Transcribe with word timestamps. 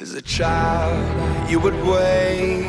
As 0.00 0.14
a 0.14 0.22
child, 0.22 0.96
you 1.50 1.60
would 1.60 1.74
wait 1.84 2.64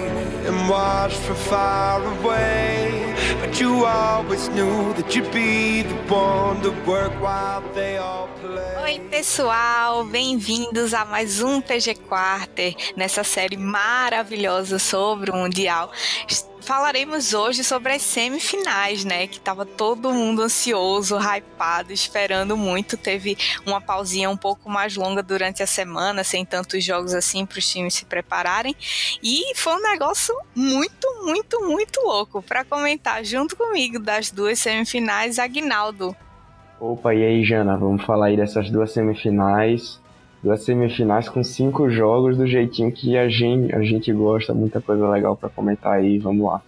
and 0.46 0.70
watch 0.70 1.14
from 1.14 1.38
far 1.38 2.04
away. 2.20 3.16
But 3.40 3.58
you 3.58 3.86
always 3.86 4.50
knew 4.50 4.92
that 4.96 5.16
you'd 5.16 5.32
be 5.32 5.84
the 5.84 5.96
one 6.14 6.62
to 6.62 6.72
work 6.86 7.14
while 7.22 7.62
they 7.74 7.96
all 7.98 8.28
play. 8.42 8.76
Oi, 8.84 9.00
pessoal, 9.10 10.04
bem-vindos 10.04 10.94
a 10.94 11.06
mais 11.06 11.42
um 11.42 11.62
PG 11.62 11.96
Quarter 12.10 12.76
nessa 12.98 13.24
série 13.24 13.56
maravilhosa 13.56 14.78
sobre 14.78 15.32
o 15.32 15.36
Mundial 15.38 15.90
falaremos 16.62 17.34
hoje 17.34 17.64
sobre 17.64 17.94
as 17.94 18.02
semifinais, 18.02 19.04
né? 19.04 19.28
Que 19.28 19.40
tava 19.40 19.66
todo 19.66 20.14
mundo 20.14 20.42
ansioso, 20.42 21.18
hypado, 21.18 21.92
esperando 21.92 22.56
muito. 22.56 22.98
Teve 22.98 23.38
uma 23.66 23.82
pausinha 23.82 24.30
um 24.30 24.38
pouco 24.38 24.70
mais 24.70 24.96
longa 24.96 25.24
durante 25.24 25.62
a 25.62 25.68
semana, 25.68 26.24
sem 26.24 26.46
tantos 26.46 26.84
jogos 26.84 27.14
assim 27.14 27.46
para 27.46 27.60
os 27.60 27.70
times 27.70 27.94
se 27.94 28.06
prepararem. 28.06 28.76
E 29.22 29.56
foi 29.56 29.74
um 29.76 29.82
negócio 29.82 30.36
muito, 30.56 31.08
muito, 31.24 31.60
muito 31.62 32.02
louco. 32.02 32.42
Para 32.42 32.64
comentar 32.64 33.24
junto 33.24 33.56
comigo 33.56 34.00
das 34.00 34.32
duas 34.32 34.60
semifinais, 34.60 35.40
Agnaldo. 35.40 36.16
Opa, 36.80 37.14
e 37.14 37.24
aí, 37.24 37.44
Jana? 37.44 37.78
Vamos 37.78 38.04
falar 38.04 38.28
aí 38.28 38.38
dessas 38.38 38.70
duas 38.72 38.92
semifinais 38.92 40.01
duas 40.44 40.64
semifinais 40.64 41.30
com 41.30 41.44
cinco 41.44 41.90
jogos 41.90 42.38
do 42.38 42.48
jeitinho 42.48 42.92
que 42.92 43.18
a 43.18 43.30
gente, 43.30 43.74
a 43.74 43.82
gente 43.82 44.12
gosta, 44.12 44.54
muita 44.54 44.82
coisa 44.82 45.08
legal 45.08 45.36
para 45.36 45.50
comentar 45.50 45.94
aí, 45.94 46.18
vamos 46.18 46.46
lá. 46.46 46.62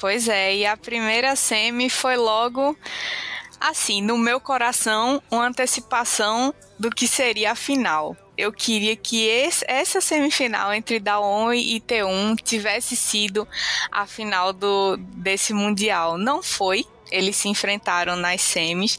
Pois 0.00 0.28
é, 0.28 0.56
e 0.56 0.66
a 0.66 0.76
primeira 0.76 1.36
semi 1.36 1.88
foi 1.88 2.16
logo 2.16 2.76
assim, 3.60 4.02
no 4.02 4.18
meu 4.18 4.40
coração, 4.40 5.22
uma 5.30 5.46
antecipação 5.46 6.52
do 6.78 6.90
que 6.90 7.06
seria 7.06 7.52
a 7.52 7.54
final. 7.54 8.16
Eu 8.36 8.52
queria 8.52 8.96
que 8.96 9.24
esse, 9.24 9.64
essa 9.68 10.00
semifinal 10.00 10.72
entre 10.72 10.98
Daon 10.98 11.52
e 11.52 11.80
T1 11.80 12.42
tivesse 12.42 12.96
sido 12.96 13.46
a 13.90 14.06
final 14.06 14.52
do, 14.52 14.96
desse 14.96 15.52
Mundial. 15.54 16.18
Não 16.18 16.42
foi, 16.42 16.84
eles 17.10 17.36
se 17.36 17.48
enfrentaram 17.48 18.16
nas 18.16 18.40
semis. 18.40 18.98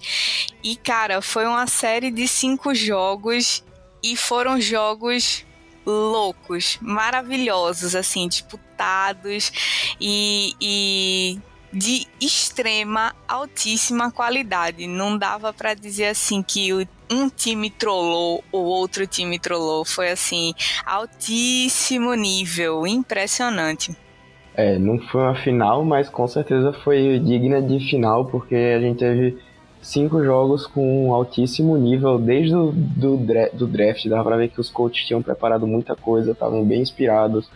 E, 0.64 0.78
cara, 0.78 1.22
foi 1.22 1.46
uma 1.46 1.68
série 1.68 2.10
de 2.10 2.28
cinco 2.28 2.74
jogos 2.74 3.64
e 4.04 4.18
foram 4.18 4.60
jogos 4.60 5.46
loucos, 5.86 6.78
maravilhosos, 6.82 7.96
assim, 7.96 8.28
disputados 8.28 9.52
e, 10.00 10.54
e 10.62 11.40
de 11.72 12.08
extrema, 12.22 13.16
altíssima 13.28 14.12
qualidade. 14.12 14.88
Não 14.88 15.18
dava 15.18 15.52
para 15.52 15.74
dizer 15.74 16.06
assim 16.06 16.44
que 16.44 16.72
um 17.10 17.30
time 17.30 17.70
trollou 17.70 18.44
ou 18.52 18.66
outro 18.66 19.08
time 19.08 19.40
trollou. 19.40 19.84
Foi 19.84 20.12
assim, 20.12 20.54
altíssimo 20.86 22.14
nível, 22.14 22.86
impressionante. 22.86 23.96
É, 24.56 24.78
não 24.78 25.00
foi 25.00 25.22
uma 25.22 25.36
final, 25.36 25.84
mas 25.84 26.08
com 26.10 26.28
certeza 26.28 26.72
foi 26.84 27.20
digna 27.20 27.60
de 27.60 27.80
final, 27.90 28.26
porque 28.26 28.56
a 28.56 28.80
gente 28.80 29.00
teve 29.00 29.38
cinco 29.84 30.24
jogos 30.24 30.66
com 30.66 31.14
altíssimo 31.14 31.78
nível, 31.78 32.18
desde 32.18 32.56
o 32.56 32.72
do, 32.72 33.18
do 33.54 33.68
draft, 33.68 34.08
dava 34.08 34.24
pra 34.24 34.38
ver 34.38 34.48
que 34.50 34.60
os 34.60 34.70
coaches 34.70 35.06
tinham 35.06 35.22
preparado 35.22 35.68
muita 35.68 35.96
coisa, 35.96 36.32
estavam 36.32 36.64
bem 36.64 36.82
inspirados, 36.82 37.50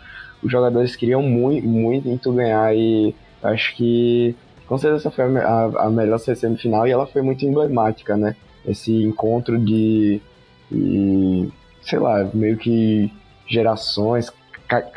os 0.43 0.51
jogadores 0.51 0.95
queriam 0.95 1.23
muito, 1.23 1.67
muito 1.67 2.31
ganhar 2.33 2.75
e 2.75 3.15
acho 3.41 3.75
que 3.75 4.35
com 4.67 4.77
certeza 4.77 5.09
foi 5.09 5.23
a, 5.37 5.85
a 5.85 5.89
melhor 5.89 6.19
semifinal 6.19 6.85
e 6.85 6.91
ela 6.91 7.07
foi 7.07 7.21
muito 7.21 7.45
emblemática, 7.45 8.17
né? 8.17 8.35
Esse 8.65 8.91
encontro 9.03 9.57
de, 9.57 10.21
de 10.69 11.49
sei 11.81 11.99
lá, 11.99 12.29
meio 12.33 12.57
que 12.57 13.11
gerações, 13.47 14.29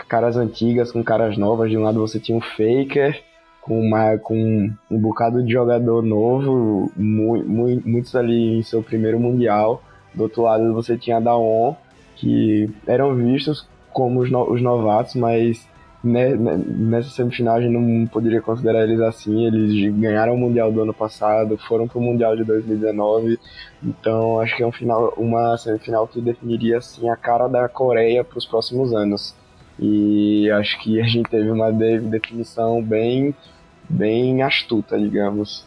caras 0.08 0.36
antigas 0.36 0.90
com 0.90 1.04
caras 1.04 1.38
novas. 1.38 1.70
De 1.70 1.78
um 1.78 1.82
lado 1.82 2.00
você 2.00 2.18
tinha 2.18 2.36
o 2.36 2.40
Faker, 2.40 3.22
com, 3.60 3.80
uma, 3.80 4.16
com 4.18 4.70
um 4.90 4.98
bocado 4.98 5.42
de 5.42 5.52
jogador 5.52 6.02
novo, 6.02 6.90
mu, 6.96 7.44
mu, 7.44 7.82
muitos 7.84 8.14
ali 8.16 8.58
em 8.58 8.62
seu 8.62 8.82
primeiro 8.82 9.20
Mundial. 9.20 9.82
Do 10.14 10.24
outro 10.24 10.42
lado 10.42 10.74
você 10.74 10.96
tinha 10.96 11.18
a 11.18 11.20
Daon, 11.20 11.74
que 12.16 12.68
eram 12.86 13.14
vistos 13.14 13.68
como 13.92 14.20
os, 14.20 14.30
no, 14.30 14.50
os 14.50 14.60
novatos, 14.60 15.14
mas 15.14 15.68
nessa 16.02 17.10
semifinal 17.10 17.56
a 17.56 17.60
gente 17.60 17.72
não 17.72 18.06
poderia 18.06 18.40
considerar 18.40 18.84
eles 18.84 19.00
assim. 19.00 19.46
Eles 19.46 19.94
ganharam 19.94 20.34
o 20.34 20.38
Mundial 20.38 20.72
do 20.72 20.82
ano 20.82 20.94
passado, 20.94 21.58
foram 21.58 21.86
para 21.86 21.98
o 21.98 22.02
Mundial 22.02 22.36
de 22.36 22.44
2019. 22.44 23.38
Então 23.82 24.40
acho 24.40 24.56
que 24.56 24.62
é 24.62 24.66
um 24.66 24.72
final, 24.72 25.12
uma 25.16 25.56
semifinal 25.58 26.06
que 26.08 26.20
definiria 26.20 26.78
assim, 26.78 27.08
a 27.08 27.16
cara 27.16 27.48
da 27.48 27.68
Coreia 27.68 28.24
para 28.24 28.38
os 28.38 28.46
próximos 28.46 28.92
anos. 28.94 29.34
E 29.78 30.50
acho 30.50 30.78
que 30.80 31.00
a 31.00 31.04
gente 31.04 31.30
teve 31.30 31.50
uma 31.50 31.72
definição 31.72 32.82
bem, 32.82 33.34
bem 33.88 34.42
astuta, 34.42 34.98
digamos. 34.98 35.64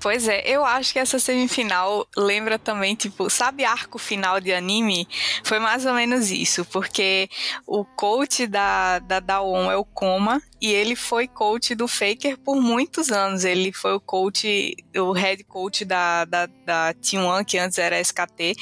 Pois 0.00 0.26
é, 0.26 0.42
eu 0.46 0.64
acho 0.64 0.94
que 0.94 0.98
essa 0.98 1.18
semifinal 1.18 2.06
lembra 2.16 2.58
também, 2.58 2.94
tipo, 2.94 3.28
sabe 3.28 3.66
arco 3.66 3.98
final 3.98 4.40
de 4.40 4.50
anime? 4.50 5.06
Foi 5.44 5.58
mais 5.58 5.84
ou 5.84 5.92
menos 5.92 6.30
isso, 6.30 6.64
porque 6.64 7.28
o 7.66 7.84
coach 7.84 8.46
da, 8.46 8.98
da 9.00 9.20
Daon 9.20 9.70
é 9.70 9.76
o 9.76 9.84
Koma, 9.84 10.40
e 10.60 10.72
ele 10.72 10.94
foi 10.94 11.26
coach 11.26 11.74
do 11.74 11.88
Faker 11.88 12.36
por 12.38 12.60
muitos 12.60 13.10
anos. 13.10 13.44
Ele 13.44 13.72
foi 13.72 13.94
o 13.94 14.00
coach, 14.00 14.76
o 14.94 15.12
head 15.12 15.42
coach 15.44 15.84
da, 15.84 16.24
da, 16.26 16.46
da 16.66 16.92
Team 16.94 17.24
One, 17.24 17.44
que 17.44 17.56
antes 17.56 17.78
era 17.78 17.98
SKT, 17.98 18.54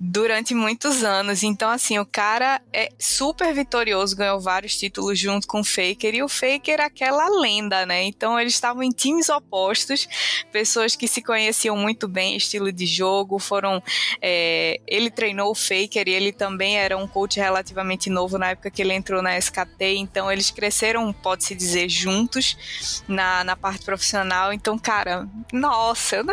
durante 0.00 0.54
muitos 0.54 1.04
anos. 1.04 1.42
Então, 1.42 1.68
assim, 1.68 1.98
o 1.98 2.06
cara 2.06 2.60
é 2.72 2.88
super 2.98 3.52
vitorioso, 3.54 4.16
ganhou 4.16 4.40
vários 4.40 4.78
títulos 4.78 5.18
junto 5.18 5.46
com 5.46 5.60
o 5.60 5.64
Faker, 5.64 6.14
e 6.14 6.22
o 6.22 6.28
Faker 6.28 6.80
é 6.80 6.84
aquela 6.84 7.28
lenda, 7.28 7.84
né? 7.84 8.02
Então, 8.04 8.40
eles 8.40 8.54
estavam 8.54 8.82
em 8.82 8.90
times 8.90 9.28
opostos, 9.28 10.08
pessoas 10.50 10.96
que 10.96 11.06
se 11.06 11.22
conheciam 11.22 11.76
muito 11.76 12.08
bem, 12.08 12.36
estilo 12.36 12.72
de 12.72 12.86
jogo, 12.86 13.38
foram. 13.38 13.82
É, 14.22 14.80
ele 14.86 15.10
treinou 15.10 15.50
o 15.50 15.54
Faker 15.54 16.08
e 16.08 16.12
ele 16.12 16.32
também 16.32 16.78
era 16.78 16.96
um 16.96 17.06
coach 17.06 17.38
relativamente 17.38 18.08
novo 18.08 18.38
na 18.38 18.50
época 18.50 18.70
que 18.70 18.80
ele 18.80 18.94
entrou 18.94 19.20
na 19.20 19.36
SKT, 19.36 19.96
então 19.96 20.32
eles 20.32 20.50
cresceram 20.50 21.12
pode-se 21.26 21.56
dizer, 21.56 21.88
juntos 21.88 23.02
na, 23.08 23.42
na 23.42 23.56
parte 23.56 23.84
profissional. 23.84 24.52
Então, 24.52 24.78
cara, 24.78 25.26
nossa, 25.52 26.14
eu, 26.14 26.24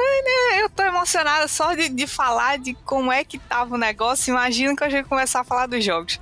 eu 0.60 0.70
tô 0.70 0.84
emocionada 0.84 1.48
só 1.48 1.74
de, 1.74 1.90
de 1.90 2.06
falar 2.06 2.60
de 2.60 2.76
como 2.86 3.12
é 3.12 3.24
que 3.24 3.40
tava 3.40 3.74
o 3.74 3.78
negócio. 3.78 4.30
Imagina 4.30 4.76
que 4.76 4.84
a 4.84 4.90
gente 4.90 5.10
começar 5.10 5.40
a 5.40 5.44
falar 5.44 5.66
dos 5.66 5.84
jogos. 5.84 6.22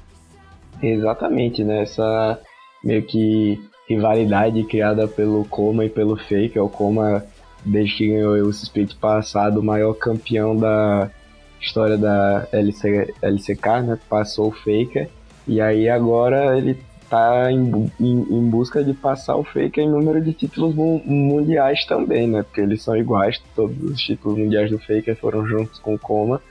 Exatamente, 0.82 1.64
né? 1.64 1.84
Essa 1.84 2.38
meio 2.84 3.02
que 3.06 3.58
rivalidade 3.88 4.62
criada 4.64 5.08
pelo 5.08 5.42
Coma 5.46 5.86
e 5.86 5.88
pelo 5.88 6.14
Fake. 6.14 6.58
É 6.58 6.60
o 6.60 6.68
Coma, 6.68 7.24
desde 7.64 7.96
que 7.96 8.08
ganhou 8.08 8.34
o 8.34 8.50
split 8.50 8.94
passado, 8.96 9.60
o 9.60 9.64
maior 9.64 9.94
campeão 9.94 10.54
da 10.54 11.10
história 11.58 11.96
da 11.96 12.46
LC, 12.52 13.14
LCK, 13.22 13.66
né? 13.82 13.98
Passou 14.10 14.48
o 14.48 14.52
Faker. 14.52 15.08
E 15.48 15.58
aí 15.58 15.88
agora 15.88 16.58
ele 16.58 16.78
tá 17.08 17.50
em, 17.50 17.90
em, 18.00 18.20
em, 18.30 18.50
busca 18.50 18.82
de 18.82 18.92
passar 18.92 19.36
o 19.36 19.44
Faker 19.44 19.84
em 19.84 19.90
número 19.90 20.20
de 20.20 20.32
títulos 20.32 20.74
mundiais 20.74 21.84
também, 21.86 22.26
né? 22.26 22.42
Porque 22.42 22.60
eles 22.60 22.82
são 22.82 22.96
iguais, 22.96 23.42
todos 23.54 23.76
os 23.82 24.00
títulos 24.00 24.38
mundiais 24.38 24.70
do 24.70 24.78
Faker 24.78 25.16
foram 25.16 25.46
juntos 25.46 25.78
com 25.78 25.94
o 25.94 25.98
Coma. 25.98 26.42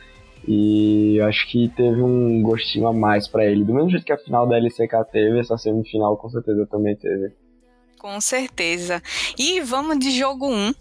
E 0.47 1.21
acho 1.21 1.47
que 1.47 1.69
teve 1.69 2.01
um 2.01 2.41
gostinho 2.41 2.87
a 2.87 2.93
mais 2.93 3.27
para 3.27 3.45
ele. 3.45 3.63
Do 3.63 3.73
mesmo 3.73 3.89
jeito 3.89 4.05
que 4.05 4.11
a 4.11 4.17
final 4.17 4.45
da 4.45 4.57
LCK 4.57 5.05
teve, 5.11 5.39
essa 5.39 5.57
semifinal 5.57 6.17
com 6.17 6.29
certeza 6.29 6.65
também 6.65 6.95
teve. 6.95 7.31
Com 7.97 8.19
certeza. 8.19 9.01
E 9.39 9.61
vamos 9.61 9.97
de 9.99 10.11
jogo 10.11 10.49
1. 10.49 10.73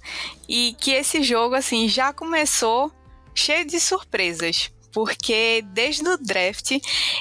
E 0.49 0.75
que 0.81 0.91
esse 0.91 1.23
jogo, 1.23 1.55
assim, 1.55 1.89
já 1.89 2.13
começou 2.13 2.91
cheio 3.33 3.65
de 3.65 3.79
surpresas 3.79 4.73
porque 4.93 5.65
desde 5.69 6.09
o 6.09 6.19
draft 6.19 6.79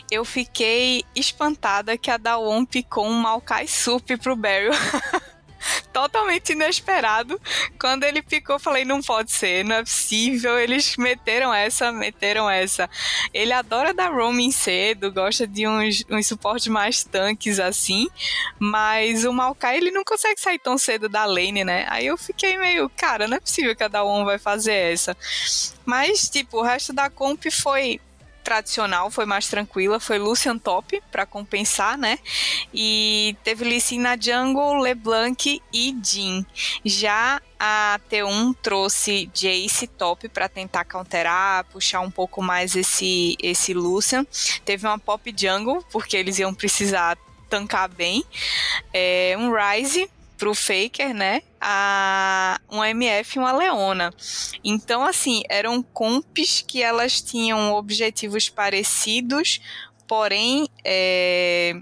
eu 0.09 0.25
fiquei 0.25 1.03
espantada 1.15 1.97
que 1.97 2.11
a 2.11 2.17
Dawon 2.17 2.65
picou 2.65 3.05
um 3.05 3.13
Maokai 3.13 3.67
Sup 3.67 4.17
pro 4.17 4.35
Barry. 4.35 4.69
totalmente 5.91 6.53
inesperado. 6.53 7.39
Quando 7.79 8.03
ele 8.03 8.21
picou, 8.21 8.59
falei, 8.59 8.85
não 8.85 9.01
pode 9.01 9.31
ser, 9.31 9.63
não 9.63 9.77
é 9.77 9.83
possível. 9.83 10.57
Eles 10.59 10.95
meteram 10.97 11.53
essa, 11.53 11.91
meteram 11.91 12.49
essa. 12.49 12.89
Ele 13.33 13.53
adora 13.53 13.93
dar 13.93 14.11
roaming 14.11 14.51
cedo, 14.51 15.11
gosta 15.11 15.47
de 15.47 15.67
uns, 15.67 16.03
uns 16.09 16.27
suportes 16.27 16.67
mais 16.67 17.03
tanques 17.03 17.59
assim, 17.59 18.07
mas 18.59 19.25
o 19.25 19.33
Maokai 19.33 19.77
ele 19.77 19.91
não 19.91 20.03
consegue 20.03 20.39
sair 20.39 20.59
tão 20.59 20.77
cedo 20.77 21.09
da 21.09 21.25
lane, 21.25 21.63
né? 21.63 21.85
Aí 21.89 22.07
eu 22.07 22.17
fiquei 22.17 22.57
meio, 22.57 22.89
cara, 22.89 23.27
não 23.27 23.37
é 23.37 23.39
possível 23.39 23.75
que 23.75 23.83
a 23.83 23.87
Dawn 23.87 24.25
vai 24.25 24.37
fazer 24.37 24.73
essa. 24.73 25.15
Mas, 25.85 26.29
tipo, 26.29 26.57
o 26.57 26.63
resto 26.63 26.93
da 26.93 27.09
comp 27.09 27.45
foi 27.51 27.99
tradicional, 28.41 29.09
foi 29.09 29.25
mais 29.25 29.47
tranquila, 29.47 29.99
foi 29.99 30.17
Lucian 30.17 30.57
top 30.57 31.01
para 31.11 31.25
compensar, 31.25 31.97
né? 31.97 32.19
E 32.73 33.35
teve 33.43 33.63
Lee 33.63 33.81
Sin 33.81 33.99
na 33.99 34.17
jungle, 34.17 34.79
LeBlanc 34.79 35.61
e 35.73 35.97
Jin. 36.03 36.45
Já 36.83 37.41
a 37.59 37.99
T1 38.09 38.55
trouxe 38.61 39.29
Jace 39.33 39.87
top 39.87 40.27
para 40.29 40.49
tentar 40.49 40.83
counterar, 40.85 41.63
puxar 41.65 42.01
um 42.01 42.11
pouco 42.11 42.41
mais 42.41 42.75
esse 42.75 43.37
esse 43.41 43.73
Lucian. 43.73 44.25
Teve 44.65 44.87
uma 44.87 44.99
pop 44.99 45.33
jungle 45.35 45.83
porque 45.91 46.17
eles 46.17 46.39
iam 46.39 46.53
precisar 46.53 47.17
tancar 47.49 47.89
bem. 47.89 48.23
É, 48.93 49.35
um 49.37 49.51
Rise 49.53 50.09
pro 50.41 50.55
Faker, 50.55 51.13
né? 51.13 51.43
A, 51.61 52.59
um 52.67 52.83
MF 52.83 53.37
e 53.37 53.39
uma 53.39 53.51
Leona. 53.51 54.11
Então, 54.63 55.03
assim, 55.03 55.43
eram 55.47 55.83
comps 55.83 56.65
que 56.67 56.81
elas 56.81 57.21
tinham 57.21 57.73
objetivos 57.73 58.49
parecidos, 58.49 59.61
porém, 60.07 60.67
é, 60.83 61.75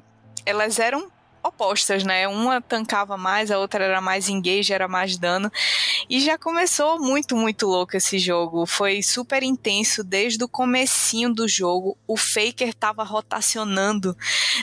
elas 0.46 0.78
eram 0.78 1.10
opostas, 1.44 2.04
né? 2.04 2.28
Uma 2.28 2.62
tancava 2.62 3.18
mais, 3.18 3.52
a 3.52 3.60
outra 3.60 3.84
era 3.84 4.02
mais 4.02 4.30
engage, 4.30 4.74
era 4.74 4.88
mais 4.88 5.18
dano. 5.18 5.52
E 6.10 6.20
já 6.20 6.38
começou 6.38 7.00
muito, 7.00 7.36
muito 7.36 7.68
louco 7.68 7.96
esse 7.96 8.20
jogo. 8.20 8.66
Foi 8.66 9.02
super 9.02 9.44
intenso 9.44 10.04
desde 10.04 10.44
o 10.44 10.48
comecinho 10.48 11.34
do 11.34 11.48
jogo. 11.48 11.98
O 12.08 12.18
Faker 12.18 12.74
tava 12.74 13.04
rotacionando 13.04 14.16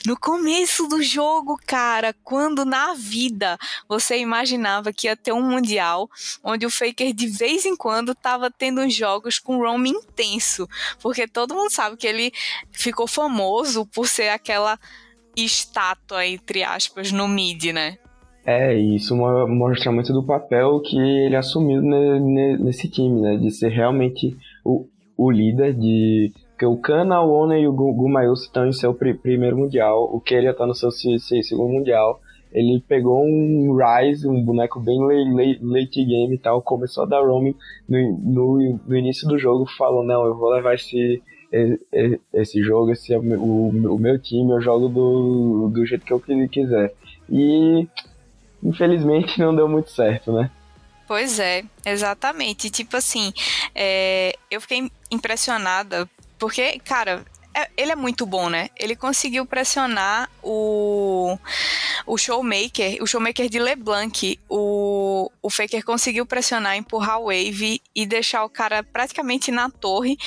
no 0.05 0.19
começo 0.19 0.87
do 0.87 1.03
jogo, 1.03 1.59
cara, 1.67 2.15
quando 2.25 2.65
na 2.65 2.95
vida 2.95 3.59
você 3.89 4.19
imaginava 4.19 4.93
que 4.93 5.07
ia 5.07 5.17
ter 5.17 5.33
um 5.33 5.43
mundial 5.43 6.09
onde 6.43 6.67
o 6.67 6.71
Faker 6.71 7.13
de 7.13 7.27
vez 7.27 7.65
em 7.65 7.77
quando 7.77 8.15
tava 8.15 8.51
tendo 8.51 8.89
jogos 8.91 9.39
com 9.39 9.59
roam 9.59 9.85
intenso, 9.87 10.69
porque 11.01 11.27
todo 11.27 11.55
mundo 11.55 11.71
sabe 11.71 11.97
que 11.97 12.07
ele 12.07 12.33
ficou 12.73 13.07
famoso 13.07 13.87
por 13.87 14.07
ser 14.07 14.29
aquela 14.29 14.79
estátua, 15.37 16.27
entre 16.27 16.63
aspas, 16.63 17.13
no 17.13 17.29
mid, 17.29 17.73
né? 17.73 17.99
É, 18.47 18.73
isso 18.75 19.17
mostra 19.17 19.91
muito 19.91 20.13
do 20.13 20.23
papel 20.23 20.81
que 20.81 20.97
ele 20.97 21.35
assumiu 21.35 21.83
nesse 21.83 22.89
time, 22.89 23.21
né? 23.21 23.37
De 23.37 23.51
ser 23.51 23.71
realmente 23.71 24.37
o, 24.65 24.87
o 25.17 25.31
líder 25.33 25.75
de. 25.75 26.33
Porque 26.51 26.65
o 26.65 26.77
Kana, 26.77 27.21
o 27.21 27.33
Ona 27.33 27.59
e 27.59 27.67
o 27.67 27.73
Gumayusi 27.73 28.45
estão 28.45 28.67
em 28.67 28.73
seu 28.73 28.95
primeiro 28.95 29.59
mundial, 29.59 30.05
o 30.05 30.21
Keria 30.21 30.53
está 30.53 30.65
no 30.65 30.75
seu 30.75 30.91
segundo 30.91 31.73
mundial. 31.73 32.21
Ele 32.53 32.81
pegou 32.89 33.23
um 33.23 33.77
Rise, 33.77 34.27
um 34.27 34.43
boneco 34.43 34.81
bem 34.81 34.99
late 35.61 36.05
game 36.05 36.37
e 36.37 36.39
tal, 36.39 36.63
começou 36.63 37.03
a 37.03 37.07
dar 37.07 37.21
roaming 37.21 37.55
no, 37.87 38.19
no, 38.23 38.81
no 38.87 38.97
início 38.97 39.29
do 39.29 39.37
jogo, 39.37 39.67
falou: 39.77 40.05
Não, 40.05 40.25
eu 40.25 40.37
vou 40.37 40.51
levar 40.51 40.75
esse, 40.75 41.21
esse 42.33 42.63
jogo, 42.63 42.93
esse 42.93 43.13
é 43.13 43.19
o, 43.19 43.69
o 43.69 43.99
meu 43.99 44.19
time, 44.19 44.53
eu 44.53 44.61
jogo 44.61 44.89
do, 44.89 45.71
do 45.73 45.87
jeito 45.87 46.05
que 46.05 46.13
eu 46.13 46.23
quiser. 46.49 46.95
E 47.31 47.87
infelizmente 48.63 49.39
não 49.39 49.55
deu 49.55 49.69
muito 49.69 49.91
certo, 49.91 50.33
né? 50.33 50.51
Pois 51.07 51.39
é, 51.39 51.63
exatamente. 51.85 52.69
Tipo 52.69 52.97
assim, 52.97 53.33
é, 53.75 54.35
eu 54.51 54.61
fiquei 54.61 54.91
impressionada 55.11 56.09
porque, 56.39 56.79
cara, 56.81 57.25
é, 57.57 57.71
ele 57.75 57.91
é 57.91 57.97
muito 57.97 58.27
bom, 58.27 58.51
né? 58.51 58.69
Ele 58.77 58.95
conseguiu 58.95 59.47
pressionar 59.47 60.29
o, 60.43 61.39
o 62.07 62.19
Showmaker, 62.19 63.03
o 63.03 63.07
Showmaker 63.07 63.49
de 63.49 63.59
LeBlanc. 63.59 64.39
O, 64.47 65.33
o 65.41 65.49
Faker 65.49 65.83
conseguiu 65.83 66.27
pressionar, 66.27 66.77
empurrar 66.77 67.19
o 67.19 67.29
Wave 67.29 67.81
e 67.95 68.05
deixar 68.05 68.45
o 68.45 68.51
cara 68.51 68.83
praticamente 68.83 69.51
na 69.51 69.71
torre. 69.71 70.19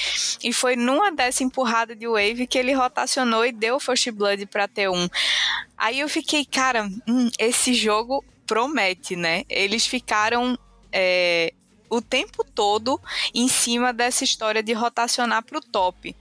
E 0.44 0.52
foi 0.52 0.76
numa 0.76 1.12
dessa 1.12 1.44
empurrada 1.44 1.96
de 1.96 2.08
Wave 2.08 2.48
que 2.48 2.58
ele 2.58 2.74
rotacionou 2.74 3.46
e 3.46 3.52
deu 3.52 3.76
o 3.76 3.80
First 3.80 4.10
Blood 4.10 4.48
pra 4.48 4.68
T1. 4.68 5.08
Aí 5.78 6.00
eu 6.00 6.10
fiquei, 6.10 6.44
cara, 6.44 6.90
hum, 7.08 7.30
esse 7.38 7.76
jogo 7.76 8.26
promete, 8.48 9.16
né? 9.16 9.44
Eles 9.48 9.86
ficaram. 9.86 10.58
É, 10.92 11.54
o 11.92 12.02
tempo 12.02 12.44
todo 12.44 13.02
em 13.34 13.48
cima 13.48 13.92
dessa 13.92 14.24
história 14.24 14.62
de 14.62 14.74
rotacionar 14.74 15.44
para 15.44 15.58
o 15.58 15.62
top 15.62 16.16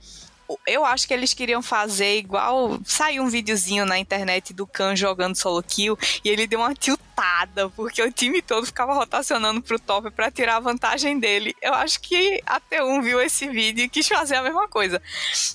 eu 0.67 0.85
acho 0.85 1.06
que 1.06 1.15
eles 1.15 1.35
queriam 1.35 1.62
fazer 1.62 2.19
igual. 2.19 2.79
Saiu 2.85 3.23
um 3.23 3.29
videozinho 3.29 3.85
na 3.85 3.99
internet 3.99 4.53
do 4.53 4.67
Khan 4.67 4.97
jogando 4.97 5.37
solo 5.37 5.62
kill 5.62 5.99
e 6.25 6.29
ele 6.29 6.47
deu 6.47 6.61
uma 6.61 6.75
tiltada, 7.19 7.69
porque 7.70 8.00
o 8.00 8.12
time 8.12 8.41
todo 8.41 8.65
ficava 8.65 8.94
rotacionando 8.94 9.61
pro 9.61 9.79
top 9.79 10.11
para 10.11 10.31
tirar 10.31 10.56
a 10.56 10.61
vantagem 10.61 11.19
dele. 11.19 11.55
Eu 11.61 11.75
acho 11.75 12.00
que 12.00 12.41
a 12.47 12.61
T1 12.61 13.03
viu 13.03 13.20
esse 13.20 13.49
vídeo 13.49 13.85
e 13.85 13.88
quis 13.88 14.06
fazer 14.06 14.37
a 14.37 14.43
mesma 14.43 14.69
coisa. 14.69 15.03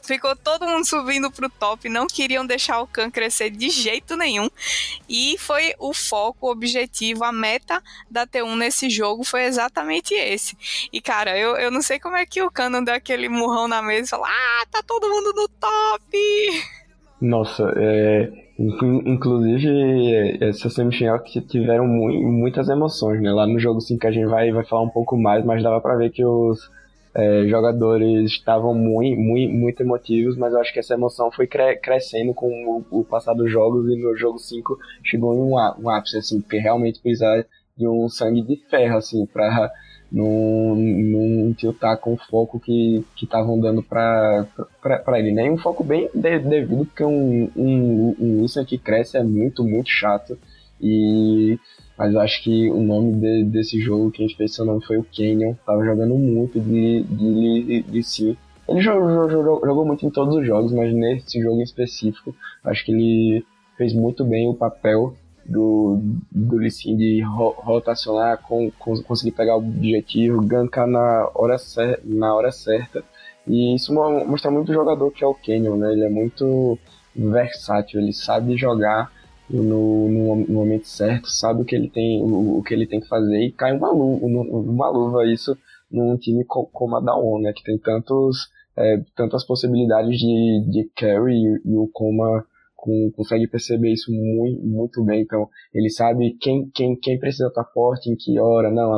Ficou 0.04 0.36
todo 0.36 0.68
mundo 0.68 0.86
subindo 0.86 1.32
pro 1.32 1.50
top, 1.50 1.88
não 1.88 2.06
queriam 2.06 2.46
deixar 2.46 2.82
o 2.82 2.88
Khan 2.88 3.10
crescer 3.10 3.50
de 3.50 3.70
jeito 3.70 4.18
nenhum. 4.18 4.50
E 5.08 5.38
foi 5.40 5.74
o 5.80 5.94
foco, 5.94 6.48
o 6.48 6.52
objetivo, 6.52 7.24
a 7.24 7.32
meta 7.32 7.82
da 8.12 8.28
T1 8.28 8.56
nesse 8.56 8.90
jogo 8.90 9.24
foi 9.24 9.46
exatamente 9.46 10.14
esse. 10.14 10.58
E 10.92 11.00
cara, 11.00 11.38
eu, 11.38 11.56
eu 11.56 11.72
não 11.72 11.82
sei 11.82 12.00
como 12.00 12.18
é 12.18 12.26
que 12.26 12.42
o 12.42 12.52
Khan 12.52 12.70
não 12.70 12.84
deu 12.84 12.94
aquele 12.94 13.30
murrão 13.30 13.68
na 13.68 13.82
mesa 13.82 14.08
e 14.08 14.10
falou: 14.10 14.26
Ah, 14.26 14.66
tá 14.70 14.84
todo 14.84 15.10
mundo 15.10 15.34
no 15.34 15.48
top! 15.48 16.83
Nossa, 17.24 17.74
é, 17.78 18.30
inclusive 18.60 20.38
essa 20.42 20.70
semifinal 20.70 21.18
que 21.22 21.40
tiveram 21.40 21.88
mu 21.88 22.12
muitas 22.34 22.68
emoções, 22.68 23.22
né? 23.22 23.32
Lá 23.32 23.48
no 23.48 23.58
jogo 23.58 23.80
5 23.80 24.06
a 24.06 24.12
gente 24.12 24.26
vai, 24.26 24.52
vai 24.52 24.66
falar 24.66 24.82
um 24.82 24.90
pouco 24.90 25.18
mais, 25.18 25.46
mas 25.46 25.64
dava 25.64 25.80
pra 25.80 25.96
ver 25.96 26.10
que 26.10 26.26
os 26.26 26.60
é, 27.16 27.48
jogadores 27.48 28.30
estavam 28.30 28.76
muito, 28.76 29.18
muito, 29.18 29.54
muito 29.54 29.84
emotivos, 29.84 30.36
mas 30.36 30.52
eu 30.52 30.60
acho 30.60 30.74
que 30.74 30.80
essa 30.80 30.96
emoção 30.96 31.32
foi 31.32 31.48
cre 31.48 31.78
crescendo 31.78 32.34
com 32.34 32.48
o, 32.92 33.00
o, 33.00 33.06
passar 33.06 33.34
dos 33.34 33.50
jogos 33.50 33.88
e 33.88 33.96
no 33.96 34.18
jogo 34.18 34.38
5 34.38 34.78
chegou 35.02 35.34
em 35.34 35.40
um, 35.40 35.54
um 35.82 35.90
ápice, 35.90 36.18
assim, 36.18 36.42
porque 36.42 36.58
realmente 36.58 37.02
precisava 37.02 37.46
de 37.78 37.88
um 37.88 38.10
sangue 38.10 38.42
de 38.42 38.58
ferro, 38.70 38.98
assim, 38.98 39.26
pra 39.28 39.72
não, 40.14 41.54
tiltar 41.58 41.98
com 41.98 42.14
o 42.14 42.18
foco 42.18 42.60
que 42.60 43.04
estavam 43.20 43.60
dando 43.60 43.82
para 43.82 44.48
ele. 45.18 45.32
Né? 45.32 45.48
E 45.48 45.50
um 45.50 45.58
foco 45.58 45.84
bem 45.84 46.08
de, 46.14 46.38
devido, 46.38 46.86
porque 46.86 47.04
um, 47.04 47.50
um, 47.56 48.16
um 48.20 48.42
Lucian 48.42 48.64
que 48.64 48.78
cresce 48.78 49.18
é 49.18 49.24
muito, 49.24 49.64
muito 49.64 49.90
chato. 49.90 50.38
E, 50.80 51.58
mas 51.98 52.14
eu 52.14 52.20
acho 52.20 52.44
que 52.44 52.70
o 52.70 52.82
nome 52.82 53.14
de, 53.14 53.46
desse 53.46 53.80
jogo, 53.80 54.12
quem 54.12 54.30
fez 54.30 54.54
seu 54.54 54.66
nome 54.66 54.86
foi 54.86 54.98
o 54.98 55.06
Canyon. 55.06 55.56
Tava 55.66 55.84
jogando 55.84 56.16
muito 56.16 56.60
de, 56.60 57.04
de, 57.04 57.64
de, 57.64 57.82
de 57.82 58.04
si. 58.04 58.38
Ele 58.70 58.82
jogou, 58.82 59.30
jogou, 59.30 59.62
jogou 59.66 59.86
muito 59.86 60.06
em 60.06 60.12
todos 60.12 60.36
os 60.36 60.46
jogos, 60.46 60.72
mas 60.72 60.94
nesse 60.94 61.42
jogo 61.42 61.60
em 61.60 61.64
específico, 61.64 62.36
acho 62.64 62.86
que 62.86 62.92
ele 62.92 63.46
fez 63.78 63.94
muito 63.94 64.24
bem 64.24 64.48
o 64.48 64.54
papel 64.54 65.16
do, 65.46 66.00
do 66.32 66.58
Lissin 66.58 66.96
de 66.96 67.22
rotacionar, 67.22 68.42
com, 68.42 68.72
com, 68.72 69.02
conseguir 69.04 69.32
pegar 69.32 69.56
o 69.56 69.60
objetivo, 69.60 70.42
gankar 70.42 70.88
na 70.88 71.30
hora, 71.34 71.58
na 72.04 72.34
hora 72.34 72.52
certa. 72.52 73.04
E 73.48 73.76
isso 73.76 73.94
mostra 73.94 74.50
muito 74.50 74.70
o 74.70 74.74
jogador 74.74 75.12
que 75.12 75.24
é 75.24 75.28
o 75.28 75.34
Canyon, 75.34 75.76
né? 75.78 75.92
Ele 75.92 76.06
é 76.06 76.10
muito 76.10 76.78
versátil, 77.16 78.00
ele 78.00 78.14
sabe 78.14 78.56
jogar 78.56 79.12
no, 79.50 80.10
no, 80.10 80.36
no, 80.36 80.54
momento 80.54 80.88
certo, 80.88 81.30
sabe 81.30 81.62
o 81.62 81.66
que 81.66 81.76
ele 81.76 81.90
tem, 81.90 82.22
o, 82.22 82.60
o, 82.60 82.64
que 82.64 82.74
ele 82.74 82.88
tem 82.88 83.00
que 83.00 83.08
fazer 83.08 83.40
e 83.42 83.52
cai 83.52 83.76
uma 83.76 83.92
luva, 83.92 84.26
uma 84.26 84.90
luva 84.90 85.26
isso 85.26 85.56
num 85.92 86.18
time 86.18 86.44
como 86.46 86.96
a 86.96 87.02
Dawn, 87.02 87.42
né? 87.42 87.54
Que 87.54 87.64
tem 87.64 87.78
tantos, 87.78 88.50
é, 88.78 89.02
tantas 89.16 89.46
possibilidades 89.46 90.18
de, 90.18 90.66
de 90.72 90.90
carry 90.96 91.36
e, 91.36 91.62
e 91.66 91.78
o 91.78 91.88
Coma 91.88 92.46
com, 92.84 93.12
consegue 93.16 93.48
perceber 93.48 93.94
isso 93.94 94.12
muito, 94.12 94.62
muito 94.62 95.04
bem. 95.06 95.22
Então, 95.22 95.48
ele 95.74 95.90
sabe 95.90 96.36
quem, 96.42 96.70
quem, 96.74 96.98
quem 96.98 97.18
precisa 97.18 97.48
estar 97.48 97.64
forte, 97.74 98.12
em 98.12 98.16
que 98.16 98.38
hora. 98.38 98.70
Não, 98.70 98.92
a, 98.92 98.98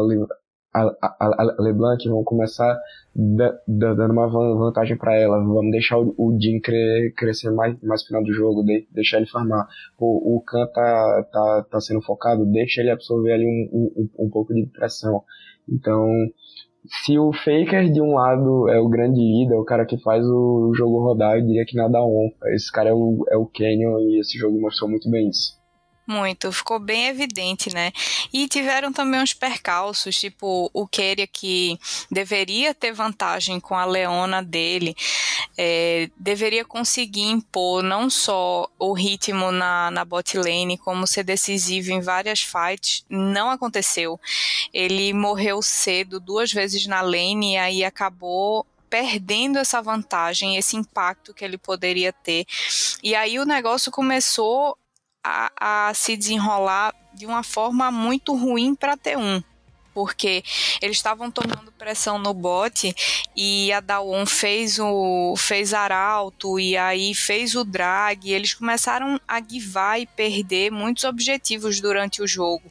a, 0.74 1.15
a, 1.20 1.42
a 1.42 1.62
LeBlanc 1.62 2.04
vão 2.10 2.24
começar 2.24 2.75
da, 3.15 3.51
da, 3.68 3.94
dando 3.94 4.12
uma 4.12 4.27
vantagem 4.27 4.98
para 4.98 5.15
ela. 5.15 5.38
Vamos 5.38 5.72
deixar 5.72 6.00
o, 6.00 6.15
o 6.18 6.36
Jim 6.42 6.60
cre, 6.60 7.13
crescer 7.15 7.51
mais, 7.51 7.80
mais 7.84 8.04
final 8.04 8.24
do 8.24 8.34
jogo, 8.34 8.63
de, 8.63 8.88
deixar 8.92 9.18
ele 9.18 9.27
farmar. 9.27 9.68
o 10.00 10.42
Khan 10.42 10.65
tá, 10.74 11.27
tá, 11.32 11.65
tá 11.70 11.80
sendo 11.80 12.01
focado, 12.01 12.44
deixa 12.48 12.82
ele 12.82 12.89
absorver 12.89 13.34
ali 13.34 13.46
um, 13.46 13.92
um, 14.01 14.25
um 14.25 14.30
pouco 14.32 14.51
de 14.51 14.65
pressão. 14.65 15.24
Então, 15.70 16.10
se 16.88 17.18
o 17.18 17.32
Faker 17.34 17.92
de 17.92 18.01
um 18.01 18.13
lado 18.13 18.70
é 18.70 18.80
o 18.80 18.89
grande 18.89 19.20
líder, 19.20 19.56
o 19.56 19.65
cara 19.65 19.86
que 19.86 19.98
faz 20.01 20.25
o 20.25 20.74
jogo 20.75 21.04
rodar, 21.04 21.38
eu 21.38 21.46
diria 21.46 21.65
que 21.65 21.75
nada 21.75 22.01
on. 22.01 22.30
Esse 22.54 22.72
cara 22.72 22.89
é 22.89 22.94
o, 22.94 23.25
é 23.30 23.38
o 23.38 23.46
Canyon 23.46 24.00
e 24.00 24.20
esse 24.20 24.38
jogo 24.38 24.60
mostrou 24.60 24.89
muito 24.89 25.10
bem 25.10 25.30
isso. 25.30 25.55
Muito, 26.08 26.52
ficou 26.52 26.80
bem 26.80 27.08
evidente, 27.08 27.74
né? 27.74 27.92
E 28.32 28.48
tiveram 28.48 28.94
também 28.94 29.20
uns 29.20 29.34
percalços, 29.34 30.16
tipo 30.16 30.70
o 30.72 30.88
Keria 30.88 31.26
que 31.26 31.80
deveria 32.12 32.76
ter 32.76 32.92
vantagem 32.92 33.60
com 33.60 33.76
a 33.76 33.86
Leona 33.86 34.44
dele, 34.44 34.96
é, 35.58 36.10
deveria 36.16 36.64
conseguir 36.64 37.24
impor 37.24 37.82
não 37.82 38.08
só 38.10 38.70
o 38.78 38.94
ritmo 38.94 39.52
na, 39.52 39.90
na 39.90 40.06
bot 40.06 40.38
lane, 40.38 40.78
como 40.78 41.08
ser 41.08 41.24
decisivo 41.24 41.92
em 41.92 42.02
várias 42.02 42.42
fights, 42.42 43.04
não 43.10 43.50
aconteceu. 43.50 44.20
Ele 44.72 45.12
morreu 45.12 45.62
cedo 45.62 46.20
duas 46.20 46.52
vezes 46.52 46.86
na 46.86 47.02
lane 47.02 47.54
e 47.54 47.58
aí 47.58 47.84
acabou 47.84 48.66
perdendo 48.90 49.58
essa 49.58 49.82
vantagem, 49.82 50.56
esse 50.56 50.78
impacto 50.78 51.34
que 51.34 51.44
ele 51.44 51.58
poderia 51.58 52.14
ter. 52.14 52.46
E 53.04 53.16
aí 53.16 53.40
o 53.40 53.46
negócio 53.46 53.92
começou 53.92 54.78
a, 55.25 55.88
a 55.89 55.94
se 55.96 56.15
desenrolar 56.15 56.94
de 57.13 57.25
uma 57.25 57.41
forma 57.41 57.91
muito 57.91 58.36
ruim 58.36 58.75
para 58.75 58.96
T1 58.96 59.44
porque 59.96 60.44
eles 60.82 60.98
estavam 60.98 61.32
tomando 61.32 61.72
pressão 61.72 62.20
no 62.20 62.34
bote 62.34 62.94
e 63.34 63.72
a 63.72 63.79
Dawon 63.79 64.25
fez 64.25 64.77
o 64.77 65.36
fez 65.38 65.74
arauto 65.74 66.60
e 66.60 66.75
aí 66.75 67.15
fez 67.15 67.55
o 67.55 67.63
drag, 67.63 68.27
e 68.27 68.34
eles 68.34 68.53
começaram 68.53 69.17
a 69.25 69.39
guivar 69.39 70.01
e 70.01 70.05
perder 70.05 70.70
muitos 70.70 71.05
objetivos 71.05 71.79
durante 71.79 72.22
o 72.22 72.27
jogo. 72.27 72.70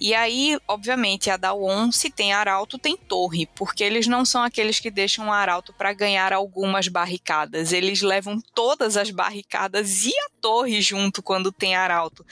E 0.00 0.14
aí, 0.14 0.58
obviamente, 0.66 1.30
a 1.30 1.36
Dawon 1.36 1.90
se 1.90 2.10
tem 2.10 2.32
arauto, 2.32 2.78
tem 2.78 2.96
torre, 2.96 3.46
porque 3.54 3.82
eles 3.82 4.06
não 4.06 4.24
são 4.24 4.42
aqueles 4.42 4.78
que 4.80 4.90
deixam 4.90 5.28
o 5.28 5.32
arauto 5.32 5.72
para 5.72 5.92
ganhar 5.92 6.32
algumas 6.32 6.88
barricadas, 6.88 7.72
eles 7.72 8.02
levam 8.02 8.40
todas 8.54 8.96
as 8.96 9.10
barricadas 9.10 10.04
e 10.04 10.10
a 10.10 10.30
torre 10.40 10.80
junto 10.80 11.22
quando 11.22 11.52
tem 11.52 11.74
arauto. 11.74 12.24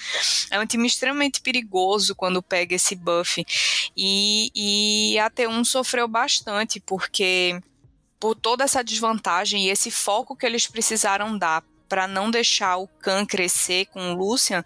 É 0.51 0.61
um 0.61 0.67
time 0.67 0.87
extremamente 0.87 1.41
perigoso 1.41 2.15
quando 2.15 2.43
pega 2.43 2.75
esse 2.75 2.95
buff. 2.95 3.45
E 3.97 4.47
e, 4.55 5.19
a 5.19 5.31
T1 5.31 5.65
sofreu 5.65 6.09
bastante, 6.09 6.81
porque 6.81 7.61
por 8.19 8.35
toda 8.35 8.65
essa 8.65 8.83
desvantagem 8.83 9.67
e 9.67 9.71
esse 9.71 9.91
foco 9.91 10.37
que 10.37 10.47
eles 10.47 10.67
precisaram 10.67 11.37
dar 11.37 11.63
para 11.89 12.07
não 12.09 12.31
deixar 12.31 12.77
o 12.79 12.89
Khan 12.89 13.25
crescer 13.25 13.87
com 13.87 14.13
o 14.13 14.17
Lucian, 14.17 14.65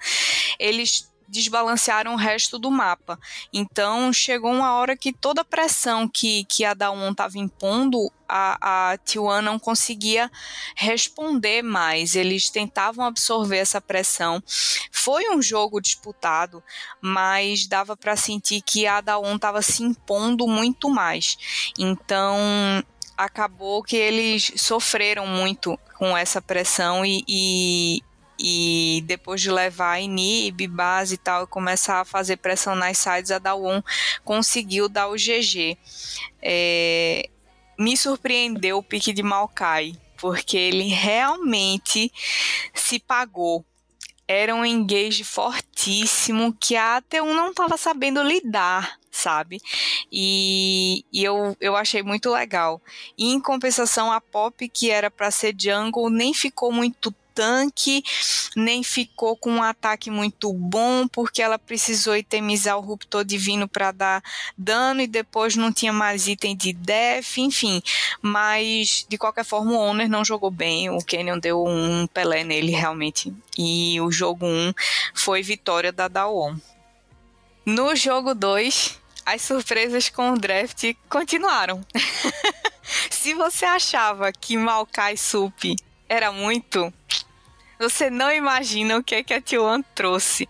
eles 0.59 1.10
desbalancearam 1.31 2.15
o 2.15 2.17
resto 2.17 2.59
do 2.59 2.71
mapa. 2.71 3.19
Então 3.53 4.13
chegou 4.13 4.51
uma 4.51 4.75
hora 4.75 4.97
que 4.97 5.13
toda 5.13 5.43
a 5.43 5.45
pressão 5.45 6.09
que, 6.09 6.45
que 6.45 6.65
a 6.65 6.75
Dawn 6.75 7.11
estava 7.11 7.39
impondo, 7.39 8.11
a, 8.29 8.93
a 8.93 8.99
T1 8.99 9.41
não 9.41 9.59
conseguia 9.59 10.31
responder 10.75 11.63
mais. 11.63 12.17
Eles 12.17 12.51
tentavam 12.51 13.05
absorver 13.05 13.59
essa 13.59 13.81
pressão. 13.81 14.43
Foi 14.91 15.31
um 15.31 15.41
jogo 15.41 15.81
disputado, 15.81 16.63
mas 17.01 17.67
dava 17.67 17.97
para 17.97 18.17
sentir 18.17 18.61
que 18.63 18.87
a 18.87 19.01
Dawn 19.01 19.37
estava 19.37 19.63
se 19.63 19.83
impondo 19.83 20.47
muito 20.47 20.91
mais. 20.91 21.73
Então 21.79 22.37
acabou 23.17 23.83
que 23.83 23.97
eles 23.97 24.53
sofreram 24.57 25.27
muito 25.27 25.79
com 25.99 26.17
essa 26.17 26.41
pressão 26.41 27.05
e, 27.05 27.23
e, 27.29 28.03
e 28.43 29.03
depois 29.07 29.43
de 29.43 29.51
levar 29.51 30.01
inib, 30.01 30.67
base 30.67 31.15
e 31.15 31.19
tal, 31.19 31.45
e 31.45 31.47
começar 31.47 32.01
a 32.01 32.05
fazer 32.07 32.39
pressão 32.39 32.75
nas 32.75 32.97
sides, 32.97 33.31
a 33.31 33.39
Dawon 33.39 33.83
conseguiu 34.25 34.89
dar 34.89 35.09
o 35.09 35.15
GG. 35.15 35.77
É, 36.41 37.29
me 37.79 37.95
surpreendeu 37.97 38.79
o 38.79 38.83
pique 38.83 39.13
de 39.13 39.23
Maokai, 39.23 39.93
porque 40.17 40.57
ele 40.57 40.89
realmente 40.89 42.11
se 42.75 42.99
pagou. 42.99 43.63
Era 44.27 44.55
um 44.55 44.65
engage 44.65 45.23
fortíssimo 45.23 46.57
que 46.59 46.77
a 46.77 47.03
T1 47.03 47.35
não 47.35 47.51
estava 47.51 47.77
sabendo 47.77 48.23
lidar, 48.23 48.99
sabe? 49.11 49.61
E, 50.11 51.05
e, 51.13 51.23
eu, 51.25 51.57
eu 51.61 51.77
achei 51.77 52.03
muito 52.03 52.31
legal. 52.31 52.81
E 53.19 53.33
em 53.33 53.41
compensação, 53.41 54.11
a 54.11 54.21
Pop, 54.21 54.67
que 54.69 54.91
era 54.91 55.11
para 55.11 55.31
ser 55.31 55.55
jungle, 55.59 56.09
nem 56.09 56.33
ficou 56.33 56.73
muito 56.73 57.13
tanque, 57.35 58.03
nem 58.57 58.83
ficou 58.83 59.37
com 59.37 59.51
um 59.53 59.63
ataque 59.63 60.11
muito 60.11 60.53
bom, 60.53 61.07
porque 61.09 61.43
ela 61.43 61.59
precisou 61.59 62.17
itemizar 62.17 62.77
o 62.77 62.81
ruptor 62.81 63.25
divino 63.25 63.69
para 63.69 63.93
dar 63.93 64.23
dano 64.57 65.01
e 65.01 65.07
depois 65.07 65.57
não 65.57 65.73
tinha 65.73 65.93
mais 65.93 66.27
item 66.29 66.57
de 66.57 66.73
def, 66.73 67.39
enfim. 67.39 67.83
Mas, 68.21 69.07
de 69.09 69.17
qualquer 69.17 69.45
forma, 69.45 69.73
o 69.73 69.79
Owner 69.79 70.09
não 70.09 70.25
jogou 70.25 70.51
bem, 70.51 70.91
o 70.91 70.99
Canyon 70.99 71.39
deu 71.39 71.65
um 71.67 72.07
Pelé 72.07 72.45
nele, 72.45 72.73
realmente. 72.73 73.33
E 73.57 74.01
o 74.01 74.11
jogo 74.11 74.47
1 74.47 74.73
foi 75.15 75.43
vitória 75.43 75.93
da 75.93 76.09
Dawon. 76.09 76.57
No 77.65 77.95
jogo 77.95 78.35
2, 78.35 78.99
as 79.25 79.43
surpresas 79.43 80.09
com 80.09 80.33
o 80.33 80.39
draft 80.39 80.95
continuaram. 81.09 81.85
Se 83.11 83.35
você 83.35 83.65
achava 83.65 84.33
que 84.33 84.57
Maokai 84.57 85.17
Sup 85.17 85.77
era 86.11 86.33
muito. 86.33 86.93
Você 87.79 88.11
não 88.11 88.31
imagina 88.33 88.99
o 88.99 89.03
que, 89.03 89.15
é 89.15 89.23
que 89.23 89.33
a 89.33 89.41
T1 89.41 89.85
trouxe. 89.95 90.47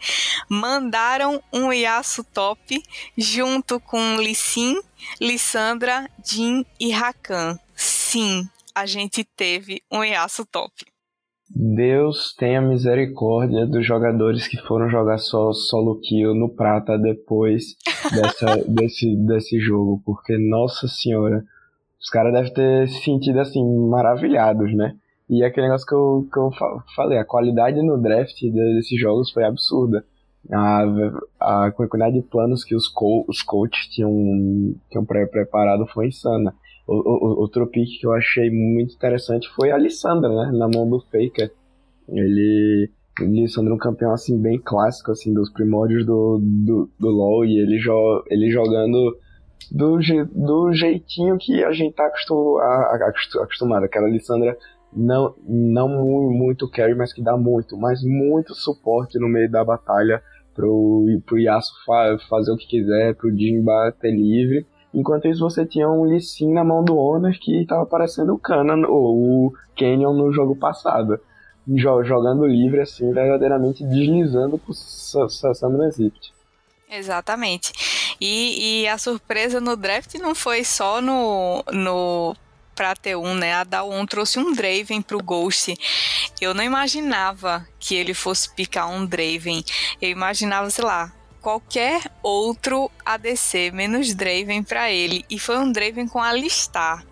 Mandaram 0.49 1.40
um 1.52 1.71
Yasuo 1.71 2.25
top 2.33 2.83
junto 3.17 3.79
com 3.79 4.17
Lissin, 4.17 4.81
Lissandra, 5.21 6.09
Jin 6.25 6.64
e 6.81 6.90
Rakan. 6.90 7.59
Sim, 7.76 8.49
a 8.75 8.87
gente 8.87 9.23
teve 9.23 9.83
um 9.93 10.02
Yasuo 10.02 10.47
top. 10.47 10.73
Deus 11.52 12.35
tenha 12.38 12.62
misericórdia 12.62 13.67
dos 13.67 13.85
jogadores 13.85 14.49
que 14.49 14.57
foram 14.57 14.88
jogar 14.88 15.19
só 15.19 15.52
solo 15.52 16.00
kill 16.00 16.35
no 16.35 16.49
prata 16.49 16.97
depois 16.97 17.76
dessa, 18.11 18.57
desse, 18.67 19.17
desse 19.17 19.61
jogo, 19.61 20.00
porque 20.07 20.38
nossa 20.38 20.88
senhora, 20.88 21.45
os 22.00 22.09
caras 22.09 22.33
devem 22.33 22.55
ter 22.55 22.88
se 22.88 23.02
sentido 23.02 23.40
assim 23.40 23.62
maravilhados, 23.88 24.75
né? 24.75 24.97
E 25.31 25.45
aquele 25.45 25.69
negócio 25.69 25.87
que 25.87 25.95
eu, 25.95 26.29
que 26.31 26.39
eu 26.41 26.51
falei, 26.97 27.17
a 27.17 27.25
qualidade 27.25 27.81
no 27.81 27.97
draft 27.97 28.35
desses 28.43 29.01
jogos 29.01 29.31
foi 29.31 29.45
absurda. 29.45 30.05
A, 30.51 30.85
a 31.39 31.71
quantidade 31.71 32.17
de 32.17 32.23
planos 32.23 32.65
que 32.65 32.75
os, 32.75 32.89
co 32.89 33.25
os 33.29 33.41
coaches 33.41 33.87
tinham, 33.87 34.75
tinham 34.91 35.05
pré 35.05 35.27
preparado 35.27 35.87
foi 35.87 36.09
insana. 36.09 36.53
O, 36.85 36.95
o, 36.95 37.41
outro 37.43 37.65
pick 37.69 38.01
que 38.01 38.07
eu 38.07 38.13
achei 38.13 38.51
muito 38.51 38.97
interessante 38.97 39.49
foi 39.55 39.71
a 39.71 39.79
Lissandra, 39.79 40.29
né? 40.29 40.51
Na 40.53 40.67
mão 40.67 40.91
do 40.91 41.01
Faker. 41.01 41.53
Ele. 42.09 42.91
Lissandra 43.21 43.71
é 43.71 43.75
um 43.75 43.79
campeão 43.79 44.13
assim 44.13 44.37
bem 44.37 44.59
clássico, 44.59 45.13
assim, 45.13 45.33
dos 45.33 45.53
primórdios 45.53 46.05
do, 46.05 46.41
do, 46.41 46.91
do 46.99 47.09
LoL, 47.09 47.45
e 47.45 47.59
ele, 47.59 47.79
jo 47.79 48.25
ele 48.29 48.51
jogando 48.51 49.17
do, 49.71 49.99
do 50.35 50.73
jeitinho 50.73 51.37
que 51.39 51.63
a 51.63 51.71
gente 51.71 51.95
tá 51.95 52.07
acostumado. 52.07 53.85
Aquela 53.85 54.09
Lissandra 54.09 54.57
não, 54.92 55.35
não 55.47 55.88
muito 56.32 56.68
carry, 56.68 56.94
mas 56.94 57.12
que 57.12 57.23
dá 57.23 57.37
muito, 57.37 57.76
mas 57.76 58.02
muito 58.02 58.54
suporte 58.54 59.18
no 59.18 59.28
meio 59.28 59.50
da 59.50 59.64
batalha 59.64 60.23
pro, 60.54 61.04
pro 61.25 61.38
Yasuo 61.38 61.75
fa 61.87 62.18
fazer 62.28 62.52
o 62.52 62.56
que 62.56 62.66
quiser, 62.66 63.14
pro 63.14 63.30
Jin 63.30 63.62
bater 63.62 64.11
livre. 64.11 64.66
Enquanto 64.92 65.28
isso, 65.28 65.40
você 65.40 65.64
tinha 65.64 65.88
um 65.88 66.02
Lee 66.02 66.20
Sin 66.20 66.52
na 66.52 66.64
mão 66.64 66.85
do 66.85 66.97
Honor 66.97 67.32
que 67.40 67.62
estava 67.62 67.87
parecendo 67.87 68.35
o 68.35 68.38
Canon 68.38 68.85
ou 68.88 69.47
o 69.47 69.52
Canyon 69.78 70.12
no 70.12 70.32
jogo 70.32 70.56
passado. 70.56 71.20
Jogando 71.76 72.47
livre, 72.47 72.80
assim, 72.80 73.12
verdadeiramente 73.12 73.85
deslizando 73.85 74.59
pro 74.59 74.75
Summoner's 74.75 75.99
Rift. 75.99 76.32
Exatamente. 76.90 77.73
E, 78.20 78.82
e, 78.82 78.88
a 78.88 78.99
surpresa 78.99 79.61
no 79.61 79.76
draft 79.76 80.14
não 80.16 80.35
foi 80.35 80.64
só 80.64 81.00
no, 81.00 81.62
no 81.73 82.35
pra 82.75 82.95
T1, 82.95 83.35
né? 83.35 83.55
A 83.55 83.65
Dawn 83.65 84.07
trouxe 84.07 84.39
um 84.39 84.53
Draven 84.53 85.03
pro 85.03 85.23
Ghost. 85.23 85.75
Eu 86.41 86.55
não 86.55 86.65
imaginava 86.65 87.67
que 87.79 87.95
ele 87.95 88.15
fosse 88.15 88.49
picar 88.55 88.89
um 88.89 89.05
Draven. 89.05 89.65
Eu 90.00 90.11
imaginava, 90.11 90.71
sei 90.71 90.85
lá, 90.85 91.12
qualquer 91.41 92.11
outro 92.23 92.91
ADC 93.05 93.71
menos 93.73 94.15
Draven 94.15 94.62
para 94.62 94.91
ele. 94.91 95.25
E 95.29 95.39
foi 95.39 95.59
um 95.59 95.71
Draven 95.71 96.09
com 96.09 96.21
Alistar 96.21 97.05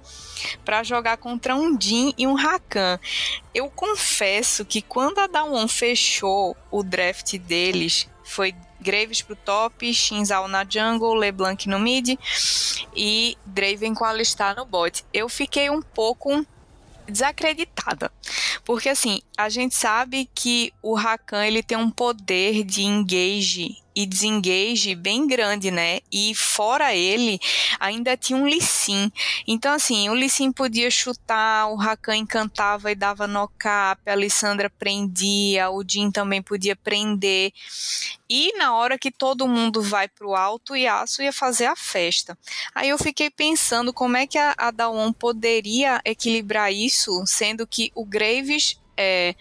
para 0.65 0.83
jogar 0.83 1.17
contra 1.17 1.55
um 1.55 1.79
Jin 1.81 2.15
e 2.17 2.27
um 2.27 2.35
Rakan. 2.35 2.99
Eu 3.55 3.69
confesso 3.71 4.65
que 4.65 4.81
quando 4.81 5.19
a 5.19 5.27
Dawn 5.27 5.67
fechou 5.67 6.57
o 6.71 6.83
draft 6.83 7.37
deles, 7.39 8.09
foi 8.25 8.55
Graves 8.89 9.21
pro 9.21 9.37
top, 9.37 9.93
Shinzal 9.93 10.49
na 10.49 10.65
jungle, 10.67 11.13
LeBlanc 11.13 11.69
no 11.69 11.79
mid 11.79 12.19
e 12.97 13.37
Draven 13.45 13.93
com 13.93 14.03
Alistar 14.03 14.57
no 14.57 14.65
bot. 14.65 15.05
Eu 15.13 15.29
fiquei 15.29 15.69
um 15.69 15.83
pouco 15.83 16.43
desacreditada. 17.07 18.11
Porque 18.65 18.89
assim, 18.89 19.21
a 19.37 19.51
gente 19.51 19.75
sabe 19.75 20.27
que 20.35 20.73
o 20.83 20.95
Rakan 20.95 21.45
ele 21.45 21.63
tem 21.63 21.77
um 21.77 21.91
poder 21.91 22.65
de 22.65 22.83
engage 22.83 23.77
e 23.99 24.07
desengage 24.07 24.95
bem 24.95 25.27
grande, 25.27 25.73
né? 25.73 25.99
E 26.13 26.33
fora 26.33 26.95
ele, 26.95 27.41
ainda 27.81 28.17
tinha 28.17 28.39
um 28.39 28.47
Lissin. 28.47 29.11
Então, 29.45 29.75
assim, 29.75 30.09
o 30.09 30.15
Lissin 30.15 30.53
podia 30.53 30.89
chutar, 30.89 31.67
o 31.67 31.75
Rakan 31.75 32.19
encantava 32.19 32.93
e 32.93 32.95
dava 32.95 33.27
knock-up, 33.27 34.01
a 34.09 34.15
Lissandra 34.15 34.71
prendia, 34.71 35.69
o 35.71 35.83
Jin 35.85 36.13
também 36.13 36.41
podia 36.41 36.77
prender. 36.77 37.53
E 38.31 38.57
na 38.57 38.77
hora 38.77 38.97
que 38.97 39.11
todo 39.11 39.49
mundo 39.49 39.83
vai 39.83 40.07
pro 40.07 40.37
alto, 40.37 40.75
o 40.75 40.77
Yasuo 40.77 41.25
ia 41.25 41.33
fazer 41.33 41.67
a 41.67 41.75
festa. 41.75 42.39
Aí 42.73 42.91
eu 42.91 42.99
fiquei 42.99 43.31
pensando 43.31 43.93
como 43.93 44.17
é 44.17 44.29
que 44.29 44.39
a, 44.39 44.55
a 44.57 44.73
poderia 45.19 46.01
equilibrar 46.05 46.73
isso, 46.73 47.25
sendo 47.27 47.67
que 47.67 47.91
o 47.97 48.05
Graves 48.05 48.79
é, 48.97 49.35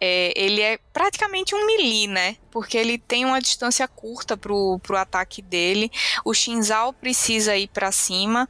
é, 0.00 0.32
ele 0.36 0.60
é 0.60 0.78
praticamente 0.92 1.54
um 1.54 1.66
melee, 1.66 2.06
né? 2.06 2.36
Porque 2.50 2.76
ele 2.76 2.98
tem 2.98 3.24
uma 3.24 3.40
distância 3.40 3.86
curta 3.88 4.36
pro, 4.36 4.78
pro 4.82 4.96
ataque 4.96 5.42
dele. 5.42 5.90
O 6.24 6.32
Shinzal 6.32 6.92
precisa 6.92 7.56
ir 7.56 7.68
para 7.68 7.90
cima, 7.92 8.48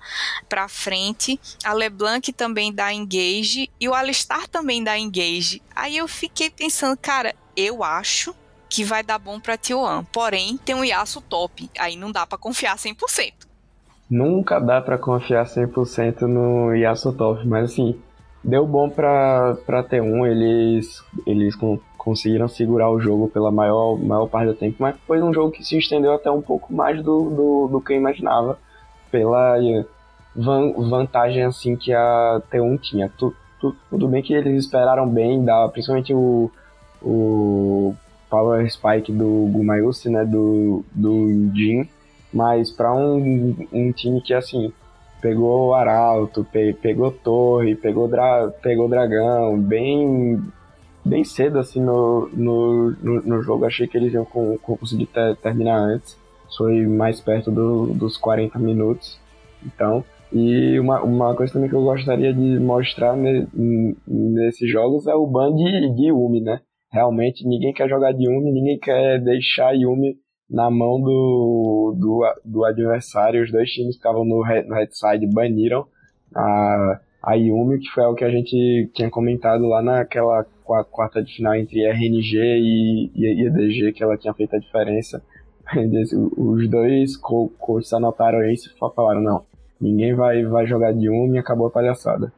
para 0.48 0.68
frente. 0.68 1.40
A 1.64 1.72
LeBlanc 1.72 2.32
também 2.32 2.72
dá 2.72 2.92
engage 2.92 3.70
e 3.80 3.88
o 3.88 3.94
Alistar 3.94 4.48
também 4.48 4.82
dá 4.82 4.98
engage. 4.98 5.62
Aí 5.74 5.96
eu 5.96 6.08
fiquei 6.08 6.50
pensando, 6.50 6.96
cara, 6.96 7.34
eu 7.56 7.82
acho 7.82 8.34
que 8.68 8.84
vai 8.84 9.02
dar 9.02 9.18
bom 9.18 9.40
pra 9.40 9.56
Tioan. 9.56 10.04
Porém, 10.12 10.58
tem 10.58 10.74
um 10.74 10.84
Yasuo 10.84 11.22
top. 11.22 11.70
Aí 11.78 11.96
não 11.96 12.12
dá 12.12 12.26
para 12.26 12.38
confiar 12.38 12.76
100%. 12.76 13.32
Nunca 14.10 14.58
dá 14.58 14.80
para 14.80 14.96
confiar 14.96 15.44
100% 15.44 16.22
no 16.22 16.74
Yasuo 16.74 17.12
top, 17.12 17.46
mas 17.46 17.72
assim, 17.72 18.00
deu 18.42 18.66
bom 18.66 18.88
pra, 18.88 19.56
pra 19.66 19.84
T1, 19.84 20.26
eles, 20.26 21.04
eles 21.26 21.54
conseguiram 21.96 22.48
segurar 22.48 22.90
o 22.90 23.00
jogo 23.00 23.28
pela 23.28 23.50
maior, 23.50 23.96
maior 23.98 24.26
parte 24.26 24.48
do 24.48 24.54
tempo, 24.54 24.76
mas 24.78 24.96
foi 25.06 25.22
um 25.22 25.32
jogo 25.32 25.52
que 25.52 25.64
se 25.64 25.76
estendeu 25.76 26.12
até 26.14 26.30
um 26.30 26.40
pouco 26.40 26.72
mais 26.72 27.02
do, 27.02 27.30
do, 27.30 27.68
do 27.68 27.80
que 27.80 27.92
eu 27.92 27.96
imaginava, 27.96 28.58
pela 29.10 29.56
van, 30.34 30.72
vantagem 30.72 31.42
assim 31.42 31.76
que 31.76 31.92
a 31.92 32.40
T1 32.50 32.80
tinha. 32.80 33.12
Tu, 33.18 33.34
tu, 33.60 33.74
tudo 33.90 34.08
bem 34.08 34.22
que 34.22 34.32
eles 34.32 34.64
esperaram 34.64 35.08
bem, 35.08 35.44
da, 35.44 35.68
principalmente 35.68 36.14
o, 36.14 36.50
o 37.02 37.94
Power 38.30 38.70
Spike 38.70 39.12
do 39.12 39.48
Gumayusi, 39.52 40.08
né, 40.08 40.24
do, 40.24 40.84
do 40.92 41.50
Jin, 41.54 41.88
mas 42.32 42.70
para 42.70 42.94
um, 42.94 43.56
um 43.72 43.92
time 43.92 44.20
que 44.20 44.34
assim 44.34 44.72
pegou 45.20 45.74
Arauto, 45.74 46.44
pe 46.44 46.72
pegou 46.74 47.10
Torre, 47.10 47.74
pegou, 47.74 48.08
dra 48.08 48.48
pegou 48.62 48.88
Dragão, 48.88 49.58
bem 49.58 50.42
bem 51.04 51.24
cedo 51.24 51.58
assim 51.58 51.80
no, 51.80 52.28
no, 52.32 52.90
no, 53.02 53.22
no 53.22 53.42
jogo. 53.42 53.64
Achei 53.64 53.86
que 53.86 53.96
eles 53.96 54.12
iam 54.12 54.24
com, 54.24 54.58
com 54.58 54.76
conseguir 54.76 55.06
ter, 55.06 55.36
terminar 55.36 55.78
antes. 55.78 56.18
Foi 56.56 56.86
mais 56.86 57.20
perto 57.20 57.50
do, 57.50 57.86
dos 57.94 58.16
40 58.16 58.58
minutos. 58.58 59.18
Então, 59.64 60.04
e 60.32 60.78
uma, 60.78 61.02
uma 61.02 61.34
coisa 61.34 61.52
também 61.52 61.68
que 61.68 61.74
eu 61.74 61.82
gostaria 61.82 62.32
de 62.32 62.58
mostrar 62.58 63.16
ne, 63.16 63.46
nesses 64.06 64.70
jogos 64.70 65.06
é 65.06 65.14
o 65.14 65.26
ban 65.26 65.54
de, 65.54 65.94
de 65.94 66.08
Yumi, 66.08 66.40
né? 66.40 66.60
Realmente 66.92 67.46
ninguém 67.46 67.72
quer 67.72 67.88
jogar 67.88 68.12
de 68.12 68.24
Yumi, 68.24 68.52
ninguém 68.52 68.78
quer 68.78 69.20
deixar 69.20 69.72
Yumi 69.72 70.16
na 70.48 70.70
mão 70.70 71.00
do, 71.00 71.94
do, 71.96 72.34
do 72.44 72.64
adversário. 72.64 73.42
Os 73.42 73.52
dois 73.52 73.70
times 73.70 73.94
que 73.94 73.98
estavam 73.98 74.24
no, 74.24 74.38
no 74.38 74.74
headside 74.74 75.26
baniram 75.26 75.86
a, 76.34 77.00
a 77.22 77.34
Yumi, 77.34 77.78
que 77.78 77.88
foi 77.90 78.04
o 78.04 78.14
que 78.14 78.24
a 78.24 78.30
gente 78.30 78.90
tinha 78.94 79.10
comentado 79.10 79.66
lá 79.66 79.82
naquela 79.82 80.44
quarta 80.90 81.22
de 81.22 81.34
final 81.34 81.54
entre 81.54 81.86
RNG 81.86 82.36
e, 82.36 83.10
e 83.14 83.46
EDG, 83.46 83.92
que 83.92 84.02
ela 84.02 84.16
tinha 84.16 84.34
feito 84.34 84.56
a 84.56 84.58
diferença. 84.58 85.22
Os 86.36 86.68
dois 86.68 87.16
coaches 87.16 87.92
anotaram 87.92 88.42
isso 88.50 88.70
e 88.74 88.78
falaram, 88.78 89.20
não, 89.20 89.44
ninguém 89.80 90.14
vai, 90.14 90.44
vai 90.44 90.66
jogar 90.66 90.92
de 90.92 91.06
Yumi 91.06 91.38
acabou 91.38 91.66
a 91.66 91.70
palhaçada. 91.70 92.32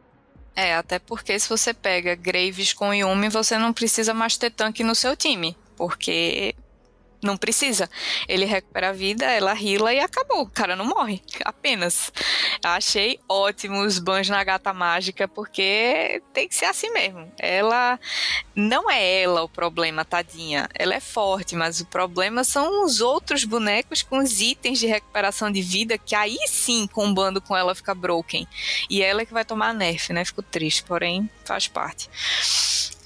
É, 0.55 0.75
até 0.75 0.99
porque 0.99 1.39
se 1.39 1.49
você 1.49 1.73
pega 1.73 2.15
Graves 2.15 2.73
com 2.73 2.93
Yumi, 2.93 3.29
você 3.29 3.57
não 3.57 3.73
precisa 3.73 4.13
mais 4.13 4.37
ter 4.37 4.51
tanque 4.51 4.83
no 4.83 4.95
seu 4.95 5.17
time, 5.17 5.57
porque 5.77 6.55
não 7.23 7.37
precisa. 7.37 7.89
Ele 8.29 8.45
recupera 8.45 8.91
a 8.91 8.93
vida, 8.93 9.25
ela 9.27 9.53
rila 9.53 9.93
e 9.93 10.01
acabou. 10.01 10.43
O 10.43 10.51
cara 10.51 10.75
não 10.75 10.85
morre. 10.85 11.23
Apenas. 11.45 12.13
Achei 12.65 13.19
ótimo 13.29 13.83
os 13.83 13.99
bans 13.99 14.29
na 14.29 14.43
gata 14.43 14.73
mágica, 14.73 15.29
porque 15.29 16.23
tem 16.33 16.49
que 16.49 16.55
ser 16.55 16.67
assim 16.67 16.91
mesmo. 16.91 17.31
Ela. 17.39 17.99
Não 18.55 18.91
é 18.91 19.23
ela 19.23 19.43
o 19.43 19.49
problema, 19.49 20.05
tadinha. 20.05 20.69
Ela 20.75 20.95
é 20.95 21.01
forte, 21.01 21.55
mas 21.55 21.81
o 21.81 21.87
problema 21.87 22.45
são 22.45 22.85
os 22.85 23.01
outros 23.01 23.45
bonecos 23.45 24.03
com 24.03 24.19
os 24.19 24.41
itens 24.41 24.79
de 24.79 24.87
recuperação 24.87 25.51
de 25.51 25.63
vida, 25.63 25.97
que 25.97 26.15
aí 26.15 26.39
sim, 26.47 26.87
combando 26.87 27.41
com 27.41 27.57
ela, 27.57 27.75
fica 27.75 27.95
broken. 27.95 28.47
E 28.89 29.03
ela 29.03 29.23
é 29.23 29.27
que 29.27 29.33
vai 29.33 29.45
tomar 29.45 29.73
nerf, 29.73 30.13
né? 30.13 30.25
Fico 30.25 30.43
triste, 30.43 30.83
porém, 30.83 31.29
faz 31.45 31.69
parte. 31.69 32.09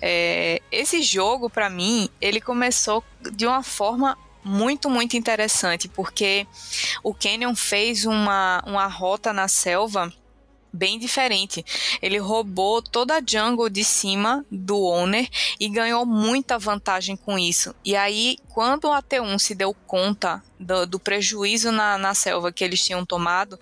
É, 0.07 0.61
esse 0.71 1.01
jogo, 1.01 1.49
para 1.49 1.71
mim, 1.71 2.11
ele 2.21 2.39
começou 2.39 3.03
de 3.33 3.47
uma 3.47 3.63
forma 3.63 4.19
muito, 4.45 4.91
muito 4.91 5.17
interessante, 5.17 5.89
porque 5.89 6.47
o 7.03 7.15
Canyon 7.15 7.55
fez 7.55 8.05
uma, 8.05 8.63
uma 8.67 8.87
rota 8.87 9.33
na 9.33 9.49
selva 9.49 10.13
bem 10.75 10.99
diferente. 10.99 11.65
Ele 12.03 12.19
roubou 12.19 12.83
toda 12.83 13.17
a 13.17 13.23
jungle 13.25 13.71
de 13.71 13.85
cima 13.85 14.45
do 14.51 14.77
owner 14.83 15.29
e 15.59 15.69
ganhou 15.69 16.05
muita 16.05 16.59
vantagem 16.59 17.17
com 17.17 17.39
isso. 17.39 17.75
E 17.85 17.95
aí, 17.95 18.37
quando 18.49 18.87
o 18.87 18.91
AT1 18.91 19.39
se 19.39 19.55
deu 19.55 19.73
conta 19.87 20.43
do, 20.59 20.85
do, 20.85 20.99
prejuízo 20.99 21.71
na, 21.71 21.97
na 21.97 22.13
selva 22.13 22.51
que 22.51 22.65
eles 22.65 22.85
tinham 22.85 23.07
tomado, 23.07 23.59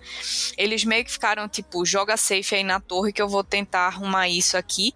eles 0.57 0.83
meio 0.83 1.05
que 1.05 1.11
ficaram 1.11 1.47
tipo, 1.47 1.85
joga 1.85 2.17
safe 2.17 2.55
aí 2.55 2.63
na 2.63 2.79
torre 2.79 3.13
que 3.13 3.21
eu 3.21 3.29
vou 3.29 3.43
tentar 3.43 3.87
arrumar 3.87 4.27
isso 4.27 4.57
aqui. 4.57 4.93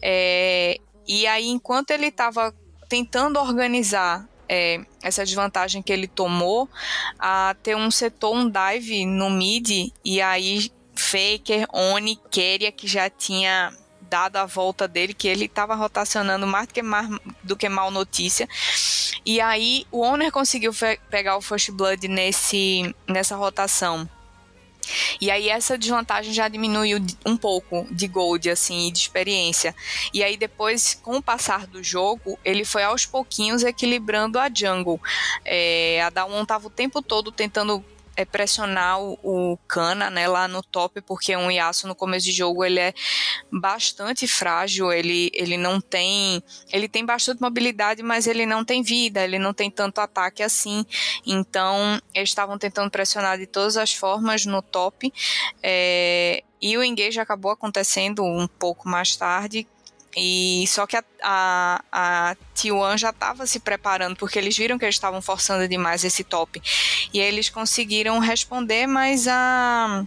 É, 0.00 0.80
e 1.08 1.26
aí, 1.26 1.48
enquanto 1.48 1.90
ele 1.90 2.06
estava 2.06 2.54
tentando 2.88 3.38
organizar 3.40 4.28
é, 4.48 4.80
essa 5.02 5.24
desvantagem 5.24 5.82
que 5.82 5.92
ele 5.92 6.06
tomou, 6.06 6.68
a 7.18 7.56
ter 7.62 7.74
um 7.74 7.90
setor 7.90 8.34
um 8.34 8.50
dive 8.50 9.06
no 9.06 9.30
mid, 9.30 9.90
e 10.04 10.20
aí 10.20 10.70
Faker, 10.94 11.66
Oni, 11.72 12.18
Keria, 12.30 12.70
que 12.70 12.86
já 12.86 13.08
tinha 13.08 13.72
dado 14.02 14.36
a 14.36 14.46
volta 14.46 14.88
dele, 14.88 15.14
que 15.14 15.28
ele 15.28 15.44
estava 15.44 15.74
rotacionando 15.74 16.46
mais 16.46 16.66
do 16.66 16.74
que, 16.74 16.82
mais 16.82 17.08
do 17.42 17.56
que 17.56 17.68
mal 17.68 17.90
notícia. 17.90 18.48
E 19.24 19.40
aí 19.40 19.86
o 19.92 20.02
Owner 20.02 20.32
conseguiu 20.32 20.72
pegar 21.10 21.36
o 21.36 21.42
First 21.42 21.70
Blood 21.70 22.08
nesse, 22.08 22.94
nessa 23.06 23.36
rotação. 23.36 24.08
E 25.20 25.30
aí 25.30 25.48
essa 25.48 25.76
desvantagem 25.76 26.32
já 26.32 26.48
diminuiu 26.48 26.98
um 27.24 27.36
pouco 27.36 27.86
de 27.90 28.06
gold, 28.06 28.48
assim, 28.50 28.90
de 28.92 28.98
experiência. 28.98 29.74
E 30.12 30.22
aí 30.22 30.36
depois, 30.36 30.94
com 31.02 31.16
o 31.16 31.22
passar 31.22 31.66
do 31.66 31.82
jogo, 31.82 32.38
ele 32.44 32.64
foi 32.64 32.82
aos 32.82 33.06
pouquinhos 33.06 33.62
equilibrando 33.62 34.38
a 34.38 34.48
jungle. 34.52 35.00
É, 35.44 36.02
a 36.02 36.10
Dawn 36.10 36.44
tava 36.44 36.66
o 36.66 36.70
tempo 36.70 37.02
todo 37.02 37.30
tentando 37.32 37.84
é 38.18 38.24
pressionar 38.24 39.00
o, 39.00 39.16
o 39.22 39.56
Kana, 39.68 40.10
né, 40.10 40.26
lá 40.26 40.48
no 40.48 40.60
top, 40.60 41.00
porque 41.02 41.36
um 41.36 41.52
Yasuo 41.52 41.86
no 41.86 41.94
começo 41.94 42.26
de 42.26 42.32
jogo 42.32 42.64
ele 42.64 42.80
é 42.80 42.92
bastante 43.48 44.26
frágil, 44.26 44.92
ele, 44.92 45.30
ele 45.32 45.56
não 45.56 45.80
tem, 45.80 46.42
ele 46.72 46.88
tem 46.88 47.06
bastante 47.06 47.40
mobilidade, 47.40 48.02
mas 48.02 48.26
ele 48.26 48.44
não 48.44 48.64
tem 48.64 48.82
vida, 48.82 49.22
ele 49.22 49.38
não 49.38 49.54
tem 49.54 49.70
tanto 49.70 50.00
ataque 50.00 50.42
assim, 50.42 50.84
então 51.24 52.02
eles 52.12 52.30
estavam 52.30 52.58
tentando 52.58 52.90
pressionar 52.90 53.38
de 53.38 53.46
todas 53.46 53.76
as 53.76 53.94
formas 53.94 54.44
no 54.44 54.60
top, 54.62 55.12
é, 55.62 56.42
e 56.60 56.76
o 56.76 56.82
engage 56.82 57.20
acabou 57.20 57.52
acontecendo 57.52 58.24
um 58.24 58.48
pouco 58.48 58.88
mais 58.88 59.14
tarde, 59.14 59.64
e 60.18 60.66
só 60.66 60.86
que 60.86 60.96
a, 60.96 61.04
a, 61.22 61.82
a 61.92 62.36
T1 62.54 62.98
já 62.98 63.10
estava 63.10 63.46
se 63.46 63.60
preparando, 63.60 64.16
porque 64.16 64.38
eles 64.38 64.56
viram 64.56 64.78
que 64.78 64.84
eles 64.84 64.96
estavam 64.96 65.22
forçando 65.22 65.68
demais 65.68 66.04
esse 66.04 66.24
top. 66.24 66.60
E 67.12 67.20
aí 67.20 67.26
eles 67.26 67.48
conseguiram 67.48 68.18
responder, 68.18 68.86
mas 68.86 69.28
a, 69.28 70.04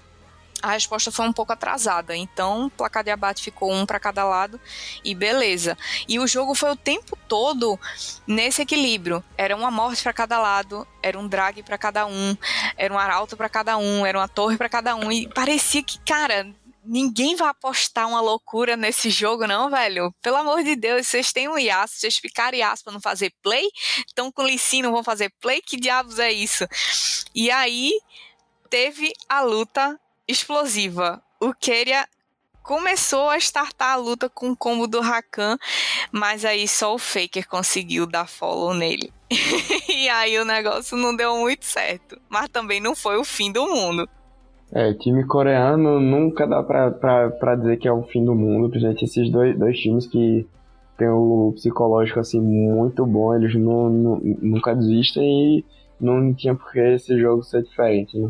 a 0.61 0.71
resposta 0.71 1.11
foi 1.11 1.25
um 1.25 1.33
pouco 1.33 1.51
atrasada. 1.53 2.15
Então, 2.15 2.65
o 2.65 2.69
placar 2.69 3.03
de 3.03 3.09
abate 3.09 3.43
ficou 3.43 3.71
um 3.71 3.85
para 3.85 3.99
cada 3.99 4.23
lado 4.23 4.59
e 5.03 5.15
beleza. 5.15 5.77
E 6.07 6.19
o 6.19 6.27
jogo 6.27 6.53
foi 6.53 6.71
o 6.71 6.75
tempo 6.75 7.17
todo 7.27 7.79
nesse 8.27 8.61
equilíbrio. 8.61 9.23
Era 9.37 9.55
uma 9.55 9.71
morte 9.71 10.03
para 10.03 10.13
cada 10.13 10.39
lado, 10.39 10.87
era 11.01 11.17
um 11.17 11.27
drag 11.27 11.63
para 11.63 11.77
cada 11.77 12.05
um, 12.05 12.37
era 12.77 12.93
um 12.93 12.97
arauto 12.97 13.35
para 13.35 13.49
cada 13.49 13.77
um, 13.77 14.05
era 14.05 14.17
uma 14.17 14.27
torre 14.27 14.57
para 14.57 14.69
cada 14.69 14.95
um. 14.95 15.11
E 15.11 15.27
parecia 15.29 15.81
que, 15.81 15.99
cara, 15.99 16.47
ninguém 16.83 17.35
vai 17.35 17.49
apostar 17.49 18.07
uma 18.07 18.21
loucura 18.21 18.75
nesse 18.75 19.09
jogo, 19.09 19.47
não, 19.47 19.69
velho. 19.69 20.13
Pelo 20.21 20.37
amor 20.37 20.63
de 20.63 20.75
Deus, 20.75 21.07
vocês 21.07 21.31
têm 21.31 21.47
um 21.47 21.57
Yasuo, 21.57 21.99
vocês 21.99 22.17
ficaram 22.17 22.57
Yasuo 22.57 22.85
pra 22.85 22.93
não 22.93 23.01
fazer 23.01 23.33
play? 23.41 23.67
Estão 24.07 24.31
com 24.31 24.43
Licino, 24.43 24.87
não 24.87 24.93
vão 24.93 25.03
fazer 25.03 25.31
play? 25.41 25.61
Que 25.61 25.77
diabos 25.77 26.19
é 26.19 26.31
isso? 26.31 26.65
E 27.33 27.49
aí, 27.51 27.91
teve 28.69 29.13
a 29.27 29.41
luta 29.41 29.99
explosiva. 30.27 31.21
O 31.39 31.53
Keria 31.53 32.07
começou 32.63 33.29
a 33.29 33.37
startar 33.37 33.93
a 33.93 33.95
luta 33.95 34.29
com 34.29 34.51
o 34.51 34.57
combo 34.57 34.87
do 34.87 35.01
Rakan, 35.01 35.57
mas 36.11 36.45
aí 36.45 36.67
só 36.67 36.93
o 36.93 36.99
Faker 36.99 37.47
conseguiu 37.47 38.05
dar 38.05 38.27
follow 38.27 38.73
nele. 38.73 39.11
e 39.89 40.07
aí 40.09 40.37
o 40.37 40.45
negócio 40.45 40.95
não 40.97 41.15
deu 41.15 41.35
muito 41.37 41.65
certo. 41.65 42.19
Mas 42.29 42.49
também 42.49 42.79
não 42.79 42.95
foi 42.95 43.17
o 43.17 43.23
fim 43.23 43.51
do 43.51 43.67
mundo. 43.67 44.09
É, 44.73 44.93
time 44.93 45.25
coreano 45.25 45.99
nunca 45.99 46.47
dá 46.47 46.63
pra, 46.63 46.91
pra, 46.91 47.29
pra 47.29 47.55
dizer 47.55 47.77
que 47.77 47.87
é 47.87 47.91
o 47.91 48.03
fim 48.03 48.23
do 48.23 48.33
mundo, 48.33 48.69
principalmente 48.69 49.03
esses 49.03 49.29
dois, 49.29 49.57
dois 49.57 49.77
times 49.77 50.07
que 50.07 50.47
tem 50.97 51.09
o 51.09 51.51
psicológico 51.55 52.19
assim 52.19 52.39
muito 52.39 53.05
bom, 53.05 53.35
eles 53.35 53.53
não, 53.55 53.89
não, 53.89 54.21
nunca 54.41 54.75
desistem 54.75 55.23
e 55.57 55.65
não 55.99 56.33
tinha 56.33 56.55
por 56.55 56.71
que 56.71 56.79
esse 56.79 57.19
jogo 57.19 57.43
ser 57.43 57.63
diferente, 57.63 58.17
né? 58.17 58.29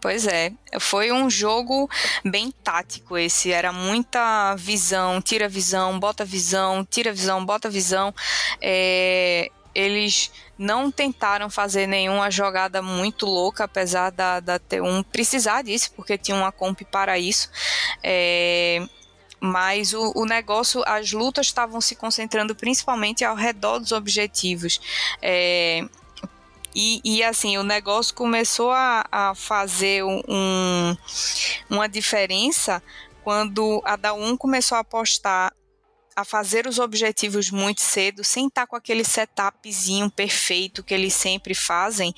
Pois 0.00 0.26
é, 0.26 0.52
foi 0.80 1.12
um 1.12 1.30
jogo 1.30 1.88
bem 2.24 2.52
tático 2.64 3.16
esse, 3.16 3.52
era 3.52 3.72
muita 3.72 4.54
visão, 4.56 5.22
tira 5.22 5.48
visão, 5.48 5.98
bota 5.98 6.24
visão, 6.24 6.84
tira 6.84 7.12
visão, 7.12 7.44
bota 7.46 7.70
visão. 7.70 8.12
É, 8.60 9.48
eles 9.74 10.30
não 10.58 10.90
tentaram 10.90 11.48
fazer 11.50 11.86
nenhuma 11.86 12.30
jogada 12.30 12.82
muito 12.82 13.26
louca, 13.26 13.64
apesar 13.64 14.10
da, 14.10 14.40
da 14.40 14.58
T1 14.58 15.04
precisar 15.10 15.62
disso, 15.62 15.92
porque 15.96 16.18
tinha 16.18 16.36
uma 16.36 16.52
comp 16.52 16.82
para 16.90 17.18
isso. 17.18 17.50
É, 18.02 18.86
mas 19.40 19.92
o, 19.92 20.12
o, 20.14 20.24
negócio, 20.24 20.82
as 20.86 21.12
lutas 21.12 21.46
estavam 21.46 21.80
se 21.80 21.96
concentrando 21.96 22.54
principalmente 22.54 23.24
ao 23.24 23.34
redor 23.34 23.78
dos 23.78 23.92
objetivos. 23.92 24.80
É, 25.20 25.84
e, 26.74 27.00
e, 27.04 27.22
assim, 27.22 27.58
o 27.58 27.62
negócio 27.62 28.14
começou 28.14 28.70
a, 28.70 29.04
a 29.10 29.34
fazer 29.34 30.02
um, 30.04 30.96
uma 31.68 31.88
diferença 31.88 32.82
quando 33.22 33.82
a 33.84 33.96
da 33.96 34.14
1 34.14 34.36
começou 34.36 34.76
a 34.76 34.80
apostar 34.80 35.52
a 36.14 36.24
fazer 36.24 36.66
os 36.66 36.78
objetivos 36.78 37.50
muito 37.50 37.80
cedo, 37.80 38.22
sem 38.24 38.46
estar 38.46 38.66
com 38.66 38.76
aquele 38.76 39.04
setupzinho 39.04 40.10
perfeito 40.10 40.82
que 40.82 40.94
eles 40.94 41.14
sempre 41.14 41.54
fazem. 41.54 42.14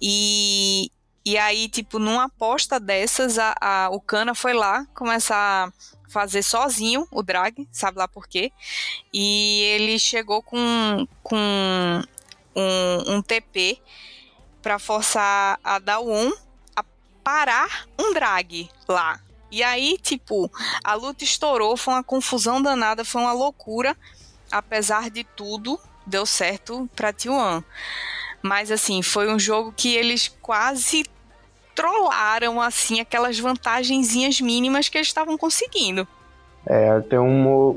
E, 0.00 0.90
e 1.24 1.36
aí, 1.38 1.68
tipo, 1.68 1.98
numa 1.98 2.24
aposta 2.24 2.80
dessas, 2.80 3.38
a, 3.38 3.54
a, 3.60 3.90
o 3.90 4.00
Cana 4.00 4.34
foi 4.34 4.52
lá 4.52 4.86
começar 4.94 5.68
a 5.68 6.10
fazer 6.10 6.42
sozinho 6.42 7.06
o 7.10 7.22
drag, 7.22 7.68
sabe 7.70 7.98
lá 7.98 8.08
por 8.08 8.26
quê? 8.26 8.52
E 9.12 9.62
ele 9.74 9.98
chegou 9.98 10.42
com, 10.42 11.06
com 11.22 12.02
um, 12.56 13.14
um 13.14 13.22
TP 13.22 13.80
para 14.62 14.78
forçar 14.78 15.58
a 15.62 15.78
Dawn 15.78 16.32
a 16.76 16.84
parar 17.22 17.86
um 17.98 18.12
drag 18.12 18.68
lá. 18.88 19.20
E 19.50 19.62
aí, 19.62 19.98
tipo, 20.00 20.50
a 20.84 20.94
luta 20.94 21.24
estourou, 21.24 21.76
foi 21.76 21.94
uma 21.94 22.04
confusão 22.04 22.62
danada, 22.62 23.04
foi 23.04 23.22
uma 23.22 23.32
loucura. 23.32 23.96
Apesar 24.50 25.10
de 25.10 25.24
tudo, 25.24 25.78
deu 26.06 26.26
certo 26.26 26.88
pra 26.94 27.12
T1. 27.12 27.62
Mas 28.42 28.70
assim, 28.70 29.02
foi 29.02 29.32
um 29.32 29.38
jogo 29.38 29.72
que 29.76 29.94
eles 29.94 30.28
quase 30.40 31.04
trollaram 31.74 32.60
assim 32.60 33.00
aquelas 33.00 33.38
vantagenzinhas 33.38 34.40
mínimas 34.40 34.88
que 34.88 34.98
eles 34.98 35.08
estavam 35.08 35.38
conseguindo. 35.38 36.06
É, 36.66 36.90
até 36.90 37.18
um, 37.18 37.74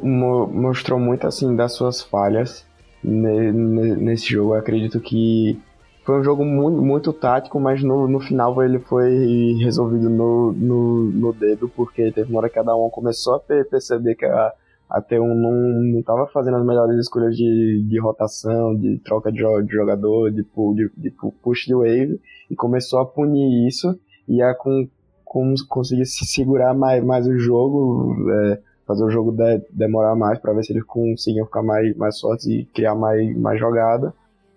mostrou 0.52 1.00
muito 1.00 1.26
assim 1.26 1.56
das 1.56 1.74
suas 1.74 2.02
falhas 2.02 2.66
nesse 3.04 4.28
jogo. 4.28 4.54
Eu 4.54 4.60
acredito 4.60 5.00
que 5.00 5.60
foi 6.04 6.20
um 6.20 6.24
jogo 6.24 6.44
muito, 6.44 6.82
muito 6.82 7.14
tático, 7.14 7.60
mas 7.60 7.82
no, 7.82 8.08
no 8.08 8.20
final 8.20 8.62
ele 8.62 8.80
foi 8.80 9.54
resolvido 9.64 10.10
no, 10.10 10.52
no, 10.52 11.04
no 11.06 11.34
dedo, 11.34 11.70
porque 11.70 12.12
teve 12.12 12.30
uma 12.30 12.40
hora 12.40 12.50
que 12.50 12.56
cada 12.56 12.76
um 12.76 12.90
começou 12.90 13.36
a 13.36 13.40
perceber 13.40 14.16
que 14.16 14.26
a, 14.26 14.54
a 14.90 15.02
T1 15.02 15.34
não 15.34 16.00
estava 16.00 16.28
fazendo 16.28 16.58
as 16.58 16.66
melhores 16.66 16.98
escolhas 17.00 17.36
de, 17.36 17.86
de 17.88 18.00
rotação, 18.00 18.76
de 18.76 19.00
troca 19.00 19.32
de, 19.32 19.40
de 19.40 19.74
jogador, 19.74 20.30
de, 20.30 20.44
de, 20.44 20.92
de 20.98 21.12
push 21.42 21.66
de 21.66 21.74
wave, 21.74 22.20
e 22.52 22.56
começou 22.56 23.00
a 23.00 23.06
punir 23.06 23.68
isso, 23.68 23.98
e 24.28 24.42
a 24.42 24.54
com, 24.54 24.88
com, 25.24 25.54
conseguir 25.70 26.06
se 26.06 26.26
segurar 26.26 26.74
mais, 26.74 27.04
mais 27.04 27.28
o 27.28 27.38
jogo, 27.38 28.30
é, 28.30 28.60
fazer 28.86 29.06
o 29.06 29.10
jogo 29.10 29.32
de, 29.32 29.62
demorar 29.72 30.16
mais 30.16 30.38
para 30.38 30.54
ver 30.54 30.64
se 30.64 30.74
eles 30.74 30.84
conseguiam 30.84 31.46
ficar 31.46 31.64
mais, 31.64 31.96
mais 31.96 32.20
fortes 32.20 32.46
e 32.46 32.66
criar 32.74 32.94
mais, 32.94 33.36
mais 33.38 33.60
jogada. 33.60 34.14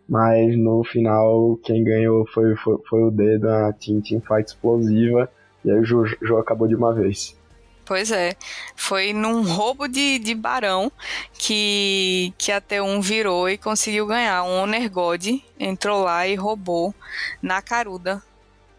Mas 0.09 0.57
no 0.57 0.85
final, 0.85 1.59
quem 1.65 1.83
ganhou 1.83 2.27
foi, 2.27 2.55
foi, 2.57 2.79
foi 2.89 3.03
o 3.03 3.11
dedo, 3.11 3.49
a 3.49 3.73
Team, 3.73 4.01
team 4.01 4.21
Fight 4.21 4.49
explosiva, 4.49 5.31
e 5.65 5.71
aí 5.71 5.79
o 5.81 5.85
jogo 5.85 6.39
acabou 6.39 6.69
de 6.69 6.77
uma 6.77 6.95
vez. 6.95 7.37
Pois 7.85 8.11
é, 8.11 8.35
foi 8.75 9.13
num 9.13 9.43
roubo 9.43 9.87
de, 9.87 10.19
de 10.19 10.35
barão 10.35 10.91
que, 11.35 12.33
que 12.37 12.51
a 12.51 12.61
T1 12.61 13.01
virou 13.01 13.49
e 13.49 13.57
conseguiu 13.57 14.07
ganhar. 14.07 14.43
Um 14.43 14.63
Honor 14.63 14.91
God 14.91 15.25
entrou 15.59 16.03
lá 16.03 16.27
e 16.27 16.35
roubou 16.35 16.95
na 17.41 17.63
caruda, 17.63 18.23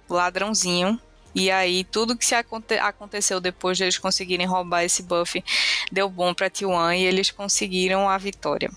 ladrãozinho, 0.09 0.99
e 1.39 1.51
aí, 1.51 1.83
tudo 1.83 2.17
que 2.17 2.25
se 2.25 2.33
aconte 2.33 2.73
aconteceu 2.79 3.39
depois 3.39 3.77
de 3.77 3.83
eles 3.83 3.99
conseguirem 3.99 4.47
roubar 4.47 4.83
esse 4.83 5.03
buff 5.03 5.43
deu 5.91 6.09
bom 6.09 6.33
pra 6.33 6.49
T1 6.49 6.97
e 6.97 7.03
eles 7.03 7.29
conseguiram 7.29 8.09
a 8.09 8.17
vitória. 8.17 8.71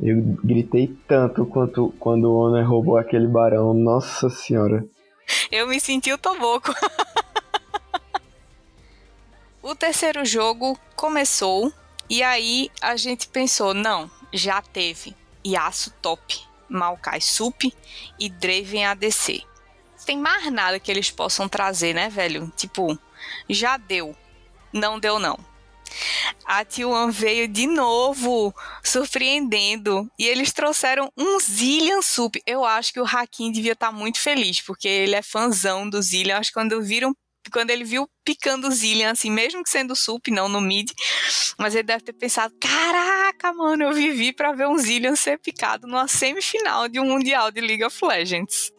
Eu 0.00 0.22
gritei 0.44 0.96
tanto 1.06 1.44
quanto 1.46 1.92
quando 1.98 2.24
o 2.26 2.36
Honor 2.36 2.68
roubou 2.68 2.96
aquele 2.96 3.26
barão. 3.26 3.74
Nossa 3.74 4.28
senhora. 4.30 4.84
Eu 5.50 5.66
me 5.66 5.80
senti 5.80 6.12
o 6.12 6.18
toboco. 6.18 6.72
o 9.62 9.74
terceiro 9.74 10.24
jogo 10.24 10.78
começou 10.94 11.72
e 12.08 12.22
aí 12.22 12.70
a 12.80 12.96
gente 12.96 13.28
pensou, 13.28 13.74
não, 13.74 14.10
já 14.32 14.62
teve 14.62 15.14
Yasuo 15.46 15.92
top, 16.00 16.40
Maokai 16.68 17.20
sup 17.20 17.72
e 18.18 18.28
Draven 18.30 18.86
ADC 18.86 19.48
tem 20.08 20.16
mais 20.16 20.50
nada 20.50 20.80
que 20.80 20.90
eles 20.90 21.10
possam 21.10 21.46
trazer, 21.46 21.94
né, 21.94 22.08
velho? 22.08 22.50
Tipo, 22.56 22.98
já 23.46 23.76
deu. 23.76 24.16
Não 24.72 24.98
deu, 24.98 25.18
não. 25.18 25.38
A 26.44 26.64
T1 26.64 27.10
veio 27.10 27.48
de 27.48 27.66
novo, 27.66 28.54
surpreendendo. 28.82 30.10
E 30.18 30.26
eles 30.26 30.52
trouxeram 30.52 31.10
um 31.16 31.38
Zillian 31.40 32.02
Sup. 32.02 32.40
Eu 32.46 32.64
acho 32.64 32.92
que 32.92 33.00
o 33.00 33.06
Hakim 33.06 33.52
devia 33.52 33.72
estar 33.72 33.88
tá 33.88 33.92
muito 33.92 34.18
feliz, 34.18 34.60
porque 34.60 34.88
ele 34.88 35.14
é 35.14 35.22
fãzão 35.22 35.88
do 35.88 36.00
Zillian. 36.00 36.38
Acho 36.38 36.50
que 36.50 36.54
quando 36.54 36.82
viram 36.82 37.14
quando 37.50 37.70
ele 37.70 37.84
viu 37.84 38.08
picando 38.24 38.68
o 38.68 38.70
Zillian, 38.70 39.12
assim, 39.12 39.30
mesmo 39.30 39.62
que 39.62 39.70
sendo 39.70 39.96
sup, 39.96 40.30
não 40.30 40.48
no 40.48 40.60
mid, 40.60 40.90
mas 41.58 41.74
ele 41.74 41.84
deve 41.84 42.04
ter 42.04 42.12
pensado, 42.12 42.54
caraca, 42.60 43.52
mano, 43.54 43.84
eu 43.84 43.92
vivi 43.94 44.32
para 44.32 44.52
ver 44.52 44.66
um 44.66 44.76
Zillian 44.76 45.16
ser 45.16 45.38
picado 45.38 45.86
numa 45.86 46.06
semifinal 46.08 46.88
de 46.88 47.00
um 47.00 47.06
Mundial 47.06 47.50
de 47.50 47.60
League 47.60 47.84
of 47.84 48.04
Legends. 48.04 48.70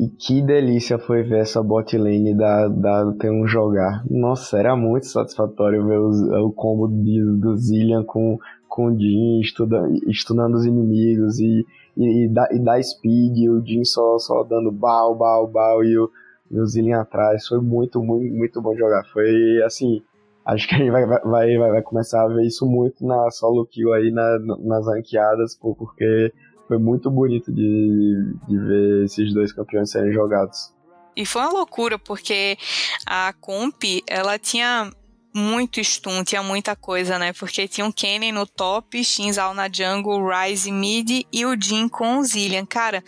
E 0.00 0.08
que 0.08 0.40
delícia 0.40 0.98
foi 0.98 1.22
ver 1.22 1.40
essa 1.40 1.62
bot 1.62 1.94
lane 1.98 2.34
da, 2.34 2.68
da 2.68 3.12
T1 3.18 3.46
jogar. 3.46 4.02
Nossa, 4.08 4.58
era 4.58 4.74
muito 4.74 5.04
satisfatório 5.04 5.86
ver 5.86 5.98
os, 5.98 6.18
o 6.22 6.50
combo 6.52 6.88
de, 6.88 7.22
do 7.36 7.54
Zillian 7.54 8.02
com, 8.02 8.38
com 8.66 8.86
o 8.86 8.98
Jin 8.98 9.40
estuda, 9.40 9.86
estudando 10.06 10.54
os 10.54 10.64
inimigos 10.64 11.38
e, 11.38 11.66
e, 11.98 12.24
e, 12.24 12.28
da, 12.28 12.48
e 12.50 12.58
da 12.58 12.82
speed, 12.82 13.36
e 13.36 13.50
o 13.50 13.62
Jin 13.62 13.84
só, 13.84 14.16
só 14.18 14.42
dando 14.42 14.72
bal, 14.72 15.14
bal, 15.14 15.46
bal 15.46 15.84
e 15.84 15.98
o, 15.98 16.10
e 16.50 16.58
o 16.58 16.64
Zillian 16.64 17.02
atrás. 17.02 17.46
Foi 17.46 17.60
muito, 17.60 18.02
muito, 18.02 18.34
muito 18.34 18.62
bom 18.62 18.74
jogar. 18.74 19.04
Foi 19.12 19.62
assim. 19.66 20.00
Acho 20.46 20.66
que 20.66 20.76
a 20.76 20.78
gente 20.78 20.90
vai, 20.90 21.04
vai, 21.04 21.20
vai, 21.58 21.58
vai 21.58 21.82
começar 21.82 22.24
a 22.24 22.28
ver 22.28 22.46
isso 22.46 22.64
muito 22.64 23.06
na 23.06 23.30
solo 23.30 23.66
kill 23.66 23.92
aí 23.92 24.10
na, 24.10 24.38
nas 24.60 24.86
ranqueadas, 24.86 25.54
porque 25.60 26.32
foi 26.70 26.78
muito 26.78 27.10
bonito 27.10 27.52
de, 27.52 28.32
de 28.46 28.56
ver 28.56 29.04
esses 29.04 29.34
dois 29.34 29.52
campeões 29.52 29.90
serem 29.90 30.12
jogados. 30.12 30.72
E 31.16 31.26
foi 31.26 31.42
uma 31.42 31.50
loucura, 31.50 31.98
porque 31.98 32.56
a 33.04 33.34
Comp, 33.40 33.82
ela 34.06 34.38
tinha 34.38 34.88
muito 35.34 35.82
stun, 35.82 36.22
tinha 36.22 36.44
muita 36.44 36.76
coisa, 36.76 37.18
né? 37.18 37.32
Porque 37.32 37.66
tinha 37.66 37.84
um 37.84 37.90
Kenny 37.90 38.30
no 38.30 38.46
top, 38.46 39.02
Shinzal 39.02 39.52
na 39.52 39.68
jungle, 39.68 40.24
Ryze 40.24 40.70
mid 40.70 41.26
e 41.32 41.44
o 41.44 41.60
Jin 41.60 41.88
com 41.88 42.18
o 42.18 42.24
Zillian. 42.24 42.64
Cara, 42.64 43.02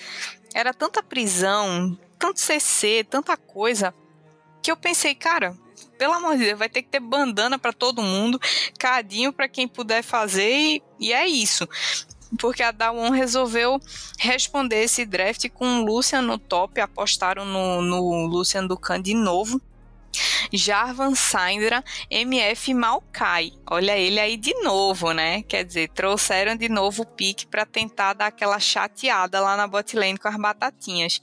era 0.52 0.74
tanta 0.74 1.00
prisão, 1.00 1.96
tanto 2.18 2.40
CC, 2.40 3.06
tanta 3.08 3.36
coisa, 3.36 3.94
que 4.60 4.72
eu 4.72 4.76
pensei, 4.76 5.14
cara, 5.14 5.56
pelo 5.96 6.14
amor 6.14 6.36
de 6.36 6.46
Deus, 6.46 6.58
vai 6.58 6.68
ter 6.68 6.82
que 6.82 6.88
ter 6.88 7.00
bandana 7.00 7.60
para 7.60 7.72
todo 7.72 8.02
mundo, 8.02 8.40
cadinho 8.76 9.32
para 9.32 9.48
quem 9.48 9.68
puder 9.68 10.02
fazer 10.02 10.50
e, 10.50 10.82
e 10.98 11.12
é 11.12 11.28
isso 11.28 11.68
porque 12.38 12.62
a 12.62 12.70
Dawon 12.70 13.10
resolveu 13.10 13.80
responder 14.18 14.82
esse 14.82 15.04
draft 15.04 15.48
com 15.50 15.80
o 15.80 15.84
Lucian 15.84 16.22
no 16.22 16.38
top, 16.38 16.80
apostaram 16.80 17.44
no, 17.44 17.82
no 17.82 18.26
Lucian 18.26 18.66
Ducan 18.66 19.00
de 19.00 19.14
novo. 19.14 19.60
Jarvan 20.52 21.14
Syndra, 21.14 21.82
MF 22.10 22.74
Maokai. 22.74 23.52
Olha 23.70 23.96
ele 23.96 24.20
aí 24.20 24.36
de 24.36 24.52
novo, 24.62 25.12
né? 25.12 25.42
Quer 25.42 25.64
dizer, 25.64 25.88
trouxeram 25.90 26.54
de 26.54 26.68
novo 26.68 27.02
o 27.02 27.06
pique 27.06 27.46
para 27.46 27.64
tentar 27.64 28.12
dar 28.12 28.26
aquela 28.26 28.60
chateada 28.60 29.40
lá 29.40 29.56
na 29.56 29.66
bot 29.66 29.96
lane 29.96 30.18
com 30.18 30.28
as 30.28 30.36
batatinhas. 30.36 31.22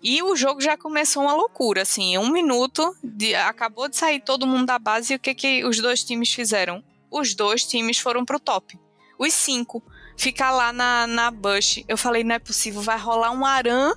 E 0.00 0.22
o 0.22 0.36
jogo 0.36 0.60
já 0.60 0.76
começou 0.76 1.24
uma 1.24 1.34
loucura, 1.34 1.82
assim, 1.82 2.16
um 2.18 2.30
minuto, 2.30 2.96
de, 3.02 3.34
acabou 3.34 3.88
de 3.88 3.96
sair 3.96 4.20
todo 4.20 4.46
mundo 4.46 4.66
da 4.66 4.78
base 4.78 5.12
e 5.12 5.16
o 5.16 5.18
que, 5.18 5.34
que 5.34 5.64
os 5.64 5.78
dois 5.78 6.04
times 6.04 6.32
fizeram? 6.32 6.84
Os 7.10 7.34
dois 7.34 7.66
times 7.66 7.98
foram 7.98 8.24
pro 8.24 8.38
top. 8.38 8.78
Os 9.18 9.34
cinco 9.34 9.82
ficar 10.18 10.50
lá 10.50 10.72
na, 10.72 11.06
na 11.06 11.30
Bush. 11.30 11.84
Eu 11.88 11.96
falei, 11.96 12.24
não 12.24 12.34
é 12.34 12.38
possível, 12.38 12.82
vai 12.82 12.98
rolar 12.98 13.30
um 13.30 13.46
Aran, 13.46 13.94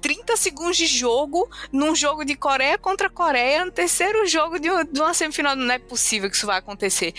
30 0.00 0.36
segundos 0.36 0.76
de 0.76 0.86
jogo, 0.86 1.48
num 1.70 1.94
jogo 1.94 2.24
de 2.24 2.34
Coreia 2.34 2.78
contra 2.78 3.10
Coreia, 3.10 3.64
no 3.64 3.70
terceiro 3.70 4.26
jogo 4.26 4.58
de, 4.58 4.68
de 4.90 5.00
uma 5.00 5.14
semifinal. 5.14 5.54
Não 5.54 5.72
é 5.72 5.78
possível 5.78 6.28
que 6.30 6.36
isso 6.36 6.46
vai 6.46 6.58
acontecer. 6.58 7.14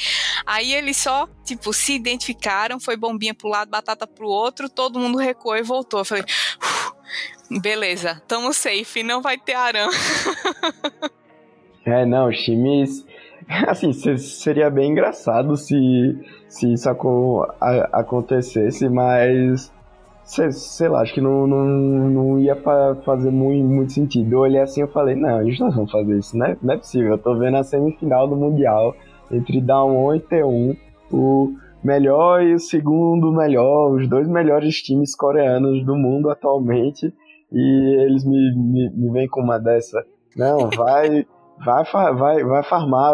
Aí 0.45 0.73
eles 0.73 0.97
só, 0.97 1.29
tipo, 1.45 1.71
se 1.71 1.93
identificaram, 1.93 2.79
foi 2.79 2.97
bombinha 2.97 3.35
pro 3.35 3.47
lado, 3.47 3.69
batata 3.69 4.07
pro 4.07 4.27
outro, 4.27 4.67
todo 4.67 4.99
mundo 4.99 5.17
recuou 5.17 5.55
e 5.55 5.61
voltou. 5.61 6.01
Eu 6.01 6.05
falei, 6.05 6.25
Beleza, 7.59 8.21
tamo 8.27 8.53
safe, 8.53 9.03
não 9.03 9.21
vai 9.21 9.37
ter 9.37 9.53
Aran. 9.53 9.89
é, 11.85 12.05
não, 12.05 12.29
os. 12.29 13.05
Assim, 13.67 13.91
seria 13.93 14.69
bem 14.69 14.91
engraçado 14.91 15.57
se, 15.57 16.17
se 16.47 16.73
isso 16.73 16.89
acontecesse, 17.91 18.87
mas. 18.89 19.71
Sei, 20.23 20.49
sei 20.51 20.87
lá, 20.87 21.01
acho 21.01 21.13
que 21.13 21.19
não, 21.19 21.45
não, 21.45 21.65
não 21.65 22.39
ia 22.39 22.55
fazer 23.03 23.31
muito, 23.31 23.67
muito 23.67 23.91
sentido. 23.91 24.31
Eu 24.31 24.39
olhei 24.39 24.61
assim 24.61 24.83
e 24.83 24.87
falei, 24.87 25.13
não, 25.15 25.41
eles 25.41 25.59
não 25.59 25.69
vão 25.71 25.85
fazer 25.85 26.17
isso, 26.17 26.37
não 26.37 26.45
é, 26.45 26.57
não 26.61 26.73
é 26.73 26.77
possível. 26.77 27.11
Eu 27.11 27.17
tô 27.17 27.37
vendo 27.37 27.57
a 27.57 27.63
semifinal 27.63 28.29
do 28.29 28.35
Mundial 28.37 28.95
entre 29.29 29.59
Down 29.59 30.15
e 30.15 30.19
T1, 30.21 30.77
o 31.11 31.53
melhor 31.83 32.43
e 32.43 32.53
o 32.53 32.59
segundo 32.59 33.33
melhor, 33.33 33.93
os 33.93 34.07
dois 34.07 34.27
melhores 34.27 34.81
times 34.81 35.15
coreanos 35.15 35.83
do 35.83 35.97
mundo 35.97 36.29
atualmente, 36.29 37.13
e 37.51 38.05
eles 38.05 38.23
me, 38.23 38.55
me, 38.55 38.89
me 38.91 39.11
vêm 39.11 39.27
com 39.27 39.41
uma 39.41 39.57
dessa. 39.57 40.05
Não, 40.37 40.69
vai, 40.69 41.25
vai, 41.63 41.83
vai, 42.13 42.43
vai 42.43 42.63
farmar 42.63 43.13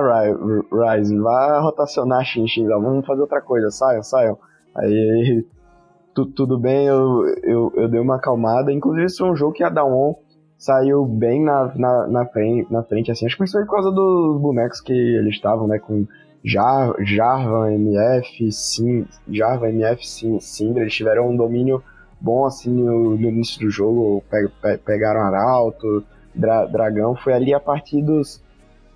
Ryze, 0.71 1.17
vai 1.17 1.61
rotacionar 1.61 2.25
Xin 2.25 2.67
vamos 2.67 3.05
fazer 3.05 3.21
outra 3.21 3.41
coisa, 3.41 3.69
saiam, 3.71 4.03
saiam. 4.03 4.37
Aí 4.75 5.45
tu, 6.13 6.25
tudo 6.25 6.57
bem, 6.57 6.87
eu, 6.87 7.25
eu, 7.43 7.73
eu 7.75 7.87
dei 7.87 7.99
uma 7.99 8.15
acalmada. 8.15 8.71
Inclusive, 8.71 9.05
isso 9.05 9.19
foi 9.19 9.31
um 9.31 9.35
jogo 9.35 9.53
que 9.53 9.63
a 9.63 9.69
Dawn 9.69 10.15
saiu 10.57 11.05
bem 11.05 11.43
na, 11.43 11.71
na, 11.75 12.07
na, 12.07 12.25
frente, 12.25 12.71
na 12.71 12.83
frente, 12.83 13.11
assim. 13.11 13.25
Acho 13.25 13.35
que 13.35 13.39
principalmente 13.39 13.69
por 13.69 13.75
causa 13.75 13.91
dos 13.91 14.41
bonecos 14.41 14.81
que 14.81 14.93
eles 14.93 15.35
estavam, 15.35 15.67
né? 15.67 15.77
Com 15.79 16.07
Jar, 16.43 16.95
Jarvan, 16.99 17.73
MF, 17.73 18.51
Sim, 18.51 19.05
Jarvan, 19.29 19.69
MF, 19.69 20.07
Sim, 20.07 20.39
Syndra, 20.39 20.81
eles 20.81 20.93
tiveram 20.93 21.29
um 21.29 21.35
domínio 21.35 21.83
bom 22.19 22.45
assim 22.45 22.71
no, 22.71 23.11
no 23.17 23.29
início 23.29 23.59
do 23.59 23.69
jogo, 23.69 24.23
pe, 24.29 24.47
pe, 24.61 24.77
pegaram 24.77 25.21
Arauto, 25.21 26.03
Dra, 26.37 26.65
Dragão, 26.65 27.15
foi 27.15 27.33
ali 27.33 27.53
a 27.53 27.59
partir 27.59 28.01
dos 28.01 28.41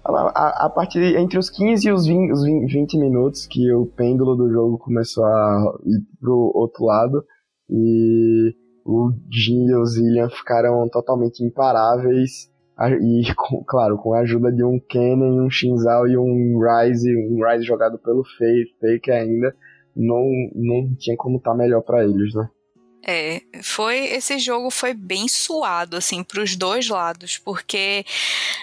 a, 0.03 0.65
a, 0.65 0.69
partir 0.69 1.15
entre 1.15 1.37
os 1.37 1.49
15 1.49 1.87
e 1.87 1.91
os 1.91 2.05
20, 2.07 2.31
os 2.31 2.43
20, 2.43 2.97
minutos 2.97 3.45
que 3.45 3.71
o 3.71 3.85
pêndulo 3.85 4.35
do 4.35 4.51
jogo 4.51 4.79
começou 4.79 5.23
a 5.23 5.77
ir 5.85 6.01
pro 6.19 6.51
outro 6.55 6.85
lado 6.85 7.23
e 7.69 8.55
o 8.83 9.11
Jin 9.31 9.67
e 9.67 9.75
o 9.75 9.85
Zillian 9.85 10.29
ficaram 10.29 10.89
totalmente 10.89 11.43
imparáveis 11.43 12.49
e, 12.99 13.33
com, 13.37 13.63
claro, 13.63 13.97
com 13.97 14.13
a 14.13 14.21
ajuda 14.21 14.51
de 14.51 14.63
um 14.63 14.79
Kennen, 14.79 15.39
um 15.39 15.49
Shinzao 15.49 16.07
e 16.07 16.17
um 16.17 16.59
Ryze, 16.59 17.15
um 17.15 17.45
Ryze 17.45 17.63
jogado 17.63 17.99
pelo 17.99 18.23
Fake, 18.23 18.75
Fake 18.79 19.11
ainda, 19.11 19.55
não, 19.95 20.23
não 20.55 20.95
tinha 20.95 21.15
como 21.15 21.37
estar 21.37 21.51
tá 21.51 21.57
melhor 21.57 21.81
para 21.81 22.03
eles, 22.03 22.33
né? 22.33 22.49
É, 23.03 23.41
foi 23.63 23.97
esse 23.97 24.37
jogo 24.37 24.69
foi 24.69 24.93
bem 24.93 25.27
suado 25.27 25.97
assim 25.97 26.23
para 26.23 26.41
os 26.41 26.55
dois 26.55 26.87
lados, 26.87 27.39
porque 27.39 28.05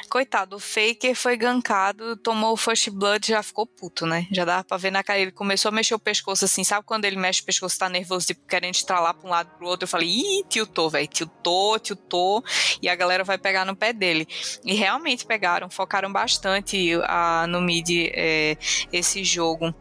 coitado, 0.09 0.57
o 0.57 0.61
Faker 0.61 1.14
foi 1.16 1.37
gankado, 1.37 2.16
tomou 2.16 2.53
o 2.53 2.57
first 2.57 2.88
blood, 2.90 3.27
já 3.27 3.42
ficou 3.42 3.66
puto, 3.66 4.07
né? 4.07 4.29
Já 4.31 4.44
dava 4.44 4.62
para 4.62 4.77
ver 4.77 4.92
na 4.92 5.03
cara 5.03 5.18
ele 5.18 5.33
começou 5.33 5.70
a 5.70 5.72
mexer 5.72 5.94
o 5.94 5.98
pescoço 5.98 6.44
assim, 6.44 6.62
sabe 6.62 6.87
quando 6.87 7.05
ele 7.05 7.16
mexe 7.16 7.42
o 7.42 7.44
pescoço 7.44 7.79
tá 7.79 7.88
nervoso, 7.88 8.29
tipo 8.29 8.46
querendo 8.46 8.74
estralar 8.74 9.14
para 9.14 9.27
um 9.27 9.31
lado 9.31 9.51
pro 9.57 9.66
outro. 9.66 9.85
Eu 9.85 9.88
falei: 9.88 10.09
"Ih, 10.09 10.44
tiltou, 10.48 10.88
velho, 10.88 11.09
tiltou, 11.09 11.79
tiltou", 11.81 12.44
e 12.81 12.88
a 12.88 12.94
galera 12.94 13.24
vai 13.24 13.38
pegar 13.38 13.64
no 13.64 13.74
pé 13.74 13.92
dele. 13.92 14.27
E 14.64 14.74
realmente 14.74 15.27
pegaram, 15.27 15.68
focaram 15.68 16.12
bastante 16.12 16.92
a, 17.05 17.46
no 17.48 17.61
mid 17.61 17.88
é, 18.12 18.57
esse 18.92 19.24
jogo. 19.24 19.74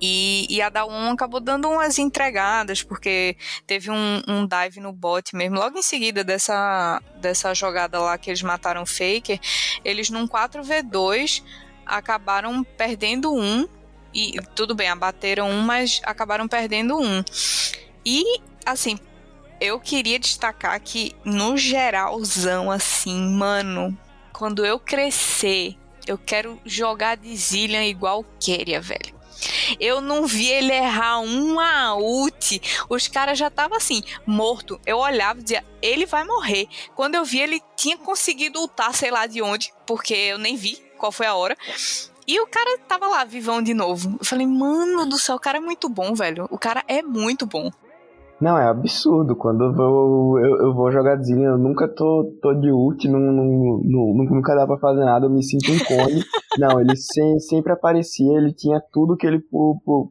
E, 0.00 0.46
e 0.48 0.62
a 0.62 0.68
Dawn 0.68 1.10
acabou 1.12 1.40
dando 1.40 1.68
umas 1.68 1.98
entregadas, 1.98 2.82
porque 2.82 3.36
teve 3.66 3.90
um, 3.90 4.22
um, 4.28 4.46
dive 4.46 4.80
no 4.80 4.92
bot 4.92 5.34
mesmo. 5.34 5.56
Logo 5.56 5.78
em 5.78 5.82
seguida 5.82 6.22
dessa, 6.22 7.02
dessa 7.16 7.54
jogada 7.54 7.98
lá 7.98 8.16
que 8.16 8.30
eles 8.30 8.42
mataram 8.42 8.82
o 8.82 8.86
Faker, 8.86 9.40
eles 9.84 10.08
num 10.10 10.26
4v2 10.26 11.42
acabaram 11.84 12.62
perdendo 12.62 13.34
um. 13.34 13.66
E 14.14 14.40
tudo 14.54 14.74
bem, 14.74 14.88
abateram 14.88 15.50
um, 15.50 15.62
mas 15.62 16.00
acabaram 16.04 16.48
perdendo 16.48 16.98
um. 16.98 17.22
E, 18.04 18.40
assim, 18.64 18.98
eu 19.60 19.78
queria 19.80 20.18
destacar 20.18 20.80
que, 20.80 21.14
no 21.24 21.56
geralzão, 21.56 22.70
assim, 22.70 23.20
mano, 23.20 23.96
quando 24.32 24.64
eu 24.64 24.78
crescer, 24.78 25.76
eu 26.06 26.16
quero 26.16 26.58
jogar 26.64 27.16
de 27.16 27.36
Zillian 27.36 27.84
igual 27.84 28.24
Keria, 28.40 28.80
velho. 28.80 29.17
Eu 29.78 30.00
não 30.00 30.26
vi 30.26 30.48
ele 30.48 30.72
errar 30.72 31.20
uma 31.20 31.94
ult. 31.96 32.60
Os 32.88 33.08
caras 33.08 33.38
já 33.38 33.48
estavam 33.48 33.76
assim, 33.76 34.02
morto. 34.26 34.80
Eu 34.86 34.98
olhava 34.98 35.40
e 35.40 35.42
dizia, 35.42 35.64
ele 35.80 36.06
vai 36.06 36.24
morrer. 36.24 36.68
Quando 36.94 37.14
eu 37.14 37.24
vi, 37.24 37.40
ele 37.40 37.62
tinha 37.76 37.96
conseguido 37.96 38.60
ultar, 38.60 38.94
sei 38.94 39.10
lá 39.10 39.26
de 39.26 39.42
onde, 39.42 39.72
porque 39.86 40.14
eu 40.14 40.38
nem 40.38 40.56
vi 40.56 40.76
qual 40.96 41.12
foi 41.12 41.26
a 41.26 41.34
hora. 41.34 41.56
E 42.26 42.38
o 42.40 42.46
cara 42.46 42.78
tava 42.86 43.06
lá, 43.06 43.24
vivão 43.24 43.62
de 43.62 43.72
novo. 43.72 44.16
Eu 44.20 44.24
falei, 44.24 44.46
mano 44.46 45.06
do 45.06 45.18
céu, 45.18 45.36
o 45.36 45.40
cara 45.40 45.56
é 45.58 45.60
muito 45.60 45.88
bom, 45.88 46.14
velho. 46.14 46.46
O 46.50 46.58
cara 46.58 46.84
é 46.86 47.00
muito 47.02 47.46
bom. 47.46 47.70
Não, 48.40 48.56
é 48.56 48.68
absurdo. 48.68 49.34
Quando 49.34 49.64
eu 49.64 49.74
vou, 49.74 50.38
eu, 50.38 50.56
eu 50.58 50.74
vou 50.74 50.92
jogar 50.92 51.20
Zillion, 51.20 51.52
eu 51.52 51.58
nunca 51.58 51.88
tô, 51.88 52.32
tô 52.40 52.54
de 52.54 52.70
ult, 52.70 53.08
não, 53.08 53.18
não, 53.18 53.80
não, 53.84 54.14
nunca 54.14 54.54
dá 54.54 54.66
pra 54.66 54.78
fazer 54.78 55.04
nada, 55.04 55.26
eu 55.26 55.30
me 55.30 55.42
sinto 55.42 55.72
um 55.72 55.78
cone. 55.78 56.22
não, 56.58 56.80
ele 56.80 56.96
sem, 56.96 57.40
sempre 57.40 57.72
aparecia, 57.72 58.38
ele 58.38 58.52
tinha 58.52 58.80
tudo 58.92 59.16
que 59.16 59.26
ele 59.26 59.42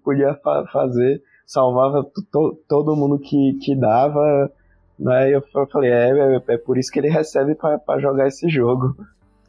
podia 0.03 0.35
fa 0.43 0.65
fazer, 0.73 1.21
salvava 1.45 2.05
todo 2.67 2.95
mundo 2.95 3.17
que, 3.17 3.57
que 3.61 3.73
dava. 3.75 4.51
Né? 4.99 5.33
Eu 5.33 5.41
falei, 5.71 5.91
é, 5.91 6.09
é, 6.09 6.43
é 6.49 6.57
por 6.57 6.77
isso 6.77 6.91
que 6.91 6.99
ele 6.99 7.09
recebe 7.09 7.55
para 7.55 7.99
jogar 7.99 8.27
esse 8.27 8.49
jogo. 8.49 8.93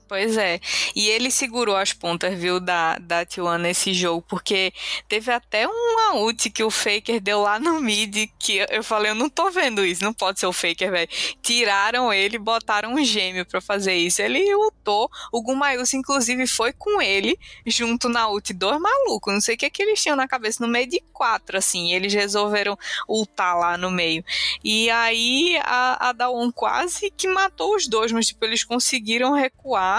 Pois 0.09 0.39
é. 0.39 0.59
E 0.97 1.07
ele 1.11 1.31
segurou 1.31 1.77
as 1.77 1.93
pontas, 1.93 2.37
viu, 2.37 2.59
da, 2.59 2.97
da 2.97 3.27
T1 3.27 3.59
nesse 3.59 3.93
jogo, 3.93 4.25
porque 4.27 4.73
teve 5.07 5.31
até 5.31 5.69
uma 5.69 6.15
ult 6.15 6.49
que 6.49 6.65
o 6.65 6.71
Faker 6.71 7.21
deu 7.21 7.43
lá 7.43 7.59
no 7.59 7.79
mid, 7.79 8.31
que 8.39 8.65
eu 8.71 8.83
falei, 8.83 9.11
eu 9.11 9.15
não 9.15 9.29
tô 9.29 9.51
vendo 9.51 9.85
isso, 9.85 10.03
não 10.03 10.15
pode 10.15 10.41
ser 10.41 10.47
o 10.47 10.53
Faker, 10.53 10.91
velho. 10.91 11.09
Tiraram 11.43 12.11
ele, 12.11 12.39
botaram 12.39 12.95
um 12.95 13.05
gêmeo 13.05 13.45
para 13.45 13.61
fazer 13.61 13.95
isso. 13.95 14.23
Ele 14.23 14.55
ultou, 14.55 15.11
o 15.31 15.43
Gumayus, 15.43 15.93
inclusive, 15.93 16.47
foi 16.47 16.73
com 16.73 17.03
ele, 17.03 17.39
junto 17.67 18.09
na 18.09 18.31
ult, 18.31 18.55
dois 18.55 18.81
malucos, 18.81 19.35
não 19.35 19.43
sei 19.43 19.57
o 19.57 19.59
que, 19.59 19.67
é 19.67 19.71
que 19.71 19.83
eles 19.83 20.01
tinham 20.01 20.17
na 20.17 20.27
cabeça, 20.27 20.65
no 20.65 20.73
meio 20.73 20.89
de 20.89 21.03
quatro, 21.13 21.59
assim, 21.59 21.93
eles 21.93 22.15
resolveram 22.15 22.79
ultar 23.07 23.59
lá 23.59 23.77
no 23.77 23.91
meio. 23.91 24.25
E 24.65 24.89
aí 24.89 25.59
a, 25.65 26.09
a 26.09 26.13
Dawn 26.13 26.51
quase 26.51 27.11
que 27.11 27.29
matou 27.29 27.77
os 27.77 27.87
dois, 27.87 28.11
mas 28.11 28.29
tipo, 28.29 28.43
eles 28.45 28.65
conseguiram 28.65 29.33
recuar 29.33 29.98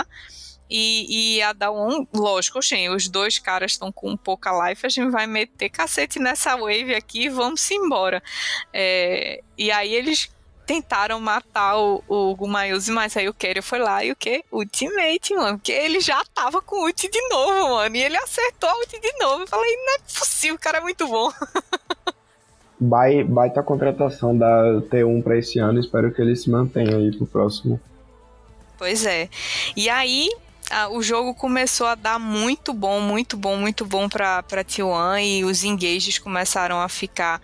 e, 0.70 1.38
e 1.38 1.42
a 1.42 1.52
Dawn, 1.52 2.06
lógico, 2.14 2.62
Shen, 2.62 2.90
os 2.90 3.08
dois 3.08 3.40
caras 3.40 3.72
estão 3.72 3.92
com 3.92 4.16
pouca 4.16 4.52
life, 4.68 4.86
a 4.86 4.90
gente 4.90 5.10
vai 5.10 5.26
meter 5.26 5.70
cacete 5.70 6.20
nessa 6.20 6.56
wave 6.56 6.94
aqui 6.94 7.24
e 7.24 7.30
vamos 7.30 7.70
embora. 7.72 8.22
É, 8.72 9.42
e 9.58 9.72
aí 9.72 9.94
eles 9.96 10.30
tentaram 10.68 11.20
matar 11.20 11.80
o, 11.80 12.04
o 12.08 12.36
Gumayuzi, 12.36 12.92
mas 12.92 13.18
aí 13.18 13.28
o 13.28 13.34
Kerio 13.34 13.64
foi 13.64 13.80
lá 13.80 14.04
e 14.04 14.12
o 14.12 14.16
que? 14.16 14.44
Ultimate, 14.52 15.34
mano. 15.34 15.58
Porque 15.58 15.72
ele 15.72 16.00
já 16.00 16.24
tava 16.36 16.62
com 16.62 16.84
ult 16.84 17.10
de 17.10 17.30
novo, 17.30 17.70
mano. 17.70 17.96
E 17.96 18.04
ele 18.04 18.18
acertou 18.18 18.70
a 18.70 18.78
ult 18.78 19.00
de 19.00 19.12
novo. 19.18 19.44
Eu 19.44 19.48
falei, 19.48 19.76
não 19.76 19.96
é 19.96 19.98
possível, 19.98 20.56
o 20.56 20.60
cara 20.60 20.78
é 20.78 20.82
muito 20.82 21.08
bom. 21.08 21.32
Baita 22.80 23.64
contratação 23.64 24.38
da 24.38 24.80
T1 24.92 25.24
pra 25.24 25.40
esse 25.40 25.58
ano. 25.58 25.80
Espero 25.80 26.14
que 26.14 26.22
ele 26.22 26.36
se 26.36 26.52
mantenha 26.52 26.98
aí 26.98 27.18
pro 27.18 27.26
próximo. 27.26 27.82
Pois 28.80 29.06
é. 29.06 29.30
E 29.76 29.90
aí, 29.90 30.30
o 30.92 31.02
jogo 31.04 31.36
começou 31.36 31.86
a 31.86 31.96
dar 31.96 32.18
muito 32.18 32.74
bom, 32.74 33.02
muito 33.02 33.36
bom, 33.36 33.58
muito 33.58 33.86
bom 33.86 34.08
para 34.08 34.64
T1 34.64 35.22
e 35.22 35.44
os 35.44 35.66
engages 35.66 36.18
começaram 36.18 36.80
a 36.80 36.88
ficar 36.88 37.42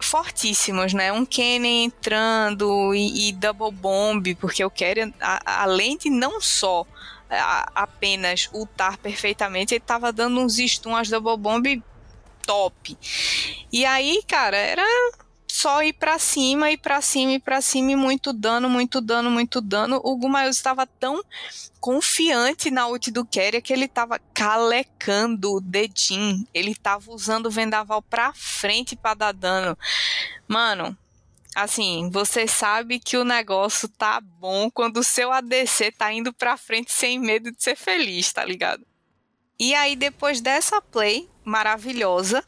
fortíssimos, 0.00 0.94
né? 0.94 1.12
Um 1.12 1.26
Kennen 1.26 1.84
entrando 1.84 2.94
e, 2.94 3.28
e 3.28 3.32
double 3.32 3.70
bomb, 3.70 4.34
porque 4.36 4.64
eu 4.64 4.70
quero, 4.70 5.12
além 5.44 5.98
de 5.98 6.08
não 6.08 6.40
só 6.40 6.86
a, 7.28 7.82
apenas 7.82 8.48
ultar 8.54 8.96
perfeitamente, 8.96 9.74
ele 9.74 9.84
tava 9.84 10.10
dando 10.10 10.40
uns 10.40 10.56
stuns 10.56 11.10
double 11.10 11.36
bomb 11.36 11.82
top. 12.46 12.96
E 13.70 13.84
aí, 13.84 14.22
cara, 14.26 14.56
era 14.56 14.82
só 15.52 15.82
ir 15.82 15.92
para 15.92 16.18
cima 16.18 16.70
e 16.70 16.78
para 16.78 17.02
cima 17.02 17.32
e 17.32 17.38
para 17.38 17.60
cima 17.60 17.92
e 17.92 17.96
muito 17.96 18.32
dano, 18.32 18.70
muito 18.70 19.02
dano, 19.02 19.30
muito 19.30 19.60
dano. 19.60 20.00
O 20.02 20.16
Gumayus 20.16 20.56
estava 20.56 20.86
tão 20.86 21.22
confiante 21.78 22.70
na 22.70 22.88
ult 22.88 23.10
do 23.10 23.22
Keria 23.22 23.60
que 23.60 23.70
ele 23.70 23.84
estava 23.84 24.18
calecando 24.32 25.52
o 25.52 25.60
dedinho. 25.60 26.48
Ele 26.54 26.70
estava 26.70 27.12
usando 27.12 27.46
o 27.46 27.50
vendaval 27.50 28.00
para 28.00 28.32
frente 28.32 28.96
para 28.96 29.12
dar 29.12 29.32
dano. 29.32 29.76
Mano, 30.48 30.96
assim, 31.54 32.08
você 32.10 32.48
sabe 32.48 32.98
que 32.98 33.18
o 33.18 33.24
negócio 33.24 33.88
tá 33.88 34.22
bom 34.22 34.70
quando 34.70 35.00
o 35.00 35.04
seu 35.04 35.30
ADC 35.30 35.92
tá 35.92 36.10
indo 36.10 36.32
para 36.32 36.56
frente 36.56 36.90
sem 36.90 37.18
medo 37.18 37.52
de 37.52 37.62
ser 37.62 37.76
feliz, 37.76 38.32
tá 38.32 38.42
ligado? 38.42 38.86
E 39.60 39.74
aí 39.74 39.96
depois 39.96 40.40
dessa 40.40 40.80
play 40.80 41.28
maravilhosa, 41.44 42.42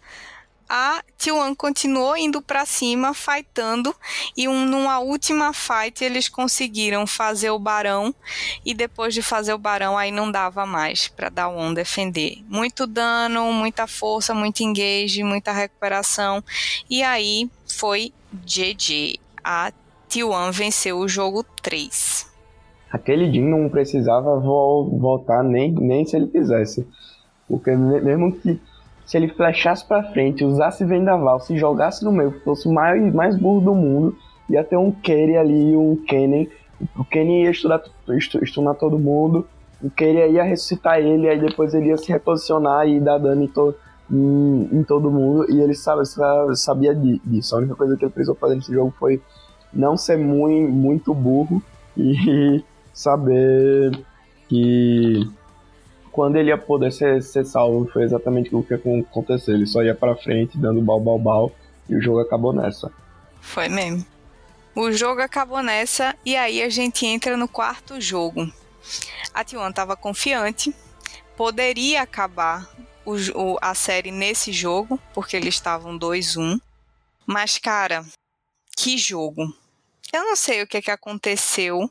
a 0.68 1.02
T1 1.18 1.54
continuou 1.56 2.16
indo 2.16 2.40
para 2.40 2.64
cima, 2.64 3.14
fightando, 3.14 3.94
e 4.36 4.48
um, 4.48 4.64
numa 4.64 4.98
última 4.98 5.52
fight 5.52 6.04
eles 6.04 6.28
conseguiram 6.28 7.06
fazer 7.06 7.50
o 7.50 7.58
Barão, 7.58 8.14
e 8.64 8.74
depois 8.74 9.14
de 9.14 9.22
fazer 9.22 9.52
o 9.52 9.58
Barão 9.58 9.96
aí 9.96 10.10
não 10.10 10.30
dava 10.30 10.66
mais 10.66 11.08
para 11.08 11.28
dar 11.28 11.48
um 11.48 11.72
defender. 11.72 12.38
Muito 12.48 12.86
dano, 12.86 13.52
muita 13.52 13.86
força, 13.86 14.34
muito 14.34 14.62
engage, 14.62 15.22
muita 15.22 15.52
recuperação, 15.52 16.42
e 16.88 17.02
aí 17.02 17.50
foi 17.66 18.12
GG. 18.32 19.18
A 19.42 19.72
T1 20.08 20.52
venceu 20.52 20.98
o 20.98 21.08
jogo 21.08 21.44
3. 21.62 22.32
Aquele 22.90 23.30
Jin 23.32 23.42
não 23.42 23.68
precisava 23.68 24.38
vo 24.38 24.96
voltar 25.00 25.42
nem, 25.42 25.72
nem 25.72 26.04
se 26.04 26.16
ele 26.16 26.28
quisesse. 26.28 26.86
Porque 27.48 27.74
mesmo 27.74 28.32
que 28.32 28.60
se 29.14 29.18
ele 29.18 29.28
flechasse 29.28 29.86
para 29.86 30.02
frente, 30.02 30.44
usasse 30.44 30.84
vendaval, 30.84 31.38
se 31.38 31.56
jogasse 31.56 32.04
no 32.04 32.10
meio, 32.10 32.32
fosse 32.40 32.66
o 32.66 32.72
mais, 32.72 33.14
mais 33.14 33.36
burro 33.36 33.60
do 33.60 33.72
mundo, 33.72 34.18
ia 34.50 34.64
ter 34.64 34.76
um 34.76 34.90
Kerry 34.90 35.36
ali, 35.36 35.76
um 35.76 35.94
Kenny. 35.94 36.50
O 36.98 37.04
Kenny 37.04 37.44
ia 37.44 37.50
estudar, 37.52 37.80
estudar 38.42 38.74
todo 38.74 38.98
mundo, 38.98 39.46
o 39.80 39.88
Kerry 39.88 40.32
ia 40.32 40.42
ressuscitar 40.42 40.98
ele, 40.98 41.28
aí 41.28 41.38
depois 41.38 41.72
ele 41.74 41.90
ia 41.90 41.96
se 41.96 42.10
reposicionar 42.10 42.88
e 42.88 42.98
dar 42.98 43.18
dano 43.18 43.44
em, 43.44 43.46
to, 43.46 43.72
em, 44.10 44.68
em 44.72 44.82
todo 44.82 45.12
mundo, 45.12 45.48
e 45.48 45.60
ele 45.60 45.74
sabe, 45.74 46.02
sabia 46.56 46.92
disso. 46.92 47.54
A 47.54 47.58
única 47.58 47.76
coisa 47.76 47.96
que 47.96 48.04
ele 48.04 48.12
precisou 48.12 48.34
fazer 48.34 48.56
nesse 48.56 48.72
jogo 48.72 48.92
foi 48.98 49.22
não 49.72 49.96
ser 49.96 50.18
muito, 50.18 50.72
muito 50.72 51.14
burro 51.14 51.62
e 51.96 52.64
saber 52.92 53.96
que 54.48 55.20
quando 56.14 56.36
ele 56.36 56.50
ia 56.50 56.56
poder 56.56 56.92
ser, 56.92 57.20
ser 57.24 57.44
salvo 57.44 57.90
foi 57.92 58.04
exatamente 58.04 58.54
o 58.54 58.62
que 58.62 58.74
aconteceu. 58.74 59.52
Ele 59.52 59.66
só 59.66 59.82
ia 59.82 59.96
para 59.96 60.14
frente 60.14 60.56
dando 60.56 60.80
bal, 60.80 61.00
bal, 61.00 61.18
bal 61.18 61.52
e 61.88 61.96
o 61.96 62.00
jogo 62.00 62.20
acabou 62.20 62.52
nessa. 62.52 62.88
Foi 63.40 63.68
mesmo. 63.68 64.06
O 64.76 64.92
jogo 64.92 65.20
acabou 65.20 65.60
nessa 65.60 66.14
e 66.24 66.36
aí 66.36 66.62
a 66.62 66.68
gente 66.68 67.04
entra 67.04 67.36
no 67.36 67.48
quarto 67.48 68.00
jogo. 68.00 68.48
A 69.34 69.44
T1 69.44 69.70
estava 69.70 69.96
confiante, 69.96 70.72
poderia 71.36 72.02
acabar 72.02 72.70
o, 73.04 73.14
o, 73.34 73.58
a 73.60 73.74
série 73.74 74.12
nesse 74.12 74.52
jogo, 74.52 75.00
porque 75.12 75.36
eles 75.36 75.54
estavam 75.54 75.98
2-1. 75.98 76.60
Mas, 77.26 77.58
cara, 77.58 78.04
que 78.76 78.96
jogo! 78.96 79.52
Eu 80.14 80.22
não 80.22 80.36
sei 80.36 80.62
o 80.62 80.66
que, 80.66 80.76
é 80.76 80.82
que 80.82 80.92
aconteceu. 80.92 81.90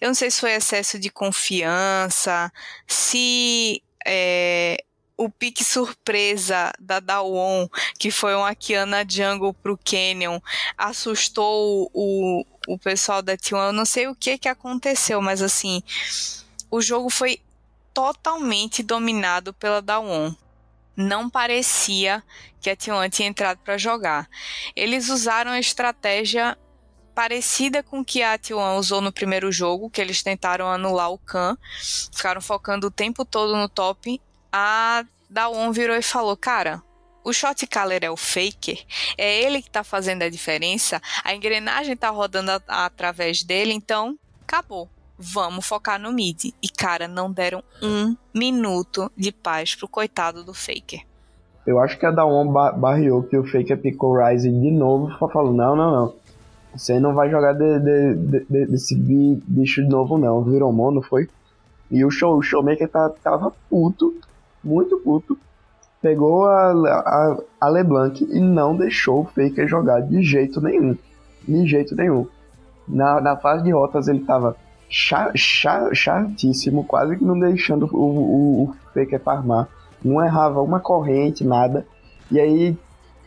Eu 0.00 0.08
não 0.08 0.14
sei 0.14 0.30
se 0.30 0.40
foi 0.40 0.52
excesso 0.52 0.98
de 0.98 1.10
confiança, 1.10 2.50
se 2.86 3.82
é, 4.06 4.82
o 5.14 5.28
pique 5.28 5.62
surpresa 5.62 6.72
da 6.80 7.00
Dawon, 7.00 7.68
que 7.98 8.10
foi 8.10 8.34
uma 8.34 8.54
Kiana 8.54 9.04
Jungle 9.06 9.52
pro 9.52 9.78
Canyon, 9.84 10.40
assustou 10.78 11.90
o, 11.92 12.46
o 12.66 12.78
pessoal 12.78 13.20
da 13.20 13.36
T1. 13.36 13.66
Eu 13.66 13.72
não 13.74 13.84
sei 13.84 14.08
o 14.08 14.14
que, 14.14 14.38
que 14.38 14.48
aconteceu, 14.48 15.20
mas 15.20 15.42
assim, 15.42 15.82
o 16.70 16.80
jogo 16.80 17.10
foi 17.10 17.42
totalmente 17.92 18.82
dominado 18.82 19.52
pela 19.52 19.82
Dawon 19.82 20.34
não 20.96 21.30
parecia 21.30 22.22
que 22.60 22.68
a 22.68 22.76
T1 22.76 23.10
tinha 23.10 23.28
entrado 23.28 23.58
para 23.64 23.78
jogar. 23.78 24.28
Eles 24.76 25.08
usaram 25.08 25.50
a 25.50 25.58
estratégia 25.58 26.58
parecida 27.20 27.82
com 27.82 28.02
que 28.02 28.22
a 28.22 28.38
T1 28.38 28.78
usou 28.78 29.02
no 29.02 29.12
primeiro 29.12 29.52
jogo, 29.52 29.90
que 29.90 30.00
eles 30.00 30.22
tentaram 30.22 30.66
anular 30.66 31.12
o 31.12 31.18
Khan, 31.18 31.54
ficaram 32.16 32.40
focando 32.40 32.86
o 32.86 32.90
tempo 32.90 33.26
todo 33.26 33.54
no 33.54 33.68
top. 33.68 34.18
A 34.50 35.04
Dawn 35.28 35.70
virou 35.70 35.94
e 35.94 36.00
falou: 36.00 36.34
Cara, 36.34 36.82
o 37.22 37.30
shot 37.30 37.66
caller 37.66 38.02
é 38.02 38.10
o 38.10 38.16
faker, 38.16 38.82
é 39.18 39.42
ele 39.42 39.60
que 39.60 39.70
tá 39.70 39.84
fazendo 39.84 40.22
a 40.22 40.30
diferença, 40.30 40.98
a 41.22 41.34
engrenagem 41.34 41.94
tá 41.94 42.08
rodando 42.08 42.52
a, 42.52 42.62
a, 42.66 42.86
através 42.86 43.42
dele, 43.42 43.74
então 43.74 44.18
acabou. 44.40 44.88
Vamos 45.18 45.66
focar 45.66 46.00
no 46.00 46.14
mid. 46.14 46.54
E, 46.62 46.70
cara, 46.70 47.06
não 47.06 47.30
deram 47.30 47.62
um 47.82 48.16
minuto 48.32 49.12
de 49.14 49.30
paz 49.30 49.74
pro 49.74 49.86
coitado 49.86 50.42
do 50.42 50.54
Faker. 50.54 51.04
Eu 51.66 51.78
acho 51.78 51.98
que 51.98 52.06
a 52.06 52.10
Dawn 52.10 52.50
barreou 52.50 53.22
que 53.22 53.36
o 53.36 53.44
Faker 53.44 53.78
picou 53.78 54.16
Ryze 54.16 54.50
de 54.50 54.70
novo, 54.70 55.14
falou: 55.30 55.52
não, 55.52 55.76
não, 55.76 55.92
não. 55.92 56.19
Você 56.74 57.00
não 57.00 57.14
vai 57.14 57.30
jogar 57.30 57.52
de, 57.52 57.78
de, 57.80 58.14
de, 58.14 58.66
desse 58.66 58.94
bicho 58.96 59.82
de 59.82 59.88
novo, 59.88 60.16
não. 60.16 60.42
Virou 60.44 60.72
mono, 60.72 61.02
foi? 61.02 61.28
E 61.90 62.04
o, 62.04 62.10
show, 62.10 62.36
o 62.36 62.42
showmaker 62.42 62.88
tá, 62.88 63.10
tava 63.22 63.52
puto, 63.68 64.14
muito 64.62 64.98
puto. 64.98 65.36
Pegou 66.00 66.46
a, 66.46 66.70
a, 66.70 67.38
a 67.60 67.68
LeBlanc 67.68 68.24
e 68.24 68.40
não 68.40 68.76
deixou 68.76 69.22
o 69.22 69.24
Faker 69.24 69.66
jogar 69.66 70.00
de 70.00 70.22
jeito 70.22 70.60
nenhum. 70.60 70.96
De 71.46 71.66
jeito 71.66 71.94
nenhum. 71.94 72.26
Na, 72.88 73.20
na 73.20 73.36
fase 73.36 73.64
de 73.64 73.70
rotas 73.70 74.08
ele 74.08 74.20
tava 74.20 74.56
chatíssimo, 74.88 76.84
quase 76.84 77.16
que 77.16 77.24
não 77.24 77.38
deixando 77.38 77.88
o, 77.92 77.98
o, 77.98 78.62
o 78.64 78.74
Faker 78.94 79.20
farmar. 79.20 79.68
Não 80.02 80.24
errava 80.24 80.62
uma 80.62 80.80
corrente, 80.80 81.44
nada. 81.44 81.86
E 82.30 82.40
aí 82.40 82.78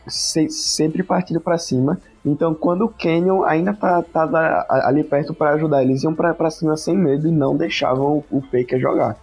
se, 0.06 0.48
sempre 0.48 1.02
partindo 1.02 1.40
para 1.40 1.58
cima. 1.58 2.00
Então, 2.24 2.54
quando 2.54 2.86
o 2.86 2.88
Canyon 2.88 3.42
ainda 3.44 3.74
tá, 3.74 4.02
tava 4.02 4.64
ali 4.68 5.04
perto 5.04 5.34
para 5.34 5.50
ajudar, 5.50 5.82
eles 5.82 6.02
iam 6.02 6.14
para 6.14 6.50
cima 6.50 6.76
sem 6.76 6.96
medo 6.96 7.28
e 7.28 7.30
não 7.30 7.56
deixavam 7.56 8.24
o, 8.30 8.40
Faker 8.40 8.80
jogar. 8.80 9.16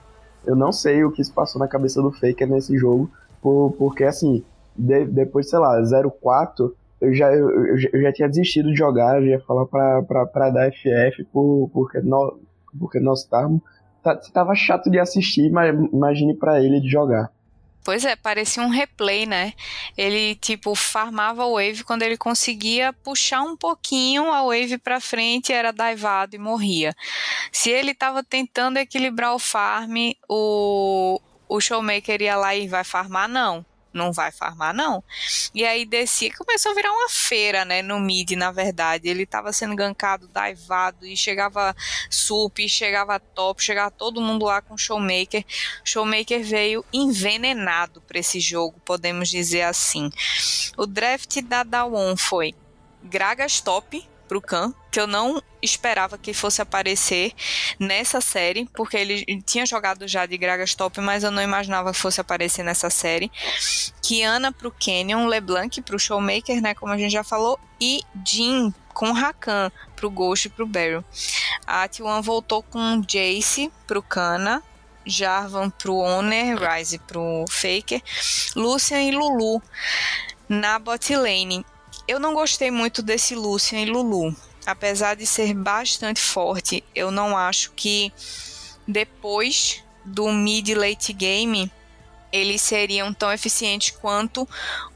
Eu 0.46 0.56
não 0.56 0.72
sei 0.72 1.04
o 1.04 1.12
que 1.12 1.24
se 1.24 1.32
passou 1.32 1.60
na 1.60 1.68
cabeça 1.68 2.02
do 2.02 2.12
Faker 2.12 2.48
nesse 2.48 2.78
jogo, 2.78 3.10
por, 3.42 3.74
porque 3.78 4.04
assim, 4.04 4.44
de, 4.76 5.06
depois, 5.06 5.50
sei 5.50 5.58
lá, 5.58 5.82
0-4, 5.82 6.72
eu 7.02 7.14
já, 7.14 7.34
eu, 7.34 7.50
eu, 7.50 8.02
já 8.02 8.14
tinha 8.14 8.30
desistido 8.30 8.70
de 8.70 8.76
jogar, 8.76 9.20
eu 9.20 9.26
ia 9.26 9.40
falar 9.40 9.66
pra, 9.66 10.04
pra, 10.04 10.26
pra 10.28 10.50
dar 10.52 10.72
FF, 10.72 11.24
por, 11.34 11.70
porque, 11.74 12.00
nós, 12.02 12.34
porque 12.80 13.00
nós. 13.00 13.24
Tá, 13.24 14.16
tava 14.32 14.54
chato 14.54 14.92
de 14.92 15.00
assistir, 15.00 15.52
mas 15.52 15.76
imagine 15.92 16.36
para 16.36 16.62
ele 16.62 16.80
de 16.80 16.88
jogar. 16.88 17.32
Pois 17.84 18.06
é, 18.06 18.16
parecia 18.16 18.62
um 18.62 18.70
replay, 18.70 19.26
né? 19.26 19.54
Ele, 19.98 20.36
tipo, 20.36 20.76
farmava 20.76 21.44
a 21.44 21.48
wave 21.48 21.84
quando 21.84 22.04
ele 22.04 22.18
conseguia 22.18 22.94
puxar 22.94 23.42
um 23.42 23.58
pouquinho 23.58 24.32
a 24.32 24.44
wave 24.44 24.78
para 24.78 25.00
frente, 25.00 25.52
era 25.52 25.72
divado 25.72 26.36
e 26.36 26.38
morria. 26.38 26.96
Se 27.52 27.72
ele 27.72 27.92
estava 27.92 28.24
tentando 28.24 28.78
equilibrar 28.78 29.34
o 29.34 29.40
farm, 29.40 30.12
o, 30.30 31.20
o 31.50 31.60
showmaker 31.60 32.22
ia 32.22 32.36
lá 32.36 32.56
e 32.56 32.68
vai 32.68 32.84
farmar? 32.84 33.28
Não 33.28 33.66
não 33.94 34.12
vai 34.12 34.32
farmar, 34.32 34.74
não. 34.74 35.04
E 35.54 35.66
aí 35.66 35.86
descia, 35.86 36.34
começou 36.36 36.72
a 36.72 36.76
virar 36.76 36.92
uma 36.92 37.10
feira, 37.10 37.66
né, 37.66 37.82
no 37.82 38.00
mid, 38.00 38.32
na 38.32 38.52
verdade. 38.52 39.10
Ele 39.10 39.26
tava 39.26 39.52
sendo 39.54 39.76
gankado, 39.76 40.28
daivado, 40.28 41.06
e 41.06 41.16
chegava 41.16 41.76
sup, 42.10 42.68
chegava 42.68 43.20
top, 43.20 43.64
chegava 43.64 43.92
todo 43.92 44.22
mundo 44.22 44.46
lá 44.46 44.62
com 44.62 44.78
Showmaker. 44.78 45.44
Showmaker 45.84 46.44
veio 46.44 46.86
envenenado 46.94 48.02
para 48.02 48.20
esse 48.20 48.40
jogo, 48.40 48.80
podemos 48.86 49.30
dizer 49.30 49.64
assim. 49.64 50.10
O 50.78 50.86
draft 50.86 51.42
da 51.42 51.64
Dawon 51.64 52.16
foi 52.16 52.56
Gragas 53.04 53.60
top, 53.60 54.08
pro 54.32 54.42
Khan, 54.42 54.74
que 54.90 54.98
eu 54.98 55.06
não 55.06 55.44
esperava 55.62 56.18
que 56.18 56.34
fosse 56.34 56.62
aparecer 56.62 57.34
nessa 57.78 58.22
série, 58.22 58.66
porque 58.74 58.96
ele 58.96 59.44
tinha 59.46 59.66
jogado 59.66 60.08
já 60.08 60.26
de 60.26 60.38
Gragas 60.38 60.74
Top, 60.74 61.02
mas 61.02 61.26
eu 61.26 61.32
não 61.32 61.42
imaginava 61.42 61.92
que 61.92 61.98
fosse 61.98 62.22
aparecer 62.22 62.64
nessa 62.64 62.90
série. 62.90 63.30
Kiana 64.02 64.54
pro 64.54 64.72
Canyon, 64.72 65.28
LeBlanc 65.28 65.82
pro 65.82 66.00
Showmaker, 66.00 66.62
né, 66.62 66.74
como 66.74 66.94
a 66.94 66.98
gente 66.98 67.12
já 67.12 67.26
falou, 67.26 67.60
e 67.78 68.00
Jin 68.26 68.74
com 68.94 69.12
Rakan 69.12 69.70
pro 69.98 70.10
Ghost 70.10 70.48
e 70.48 70.50
pro 70.50 70.66
Barrel. 70.66 71.04
A 71.68 71.90
T1 71.90 72.22
voltou 72.22 72.64
com 72.64 73.02
Jace 73.06 73.70
pro 73.86 74.02
Kana, 74.02 74.64
Jarvan 75.06 75.70
pro 75.72 75.98
Owner, 75.98 76.58
Ryze 76.58 77.00
pro 77.00 77.44
Faker, 77.50 78.02
Lucian 78.56 79.02
e 79.02 79.12
Lulu 79.12 79.62
na 80.48 80.80
bot 80.80 81.14
lane. 81.18 81.66
Eu 82.12 82.20
não 82.20 82.34
gostei 82.34 82.70
muito 82.70 83.02
desse 83.02 83.34
Lucian 83.36 83.80
e 83.80 83.86
Lulu. 83.86 84.36
Apesar 84.66 85.16
de 85.16 85.26
ser 85.26 85.54
bastante 85.54 86.20
forte, 86.20 86.84
eu 86.94 87.10
não 87.10 87.38
acho 87.38 87.72
que 87.72 88.12
depois 88.86 89.82
do 90.04 90.30
mid 90.30 90.68
late 90.76 91.14
game 91.14 91.72
eles 92.30 92.62
seriam 92.62 93.14
tão 93.14 93.32
eficientes 93.32 93.92
quanto 93.92 94.46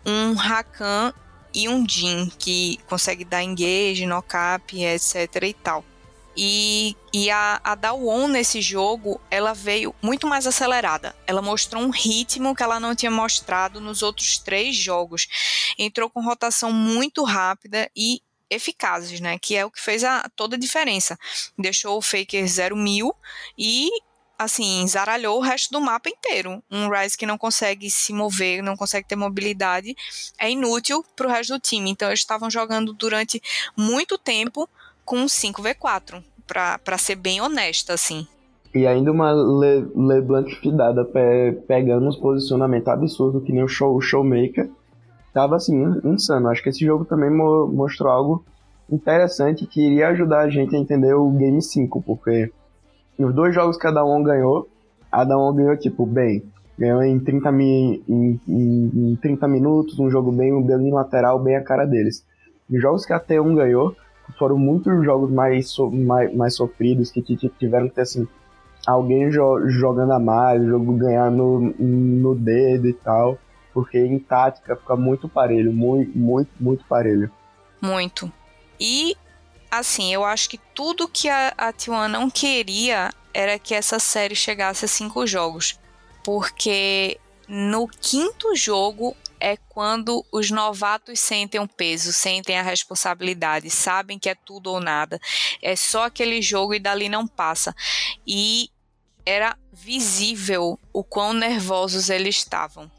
um 0.06 0.34
Rakan 0.34 1.14
e 1.54 1.70
um 1.70 1.88
Jin, 1.88 2.30
que 2.38 2.82
consegue 2.86 3.24
dar 3.24 3.42
engage, 3.42 4.06
knock-up, 4.06 4.78
etc 4.78 5.42
e 5.42 5.54
tal. 5.54 5.86
E, 6.38 6.96
e 7.14 7.30
a, 7.30 7.62
a 7.64 7.78
nesse 8.28 8.62
jogo, 8.62 9.22
ela 9.32 9.54
veio 9.54 9.96
muito 10.02 10.28
mais 10.28 10.46
acelerada. 10.46 11.16
Ela 11.26 11.42
mostrou 11.42 11.82
um 11.82 11.90
ritmo 11.90 12.56
que 12.56 12.64
ela 12.64 12.80
não 12.80 12.96
tinha 12.96 13.12
mostrado 13.12 13.80
nos 13.80 14.04
outros 14.04 14.38
três 14.38 14.76
jogos. 14.76 15.28
Entrou 15.78 16.10
com 16.10 16.22
rotação 16.22 16.72
muito 16.72 17.24
rápida 17.24 17.90
e 17.96 18.22
eficazes, 18.50 19.20
né? 19.20 19.40
Que 19.40 19.56
é 19.56 19.66
o 19.66 19.72
que 19.72 19.82
fez 19.82 20.04
a, 20.04 20.30
toda 20.36 20.56
a 20.56 20.60
diferença. 20.60 21.18
Deixou 21.58 21.98
o 21.98 22.02
Faker 22.02 22.46
0 22.48 22.76
mil 22.76 23.16
e 23.58 23.90
assim, 24.38 24.86
zaralhou 24.86 25.38
o 25.38 25.42
resto 25.42 25.72
do 25.72 25.80
mapa 25.80 26.10
inteiro. 26.10 26.62
Um 26.70 26.90
Rise 26.90 27.18
que 27.18 27.26
não 27.26 27.38
consegue 27.38 27.90
se 27.90 28.12
mover, 28.12 28.62
não 28.62 28.76
consegue 28.76 29.08
ter 29.08 29.16
mobilidade, 29.16 29.96
é 30.38 30.52
inútil 30.52 31.04
pro 31.16 31.30
resto 31.30 31.54
do 31.54 31.60
time. 31.60 31.90
Então 31.90 32.10
eles 32.10 32.20
estavam 32.20 32.50
jogando 32.50 32.94
durante 32.94 33.42
muito 33.78 34.18
tempo 34.18 34.70
com 35.06 35.26
5v4, 35.26 36.24
pra 36.48 36.98
ser 36.98 37.16
bem 37.16 37.42
honesta, 37.42 37.94
assim. 37.94 38.28
E 38.76 38.86
ainda 38.86 39.10
uma 39.10 39.32
Le 39.32 39.88
LeBlanc 39.96 40.54
fidada 40.56 41.06
pe 41.06 41.54
pegando 41.66 42.08
uns 42.08 42.18
posicionamentos 42.18 42.90
absurdos, 42.90 43.44
que 43.44 43.54
nem 43.54 43.64
o, 43.64 43.68
show, 43.70 43.96
o 43.96 44.02
Showmaker. 44.02 44.70
Tava 45.34 45.56
assim, 45.56 45.82
insano. 46.04 46.50
Acho 46.50 46.62
que 46.62 46.70
esse 46.70 46.86
jogo 46.86 47.06
também 47.06 47.30
mo 47.30 47.68
mostrou 47.68 48.12
algo 48.12 48.46
interessante 48.92 49.66
que 49.66 49.82
iria 49.82 50.10
ajudar 50.10 50.42
a 50.42 50.50
gente 50.50 50.76
a 50.76 50.80
entender 50.80 51.14
o 51.14 51.30
Game 51.32 51.62
5, 51.62 52.02
porque 52.04 52.52
nos 53.18 53.34
dois 53.34 53.56
jogos 53.56 53.78
que 53.78 53.88
a 53.88 53.92
Dawn 53.92 54.24
ganhou, 54.24 54.68
a 55.10 55.24
Dawn 55.24 55.56
ganhou, 55.56 55.78
tipo, 55.78 56.06
bem, 56.06 56.44
ganhou 56.78 57.02
em 57.02 57.18
30, 57.18 57.52
mi, 57.54 58.04
em, 58.08 58.40
em, 58.46 59.12
em 59.12 59.16
30 59.16 59.48
minutos, 59.48 59.98
um 60.00 60.10
jogo 60.10 60.34
bem, 60.34 60.62
bem 60.62 60.92
lateral, 60.92 61.40
bem 61.40 61.56
a 61.56 61.64
cara 61.64 61.86
deles. 61.86 62.26
Os 62.70 62.82
jogos 62.82 63.06
que 63.06 63.14
a 63.14 63.20
T1 63.20 63.56
ganhou 63.56 63.96
foram 64.34 64.58
muitos 64.58 65.04
jogos 65.04 65.32
mais, 65.32 65.70
so, 65.70 65.90
mais, 65.92 66.34
mais 66.36 66.56
sofridos, 66.56 67.12
que 67.12 67.22
tiveram 67.22 67.88
que 67.88 67.96
ter, 67.96 68.02
assim, 68.02 68.28
alguém 68.86 69.32
jo 69.32 69.68
jogando 69.70 70.14
a 70.14 70.20
mais, 70.20 70.62
o 70.62 70.68
jogo 70.68 70.94
ganhar 70.94 71.32
no, 71.32 71.60
no 71.60 72.36
dedo 72.36 72.88
e 72.88 72.94
tal, 72.94 73.38
porque 73.74 73.98
em 73.98 74.20
tática 74.20 74.76
fica 74.76 74.96
muito 74.96 75.28
parelho, 75.28 75.72
muito, 75.74 76.18
muito, 76.18 76.50
muito 76.60 76.86
parelho. 76.86 77.32
Muito. 77.82 78.32
E 78.80 79.16
assim, 79.70 80.14
eu 80.14 80.24
acho 80.24 80.50
que 80.50 80.60
tudo 80.74 81.08
que 81.08 81.30
a, 81.30 81.54
a 81.58 81.74
T1 81.74 82.08
não 82.08 82.30
queria 82.30 83.10
era 83.34 83.60
que 83.60 83.74
essa 83.74 84.00
série 84.00 84.36
chegasse 84.36 84.86
a 84.86 84.88
cinco 84.88 85.28
jogos. 85.28 85.80
Porque 86.24 87.20
no 87.48 87.88
quinto 87.88 88.56
jogo 88.56 89.16
é 89.46 89.56
quando 89.70 90.26
os 90.32 90.50
novatos 90.50 91.20
sentem 91.20 91.62
o 91.62 91.68
peso, 91.68 92.12
sentem 92.12 92.58
a 92.58 92.64
responsabilidade, 92.64 93.70
sabem 93.70 94.18
que 94.18 94.28
é 94.28 94.34
tudo 94.34 94.72
ou 94.72 94.80
nada. 94.80 95.20
É 95.62 95.76
só 95.76 96.06
aquele 96.06 96.42
jogo 96.42 96.74
e 96.74 96.80
dali 96.80 97.08
não 97.08 97.28
passa. 97.28 97.76
E 98.26 98.72
era 99.24 99.56
visível 99.72 100.80
o 100.92 101.04
quão 101.04 101.32
nervosos 101.32 102.10
eles 102.10 102.38
estavam. 102.38 102.92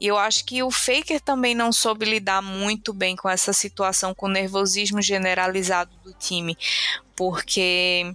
E 0.00 0.06
eu 0.06 0.16
acho 0.16 0.44
que 0.44 0.62
o 0.62 0.70
Faker 0.70 1.20
também 1.20 1.52
não 1.52 1.72
soube 1.72 2.06
lidar 2.06 2.42
muito 2.42 2.92
bem 2.92 3.16
com 3.16 3.28
essa 3.28 3.52
situação, 3.52 4.14
com 4.14 4.26
o 4.26 4.30
nervosismo 4.30 5.02
generalizado 5.02 5.90
do 6.04 6.12
time, 6.12 6.56
porque 7.16 8.14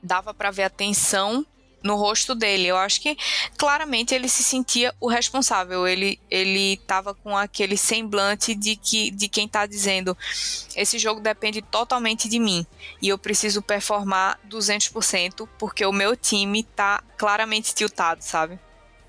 dava 0.00 0.32
para 0.32 0.52
ver 0.52 0.62
a 0.62 0.70
tensão 0.70 1.44
no 1.84 1.96
rosto 1.96 2.34
dele. 2.34 2.66
Eu 2.66 2.76
acho 2.76 3.00
que 3.00 3.16
claramente 3.58 4.14
ele 4.14 4.28
se 4.28 4.42
sentia 4.42 4.92
o 4.98 5.06
responsável. 5.06 5.86
Ele 5.86 6.18
ele 6.30 6.74
estava 6.74 7.14
com 7.14 7.36
aquele 7.36 7.76
semblante 7.76 8.54
de 8.54 8.74
que 8.74 9.10
de 9.10 9.28
quem 9.28 9.44
está 9.44 9.66
dizendo: 9.66 10.16
esse 10.74 10.98
jogo 10.98 11.20
depende 11.20 11.60
totalmente 11.60 12.28
de 12.28 12.40
mim 12.40 12.66
e 13.00 13.08
eu 13.08 13.18
preciso 13.18 13.60
performar 13.60 14.38
200% 14.48 15.46
porque 15.58 15.84
o 15.84 15.92
meu 15.92 16.16
time 16.16 16.60
está 16.60 17.02
claramente 17.16 17.74
tiltado, 17.74 18.22
sabe? 18.22 18.58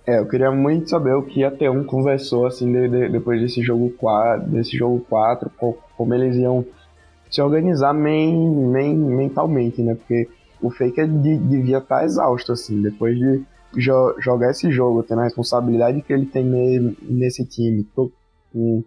É, 0.07 0.19
eu 0.19 0.27
queria 0.27 0.51
muito 0.51 0.89
saber 0.89 1.15
o 1.15 1.23
que 1.23 1.43
a 1.43 1.51
T1 1.51 1.85
conversou 1.85 2.45
assim 2.45 2.71
de, 2.71 2.87
de, 2.87 3.09
depois 3.09 3.41
desse 3.41 3.63
jogo 3.63 3.89
4, 3.97 4.47
desse 4.49 4.77
jogo 4.77 5.03
4, 5.09 5.49
como 5.97 6.13
eles 6.13 6.35
iam 6.35 6.63
se 7.31 7.41
organizar 7.41 7.91
men, 7.91 8.37
men, 8.67 8.95
mentalmente, 8.95 9.81
né? 9.81 9.95
Porque 9.95 10.29
o 10.61 10.69
Faker 10.69 11.07
de, 11.07 11.37
devia 11.37 11.77
estar 11.77 11.99
tá 11.99 12.05
exausto, 12.05 12.51
assim, 12.51 12.81
depois 12.81 13.17
de 13.17 13.43
jo 13.77 14.15
jogar 14.19 14.51
esse 14.51 14.71
jogo, 14.71 15.03
tendo 15.03 15.21
a 15.21 15.25
responsabilidade 15.25 16.01
que 16.01 16.13
ele 16.13 16.25
tem 16.25 16.43
ne, 16.43 16.97
nesse 17.01 17.45
time. 17.45 17.83
Tô, 17.95 18.11
um, 18.53 18.83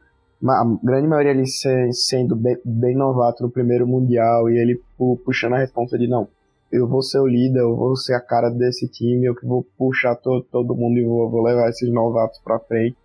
a 0.46 0.64
grande 0.82 1.06
maioria 1.06 1.32
ali 1.32 1.46
se, 1.46 1.92
sendo 1.92 2.36
bem, 2.36 2.56
bem, 2.64 2.96
novato 2.96 3.42
no 3.42 3.50
primeiro 3.50 3.86
Mundial 3.86 4.48
e 4.48 4.56
ele 4.56 4.80
puxando 5.24 5.54
a 5.54 5.58
responsa 5.58 5.98
de 5.98 6.06
não, 6.06 6.28
eu 6.70 6.86
vou 6.86 7.02
ser 7.02 7.18
o 7.18 7.26
líder, 7.26 7.60
eu 7.60 7.74
vou 7.74 7.96
ser 7.96 8.14
a 8.14 8.20
cara 8.20 8.50
desse 8.50 8.88
time, 8.88 9.26
eu 9.26 9.34
que 9.34 9.46
vou 9.46 9.66
puxar 9.76 10.14
to 10.16 10.42
todo 10.50 10.74
mundo 10.74 10.98
e 10.98 11.04
vou, 11.04 11.28
vou, 11.30 11.42
levar 11.42 11.68
esses 11.68 11.90
novatos 11.90 12.38
pra 12.40 12.58
frente. 12.60 12.96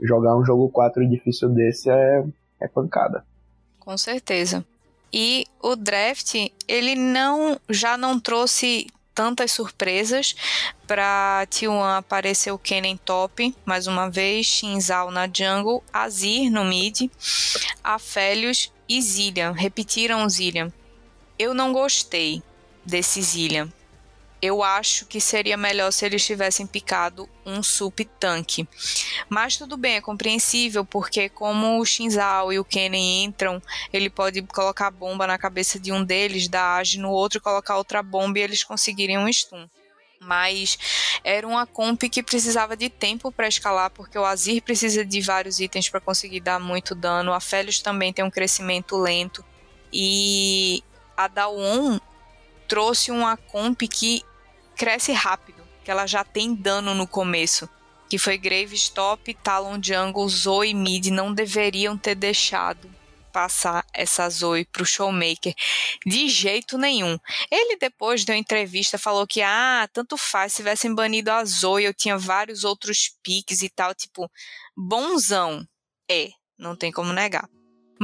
Jogar 0.00 0.36
um 0.36 0.44
jogo 0.44 0.68
4 0.70 1.08
difícil 1.08 1.48
desse 1.50 1.88
é, 1.90 2.24
é 2.60 2.66
pancada. 2.66 3.24
Com 3.78 3.96
certeza. 3.96 4.64
E 5.12 5.46
o 5.60 5.76
draft, 5.76 6.34
ele 6.66 6.94
não 6.94 7.60
já 7.68 7.96
não 7.96 8.18
trouxe 8.18 8.86
tantas 9.14 9.52
surpresas. 9.52 10.34
Para 10.86 11.46
T1 11.50 11.98
apareceu 11.98 12.58
Kennen 12.58 12.96
top, 12.96 13.54
mais 13.64 13.86
uma 13.86 14.08
vez, 14.08 14.46
Shinzal 14.46 15.10
na 15.10 15.26
jungle, 15.26 15.82
Azir 15.92 16.50
no 16.50 16.64
mid, 16.64 17.10
Afélios 17.84 18.72
e 18.88 19.00
Zillian. 19.00 19.52
Repetiram 19.52 20.28
Zillian. 20.28 20.72
Eu 21.38 21.54
não 21.54 21.72
gostei 21.72 22.42
desse 22.84 23.20
Zillian. 23.22 23.72
Eu 24.42 24.60
acho 24.60 25.06
que 25.06 25.20
seria 25.20 25.56
melhor 25.56 25.92
se 25.92 26.04
eles 26.04 26.26
tivessem 26.26 26.66
picado 26.66 27.28
um 27.46 27.62
sup 27.62 28.04
tanque. 28.18 28.68
Mas 29.28 29.56
tudo 29.56 29.76
bem, 29.76 29.94
é 29.94 30.00
compreensível, 30.00 30.84
porque 30.84 31.28
como 31.28 31.78
o 31.80 31.86
Shinzal 31.86 32.52
e 32.52 32.58
o 32.58 32.64
Kennen 32.64 33.22
entram, 33.22 33.62
ele 33.92 34.10
pode 34.10 34.42
colocar 34.42 34.90
bomba 34.90 35.28
na 35.28 35.38
cabeça 35.38 35.78
de 35.78 35.92
um 35.92 36.02
deles, 36.02 36.48
dar 36.48 36.78
age 36.78 36.98
no 36.98 37.10
outro, 37.10 37.40
colocar 37.40 37.76
outra 37.76 38.02
bomba 38.02 38.40
e 38.40 38.42
eles 38.42 38.64
conseguirem 38.64 39.16
um 39.16 39.32
stun. 39.32 39.68
Mas 40.20 40.76
era 41.22 41.46
uma 41.46 41.64
comp 41.64 42.02
que 42.02 42.22
precisava 42.22 42.76
de 42.76 42.90
tempo 42.90 43.30
para 43.30 43.46
escalar, 43.46 43.90
porque 43.90 44.18
o 44.18 44.24
Azir 44.24 44.60
precisa 44.60 45.04
de 45.04 45.20
vários 45.20 45.60
itens 45.60 45.88
para 45.88 46.00
conseguir 46.00 46.40
dar 46.40 46.58
muito 46.58 46.96
dano, 46.96 47.32
a 47.32 47.38
Felios 47.38 47.80
também 47.80 48.12
tem 48.12 48.24
um 48.24 48.30
crescimento 48.30 48.96
lento, 48.96 49.44
e 49.92 50.82
a 51.16 51.28
Dawn 51.28 52.00
trouxe 52.68 53.10
uma 53.10 53.36
comp 53.36 53.82
que 53.82 54.22
cresce 54.76 55.12
rápido, 55.12 55.62
que 55.84 55.90
ela 55.90 56.06
já 56.06 56.24
tem 56.24 56.54
dano 56.54 56.94
no 56.94 57.06
começo. 57.06 57.68
Que 58.08 58.18
foi 58.18 58.36
Graves 58.36 58.88
top, 58.88 59.32
Talon 59.34 59.80
Jungle, 59.82 60.28
Zoe 60.28 60.74
mid, 60.74 61.06
não 61.06 61.32
deveriam 61.32 61.96
ter 61.96 62.14
deixado 62.14 62.90
passar 63.32 63.84
essa 63.94 64.28
Zoe 64.28 64.66
pro 64.66 64.84
Showmaker 64.84 65.54
de 66.04 66.28
jeito 66.28 66.76
nenhum. 66.76 67.18
Ele 67.50 67.76
depois 67.76 68.24
deu 68.24 68.36
entrevista, 68.36 68.98
falou 68.98 69.26
que 69.26 69.40
ah, 69.40 69.88
tanto 69.92 70.16
faz, 70.16 70.52
se 70.52 70.56
tivessem 70.56 70.94
banido 70.94 71.30
a 71.30 71.44
Zoe, 71.44 71.84
eu 71.84 71.94
tinha 71.94 72.18
vários 72.18 72.62
outros 72.62 73.16
piques 73.22 73.62
e 73.62 73.70
tal, 73.70 73.94
tipo, 73.94 74.30
bonzão. 74.76 75.66
É, 76.10 76.28
não 76.58 76.76
tem 76.76 76.92
como 76.92 77.12
negar. 77.12 77.48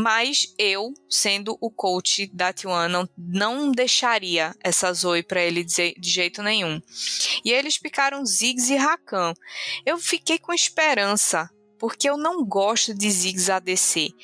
Mas 0.00 0.54
eu, 0.56 0.94
sendo 1.10 1.58
o 1.60 1.68
coach 1.68 2.30
da 2.32 2.54
T1, 2.54 2.86
não, 2.86 3.08
não 3.18 3.72
deixaria 3.72 4.54
essa 4.62 4.92
Zoe 4.92 5.24
para 5.24 5.42
ele 5.42 5.64
de, 5.64 5.92
de 5.98 6.08
jeito 6.08 6.40
nenhum. 6.40 6.80
E 7.44 7.50
eles 7.50 7.78
picaram 7.78 8.24
Ziggs 8.24 8.72
e 8.72 8.76
Rakan. 8.76 9.34
Eu 9.84 9.98
fiquei 9.98 10.38
com 10.38 10.54
esperança, 10.54 11.50
porque 11.80 12.08
eu 12.08 12.16
não 12.16 12.44
gosto 12.44 12.94
de 12.94 13.10
Ziggs 13.10 13.50
ADC 13.50 14.14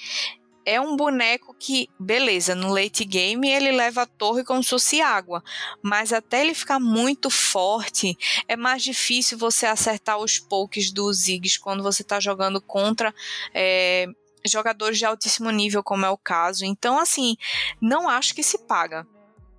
é 0.67 0.81
um 0.81 0.97
boneco 0.97 1.55
que, 1.59 1.89
beleza, 2.01 2.55
no 2.55 2.73
late 2.73 3.05
game 3.05 3.47
ele 3.47 3.71
leva 3.71 4.03
a 4.03 4.07
torre 4.07 4.43
como 4.43 4.63
se 4.63 4.71
fosse 4.71 5.01
água, 5.01 5.43
mas 5.83 6.13
até 6.13 6.41
ele 6.41 6.55
ficar 6.55 6.81
muito 6.81 7.29
forte, 7.29 8.17
é 8.49 8.57
mais 8.57 8.83
difícil 8.83 9.37
você 9.37 9.67
acertar 9.67 10.19
os 10.19 10.39
pokes 10.39 10.91
dos 10.91 11.25
Ziggs 11.25 11.61
quando 11.61 11.83
você 11.83 12.03
está 12.03 12.19
jogando 12.19 12.61
contra 12.63 13.15
é, 13.53 14.07
jogadores 14.47 14.99
de 14.99 15.05
altíssimo 15.05 15.51
nível, 15.51 15.83
como 15.83 16.07
é 16.07 16.11
o 16.11 16.19
caso. 16.19 16.65
Então, 16.65 16.99
assim, 16.99 17.37
não 17.81 18.09
acho 18.09 18.35
que 18.35 18.43
se 18.43 18.59
paga. 18.59 19.07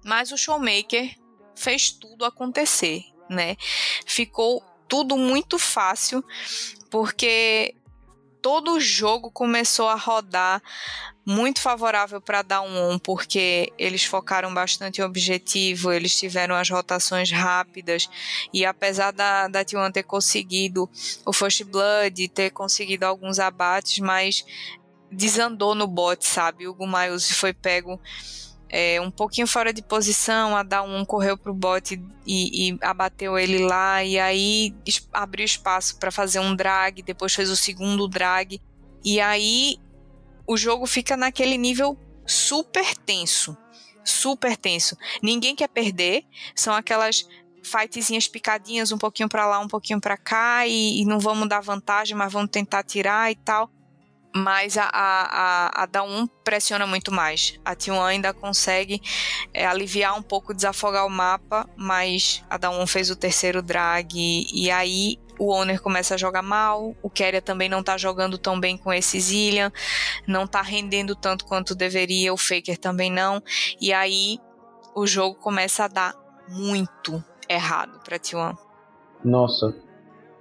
Mas 0.04 0.32
o 0.32 0.38
Showmaker 0.38 1.16
fez 1.56 1.92
tudo 1.92 2.26
acontecer, 2.26 3.04
né? 3.30 3.56
Ficou 4.06 4.64
tudo 4.88 5.18
muito 5.18 5.58
fácil, 5.58 6.24
porque 6.90 7.76
todo 8.46 8.74
o 8.74 8.80
jogo 8.80 9.32
começou 9.32 9.90
a 9.90 9.96
rodar 9.96 10.62
muito 11.26 11.60
favorável 11.60 12.22
para 12.22 12.44
dar 12.44 12.62
um 12.62 12.92
on, 12.92 13.00
porque 13.00 13.74
eles 13.76 14.04
focaram 14.04 14.54
bastante 14.54 15.02
em 15.02 15.04
objetivo, 15.04 15.92
eles 15.92 16.16
tiveram 16.16 16.54
as 16.54 16.70
rotações 16.70 17.32
rápidas, 17.32 18.08
e 18.54 18.64
apesar 18.64 19.10
da, 19.10 19.48
da 19.48 19.66
T1 19.66 19.92
ter 19.92 20.04
conseguido 20.04 20.88
o 21.26 21.34
First 21.34 21.64
Blood, 21.64 22.28
ter 22.28 22.52
conseguido 22.52 23.08
alguns 23.08 23.40
abates, 23.40 23.98
mas 23.98 24.46
desandou 25.12 25.74
no 25.74 25.88
bot, 25.88 26.24
sabe? 26.24 26.68
O 26.68 26.74
Gumayusi 26.76 27.34
foi 27.34 27.52
pego 27.52 28.00
é, 28.78 29.00
um 29.00 29.10
pouquinho 29.10 29.48
fora 29.48 29.72
de 29.72 29.82
posição, 29.82 30.54
a 30.54 30.62
dar 30.62 30.82
um 30.82 31.06
correu 31.06 31.38
pro 31.38 31.54
bot 31.54 31.98
e, 32.28 32.72
e 32.72 32.78
abateu 32.82 33.40
ele 33.40 33.60
lá, 33.60 34.04
e 34.04 34.20
aí 34.20 34.76
abriu 35.14 35.46
espaço 35.46 35.98
para 35.98 36.12
fazer 36.12 36.40
um 36.40 36.54
drag, 36.54 37.02
depois 37.02 37.34
fez 37.34 37.50
o 37.50 37.56
segundo 37.56 38.06
drag, 38.06 38.62
e 39.02 39.22
aí 39.22 39.78
o 40.46 40.58
jogo 40.58 40.86
fica 40.86 41.16
naquele 41.16 41.58
nível 41.58 41.98
super 42.28 42.98
tenso. 42.98 43.56
Super 44.04 44.58
tenso. 44.58 44.98
Ninguém 45.24 45.56
quer 45.56 45.70
perder. 45.70 46.26
São 46.54 46.74
aquelas 46.74 47.26
fightzinhas 47.64 48.28
picadinhas, 48.28 48.92
um 48.92 48.98
pouquinho 48.98 49.30
para 49.30 49.48
lá, 49.48 49.58
um 49.58 49.70
pouquinho 49.70 50.02
para 50.02 50.18
cá, 50.18 50.68
e, 50.68 51.02
e, 51.02 51.06
não 51.06 51.18
vamos 51.18 51.48
dar 51.48 51.62
vantagem, 51.62 52.16
mas 52.16 52.32
vamos 52.32 52.52
tentar 52.52 52.84
tirar 52.84 53.32
e 53.32 53.36
tal. 53.36 53.72
Mas 54.36 54.78
a, 54.78 54.84
a, 54.84 54.90
a, 54.92 55.84
a 55.84 55.86
da 55.86 56.04
1 56.04 56.28
pressiona 56.44 56.86
muito 56.86 57.10
mais. 57.10 57.58
A 57.64 57.74
T1 57.74 58.02
ainda 58.02 58.34
consegue 58.34 59.02
é, 59.54 59.66
aliviar 59.66 60.18
um 60.18 60.22
pouco, 60.22 60.54
desafogar 60.54 61.06
o 61.06 61.10
mapa, 61.10 61.70
mas 61.78 62.44
a 62.50 62.58
da 62.58 62.70
1 62.70 62.86
fez 62.86 63.10
o 63.10 63.16
terceiro 63.16 63.62
drag, 63.62 64.14
e, 64.14 64.66
e 64.66 64.70
aí 64.70 65.18
o 65.40 65.54
owner 65.54 65.82
começa 65.82 66.16
a 66.16 66.18
jogar 66.18 66.42
mal, 66.42 66.96
o 67.02 67.10
Keria 67.10 67.42
também 67.42 67.70
não 67.70 67.84
tá 67.84 67.98
jogando 67.98 68.38
tão 68.38 68.60
bem 68.60 68.78
com 68.78 68.92
esse 68.92 69.20
Zillian, 69.20 69.72
não 70.28 70.48
tá 70.48 70.62
rendendo 70.62 71.16
tanto 71.16 71.46
quanto 71.46 71.76
deveria, 71.76 72.34
o 72.34 72.38
Faker 72.38 72.78
também 72.78 73.12
não, 73.12 73.42
e 73.80 73.94
aí 73.94 74.40
o 74.96 75.06
jogo 75.06 75.36
começa 75.36 75.86
a 75.86 75.88
dar 75.88 76.14
muito 76.50 77.24
errado 77.50 78.00
pra 78.04 78.20
T1. 78.20 78.58
Nossa, 79.24 79.76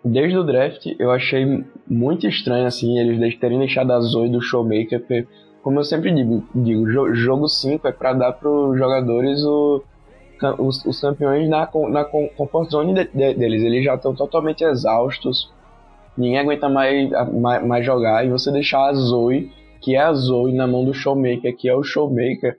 desde 0.05 0.36
o 0.36 0.45
draft 0.45 0.86
eu 0.99 1.11
achei 1.11 1.64
muito 1.89 2.26
estranho 2.26 2.66
assim 2.66 2.99
eles 2.99 3.39
terem 3.39 3.59
deixado 3.59 3.93
a 3.93 4.01
Zoe 4.01 4.30
do 4.30 4.41
Showmaker, 4.41 5.01
porque, 5.01 5.26
como 5.62 5.78
eu 5.78 5.85
sempre 5.85 6.12
digo, 6.12 6.43
digo 6.55 7.14
jogo 7.14 7.49
5 7.49 7.87
é 7.89 7.93
para 7.93 8.12
dar 8.12 8.32
pros 8.32 8.78
jogadores 8.78 9.43
o 9.45 9.82
os, 10.59 10.85
os 10.85 11.01
campeões 11.01 11.49
na, 11.49 11.70
na 11.89 12.05
comfort 12.05 12.70
zone 12.70 12.95
de, 12.95 13.05
de, 13.05 13.35
deles. 13.35 13.62
Eles 13.62 13.85
já 13.85 13.95
estão 13.95 14.14
totalmente 14.14 14.62
exaustos. 14.62 15.53
Ninguém 16.16 16.39
aguenta 16.39 16.68
mais, 16.68 17.11
mais, 17.32 17.66
mais, 17.66 17.87
jogar. 17.87 18.24
E 18.26 18.30
você 18.30 18.53
deixar 18.53 18.89
a 18.89 18.95
Zoe, 18.95 19.51
que 19.80 19.95
é 19.95 20.01
a 20.01 20.12
Zoe, 20.12 20.53
na 20.53 20.66
mão 20.66 20.85
do 20.85 20.95
Showmaker, 20.95 21.57
que 21.57 21.68
é 21.68 21.74
o 21.74 21.82
Showmaker, 21.82 22.57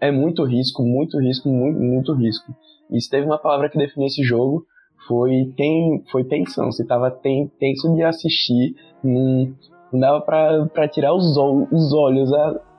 é 0.00 0.10
muito 0.10 0.44
risco, 0.44 0.82
muito 0.82 1.18
risco, 1.18 1.48
muito, 1.48 1.78
muito 1.78 2.12
risco. 2.14 2.54
Se 2.98 3.10
teve 3.10 3.26
uma 3.26 3.38
palavra 3.38 3.68
que 3.68 3.76
define 3.76 4.06
esse 4.06 4.22
jogo, 4.22 4.64
foi, 5.08 5.52
tem, 5.56 6.04
foi 6.12 6.22
tensão. 6.22 6.70
Você 6.70 6.84
tava 6.84 7.10
ten, 7.10 7.50
tenso 7.58 7.92
de 7.94 8.02
assistir, 8.04 8.76
não, 9.02 9.50
dava 9.92 10.20
pra, 10.20 10.66
pra 10.66 10.86
tirar 10.86 11.14
os, 11.14 11.36
os 11.72 11.92
olhos 11.94 12.30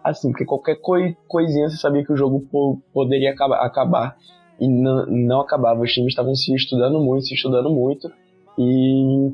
assim, 0.03 0.29
porque 0.29 0.45
qualquer 0.45 0.75
coi, 0.75 1.17
coisinha 1.27 1.67
você 1.67 1.77
sabia 1.77 2.05
que 2.05 2.13
o 2.13 2.15
jogo 2.15 2.41
po, 2.51 2.79
poderia 2.93 3.31
acabar, 3.31 3.65
acabar 3.65 4.15
e 4.59 4.67
não, 4.67 5.41
acabava. 5.41 5.81
Os 5.81 5.91
times 5.91 6.11
estavam 6.11 6.35
se 6.35 6.53
estudando 6.53 6.99
muito, 6.99 7.25
se 7.25 7.33
estudando 7.33 7.69
muito 7.69 8.11
e 8.57 9.33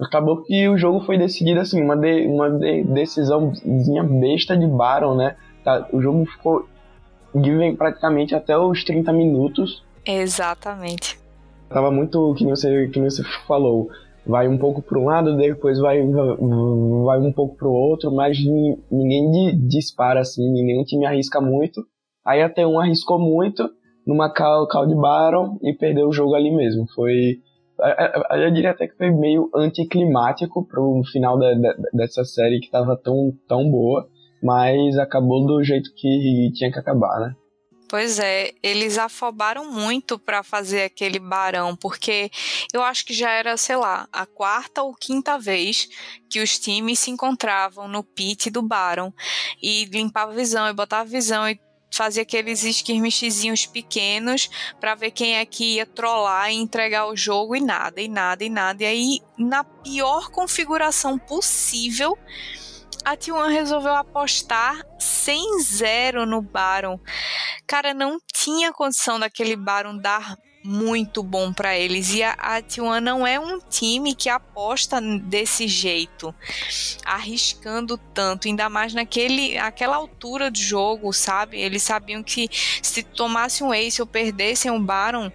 acabou 0.00 0.42
que 0.42 0.68
o 0.68 0.78
jogo 0.78 1.00
foi 1.00 1.18
decidido 1.18 1.60
assim, 1.60 1.82
uma, 1.82 1.96
de, 1.96 2.26
uma 2.26 2.50
de, 2.50 2.84
decisãozinha 2.84 4.02
besta 4.02 4.56
de 4.56 4.66
Baron, 4.66 5.14
né? 5.14 5.36
Tá, 5.62 5.86
o 5.92 6.00
jogo 6.00 6.24
ficou 6.24 6.66
praticamente 7.76 8.34
até 8.34 8.56
os 8.56 8.82
30 8.84 9.12
minutos. 9.12 9.84
Exatamente. 10.04 11.21
Tava 11.72 11.90
muito, 11.90 12.34
que 12.34 12.44
nem 12.44 12.54
você, 12.54 12.88
que 12.88 13.00
nem 13.00 13.10
você 13.10 13.22
falou, 13.46 13.88
vai 14.26 14.48
um 14.48 14.58
pouco 14.58 14.82
para 14.82 14.98
um 14.98 15.06
lado, 15.06 15.36
depois 15.36 15.78
vai, 15.78 16.00
vai 16.06 17.18
um 17.18 17.32
pouco 17.32 17.56
para 17.56 17.68
o 17.68 17.72
outro, 17.72 18.12
mas 18.12 18.38
ninguém 18.90 19.58
dispara 19.66 20.20
assim, 20.20 20.42
nenhum 20.52 20.84
time 20.84 21.06
arrisca 21.06 21.40
muito. 21.40 21.84
Aí 22.24 22.42
até 22.42 22.66
um 22.66 22.78
arriscou 22.78 23.18
muito 23.18 23.68
numa 24.06 24.32
call 24.32 24.86
de 24.86 24.94
Baron 24.94 25.58
e 25.62 25.72
perdeu 25.72 26.08
o 26.08 26.12
jogo 26.12 26.34
ali 26.34 26.54
mesmo. 26.54 26.86
Foi. 26.94 27.40
Eu 28.30 28.52
diria 28.52 28.70
até 28.70 28.86
que 28.86 28.96
foi 28.96 29.10
meio 29.10 29.50
anticlimático 29.54 30.64
pro 30.66 31.02
final 31.10 31.36
da, 31.36 31.52
da, 31.54 31.74
dessa 31.92 32.24
série 32.24 32.60
que 32.60 32.70
tava 32.70 32.96
tão, 32.96 33.32
tão 33.48 33.68
boa, 33.68 34.06
mas 34.42 34.96
acabou 34.98 35.44
do 35.44 35.62
jeito 35.64 35.90
que 35.96 36.50
tinha 36.54 36.70
que 36.70 36.78
acabar, 36.78 37.18
né? 37.20 37.34
Pois 37.92 38.18
é, 38.18 38.54
eles 38.62 38.96
afobaram 38.96 39.70
muito 39.70 40.18
para 40.18 40.42
fazer 40.42 40.84
aquele 40.84 41.18
barão, 41.18 41.76
porque 41.76 42.30
eu 42.72 42.82
acho 42.82 43.04
que 43.04 43.12
já 43.12 43.30
era, 43.30 43.54
sei 43.58 43.76
lá, 43.76 44.08
a 44.10 44.24
quarta 44.24 44.82
ou 44.82 44.94
quinta 44.94 45.38
vez 45.38 45.90
que 46.30 46.40
os 46.40 46.58
times 46.58 47.00
se 47.00 47.10
encontravam 47.10 47.86
no 47.86 48.02
pit 48.02 48.48
do 48.48 48.62
barão 48.62 49.12
e 49.62 49.84
limpava 49.84 50.32
a 50.32 50.34
visão 50.34 50.66
e 50.66 50.72
botava 50.72 51.02
a 51.02 51.12
visão 51.12 51.46
e 51.46 51.60
fazia 51.92 52.22
aqueles 52.22 52.64
skirmishzinhos 52.64 53.66
pequenos 53.66 54.48
para 54.80 54.94
ver 54.94 55.10
quem 55.10 55.36
é 55.36 55.44
que 55.44 55.74
ia 55.74 55.84
trollar 55.84 56.50
e 56.50 56.56
entregar 56.56 57.08
o 57.08 57.14
jogo 57.14 57.54
e 57.54 57.60
nada, 57.60 58.00
e 58.00 58.08
nada, 58.08 58.42
e 58.42 58.48
nada. 58.48 58.82
E 58.82 58.86
aí, 58.86 59.20
na 59.36 59.64
pior 59.64 60.30
configuração 60.30 61.18
possível, 61.18 62.16
a 63.04 63.16
T1 63.16 63.50
resolveu 63.50 63.94
apostar 63.94 64.84
100-0 64.98 66.24
no 66.24 66.40
Baron. 66.40 66.98
Cara, 67.66 67.92
não 67.92 68.18
tinha 68.32 68.72
condição 68.72 69.18
daquele 69.18 69.56
Baron 69.56 69.96
dar 69.96 70.36
muito 70.64 71.22
bom 71.22 71.52
para 71.52 71.76
eles. 71.76 72.14
E 72.14 72.22
a, 72.22 72.32
a 72.32 72.62
T1 72.62 73.00
não 73.00 73.26
é 73.26 73.38
um 73.38 73.58
time 73.58 74.14
que 74.14 74.28
aposta 74.28 75.00
desse 75.00 75.66
jeito, 75.66 76.34
arriscando 77.04 77.98
tanto, 77.98 78.46
ainda 78.46 78.68
mais 78.68 78.94
naquele 78.94 79.58
aquela 79.58 79.96
altura 79.96 80.50
de 80.50 80.62
jogo, 80.62 81.12
sabe? 81.12 81.60
Eles 81.60 81.82
sabiam 81.82 82.22
que 82.22 82.48
se 82.82 83.02
tomasse 83.02 83.64
um 83.64 83.74
ace 83.74 84.00
ou 84.00 84.06
perdessem 84.06 84.70
um 84.70 84.82
Baron, 84.82 85.30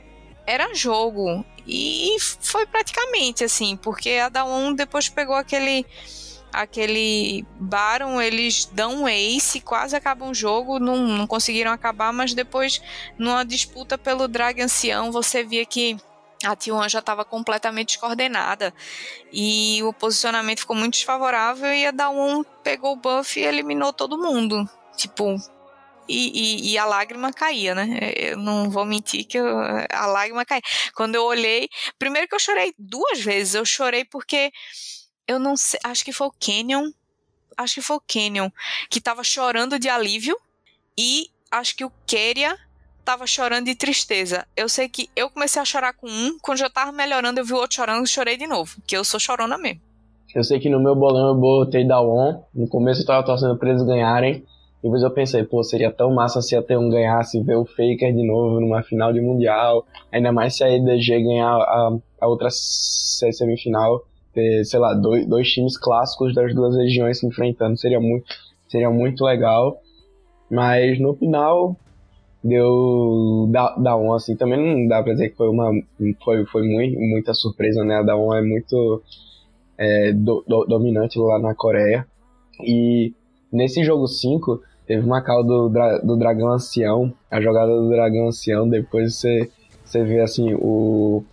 era 0.45 0.73
jogo. 0.73 1.45
E 1.69 2.15
foi 2.39 2.65
praticamente 2.65 3.43
assim, 3.43 3.75
porque 3.75 4.11
a 4.11 4.29
Dawn 4.29 4.73
depois 4.73 5.09
pegou 5.09 5.35
aquele 5.35 5.85
aquele 6.51 7.45
Baron, 7.59 8.21
eles 8.21 8.65
dão 8.65 9.03
um 9.03 9.07
ace, 9.07 9.61
quase 9.61 9.95
acabam 9.95 10.29
o 10.29 10.33
jogo, 10.33 10.79
não, 10.79 10.97
não 10.97 11.27
conseguiram 11.27 11.71
acabar, 11.71 12.11
mas 12.11 12.33
depois, 12.33 12.81
numa 13.17 13.43
disputa 13.43 13.97
pelo 13.97 14.27
Drag 14.27 14.61
Ancião, 14.61 15.11
você 15.11 15.43
via 15.43 15.65
que 15.65 15.97
a 16.43 16.55
T1 16.55 16.89
já 16.89 16.99
estava 16.99 17.25
completamente 17.25 17.89
descoordenada 17.89 18.73
e 19.31 19.81
o 19.83 19.91
posicionamento 19.91 20.59
ficou 20.59 20.75
muito 20.75 20.93
desfavorável 20.93 21.73
e 21.73 21.85
a 21.85 21.91
Dawn 21.91 22.43
pegou 22.63 22.93
o 22.93 22.95
buff 22.95 23.39
e 23.39 23.43
eliminou 23.43 23.91
todo 23.91 24.17
mundo. 24.17 24.69
Tipo, 24.95 25.35
e, 26.07 26.69
e, 26.69 26.73
e, 26.73 26.77
a 26.77 26.85
lágrima 26.85 27.33
caía, 27.33 27.75
né? 27.75 27.99
Eu 28.15 28.37
não 28.37 28.69
vou 28.69 28.85
mentir 28.85 29.25
que 29.25 29.37
eu, 29.37 29.59
a 29.91 30.05
lágrima 30.05 30.45
caía. 30.45 30.61
Quando 30.95 31.15
eu 31.15 31.23
olhei, 31.23 31.69
primeiro 31.99 32.27
que 32.27 32.35
eu 32.35 32.39
chorei 32.39 32.73
duas 32.77 33.19
vezes, 33.19 33.55
eu 33.55 33.65
chorei 33.65 34.05
porque 34.05 34.51
eu 35.27 35.39
não 35.39 35.57
sei, 35.57 35.79
acho 35.83 36.05
que 36.05 36.11
foi 36.11 36.27
o 36.27 36.33
Canyon, 36.39 36.91
acho 37.57 37.75
que 37.75 37.81
foi 37.81 37.97
o 37.97 38.01
Canyon, 38.01 38.49
que 38.89 39.01
tava 39.01 39.23
chorando 39.23 39.77
de 39.77 39.89
alívio 39.89 40.37
e 40.97 41.27
acho 41.51 41.75
que 41.75 41.83
o 41.83 41.91
Keria 42.05 42.57
tava 43.03 43.25
chorando 43.25 43.65
de 43.65 43.75
tristeza. 43.75 44.45
Eu 44.55 44.67
sei 44.67 44.89
que 44.89 45.09
eu 45.15 45.29
comecei 45.29 45.61
a 45.61 45.65
chorar 45.65 45.93
com 45.93 46.07
um, 46.07 46.37
quando 46.41 46.59
já 46.59 46.69
tava 46.69 46.91
melhorando, 46.91 47.39
eu 47.39 47.45
vi 47.45 47.53
o 47.53 47.57
outro 47.57 47.75
chorando 47.75 48.05
e 48.05 48.09
chorei 48.09 48.37
de 48.37 48.47
novo, 48.47 48.81
que 48.85 48.95
eu 48.95 49.03
sou 49.03 49.19
chorona 49.19 49.57
mesmo. 49.57 49.81
Eu 50.35 50.43
sei 50.43 50.59
que 50.59 50.69
no 50.69 50.79
meu 50.79 50.95
bolão 50.95 51.29
eu 51.29 51.35
botei 51.35 51.87
da 51.87 52.01
On, 52.01 52.43
no 52.53 52.67
começo 52.67 53.01
eu 53.01 53.05
tava 53.05 53.25
torcendo 53.25 53.57
pra 53.57 53.69
eles 53.69 53.81
ganharem, 53.83 54.45
depois 54.83 55.01
eu 55.01 55.09
pensei, 55.09 55.43
pô, 55.43 55.63
seria 55.63 55.91
tão 55.91 56.13
massa 56.13 56.41
se 56.41 56.55
a 56.55 56.61
T1 56.61 56.91
ganhasse, 56.91 57.41
ver 57.41 57.55
o 57.55 57.65
Faker 57.65 58.13
de 58.13 58.25
novo 58.25 58.59
numa 58.59 58.83
final 58.83 59.11
de 59.11 59.19
Mundial, 59.19 59.85
ainda 60.11 60.31
mais 60.31 60.55
se 60.55 60.63
a 60.63 60.69
EDG 60.69 61.23
ganhar 61.23 61.55
a, 61.55 61.97
a 62.21 62.27
outra 62.27 62.49
semifinal 62.51 64.03
ter, 64.37 64.63
sei 64.65 64.79
lá, 64.79 64.93
dois, 64.93 65.25
dois 65.25 65.49
times 65.49 65.75
clássicos 65.75 66.31
das 66.35 66.53
duas 66.53 66.75
regiões 66.75 67.17
se 67.17 67.25
enfrentando. 67.25 67.75
Seria 67.75 67.99
muito, 67.99 68.27
seria 68.69 68.91
muito 68.91 69.25
legal. 69.25 69.81
Mas 70.49 70.99
no 70.99 71.15
final 71.15 71.75
deu 72.43 73.49
da, 73.51 73.75
da 73.75 73.97
on 73.97 74.13
assim, 74.13 74.35
também 74.35 74.59
não 74.59 74.87
dá 74.87 75.01
pra 75.01 75.13
dizer 75.13 75.29
que 75.29 75.35
foi 75.35 75.49
uma 75.49 75.71
foi, 76.23 76.45
foi 76.45 76.61
muito, 76.67 76.99
muita 76.99 77.33
surpresa, 77.33 77.83
né? 77.83 77.95
A 77.95 78.03
da 78.03 78.15
on 78.15 78.35
é 78.35 78.43
muito 78.43 79.01
é, 79.75 80.13
do, 80.13 80.45
do, 80.47 80.65
dominante 80.65 81.17
lá 81.17 81.39
na 81.39 81.55
Coreia. 81.55 82.05
E 82.61 83.13
nesse 83.51 83.83
jogo 83.83 84.07
5 84.07 84.61
teve 84.85 85.03
uma 85.03 85.21
call 85.21 85.43
do, 85.43 85.67
do 86.03 86.15
Dragão 86.15 86.49
Ancião, 86.49 87.11
a 87.29 87.41
jogada 87.41 87.75
do 87.75 87.89
Dragão 87.89 88.27
Ancião, 88.27 88.69
depois 88.69 89.15
você, 89.15 89.49
você 89.83 90.03
vê 90.03 90.21
assim 90.21 90.53
o 90.53 91.23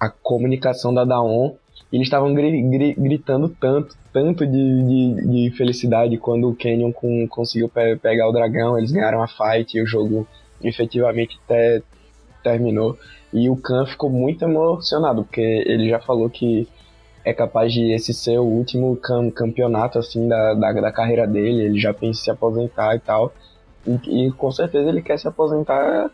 a 0.00 0.08
comunicação 0.08 0.92
da 0.92 1.04
Daon 1.04 1.54
eles 1.92 2.06
estavam 2.06 2.34
gri 2.34 2.62
gri 2.62 2.94
gritando 2.94 3.48
tanto, 3.48 3.96
tanto 4.12 4.46
de, 4.46 4.52
de, 4.52 5.28
de, 5.28 5.56
felicidade 5.56 6.18
quando 6.18 6.48
o 6.48 6.56
Canyon 6.56 6.92
com, 6.92 7.26
conseguiu 7.28 7.68
pe 7.68 7.96
pegar 7.96 8.28
o 8.28 8.32
dragão, 8.32 8.76
eles 8.76 8.90
ganharam 8.90 9.22
a 9.22 9.28
fight 9.28 9.76
e 9.76 9.82
o 9.82 9.86
jogo 9.86 10.26
efetivamente 10.62 11.38
até 11.44 11.82
terminou. 12.42 12.98
E 13.32 13.48
o 13.50 13.56
Khan 13.56 13.86
ficou 13.86 14.08
muito 14.10 14.44
emocionado, 14.44 15.24
porque 15.24 15.40
ele 15.40 15.88
já 15.88 16.00
falou 16.00 16.30
que 16.30 16.68
é 17.24 17.32
capaz 17.32 17.72
de 17.72 17.92
esse 17.92 18.14
ser 18.14 18.38
o 18.38 18.44
último 18.44 18.96
cam 18.96 19.30
campeonato 19.30 19.98
assim 19.98 20.28
da, 20.28 20.54
da, 20.54 20.72
da, 20.72 20.92
carreira 20.92 21.26
dele, 21.26 21.64
ele 21.64 21.78
já 21.78 21.92
pensa 21.92 22.20
em 22.20 22.24
se 22.24 22.30
aposentar 22.30 22.94
e 22.94 23.00
tal. 23.00 23.32
E, 23.84 24.26
e 24.26 24.32
com 24.32 24.50
certeza 24.52 24.88
ele 24.88 25.02
quer 25.02 25.18
se 25.18 25.26
aposentar 25.26 26.10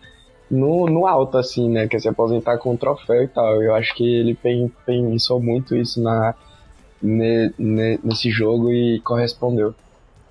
no, 0.52 0.86
no 0.86 1.06
alto, 1.06 1.38
assim, 1.38 1.70
né? 1.70 1.88
Quer 1.88 1.98
se 1.98 2.08
aposentar 2.08 2.58
com 2.58 2.72
um 2.72 2.76
troféu 2.76 3.24
e 3.24 3.28
tal. 3.28 3.62
Eu 3.62 3.74
acho 3.74 3.94
que 3.94 4.04
ele 4.04 4.38
pensou 4.84 5.40
muito 5.40 5.74
isso 5.74 6.00
na, 6.02 6.34
ne, 7.00 7.50
ne, 7.58 7.98
nesse 8.04 8.30
jogo 8.30 8.70
e 8.70 9.00
correspondeu. 9.00 9.74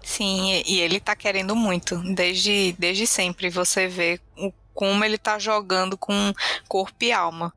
Sim, 0.04 0.62
e 0.66 0.80
ele 0.80 1.00
tá 1.00 1.16
querendo 1.16 1.56
muito, 1.56 1.98
desde, 2.14 2.76
desde 2.78 3.08
sempre. 3.08 3.50
Você 3.50 3.88
vê 3.88 4.20
o 4.38 4.54
como 4.74 5.04
ele 5.04 5.18
tá 5.18 5.38
jogando 5.40 5.98
com 5.98 6.34
corpo 6.68 7.04
e 7.04 7.12
alma. 7.12 7.52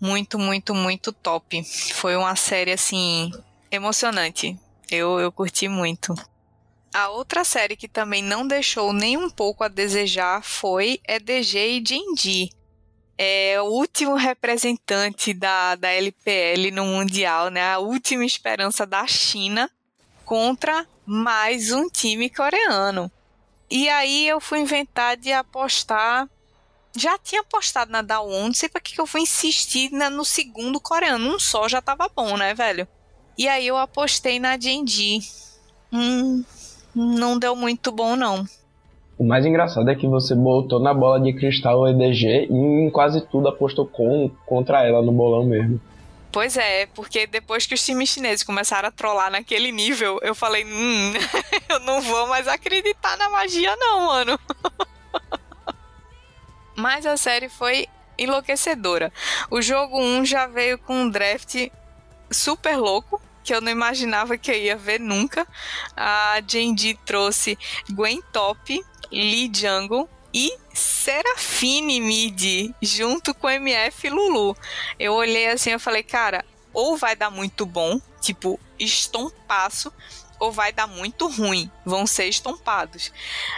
Muito, 0.00 0.38
muito, 0.38 0.74
muito 0.74 1.12
top. 1.12 1.62
Foi 1.94 2.16
uma 2.16 2.36
série, 2.36 2.72
assim, 2.72 3.30
emocionante. 3.70 4.56
Eu, 4.90 5.18
eu 5.18 5.32
curti 5.32 5.68
muito. 5.68 6.14
A 6.94 7.08
outra 7.08 7.42
série 7.42 7.76
que 7.76 7.88
também 7.88 8.22
não 8.22 8.46
deixou 8.46 8.92
nem 8.92 9.16
um 9.16 9.28
pouco 9.28 9.64
a 9.64 9.68
desejar 9.68 10.44
foi 10.44 11.00
EDG 11.08 11.78
e 11.78 11.80
D&D. 11.80 12.50
É 13.18 13.60
o 13.60 13.64
último 13.64 14.14
representante 14.14 15.34
da, 15.34 15.74
da 15.74 15.90
LPL 15.90 16.70
no 16.72 16.84
Mundial, 16.84 17.48
né? 17.50 17.72
A 17.72 17.80
última 17.80 18.24
esperança 18.24 18.86
da 18.86 19.04
China 19.08 19.68
contra 20.24 20.86
mais 21.04 21.72
um 21.72 21.88
time 21.88 22.30
coreano. 22.30 23.10
E 23.68 23.88
aí 23.88 24.28
eu 24.28 24.40
fui 24.40 24.60
inventar 24.60 25.16
de 25.16 25.32
apostar. 25.32 26.30
Já 26.96 27.18
tinha 27.18 27.40
apostado 27.40 27.90
na 27.90 28.02
Dawon, 28.02 28.46
não 28.46 28.54
sei 28.54 28.68
pra 28.68 28.80
que 28.80 29.00
eu 29.00 29.06
fui 29.06 29.22
insistir 29.22 29.90
na, 29.90 30.08
no 30.08 30.24
segundo 30.24 30.78
coreano. 30.78 31.34
Um 31.34 31.40
só 31.40 31.68
já 31.68 31.82
tava 31.82 32.08
bom, 32.08 32.36
né, 32.36 32.54
velho? 32.54 32.86
E 33.36 33.48
aí 33.48 33.66
eu 33.66 33.76
apostei 33.76 34.38
na 34.38 34.56
Genji. 34.56 35.18
Hum, 35.92 36.44
não 36.94 37.38
deu 37.38 37.56
muito 37.56 37.90
bom, 37.90 38.16
não. 38.16 38.44
O 39.16 39.24
mais 39.24 39.46
engraçado 39.46 39.88
é 39.88 39.94
que 39.94 40.08
você 40.08 40.34
botou 40.34 40.80
na 40.80 40.92
bola 40.92 41.20
de 41.20 41.32
cristal 41.32 41.80
o 41.80 41.88
EDG 41.88 42.48
e 42.50 42.54
em 42.54 42.90
quase 42.90 43.20
tudo 43.20 43.48
apostou 43.48 43.86
com, 43.86 44.30
contra 44.44 44.84
ela 44.84 45.00
no 45.02 45.12
bolão 45.12 45.44
mesmo. 45.44 45.80
Pois 46.32 46.56
é, 46.56 46.86
porque 46.86 47.28
depois 47.28 47.64
que 47.64 47.74
os 47.74 47.84
times 47.84 48.08
chineses 48.08 48.42
começaram 48.42 48.88
a 48.88 48.90
trollar 48.90 49.30
naquele 49.30 49.70
nível, 49.70 50.18
eu 50.20 50.34
falei, 50.34 50.64
hum, 50.64 51.12
eu 51.70 51.78
não 51.80 52.00
vou 52.00 52.26
mais 52.26 52.48
acreditar 52.48 53.16
na 53.16 53.30
magia 53.30 53.76
não, 53.76 54.06
mano. 54.06 54.40
Mas 56.74 57.06
a 57.06 57.16
série 57.16 57.48
foi 57.48 57.86
enlouquecedora. 58.18 59.12
O 59.48 59.62
jogo 59.62 60.00
1 60.00 60.24
já 60.24 60.48
veio 60.48 60.76
com 60.76 61.02
um 61.02 61.08
draft 61.08 61.68
super 62.28 62.76
louco, 62.76 63.22
que 63.44 63.54
eu 63.54 63.60
não 63.60 63.70
imaginava 63.70 64.38
que 64.38 64.50
eu 64.50 64.56
ia 64.56 64.76
ver 64.76 64.98
nunca. 64.98 65.46
A 65.94 66.40
Genji 66.46 66.98
trouxe 67.04 67.58
Gwen 67.90 68.20
Top, 68.32 68.82
Lee 69.12 69.52
Jungle 69.54 70.08
e 70.32 70.56
Serafine 70.72 72.00
Mid 72.00 72.74
junto 72.82 73.34
com 73.34 73.48
MF 73.48 74.08
Lulu. 74.08 74.56
Eu 74.98 75.12
olhei 75.12 75.50
assim 75.50 75.72
e 75.72 75.78
falei, 75.78 76.02
cara, 76.02 76.44
ou 76.72 76.96
vai 76.96 77.14
dar 77.14 77.30
muito 77.30 77.64
bom, 77.64 78.00
tipo, 78.20 78.58
estompaço, 78.78 79.92
ou 80.40 80.50
vai 80.50 80.72
dar 80.72 80.88
muito 80.88 81.28
ruim, 81.28 81.70
vão 81.84 82.06
ser 82.06 82.26
estompados. 82.26 83.12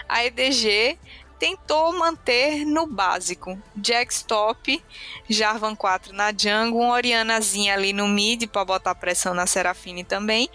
A 0.09 0.24
EDG 0.24 0.99
tentou 1.39 1.93
manter 1.93 2.64
no 2.64 2.87
básico. 2.87 3.61
Jackstop, 3.82 4.82
Jarvan 5.28 5.74
4 5.74 6.12
na 6.12 6.32
jungle, 6.32 6.80
uma 6.80 6.95
Orianazinha 6.95 7.74
ali 7.74 7.93
no 7.93 8.09
mid 8.09 8.47
para 8.47 8.64
botar 8.64 8.95
pressão 8.95 9.34
na 9.34 9.47
Serafine 9.47 10.05
também. 10.05 10.49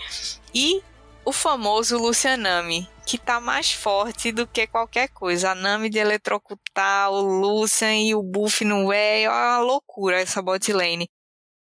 E 0.54 0.82
o 1.24 1.32
famoso 1.32 1.98
Lucianami, 1.98 2.90
que 3.06 3.18
tá 3.18 3.40
mais 3.40 3.72
forte 3.72 4.32
do 4.32 4.48
que 4.48 4.66
qualquer 4.68 5.10
coisa. 5.10 5.52
A 5.52 5.56
Nami 5.56 5.90
de 5.90 6.00
eletrocutar, 6.00 7.12
o 7.12 7.22
Lucian 7.22 7.96
e 7.96 8.16
o 8.16 8.24
buff 8.24 8.66
no 8.66 8.92
E, 8.92 9.24
é 9.24 9.30
uma 9.30 9.60
loucura 9.60 10.20
essa 10.20 10.42
bot 10.42 10.72
lane. 10.74 11.10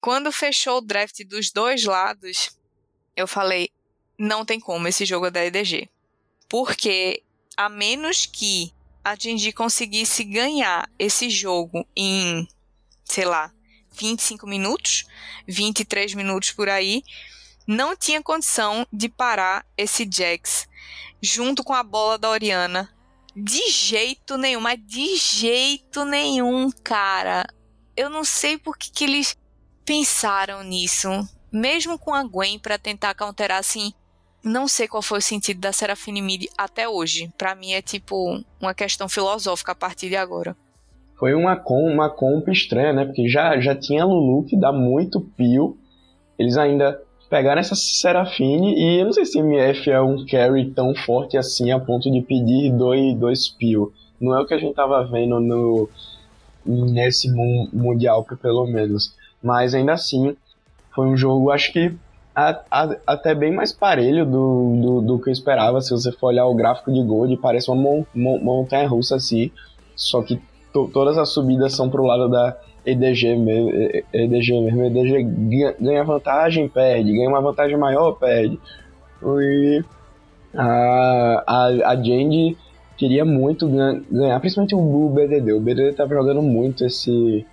Quando 0.01 0.31
fechou 0.31 0.77
o 0.77 0.81
draft 0.81 1.23
dos 1.25 1.51
dois 1.51 1.83
lados, 1.83 2.49
eu 3.15 3.27
falei, 3.27 3.71
não 4.17 4.45
tem 4.45 4.59
como 4.59 4.87
esse 4.87 5.05
jogo 5.05 5.27
é 5.27 5.31
da 5.31 5.45
EDG. 5.45 5.89
Porque 6.49 7.23
a 7.57 7.69
menos 7.69 8.25
que 8.25 8.73
a 9.05 9.13
Genji 9.13 9.51
conseguisse 9.51 10.23
ganhar 10.23 10.89
esse 10.97 11.29
jogo 11.29 11.87
em, 11.95 12.47
sei 13.03 13.23
lá, 13.23 13.51
25 13.91 14.47
minutos, 14.47 15.05
23 15.47 16.15
minutos 16.15 16.51
por 16.51 16.67
aí, 16.67 17.03
não 17.67 17.95
tinha 17.95 18.23
condição 18.23 18.83
de 18.91 19.07
parar 19.07 19.63
esse 19.77 20.09
Jax 20.11 20.67
junto 21.21 21.63
com 21.63 21.73
a 21.73 21.83
bola 21.83 22.17
da 22.17 22.31
Oriana. 22.31 22.91
De 23.35 23.69
jeito 23.69 24.39
nenhum, 24.39 24.61
mas 24.61 24.79
de 24.83 25.15
jeito 25.17 26.03
nenhum, 26.03 26.71
cara. 26.71 27.45
Eu 27.95 28.09
não 28.09 28.23
sei 28.23 28.57
por 28.57 28.75
que, 28.75 28.89
que 28.89 29.03
eles 29.03 29.37
pensaram 29.85 30.63
nisso. 30.63 31.09
Mesmo 31.51 31.99
com 31.99 32.11
a 32.11 32.23
Gwen 32.23 32.57
para 32.57 32.79
tentar 32.79 33.13
counterar 33.13 33.59
assim, 33.59 33.93
não 34.45 34.67
sei 34.67 34.87
qual 34.87 35.01
foi 35.01 35.17
o 35.17 35.21
sentido 35.21 35.59
da 35.59 35.73
Serafine 35.73 36.21
Mid 36.21 36.45
até 36.55 36.87
hoje. 36.87 37.31
Para 37.35 37.55
mim 37.55 37.73
é 37.73 37.81
tipo 37.81 38.39
uma 38.61 38.75
questão 38.75 39.09
filosófica 39.09 39.71
a 39.71 39.75
partir 39.75 40.07
de 40.07 40.15
agora. 40.15 40.55
Foi 41.17 41.33
uma, 41.33 41.55
com, 41.55 41.83
uma 41.83 42.09
comp 42.09 42.47
estranha, 42.49 42.93
né? 42.93 43.05
Porque 43.05 43.27
já, 43.27 43.59
já 43.59 43.73
tinha 43.73 44.05
Lulu 44.05 44.43
que 44.43 44.55
dá 44.55 44.71
muito 44.71 45.19
pio. 45.19 45.75
Eles 46.37 46.57
ainda 46.57 47.01
pegaram 47.27 47.59
essa 47.59 47.73
Serafine 47.73 48.75
e 48.75 48.99
eu 49.01 49.05
não 49.05 49.13
sei 49.13 49.25
se 49.25 49.39
MF 49.39 49.89
é 49.89 49.99
um 49.99 50.23
carry 50.25 50.69
tão 50.71 50.93
forte 50.93 51.37
assim 51.37 51.71
a 51.71 51.79
ponto 51.79 52.11
de 52.11 52.21
pedir 52.21 52.71
dois, 52.71 53.15
dois 53.15 53.49
pio. 53.49 53.91
Não 54.21 54.37
é 54.37 54.41
o 54.41 54.45
que 54.45 54.53
a 54.53 54.59
gente 54.59 54.75
tava 54.75 55.03
vendo 55.05 55.39
no 55.39 55.89
nesse 56.65 57.31
mundial 57.31 58.25
pelo 58.41 58.65
menos, 58.65 59.13
mas 59.41 59.75
ainda 59.75 59.93
assim 59.93 60.35
foi 60.95 61.05
um 61.05 61.15
jogo 61.15 61.51
acho 61.51 61.71
que 61.71 61.93
a, 62.35 62.61
a, 62.69 62.95
até 63.07 63.33
bem 63.33 63.53
mais 63.53 63.71
parelho 63.71 64.25
do, 64.25 64.79
do, 64.81 65.01
do, 65.01 65.19
que 65.19 65.29
eu 65.29 65.33
esperava. 65.33 65.79
Se 65.79 65.91
você 65.91 66.11
for 66.11 66.27
olhar 66.27 66.45
o 66.45 66.53
gráfico 66.53 66.91
de 66.91 67.01
Gold, 67.01 67.37
parece 67.37 67.71
uma 67.71 67.81
mon, 67.81 68.05
mon, 68.13 68.39
montanha 68.39 68.87
russa 68.87 69.15
assim, 69.15 69.49
só 69.95 70.21
que 70.21 70.41
to, 70.73 70.89
todas 70.91 71.17
as 71.17 71.29
subidas 71.29 71.73
são 71.73 71.89
pro 71.89 72.03
lado 72.03 72.27
da 72.27 72.57
EDG 72.85 73.37
mesmo, 73.37 73.71
EDG 74.13 74.61
mesmo, 74.61 74.83
EDG 74.83 75.23
ganha 75.79 76.03
vantagem, 76.03 76.67
perde, 76.67 77.13
ganha 77.13 77.29
uma 77.29 77.41
vantagem 77.41 77.77
maior, 77.77 78.11
perde. 78.13 78.59
E 79.23 79.83
a, 80.53 81.43
a, 81.47 81.91
a 81.91 81.95
Jandy 81.95 82.57
queria 82.97 83.23
muito 83.23 83.67
ganhar, 83.67 84.39
principalmente 84.39 84.75
o 84.75 85.09
BDD. 85.09 85.53
O 85.53 85.61
BDD 85.61 85.89
estava 85.89 86.13
jogando 86.13 86.41
muito 86.41 86.85
esse, 86.85 87.45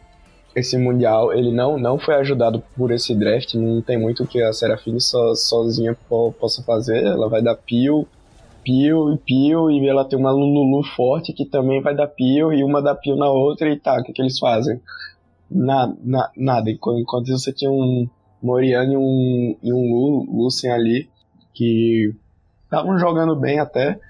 esse 0.54 0.76
Mundial. 0.76 1.32
Ele 1.32 1.50
não, 1.50 1.78
não 1.78 1.98
foi 1.98 2.14
ajudado 2.16 2.62
por 2.76 2.90
esse 2.90 3.14
draft, 3.14 3.54
não 3.54 3.80
tem 3.80 3.98
muito 3.98 4.26
que 4.26 4.42
a 4.42 4.52
Serafine 4.52 5.00
so, 5.00 5.34
sozinha 5.34 5.96
po, 6.08 6.32
possa 6.32 6.62
fazer. 6.62 7.04
Ela 7.04 7.28
vai 7.28 7.42
dar 7.42 7.56
peel, 7.56 8.06
peel 8.64 9.12
e 9.12 9.18
peel, 9.18 9.70
e 9.70 9.88
ela 9.88 10.04
tem 10.04 10.18
uma 10.18 10.30
Lulu 10.30 10.82
forte 10.96 11.32
que 11.32 11.44
também 11.44 11.80
vai 11.80 11.94
dar 11.94 12.06
peel, 12.06 12.52
e 12.52 12.62
uma 12.62 12.82
dá 12.82 12.94
peel 12.94 13.16
na 13.16 13.30
outra, 13.30 13.68
e 13.70 13.78
tá, 13.78 13.98
o 13.98 14.02
que, 14.02 14.12
que 14.12 14.22
eles 14.22 14.38
fazem? 14.38 14.80
na, 15.54 15.94
na, 16.02 16.30
nada. 16.36 16.70
Enquanto 16.70 17.26
você 17.26 17.52
tinha 17.52 17.70
um 17.70 18.08
Moriano 18.42 18.92
e 18.92 18.96
um, 18.96 19.56
e 19.62 19.72
um 19.72 20.42
Lucien 20.42 20.72
ali 20.72 21.08
que 21.54 22.14
estavam 22.64 22.98
jogando 22.98 23.36
bem 23.36 23.60
até 23.60 24.00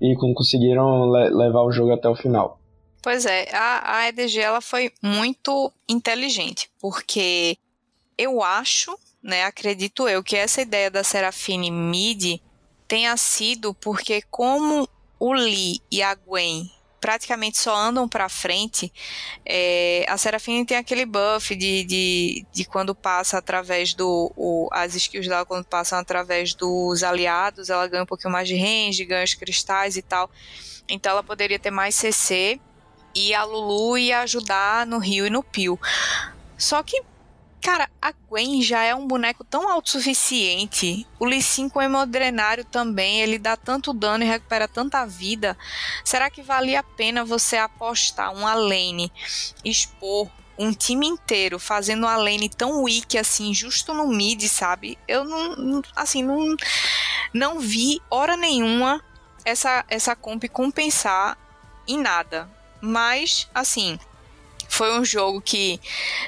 e 0.00 0.14
conseguiram 0.16 1.10
le 1.10 1.30
levar 1.30 1.62
o 1.62 1.72
jogo 1.72 1.92
até 1.92 2.08
o 2.08 2.16
final. 2.16 2.58
Pois 3.02 3.26
é, 3.26 3.48
a, 3.52 3.98
a 3.98 4.08
EDG 4.08 4.38
ela 4.38 4.60
foi 4.60 4.92
muito 5.02 5.72
inteligente, 5.88 6.70
porque 6.80 7.58
eu 8.16 8.40
acho, 8.40 8.96
né, 9.20 9.42
acredito 9.42 10.08
eu, 10.08 10.22
que 10.22 10.36
essa 10.36 10.62
ideia 10.62 10.88
da 10.88 11.02
Serafine 11.02 11.68
mid 11.68 12.40
tenha 12.86 13.16
sido 13.16 13.74
porque 13.74 14.22
como 14.30 14.88
o 15.18 15.32
Lee 15.32 15.80
e 15.90 16.00
a 16.00 16.14
Gwen 16.14 16.70
praticamente 17.00 17.58
só 17.58 17.74
andam 17.74 18.08
para 18.08 18.28
frente, 18.28 18.92
é, 19.44 20.06
a 20.08 20.16
Serafine 20.16 20.64
tem 20.64 20.76
aquele 20.76 21.04
buff 21.04 21.56
de, 21.56 21.82
de, 21.82 22.46
de 22.52 22.64
quando 22.64 22.94
passa 22.94 23.36
através 23.36 23.92
do. 23.92 24.32
O, 24.36 24.68
as 24.70 24.94
skills 24.94 25.26
dela, 25.26 25.44
quando 25.44 25.64
passam 25.64 25.98
através 25.98 26.54
dos 26.54 27.02
aliados, 27.02 27.70
ela 27.70 27.88
ganha 27.88 28.04
um 28.04 28.06
pouquinho 28.06 28.30
mais 28.32 28.46
de 28.46 28.54
range, 28.54 29.04
ganha 29.04 29.24
os 29.24 29.34
cristais 29.34 29.96
e 29.96 30.02
tal. 30.02 30.30
Então 30.88 31.10
ela 31.10 31.24
poderia 31.24 31.58
ter 31.58 31.72
mais 31.72 31.96
CC 31.96 32.60
e 33.14 33.34
a 33.34 33.44
Lulu 33.44 33.98
ia 33.98 34.20
ajudar 34.20 34.86
no 34.86 34.98
Rio 34.98 35.26
e 35.26 35.30
no 35.30 35.42
Pio. 35.42 35.78
Só 36.56 36.82
que 36.82 37.02
Cara, 37.62 37.88
a 38.02 38.12
Gwen 38.28 38.60
já 38.60 38.82
é 38.82 38.92
um 38.92 39.06
boneco 39.06 39.44
tão 39.44 39.68
autossuficiente. 39.68 41.06
O 41.16 41.24
Lee 41.24 41.40
Sin 41.40 41.68
com 41.68 41.80
hemodrenário 41.80 42.64
também, 42.64 43.20
ele 43.20 43.38
dá 43.38 43.56
tanto 43.56 43.92
dano 43.92 44.24
e 44.24 44.26
recupera 44.26 44.66
tanta 44.66 45.06
vida. 45.06 45.56
Será 46.04 46.28
que 46.28 46.42
valia 46.42 46.80
a 46.80 46.82
pena 46.82 47.24
você 47.24 47.56
apostar 47.56 48.34
uma 48.34 48.52
lane, 48.52 49.12
expor 49.64 50.28
um 50.58 50.72
time 50.72 51.06
inteiro 51.06 51.56
fazendo 51.60 52.02
uma 52.02 52.16
lane 52.16 52.48
tão 52.48 52.82
weak 52.82 53.16
assim, 53.16 53.54
justo 53.54 53.94
no 53.94 54.08
mid, 54.08 54.42
sabe? 54.48 54.98
Eu 55.06 55.24
não, 55.24 55.82
assim, 55.94 56.24
não, 56.24 56.56
não 57.32 57.60
vi 57.60 58.00
hora 58.10 58.36
nenhuma 58.36 59.00
essa, 59.44 59.84
essa 59.88 60.16
comp 60.16 60.44
compensar 60.48 61.38
em 61.86 61.96
nada. 61.96 62.50
Mas, 62.84 63.48
assim, 63.54 63.96
foi 64.68 64.98
um 64.98 65.04
jogo 65.04 65.40
que, 65.40 65.80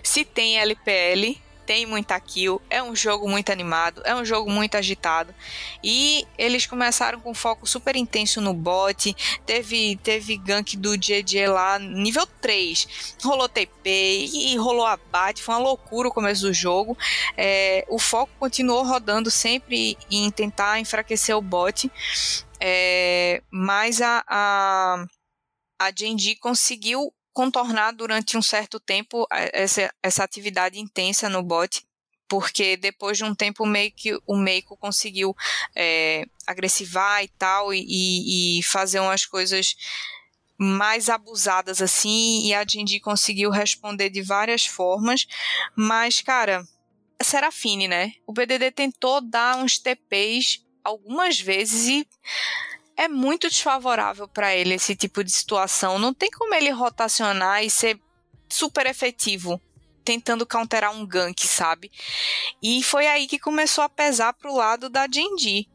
se 0.02 0.24
tem 0.24 0.58
LPL, 0.58 1.36
tem 1.66 1.86
muita 1.86 2.18
kill, 2.20 2.60
é 2.68 2.82
um 2.82 2.94
jogo 2.94 3.28
muito 3.28 3.50
animado, 3.50 4.02
é 4.04 4.14
um 4.14 4.24
jogo 4.24 4.50
muito 4.50 4.76
agitado. 4.76 5.34
E 5.82 6.26
eles 6.38 6.66
começaram 6.66 7.18
com 7.20 7.34
foco 7.34 7.66
super 7.66 7.96
intenso 7.96 8.40
no 8.40 8.54
bot, 8.54 9.14
teve, 9.44 9.96
teve 9.96 10.36
gank 10.36 10.76
do 10.76 10.96
GG 10.96 11.48
lá, 11.48 11.78
nível 11.78 12.26
3, 12.40 13.16
rolou 13.22 13.48
TP 13.48 14.28
e 14.32 14.56
rolou 14.56 14.86
abate, 14.86 15.42
foi 15.42 15.54
uma 15.54 15.60
loucura 15.60 16.08
o 16.08 16.12
começo 16.12 16.42
do 16.42 16.52
jogo. 16.52 16.96
É, 17.36 17.84
o 17.88 17.98
foco 17.98 18.32
continuou 18.38 18.84
rodando 18.84 19.30
sempre 19.30 19.96
em 20.10 20.30
tentar 20.30 20.78
enfraquecer 20.78 21.36
o 21.36 21.42
bot, 21.42 21.90
é, 22.60 23.42
mas 23.50 24.00
a, 24.00 24.22
a, 24.28 25.06
a 25.78 25.90
Genji 25.94 26.36
conseguiu 26.36 27.12
contornar 27.32 27.92
durante 27.92 28.36
um 28.36 28.42
certo 28.42 28.78
tempo 28.78 29.26
essa, 29.30 29.92
essa 30.02 30.22
atividade 30.22 30.78
intensa 30.78 31.28
no 31.28 31.42
bot, 31.42 31.84
porque 32.28 32.76
depois 32.76 33.18
de 33.18 33.24
um 33.24 33.34
tempo 33.34 33.66
meio 33.66 33.92
que 33.92 34.18
o 34.26 34.36
Meiko 34.36 34.76
conseguiu 34.76 35.34
é, 35.74 36.24
agressivar 36.46 37.22
e 37.22 37.28
tal, 37.28 37.74
e, 37.74 38.58
e, 38.58 38.62
fazer 38.62 39.00
umas 39.00 39.26
coisas 39.26 39.74
mais 40.56 41.08
abusadas 41.08 41.82
assim, 41.82 42.46
e 42.46 42.54
a 42.54 42.64
Jinji 42.64 43.00
conseguiu 43.00 43.50
responder 43.50 44.08
de 44.08 44.22
várias 44.22 44.64
formas, 44.64 45.26
mas, 45.74 46.20
cara, 46.20 46.64
Serafine, 47.20 47.88
né? 47.88 48.12
O 48.26 48.32
BDD 48.32 48.70
tentou 48.70 49.20
dar 49.20 49.56
uns 49.56 49.78
TPs 49.78 50.64
algumas 50.84 51.40
vezes 51.40 51.88
e 51.88 52.08
é 52.96 53.08
muito 53.08 53.48
desfavorável 53.48 54.28
para 54.28 54.54
ele 54.54 54.74
esse 54.74 54.94
tipo 54.94 55.22
de 55.24 55.30
situação. 55.30 55.98
Não 55.98 56.14
tem 56.14 56.30
como 56.30 56.54
ele 56.54 56.70
rotacionar 56.70 57.64
e 57.64 57.70
ser 57.70 57.98
super 58.48 58.86
efetivo 58.86 59.60
tentando 60.04 60.46
counterar 60.46 60.94
um 60.94 61.06
gank, 61.06 61.46
sabe? 61.46 61.90
E 62.62 62.82
foi 62.82 63.06
aí 63.06 63.26
que 63.26 63.38
começou 63.38 63.82
a 63.82 63.88
pesar 63.88 64.34
pro 64.34 64.54
lado 64.54 64.90
da 64.90 65.06
Genji. 65.10 65.66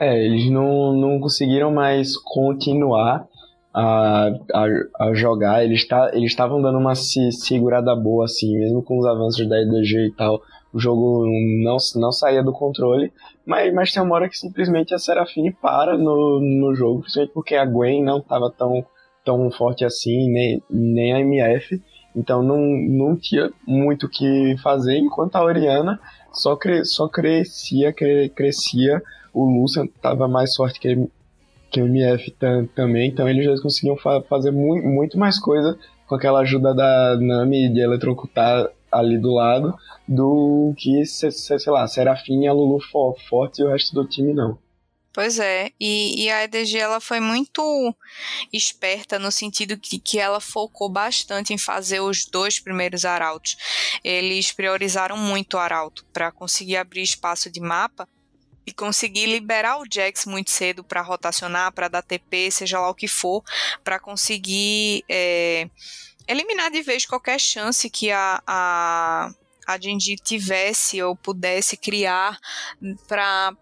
É, 0.00 0.24
eles 0.24 0.50
não, 0.50 0.92
não 0.94 1.20
conseguiram 1.20 1.72
mais 1.72 2.16
continuar 2.16 3.24
a, 3.72 4.30
a, 4.52 4.66
a 5.06 5.14
jogar. 5.14 5.64
Eles 5.64 5.86
tá, 5.86 6.10
estavam 6.16 6.60
dando 6.60 6.78
uma 6.78 6.96
se, 6.96 7.30
segurada 7.30 7.94
boa, 7.94 8.24
assim, 8.24 8.52
mesmo 8.58 8.82
com 8.82 8.98
os 8.98 9.06
avanços 9.06 9.48
da 9.48 9.60
EDG 9.60 10.08
e 10.08 10.12
tal 10.16 10.42
o 10.72 10.78
jogo 10.78 11.26
não, 11.62 11.76
não 11.96 12.12
saía 12.12 12.42
do 12.42 12.52
controle, 12.52 13.12
mas, 13.44 13.72
mas 13.74 13.92
tem 13.92 14.02
uma 14.02 14.14
hora 14.14 14.28
que 14.28 14.38
simplesmente 14.38 14.94
a 14.94 14.98
Serafine 14.98 15.52
para 15.52 15.96
no, 15.96 16.40
no 16.40 16.74
jogo, 16.74 17.02
principalmente 17.02 17.34
porque 17.34 17.54
a 17.54 17.64
Gwen 17.64 18.02
não 18.02 18.18
estava 18.18 18.50
tão, 18.50 18.84
tão 19.24 19.50
forte 19.50 19.84
assim, 19.84 20.30
nem, 20.30 20.62
nem 20.70 21.12
a 21.12 21.20
MF, 21.20 21.80
então 22.16 22.42
não, 22.42 22.60
não 22.60 23.16
tinha 23.16 23.50
muito 23.66 24.06
o 24.06 24.08
que 24.08 24.56
fazer, 24.62 24.96
enquanto 24.96 25.36
a 25.36 25.44
Oriana 25.44 26.00
só, 26.32 26.56
cre, 26.56 26.84
só 26.84 27.08
crescia, 27.08 27.92
cre, 27.92 28.30
crescia, 28.30 29.02
o 29.32 29.44
Lucian 29.44 29.84
estava 29.84 30.26
mais 30.26 30.54
forte 30.54 30.80
que, 30.80 31.06
que 31.70 31.82
o 31.82 31.86
MF 31.86 32.34
também, 32.74 33.08
então 33.08 33.28
eles 33.28 33.44
já 33.44 33.62
conseguiam 33.62 33.96
fa 33.96 34.22
fazer 34.22 34.50
mu 34.50 34.76
muito 34.82 35.18
mais 35.18 35.38
coisa 35.38 35.78
com 36.06 36.14
aquela 36.14 36.40
ajuda 36.40 36.74
da 36.74 37.16
Nami 37.18 37.70
de 37.72 37.80
eletrocutar 37.80 38.68
ali 38.92 39.18
do 39.18 39.34
lado 39.34 39.74
do 40.06 40.74
que, 40.76 41.04
sei 41.06 41.72
lá, 41.72 41.86
Serafim 41.88 42.42
e 42.42 42.48
a 42.48 42.52
Lulu 42.52 42.78
fortes 43.28 43.58
e 43.58 43.64
o 43.64 43.68
resto 43.68 43.94
do 43.94 44.06
time 44.06 44.34
não. 44.34 44.58
Pois 45.14 45.38
é, 45.38 45.70
e, 45.78 46.24
e, 46.24 46.30
a 46.30 46.44
EDG 46.44 46.78
ela 46.78 46.98
foi 46.98 47.20
muito 47.20 47.94
esperta 48.50 49.18
no 49.18 49.30
sentido 49.30 49.76
que, 49.76 49.98
que 49.98 50.18
ela 50.18 50.40
focou 50.40 50.88
bastante 50.88 51.52
em 51.52 51.58
fazer 51.58 52.00
os 52.00 52.24
dois 52.24 52.58
primeiros 52.58 53.04
arautos. 53.04 53.56
Eles 54.02 54.52
priorizaram 54.52 55.18
muito 55.18 55.54
o 55.54 55.58
arauto 55.58 56.06
para 56.14 56.32
conseguir 56.32 56.78
abrir 56.78 57.02
espaço 57.02 57.50
de 57.50 57.60
mapa 57.60 58.08
e 58.66 58.72
conseguir 58.72 59.26
liberar 59.26 59.80
o 59.80 59.84
Jax 59.90 60.24
muito 60.24 60.50
cedo 60.50 60.82
para 60.82 61.02
rotacionar, 61.02 61.72
para 61.72 61.88
dar 61.88 62.02
TP, 62.02 62.50
seja 62.50 62.80
lá 62.80 62.88
o 62.88 62.94
que 62.94 63.08
for, 63.08 63.42
para 63.84 63.98
conseguir 63.98 65.04
é, 65.10 65.68
eliminar 66.32 66.70
de 66.70 66.82
vez 66.82 67.06
qualquer 67.06 67.38
chance 67.38 67.88
que 67.88 68.10
a, 68.10 68.42
a, 68.46 69.30
a 69.66 69.78
Genji 69.80 70.16
tivesse 70.16 71.02
ou 71.02 71.14
pudesse 71.14 71.76
criar 71.76 72.38
para 73.06 73.56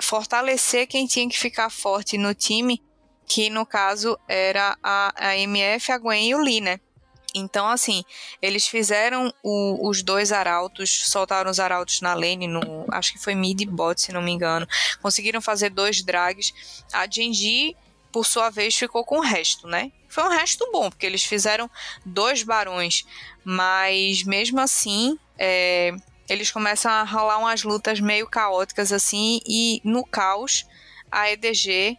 fortalecer 0.00 0.86
quem 0.86 1.06
tinha 1.06 1.28
que 1.28 1.38
ficar 1.38 1.70
forte 1.70 2.16
no 2.16 2.34
time, 2.34 2.82
que 3.26 3.50
no 3.50 3.66
caso 3.66 4.18
era 4.26 4.76
a, 4.82 5.12
a 5.16 5.36
MF, 5.36 5.92
a 5.92 5.98
Gwen 5.98 6.28
e 6.28 6.34
o 6.34 6.38
Lee, 6.38 6.60
né? 6.60 6.80
Então, 7.34 7.68
assim, 7.68 8.04
eles 8.40 8.66
fizeram 8.66 9.32
o, 9.42 9.88
os 9.88 10.02
dois 10.02 10.32
arautos, 10.32 11.10
soltaram 11.10 11.50
os 11.50 11.60
arautos 11.60 12.00
na 12.00 12.14
lane, 12.14 12.46
no, 12.46 12.86
acho 12.90 13.12
que 13.12 13.18
foi 13.18 13.34
mid 13.34 13.62
bot, 13.66 14.00
se 14.00 14.12
não 14.12 14.22
me 14.22 14.32
engano. 14.32 14.66
Conseguiram 15.02 15.40
fazer 15.40 15.70
dois 15.70 16.02
drags. 16.02 16.84
A 16.92 17.06
Genji, 17.08 17.76
por 18.12 18.26
sua 18.26 18.50
vez, 18.50 18.74
ficou 18.74 19.04
com 19.04 19.18
o 19.18 19.22
resto, 19.22 19.66
né? 19.66 19.92
Foi 20.08 20.24
um 20.24 20.30
resto 20.30 20.68
bom, 20.72 20.88
porque 20.90 21.06
eles 21.06 21.22
fizeram 21.22 21.70
dois 22.04 22.42
barões, 22.42 23.04
mas 23.44 24.22
mesmo 24.22 24.60
assim, 24.60 25.18
é, 25.38 25.94
eles 26.28 26.50
começam 26.50 26.90
a 26.90 27.02
rolar 27.04 27.38
umas 27.38 27.62
lutas 27.62 28.00
meio 28.00 28.26
caóticas 28.26 28.92
assim, 28.92 29.40
e 29.46 29.80
no 29.84 30.04
caos, 30.04 30.66
a 31.10 31.30
EDG 31.30 31.98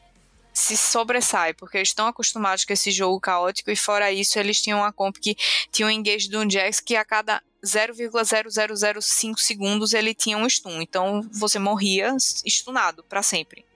se 0.53 0.75
sobressai, 0.75 1.53
porque 1.53 1.77
eles 1.77 1.89
estão 1.89 2.07
acostumados 2.07 2.65
com 2.65 2.73
esse 2.73 2.91
jogo 2.91 3.19
caótico, 3.19 3.71
e 3.71 3.75
fora 3.75 4.11
isso, 4.11 4.37
eles 4.37 4.61
tinham 4.61 4.79
uma 4.79 4.91
comp 4.91 5.15
que 5.17 5.35
tinha 5.71 5.87
um 5.87 5.91
engage 5.91 6.29
do 6.29 6.49
Jax 6.49 6.79
que 6.79 6.95
a 6.95 7.05
cada 7.05 7.41
0,0005 7.63 9.37
segundos 9.37 9.93
ele 9.93 10.13
tinha 10.13 10.37
um 10.37 10.49
stun, 10.49 10.81
então 10.81 11.21
você 11.31 11.59
morria 11.59 12.15
stunado 12.45 13.03
para 13.03 13.21
sempre. 13.21 13.68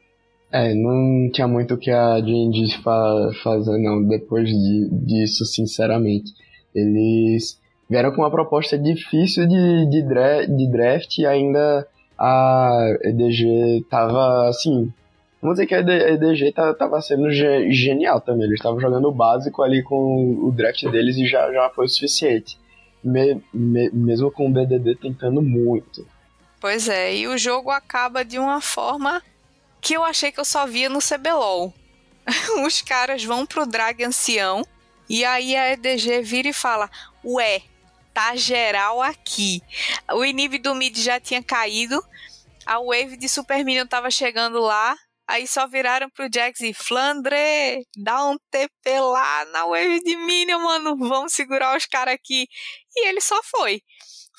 É, 0.53 0.71
não 0.75 1.31
tinha 1.31 1.47
muito 1.47 1.73
o 1.73 1.77
que 1.79 1.89
a 1.89 2.19
D&D 2.19 2.77
fa 2.83 3.31
fazer 3.43 3.75
não, 3.79 4.03
depois 4.03 4.47
de, 4.47 4.87
disso, 4.91 5.45
sinceramente. 5.45 6.31
Eles 6.75 7.59
vieram 7.89 8.11
com 8.11 8.21
uma 8.21 8.29
proposta 8.29 8.77
difícil 8.77 9.47
de, 9.47 9.89
de, 9.89 10.03
dra 10.03 10.45
de 10.45 10.71
draft 10.71 11.17
e 11.17 11.25
ainda 11.25 11.87
a 12.15 12.97
EDG 13.01 13.83
tava, 13.89 14.47
assim, 14.47 14.93
vamos 15.41 15.55
dizer 15.55 15.65
que 15.65 15.73
a 15.73 15.79
EDG 15.79 16.51
tava 16.51 17.01
sendo 17.01 17.31
ge 17.31 17.71
genial 17.71 18.21
também. 18.21 18.45
Eles 18.45 18.59
estavam 18.59 18.79
jogando 18.79 19.07
o 19.07 19.11
básico 19.11 19.63
ali 19.63 19.81
com 19.81 20.37
o 20.39 20.51
draft 20.51 20.83
deles 20.91 21.17
e 21.17 21.25
já, 21.25 21.51
já 21.51 21.67
foi 21.71 21.85
o 21.85 21.89
suficiente. 21.89 22.59
Me, 23.03 23.41
me, 23.51 23.89
mesmo 23.89 24.29
com 24.29 24.47
o 24.47 24.53
BDD 24.53 24.97
tentando 25.01 25.41
muito. 25.41 26.05
Pois 26.61 26.87
é, 26.87 27.15
e 27.15 27.27
o 27.27 27.39
jogo 27.39 27.71
acaba 27.71 28.23
de 28.23 28.37
uma 28.37 28.61
forma 28.61 29.19
que 29.83 29.93
eu 29.93 30.03
achei 30.03 30.31
que 30.31 30.39
eu 30.39 30.45
só 30.45 30.65
via 30.65 30.87
no 30.87 30.99
CBLOL. 30.99 31.73
Os 32.65 32.81
caras 32.81 33.23
vão 33.23 33.45
pro 33.45 33.65
drag 33.65 34.01
ancião 34.01 34.65
e 35.09 35.25
aí 35.25 35.55
a 35.57 35.73
EDG 35.73 36.21
vira 36.21 36.47
e 36.47 36.53
fala: 36.53 36.89
Ué, 37.23 37.61
tá 38.13 38.33
geral 38.35 39.01
aqui. 39.01 39.61
O 40.13 40.23
inib 40.23 40.57
do 40.57 40.73
mid 40.73 40.97
já 40.97 41.19
tinha 41.19 41.43
caído, 41.43 42.01
a 42.65 42.79
wave 42.79 43.17
de 43.17 43.27
Super 43.27 43.63
Minion 43.65 43.85
tava 43.85 44.09
chegando 44.09 44.59
lá. 44.59 44.95
Aí 45.27 45.47
só 45.47 45.67
viraram 45.67 46.09
pro 46.09 46.27
Jax 46.33 46.59
e 46.61 46.73
Flandre, 46.73 47.87
dá 47.95 48.25
um 48.25 48.37
TP 48.51 48.99
lá 48.99 49.45
na 49.45 49.65
wave 49.65 50.01
de 50.01 50.15
Minion, 50.15 50.59
mano. 50.59 50.97
Vamos 50.97 51.33
segurar 51.33 51.75
os 51.77 51.85
caras 51.85 52.13
aqui. 52.13 52.47
E 52.95 53.07
ele 53.07 53.21
só 53.21 53.41
foi 53.43 53.81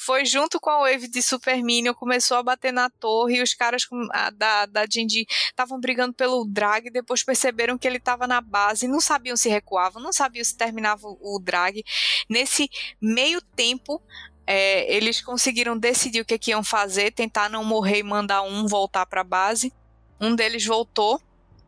foi 0.05 0.25
junto 0.25 0.61
com 0.61 0.69
a 0.69 0.81
wave 0.81 1.09
de 1.09 1.23
Super 1.23 1.63
Minion, 1.63 1.95
começou 1.95 2.37
a 2.37 2.43
bater 2.43 2.73
na 2.73 2.91
torre 2.91 3.37
e 3.39 3.43
os 3.43 3.55
caras 3.55 3.87
da, 4.35 4.67
da 4.67 4.85
Jinji 4.87 5.27
estavam 5.29 5.81
brigando 5.81 6.13
pelo 6.13 6.45
drag, 6.45 6.91
depois 6.91 7.23
perceberam 7.23 7.79
que 7.79 7.87
ele 7.89 7.97
estava 7.97 8.27
na 8.27 8.41
base, 8.41 8.87
não 8.87 9.01
sabiam 9.01 9.37
se 9.37 9.49
recuavam, 9.49 10.03
não 10.03 10.13
sabiam 10.13 10.45
se 10.45 10.57
terminava 10.57 11.07
o 11.07 11.41
drag. 11.43 11.83
Nesse 12.29 12.69
meio 13.01 13.41
tempo, 13.57 14.03
é, 14.47 14.95
eles 14.95 15.23
conseguiram 15.23 15.79
decidir 15.79 16.21
o 16.21 16.25
que, 16.25 16.39
que, 16.39 16.51
iam 16.51 16.63
fazer, 16.63 17.11
tentar 17.13 17.49
não 17.49 17.65
morrer 17.65 17.99
e 17.99 18.03
mandar 18.03 18.43
um 18.43 18.67
voltar 18.67 19.07
para 19.07 19.23
a 19.23 19.25
base. 19.25 19.73
Um 20.21 20.35
deles 20.35 20.67
voltou, 20.67 21.21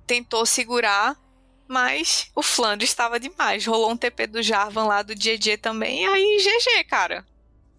tentou 0.06 0.44
segurar, 0.44 1.16
mas 1.66 2.30
o 2.34 2.42
Flandre 2.42 2.84
estava 2.84 3.18
demais. 3.18 3.64
Rolou 3.64 3.90
um 3.90 3.96
TP 3.96 4.26
do 4.26 4.42
Jarvan 4.42 4.84
lá 4.84 5.02
do 5.02 5.14
GG 5.14 5.56
também, 5.60 6.02
e 6.02 6.06
aí 6.06 6.36
GG, 6.38 6.84
cara. 6.84 7.24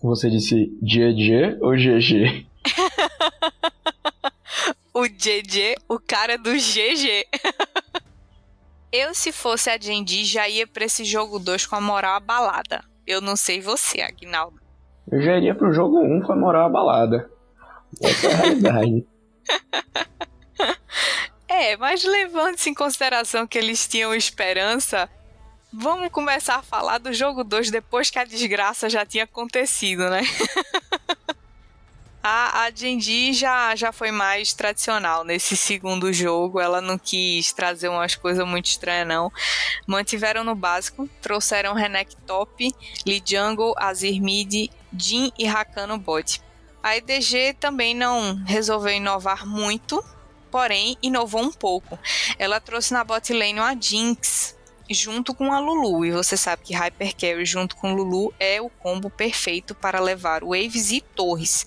Você 0.01 0.29
disse 0.29 0.67
GG 0.81 1.57
ou 1.61 1.75
GG? 1.75 2.45
o 4.93 5.03
GG, 5.03 5.75
o 5.87 5.99
cara 5.99 6.37
do 6.37 6.51
GG. 6.51 7.25
Eu, 8.91 9.13
se 9.13 9.31
fosse 9.31 9.69
a 9.69 9.77
Genji, 9.77 10.23
já 10.23 10.47
ia 10.47 10.65
pra 10.65 10.85
esse 10.85 11.03
jogo 11.03 11.39
2 11.39 11.65
com 11.65 11.75
a 11.75 11.81
moral 11.81 12.15
abalada. 12.15 12.83
Eu 13.05 13.19
não 13.19 13.35
sei 13.35 13.59
você, 13.59 14.01
Agnaldo. 14.01 14.61
Eu 15.11 15.21
já 15.21 15.37
iria 15.37 15.53
pro 15.53 15.73
jogo 15.73 15.99
1 15.99 16.15
um 16.15 16.21
com 16.21 16.33
a 16.33 16.35
moral 16.35 16.67
abalada. 16.67 17.29
Essa 18.01 18.27
é 18.27 18.33
a 18.33 18.37
realidade. 18.37 19.05
é, 21.47 21.77
mas 21.77 22.03
levando-se 22.03 22.69
em 22.69 22.73
consideração 22.73 23.45
que 23.45 23.57
eles 23.57 23.87
tinham 23.87 24.15
esperança, 24.15 25.09
Vamos 25.71 26.09
começar 26.09 26.55
a 26.55 26.63
falar 26.63 26.97
do 26.97 27.13
jogo 27.13 27.43
2 27.43 27.69
depois 27.69 28.09
que 28.09 28.17
a 28.17 28.23
desgraça 28.23 28.89
já 28.89 29.05
tinha 29.05 29.25
acontecido, 29.25 30.09
né? 30.09 30.21
A, 32.29 32.63
a 32.63 32.71
Genji 32.71 33.31
já, 33.31 33.73
já 33.73 33.93
foi 33.93 34.11
mais 34.11 34.51
tradicional 34.51 35.23
nesse 35.23 35.55
segundo 35.55 36.11
jogo. 36.11 36.59
Ela 36.59 36.81
não 36.81 36.97
quis 36.97 37.53
trazer 37.53 37.87
umas 37.87 38.15
coisas 38.15 38.45
muito 38.45 38.65
estranhas, 38.65 39.07
não. 39.07 39.31
Mantiveram 39.85 40.43
no 40.43 40.53
básico, 40.53 41.07
trouxeram 41.21 41.73
Renek 41.73 42.17
Top, 42.25 42.69
Lee 43.05 43.23
Jungle, 43.25 43.73
Azir 43.77 44.21
Mid, 44.21 44.69
Jin 44.93 45.31
e 45.39 45.45
Rakan 45.45 45.87
no 45.87 45.97
bot. 45.97 46.41
A 46.83 46.97
EDG 46.97 47.53
também 47.61 47.95
não 47.95 48.35
resolveu 48.43 48.93
inovar 48.93 49.47
muito, 49.47 50.03
porém 50.51 50.97
inovou 51.01 51.41
um 51.41 51.51
pouco. 51.51 51.97
Ela 52.37 52.59
trouxe 52.59 52.91
na 52.91 53.05
bot 53.05 53.31
lane 53.31 53.57
uma 53.57 53.73
Jinx, 53.79 54.56
junto 54.89 55.33
com 55.33 55.51
a 55.53 55.59
Lulu. 55.59 56.05
E 56.05 56.11
você 56.11 56.37
sabe 56.37 56.63
que 56.63 56.73
Hyper 56.73 57.15
Carry 57.15 57.45
junto 57.45 57.75
com 57.75 57.93
Lulu 57.93 58.33
é 58.39 58.61
o 58.61 58.69
combo 58.69 59.09
perfeito 59.09 59.75
para 59.75 59.99
levar 59.99 60.43
Waves 60.43 60.91
e 60.91 61.01
Torres. 61.01 61.65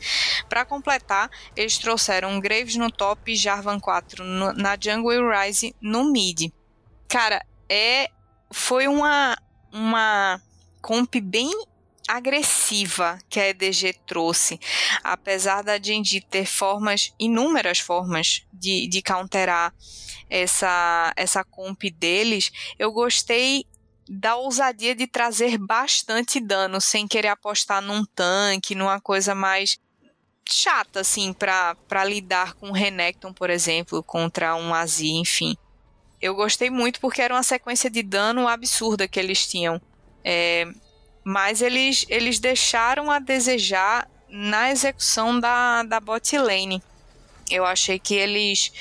Para 0.48 0.64
completar, 0.64 1.30
eles 1.56 1.78
trouxeram 1.78 2.40
Graves 2.40 2.76
no 2.76 2.90
top 2.90 3.32
e 3.32 3.36
Jarvan 3.36 3.78
4 3.78 4.24
no, 4.24 4.52
na 4.52 4.76
jungle 4.80 5.12
e 5.12 5.20
Ryze 5.20 5.74
no 5.80 6.04
mid. 6.10 6.52
Cara, 7.08 7.44
é 7.68 8.10
foi 8.52 8.88
uma 8.88 9.36
uma 9.72 10.40
comp 10.82 11.14
bem 11.22 11.52
agressiva 12.08 13.18
que 13.28 13.38
a 13.38 13.48
EDG 13.50 13.94
trouxe, 14.04 14.58
apesar 15.04 15.62
da 15.62 15.80
Genji 15.80 16.20
ter 16.20 16.44
formas, 16.44 17.14
inúmeras 17.20 17.78
formas 17.78 18.44
de, 18.52 18.88
de 18.88 19.00
counterar 19.00 19.72
essa, 20.30 21.12
essa 21.16 21.44
comp 21.44 21.82
deles, 21.90 22.50
eu 22.78 22.92
gostei 22.92 23.66
da 24.08 24.36
ousadia 24.36 24.94
de 24.94 25.06
trazer 25.06 25.58
bastante 25.58 26.40
dano, 26.40 26.80
sem 26.80 27.06
querer 27.06 27.28
apostar 27.28 27.82
num 27.82 28.04
tanque, 28.04 28.74
numa 28.74 29.00
coisa 29.00 29.34
mais 29.34 29.78
chata, 30.48 31.00
assim, 31.00 31.32
para 31.32 32.04
lidar 32.04 32.54
com 32.54 32.70
o 32.70 32.72
Renekton, 32.72 33.32
por 33.32 33.50
exemplo, 33.50 34.02
contra 34.02 34.56
um 34.56 34.74
Azir, 34.74 35.14
enfim. 35.14 35.56
Eu 36.20 36.34
gostei 36.34 36.70
muito 36.70 37.00
porque 37.00 37.22
era 37.22 37.34
uma 37.34 37.42
sequência 37.42 37.88
de 37.88 38.02
dano 38.02 38.48
absurda 38.48 39.08
que 39.08 39.18
eles 39.18 39.46
tinham. 39.46 39.80
É, 40.24 40.66
mas 41.24 41.62
eles, 41.62 42.04
eles 42.08 42.38
deixaram 42.38 43.10
a 43.10 43.18
desejar 43.18 44.10
na 44.28 44.70
execução 44.70 45.38
da, 45.38 45.82
da 45.82 46.00
bot 46.00 46.36
lane. 46.36 46.82
Eu 47.50 47.64
achei 47.64 47.98
que 47.98 48.14
eles. 48.14 48.72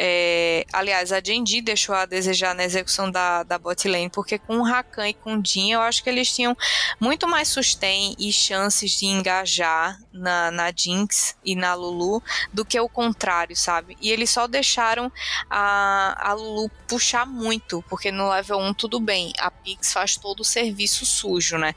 É, 0.00 0.64
aliás, 0.72 1.12
a 1.12 1.20
Genji 1.20 1.60
deixou 1.60 1.92
a 1.92 2.06
desejar 2.06 2.54
na 2.54 2.64
execução 2.64 3.10
da, 3.10 3.42
da 3.42 3.58
bot 3.58 3.88
lane, 3.88 4.08
porque 4.08 4.38
com 4.38 4.58
o 4.58 4.62
Rakan 4.62 5.08
e 5.08 5.14
com 5.14 5.36
o 5.36 5.44
Jin, 5.44 5.72
eu 5.72 5.80
acho 5.80 6.04
que 6.04 6.08
eles 6.08 6.32
tinham 6.32 6.56
muito 7.00 7.26
mais 7.26 7.48
sustain 7.48 8.14
e 8.16 8.32
chances 8.32 8.92
de 8.92 9.06
engajar 9.06 9.98
na, 10.12 10.52
na 10.52 10.72
Jinx 10.74 11.36
e 11.44 11.56
na 11.56 11.74
Lulu 11.74 12.22
do 12.52 12.64
que 12.64 12.78
o 12.78 12.88
contrário, 12.88 13.56
sabe? 13.56 13.96
E 14.00 14.10
eles 14.10 14.30
só 14.30 14.46
deixaram 14.46 15.10
a, 15.50 16.30
a 16.30 16.32
Lulu 16.32 16.70
puxar 16.86 17.26
muito, 17.26 17.84
porque 17.88 18.12
no 18.12 18.30
level 18.30 18.58
1 18.58 18.74
tudo 18.74 19.00
bem, 19.00 19.32
a 19.38 19.50
Pix 19.50 19.92
faz 19.92 20.16
todo 20.16 20.40
o 20.40 20.44
serviço 20.44 21.04
sujo, 21.04 21.58
né? 21.58 21.74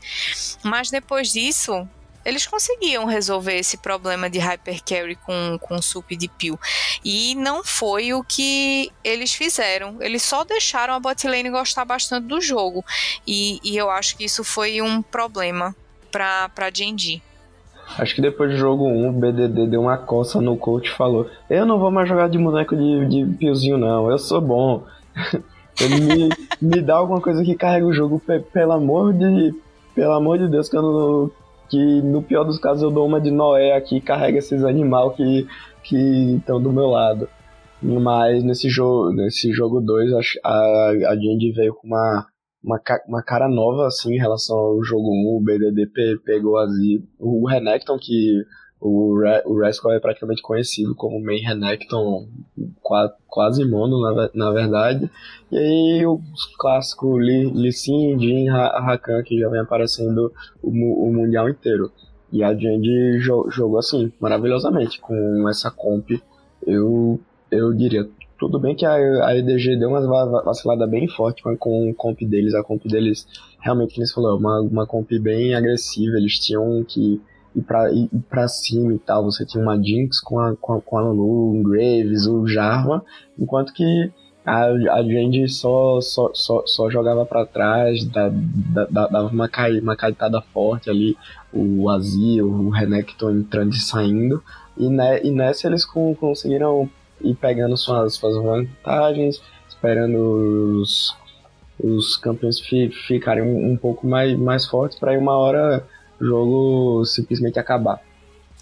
Mas 0.63 0.91
depois 0.91 1.31
disso, 1.31 1.87
eles 2.23 2.45
conseguiam 2.45 3.05
resolver 3.05 3.57
esse 3.57 3.77
problema 3.77 4.29
de 4.29 4.39
hypercarry 4.39 5.15
com, 5.15 5.57
com 5.59 5.81
sup 5.81 6.15
de 6.15 6.27
peel. 6.27 6.59
E 7.03 7.35
não 7.35 7.63
foi 7.63 8.13
o 8.13 8.23
que 8.23 8.91
eles 9.03 9.33
fizeram. 9.33 9.97
Eles 10.01 10.21
só 10.23 10.43
deixaram 10.43 10.93
a 10.93 10.99
botlane 10.99 11.49
gostar 11.49 11.85
bastante 11.85 12.27
do 12.27 12.39
jogo. 12.39 12.83
E, 13.25 13.59
e 13.63 13.75
eu 13.77 13.89
acho 13.89 14.17
que 14.17 14.25
isso 14.25 14.43
foi 14.43 14.81
um 14.81 15.01
problema 15.01 15.75
para 16.11 16.49
pra 16.49 16.69
D&D. 16.69 17.21
Acho 17.97 18.15
que 18.15 18.21
depois 18.21 18.51
do 18.51 18.57
jogo 18.57 18.85
1, 18.85 19.09
o 19.09 19.11
BDD 19.11 19.67
deu 19.67 19.81
uma 19.81 19.97
coça 19.97 20.39
no 20.39 20.55
coach 20.55 20.87
e 20.87 20.95
falou: 20.95 21.29
Eu 21.49 21.65
não 21.65 21.77
vou 21.77 21.91
mais 21.91 22.07
jogar 22.07 22.29
de 22.29 22.37
boneco 22.37 22.75
de, 22.75 23.05
de 23.07 23.37
piozinho, 23.37 23.77
não. 23.77 24.09
Eu 24.09 24.17
sou 24.17 24.39
bom. 24.39 24.85
me, 25.79 26.29
me 26.61 26.81
dá 26.81 26.95
alguma 26.95 27.19
coisa 27.19 27.43
que 27.43 27.55
carrega 27.55 27.85
o 27.85 27.93
jogo, 27.93 28.21
pelo 28.53 28.71
amor 28.71 29.13
de. 29.13 29.53
Pelo 29.93 30.13
amor 30.13 30.37
de 30.37 30.47
Deus, 30.47 30.69
que 30.69 30.77
eu 30.77 30.81
não, 30.81 31.31
que 31.71 32.01
no 32.01 32.21
pior 32.21 32.43
dos 32.43 32.59
casos 32.59 32.83
eu 32.83 32.91
dou 32.91 33.07
uma 33.07 33.21
de 33.21 33.31
Noé 33.31 33.71
aqui 33.73 33.95
e 33.95 34.01
carrega 34.01 34.37
esses 34.37 34.63
animais 34.63 35.15
que 35.15 35.47
que 35.83 36.35
estão 36.35 36.61
do 36.61 36.71
meu 36.71 36.87
lado. 36.87 37.27
Mas 37.81 38.43
nesse 38.43 38.69
jogo, 38.69 39.11
nesse 39.11 39.51
jogo 39.51 39.81
2, 39.81 40.13
a, 40.43 40.49
a 40.49 41.15
Jandy 41.15 41.51
veio 41.51 41.73
com 41.73 41.87
uma, 41.87 42.27
uma, 42.63 42.79
uma 43.07 43.23
cara 43.23 43.49
nova 43.49 43.87
assim 43.87 44.13
em 44.13 44.19
relação 44.19 44.55
ao 44.55 44.83
jogo 44.83 45.09
1. 45.09 45.11
Um, 45.11 45.37
o 45.37 45.41
BDD 45.41 45.87
pegou 46.23 46.57
as, 46.57 46.69
o 47.17 47.47
Renekton 47.47 47.97
que 47.97 48.43
o, 48.81 49.13
o 49.45 49.61
Rascal 49.61 49.93
é 49.93 49.99
praticamente 49.99 50.41
conhecido 50.41 50.95
como 50.95 51.23
main 51.23 51.39
Renekton, 51.39 52.27
quase 53.27 53.63
mono 53.63 54.01
na, 54.01 54.29
na 54.33 54.51
verdade. 54.51 55.09
E 55.51 55.57
aí 55.57 56.05
o 56.05 56.19
clássico 56.57 57.15
Lee 57.15 57.71
Sin, 57.71 58.19
Jin, 58.19 58.49
Rakan, 58.49 59.21
que 59.21 59.39
já 59.39 59.47
vem 59.49 59.61
aparecendo 59.61 60.33
o, 60.63 60.69
o 60.69 61.13
mundial 61.13 61.47
inteiro. 61.47 61.91
E 62.31 62.43
a 62.43 62.53
Jandy 62.53 63.19
jogou 63.19 63.77
assim, 63.77 64.11
maravilhosamente, 64.19 64.99
com 64.99 65.47
essa 65.47 65.69
comp. 65.69 66.09
Eu, 66.65 67.19
eu 67.51 67.73
diria, 67.73 68.09
tudo 68.39 68.57
bem 68.57 68.75
que 68.75 68.85
a, 68.85 68.93
a 68.93 69.37
EDG 69.37 69.77
deu 69.77 69.89
uma 69.89 70.41
vacilada 70.41 70.87
bem 70.87 71.07
forte 71.07 71.43
com, 71.43 71.55
com 71.55 71.89
o 71.89 71.93
comp 71.93 72.19
deles. 72.21 72.55
A 72.55 72.63
comp 72.63 72.83
deles, 72.85 73.27
realmente, 73.59 73.93
como 73.93 74.07
você 74.07 74.13
falou, 74.13 74.31
é 74.31 74.39
uma, 74.39 74.61
uma 74.61 74.87
comp 74.87 75.11
bem 75.19 75.53
agressiva. 75.53 76.17
Eles 76.17 76.39
tinham 76.39 76.83
que 76.83 77.21
ir 77.55 77.61
pra, 77.61 77.91
ir 77.91 78.09
pra 78.29 78.47
cima 78.47 78.93
e 78.93 78.99
tal. 78.99 79.23
Você 79.25 79.45
tinha 79.45 79.63
uma 79.63 79.81
Jinx 79.81 80.19
com 80.19 80.39
a, 80.39 80.55
com 80.55 80.73
a, 80.73 80.81
com 80.81 80.97
a 80.97 81.01
Lulu, 81.01 81.59
o 81.59 81.63
Graves, 81.63 82.25
o 82.25 82.47
Jarvan, 82.47 83.01
enquanto 83.37 83.73
que 83.73 84.11
a, 84.45 84.65
a 84.65 85.03
gente 85.03 85.47
só, 85.49 86.01
só, 86.01 86.31
só, 86.33 86.63
só 86.65 86.89
jogava 86.89 87.25
para 87.25 87.45
trás, 87.45 88.03
dava 88.05 89.27
uma, 89.27 89.47
cai, 89.47 89.79
uma 89.79 89.95
caitada 89.95 90.41
forte 90.53 90.89
ali, 90.89 91.15
o 91.53 91.89
Azir, 91.89 92.43
o 92.43 92.69
Renekton 92.69 93.31
entrando 93.31 93.73
e 93.73 93.79
saindo, 93.79 94.43
e, 94.77 94.89
ne, 94.89 95.21
e 95.21 95.31
nessa 95.31 95.67
eles 95.67 95.85
com, 95.85 96.15
conseguiram 96.15 96.89
ir 97.21 97.35
pegando 97.35 97.77
suas, 97.77 98.15
suas 98.15 98.35
vantagens, 98.35 99.41
esperando 99.69 100.81
os, 100.81 101.15
os 101.83 102.17
campeões 102.17 102.59
fi, 102.59 102.89
ficarem 102.89 103.43
um, 103.43 103.73
um 103.73 103.77
pouco 103.77 104.07
mais, 104.07 104.37
mais 104.37 104.65
fortes 104.65 104.97
para 104.97 105.17
uma 105.17 105.37
hora 105.37 105.85
jogo 106.21 107.05
simplesmente 107.05 107.59
acabar. 107.59 108.01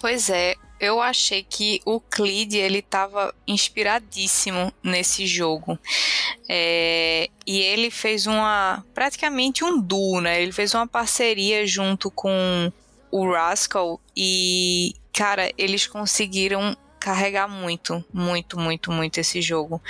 Pois 0.00 0.30
é, 0.30 0.54
eu 0.80 1.00
achei 1.00 1.42
que 1.42 1.82
o 1.84 2.00
Clid 2.00 2.56
ele 2.56 2.78
estava 2.78 3.34
inspiradíssimo 3.46 4.72
nesse 4.82 5.26
jogo. 5.26 5.78
É, 6.48 7.28
e 7.46 7.60
ele 7.60 7.90
fez 7.90 8.26
uma 8.26 8.82
praticamente 8.94 9.62
um 9.62 9.78
duo, 9.78 10.20
né? 10.22 10.42
Ele 10.42 10.52
fez 10.52 10.74
uma 10.74 10.86
parceria 10.86 11.66
junto 11.66 12.10
com 12.10 12.72
o 13.10 13.30
Rascal 13.30 14.00
e 14.16 14.94
cara, 15.12 15.52
eles 15.58 15.86
conseguiram 15.86 16.74
carregar 16.98 17.48
muito, 17.48 18.02
muito, 18.12 18.58
muito, 18.58 18.90
muito 18.90 19.20
esse 19.20 19.42
jogo. 19.42 19.82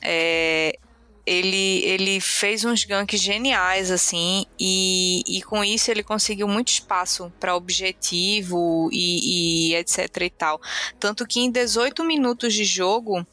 É, 0.00 0.78
ele, 1.24 1.84
ele 1.84 2.20
fez 2.20 2.64
uns 2.64 2.84
ganks 2.84 3.20
geniais, 3.20 3.90
assim, 3.90 4.44
e, 4.58 5.22
e 5.26 5.42
com 5.42 5.62
isso 5.62 5.90
ele 5.90 6.02
conseguiu 6.02 6.48
muito 6.48 6.68
espaço 6.68 7.32
para 7.38 7.54
objetivo 7.54 8.88
e, 8.92 9.70
e 9.70 9.74
etc 9.76 10.08
e 10.20 10.30
tal. 10.30 10.60
Tanto 10.98 11.26
que 11.26 11.40
em 11.40 11.50
18 11.50 12.02
minutos 12.04 12.52
de 12.52 12.64
jogo, 12.64 13.24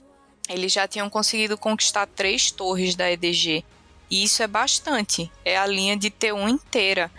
eles 0.47 0.71
já 0.71 0.87
tinham 0.87 1.09
conseguido 1.09 1.57
conquistar 1.57 2.05
três 2.05 2.51
torres 2.51 2.95
da 2.95 3.11
EDG. 3.11 3.65
E 4.09 4.23
isso 4.23 4.41
é 4.41 4.47
bastante, 4.47 5.31
é 5.45 5.57
a 5.57 5.67
linha 5.67 5.95
de 5.95 6.09
T1 6.09 6.49
inteira. 6.49 7.11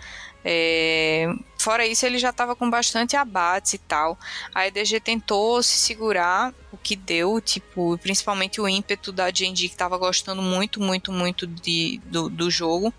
É, 0.43 1.27
fora 1.57 1.85
isso, 1.85 2.05
ele 2.05 2.17
já 2.17 2.31
estava 2.31 2.55
com 2.55 2.69
bastante 2.69 3.15
abates 3.15 3.73
e 3.73 3.77
tal. 3.77 4.17
A 4.53 4.67
EDG 4.67 4.99
tentou 4.99 5.61
se 5.61 5.77
segurar, 5.77 6.53
o 6.71 6.77
que 6.77 6.95
deu, 6.95 7.39
tipo, 7.39 7.97
principalmente 7.99 8.59
o 8.59 8.67
ímpeto 8.67 9.11
da 9.11 9.31
Genji, 9.31 9.67
que 9.67 9.75
estava 9.75 9.97
gostando 9.97 10.41
muito, 10.41 10.81
muito, 10.81 11.11
muito 11.11 11.45
de, 11.45 11.99
do, 12.05 12.29
do 12.29 12.49
jogo. 12.49 12.93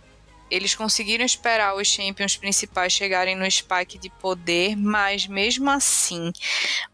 Eles 0.53 0.75
conseguiram 0.75 1.25
esperar 1.25 1.75
os 1.75 1.89
champions 1.89 2.37
principais 2.37 2.93
chegarem 2.93 3.35
no 3.35 3.51
spike 3.51 3.97
de 3.97 4.11
poder, 4.11 4.77
mas 4.77 5.27
mesmo 5.27 5.71
assim, 5.71 6.31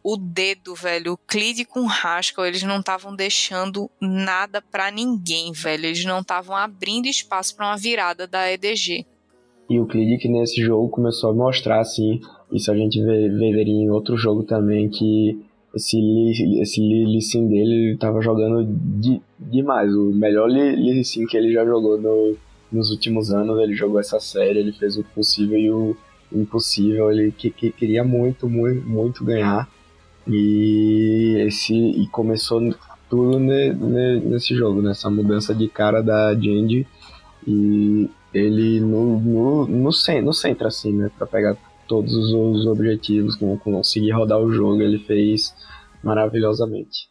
o 0.00 0.16
dedo, 0.16 0.76
velho, 0.76 1.14
o 1.14 1.16
Clid 1.16 1.64
com 1.64 1.80
o 1.80 1.90
Haskell, 1.90 2.46
eles 2.46 2.62
não 2.62 2.78
estavam 2.78 3.16
deixando 3.16 3.90
nada 4.00 4.62
para 4.62 4.92
ninguém, 4.92 5.50
velho. 5.50 5.86
Eles 5.86 6.04
não 6.04 6.20
estavam 6.20 6.54
abrindo 6.54 7.06
espaço 7.06 7.56
para 7.56 7.66
uma 7.66 7.76
virada 7.76 8.28
da 8.28 8.48
EDG. 8.48 9.04
E 9.68 9.78
o 9.78 9.86
Clidic 9.86 10.28
nesse 10.28 10.62
jogo 10.62 10.88
começou 10.88 11.30
a 11.30 11.34
mostrar, 11.34 11.80
assim, 11.80 12.20
isso 12.52 12.70
a 12.72 12.76
gente 12.76 13.00
veria 13.02 13.74
em 13.74 13.90
outro 13.90 14.16
jogo 14.16 14.42
também, 14.42 14.88
que 14.88 15.38
esse 15.74 15.96
Lee, 15.96 16.60
esse 16.60 16.80
Lee 16.80 17.20
Sin 17.20 17.48
dele, 17.48 17.88
ele 17.88 17.96
tava 17.96 18.22
jogando 18.22 18.64
de, 18.66 19.20
demais. 19.38 19.94
O 19.94 20.10
melhor 20.12 20.48
Lee, 20.48 20.74
Lee 20.74 21.04
Sin 21.04 21.26
que 21.26 21.36
ele 21.36 21.52
já 21.52 21.64
jogou 21.64 22.00
no, 22.00 22.36
nos 22.72 22.90
últimos 22.90 23.30
anos, 23.30 23.60
ele 23.60 23.74
jogou 23.74 24.00
essa 24.00 24.18
série, 24.18 24.58
ele 24.58 24.72
fez 24.72 24.96
o 24.96 25.04
possível 25.04 25.58
e 25.58 25.70
o, 25.70 25.96
impossível. 26.32 27.10
Ele 27.10 27.32
que, 27.32 27.50
que 27.50 27.70
queria 27.70 28.04
muito, 28.04 28.48
muito, 28.48 28.86
muito 28.86 29.24
ganhar. 29.24 29.68
E 30.26 31.36
esse 31.46 31.74
e 31.74 32.06
começou 32.08 32.74
tudo 33.08 33.38
ne, 33.38 33.72
ne, 33.72 34.20
nesse 34.20 34.54
jogo, 34.54 34.82
nessa 34.82 35.08
mudança 35.08 35.54
de 35.54 35.68
cara 35.68 36.02
da 36.02 36.34
Genji. 36.34 36.86
E 37.46 38.10
ele 38.32 38.80
no, 38.80 39.18
no, 39.20 39.66
no, 39.66 39.92
centro, 39.92 40.26
no 40.26 40.32
centro, 40.32 40.66
assim, 40.66 40.92
né? 40.92 41.10
Pra 41.16 41.26
pegar 41.26 41.56
todos 41.86 42.12
os 42.14 42.66
objetivos, 42.66 43.36
conseguir 43.62 44.12
rodar 44.12 44.38
o 44.38 44.52
jogo, 44.52 44.82
ele 44.82 44.98
fez 44.98 45.54
maravilhosamente. 46.02 47.08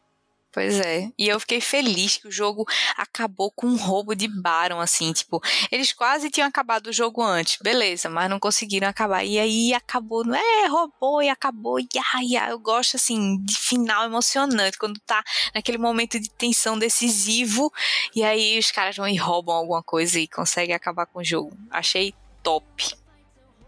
Pois 0.57 0.79
é. 0.79 1.11
E 1.19 1.27
eu 1.27 1.39
fiquei 1.39 1.61
feliz 1.61 2.17
que 2.17 2.27
o 2.27 2.31
jogo 2.31 2.65
acabou 2.95 3.51
com 3.51 3.67
um 3.67 3.77
roubo 3.77 4.15
de 4.15 4.27
Baron, 4.27 4.79
assim, 4.79 5.13
tipo, 5.13 5.39
eles 5.71 5.93
quase 5.93 6.31
tinham 6.31 6.47
acabado 6.47 6.87
o 6.87 6.91
jogo 6.91 7.21
antes, 7.21 7.59
beleza, 7.61 8.09
mas 8.09 8.27
não 8.27 8.39
conseguiram 8.39 8.87
acabar. 8.87 9.23
E 9.23 9.37
aí 9.37 9.71
acabou, 9.71 10.25
não 10.25 10.33
é, 10.33 10.65
roubou 10.67 11.21
e 11.21 11.29
acabou. 11.29 11.79
E 11.79 11.87
ai, 12.11 12.35
ai, 12.37 12.51
eu 12.51 12.57
gosto, 12.57 12.95
assim, 12.95 13.37
de 13.45 13.55
final 13.55 14.05
emocionante, 14.05 14.79
quando 14.79 14.99
tá 15.01 15.23
naquele 15.53 15.77
momento 15.77 16.19
de 16.19 16.27
tensão 16.27 16.75
decisivo, 16.75 17.71
e 18.15 18.23
aí 18.23 18.57
os 18.57 18.71
caras 18.71 18.95
vão 18.95 19.07
e 19.07 19.15
roubam 19.15 19.53
alguma 19.53 19.83
coisa 19.83 20.19
e 20.19 20.27
conseguem 20.27 20.73
acabar 20.73 21.05
com 21.05 21.19
o 21.19 21.23
jogo. 21.23 21.55
Achei 21.69 22.15
top. 22.41 22.97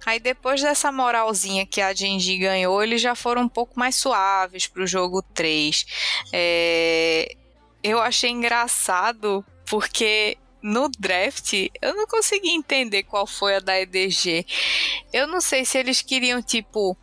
Aí 0.05 0.19
depois 0.19 0.61
dessa 0.61 0.91
moralzinha 0.91 1.65
que 1.65 1.81
a 1.81 1.93
Genji 1.93 2.37
ganhou, 2.37 2.81
eles 2.81 3.01
já 3.01 3.15
foram 3.15 3.43
um 3.43 3.49
pouco 3.49 3.79
mais 3.79 3.95
suaves 3.95 4.67
pro 4.67 4.87
jogo 4.87 5.21
3. 5.21 5.85
É... 6.33 7.35
Eu 7.83 7.99
achei 7.99 8.29
engraçado 8.29 9.45
porque 9.65 10.37
no 10.61 10.89
draft 10.89 11.53
eu 11.81 11.95
não 11.95 12.05
consegui 12.05 12.49
entender 12.49 13.03
qual 13.03 13.25
foi 13.25 13.55
a 13.55 13.59
da 13.59 13.79
EDG. 13.79 14.45
Eu 15.13 15.27
não 15.27 15.39
sei 15.39 15.63
se 15.63 15.77
eles 15.77 16.01
queriam 16.01 16.41
tipo 16.41 16.97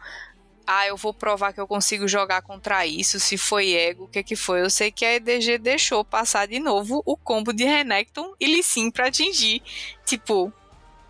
ah, 0.67 0.87
eu 0.89 0.97
vou 0.97 1.15
provar 1.15 1.53
que 1.53 1.61
eu 1.61 1.67
consigo 1.67 2.09
jogar 2.09 2.43
contra 2.43 2.85
isso, 2.85 3.21
se 3.21 3.39
foi 3.39 3.73
ego, 3.73 4.05
o 4.05 4.09
que 4.09 4.23
que 4.25 4.35
foi. 4.35 4.63
Eu 4.63 4.69
sei 4.69 4.91
que 4.91 5.05
a 5.05 5.15
EDG 5.15 5.59
deixou 5.59 6.05
passar 6.05 6.49
de 6.49 6.59
novo 6.59 7.03
o 7.07 7.17
combo 7.17 7.53
de 7.53 7.65
Renekton 7.65 8.35
e 8.41 8.47
Lissin 8.47 8.91
pra 8.91 9.07
atingir, 9.07 9.63
tipo, 10.05 10.53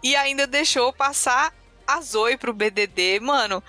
e 0.03 0.15
ainda 0.15 0.47
deixou 0.47 0.93
passar 0.93 1.55
a 1.87 2.01
Zoe 2.01 2.37
pro 2.37 2.53
BDD, 2.53 3.21
mano. 3.21 3.63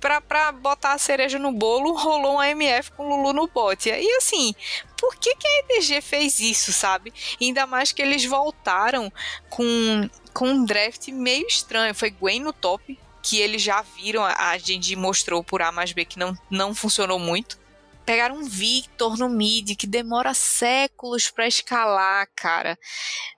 Pra, 0.00 0.20
pra 0.20 0.52
botar 0.52 0.92
a 0.92 0.98
cereja 0.98 1.38
no 1.38 1.50
bolo, 1.50 1.94
rolou 1.94 2.34
um 2.34 2.40
AMF 2.40 2.92
com 2.92 3.08
Lulu 3.08 3.32
no 3.32 3.48
bot. 3.48 3.88
E 3.88 4.16
assim, 4.16 4.54
por 4.98 5.16
que, 5.16 5.34
que 5.34 5.46
a 5.46 5.58
EDG 5.60 6.00
fez 6.00 6.38
isso, 6.38 6.72
sabe? 6.72 7.12
Ainda 7.40 7.66
mais 7.66 7.92
que 7.92 8.02
eles 8.02 8.24
voltaram 8.24 9.12
com, 9.48 10.08
com 10.32 10.48
um 10.50 10.64
draft 10.64 11.08
meio 11.08 11.46
estranho. 11.46 11.94
Foi 11.94 12.10
Gwen 12.10 12.40
no 12.40 12.52
top, 12.52 12.98
que 13.22 13.40
eles 13.40 13.62
já 13.62 13.82
viram, 13.82 14.22
a 14.24 14.56
gente 14.58 14.94
mostrou 14.94 15.42
por 15.42 15.60
A 15.62 15.72
mais 15.72 15.92
B 15.92 16.04
que 16.04 16.18
não, 16.18 16.36
não 16.50 16.74
funcionou 16.74 17.18
muito. 17.18 17.58
Pegaram 18.06 18.36
um 18.36 18.44
Victor 18.44 19.18
no 19.18 19.28
mid 19.28 19.74
que 19.74 19.86
demora 19.86 20.32
séculos 20.32 21.28
para 21.28 21.46
escalar, 21.48 22.28
cara. 22.36 22.78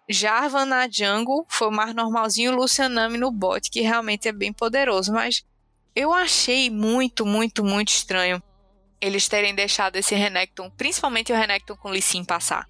Jarvan 0.08 0.66
na 0.66 0.88
jungle 0.88 1.46
foi 1.48 1.68
o 1.68 1.72
mais 1.72 1.94
normalzinho, 1.94 2.54
Lucianami 2.54 3.16
no 3.16 3.32
bot, 3.32 3.70
que 3.70 3.80
realmente 3.80 4.28
é 4.28 4.32
bem 4.32 4.52
poderoso, 4.52 5.12
mas 5.12 5.42
eu 5.96 6.12
achei 6.12 6.68
muito, 6.70 7.24
muito, 7.24 7.64
muito 7.64 7.88
estranho 7.88 8.42
eles 9.00 9.28
terem 9.28 9.54
deixado 9.54 9.96
esse 9.96 10.14
Renekton, 10.14 10.70
principalmente 10.76 11.32
o 11.32 11.36
Renekton 11.36 11.76
com 11.76 11.88
Lee 11.88 12.02
passar. 12.26 12.68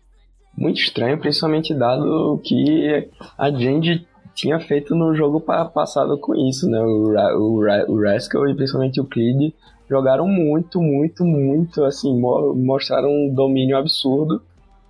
Muito 0.57 0.80
estranho, 0.80 1.18
principalmente 1.18 1.74
dado 1.74 2.40
que 2.44 3.09
a 3.36 3.51
Genji 3.51 4.07
tinha 4.34 4.61
feito 4.61 4.94
no 4.94 5.14
jogo 5.14 5.40
passado 5.40 6.18
com 6.18 6.34
isso, 6.34 6.68
né? 6.68 6.80
O, 6.80 7.14
o, 7.14 7.92
o 7.92 8.03
Rascal 8.03 8.49
e 8.49 8.55
principalmente 8.55 9.01
o 9.01 9.05
Creed 9.05 9.53
jogaram 9.89 10.28
muito, 10.28 10.80
muito, 10.80 11.24
muito, 11.24 11.84
assim, 11.84 12.20
mostraram 12.20 13.09
um 13.11 13.32
domínio 13.34 13.76
absurdo. 13.76 14.43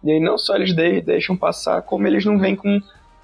E 0.02 0.10
aí 0.10 0.20
não 0.20 0.38
só 0.38 0.56
eles 0.56 0.74
deixam 1.04 1.36
passar, 1.36 1.82
como 1.82 2.06
eles 2.06 2.24
não 2.24 2.38
vêm 2.38 2.54
com 2.56 2.80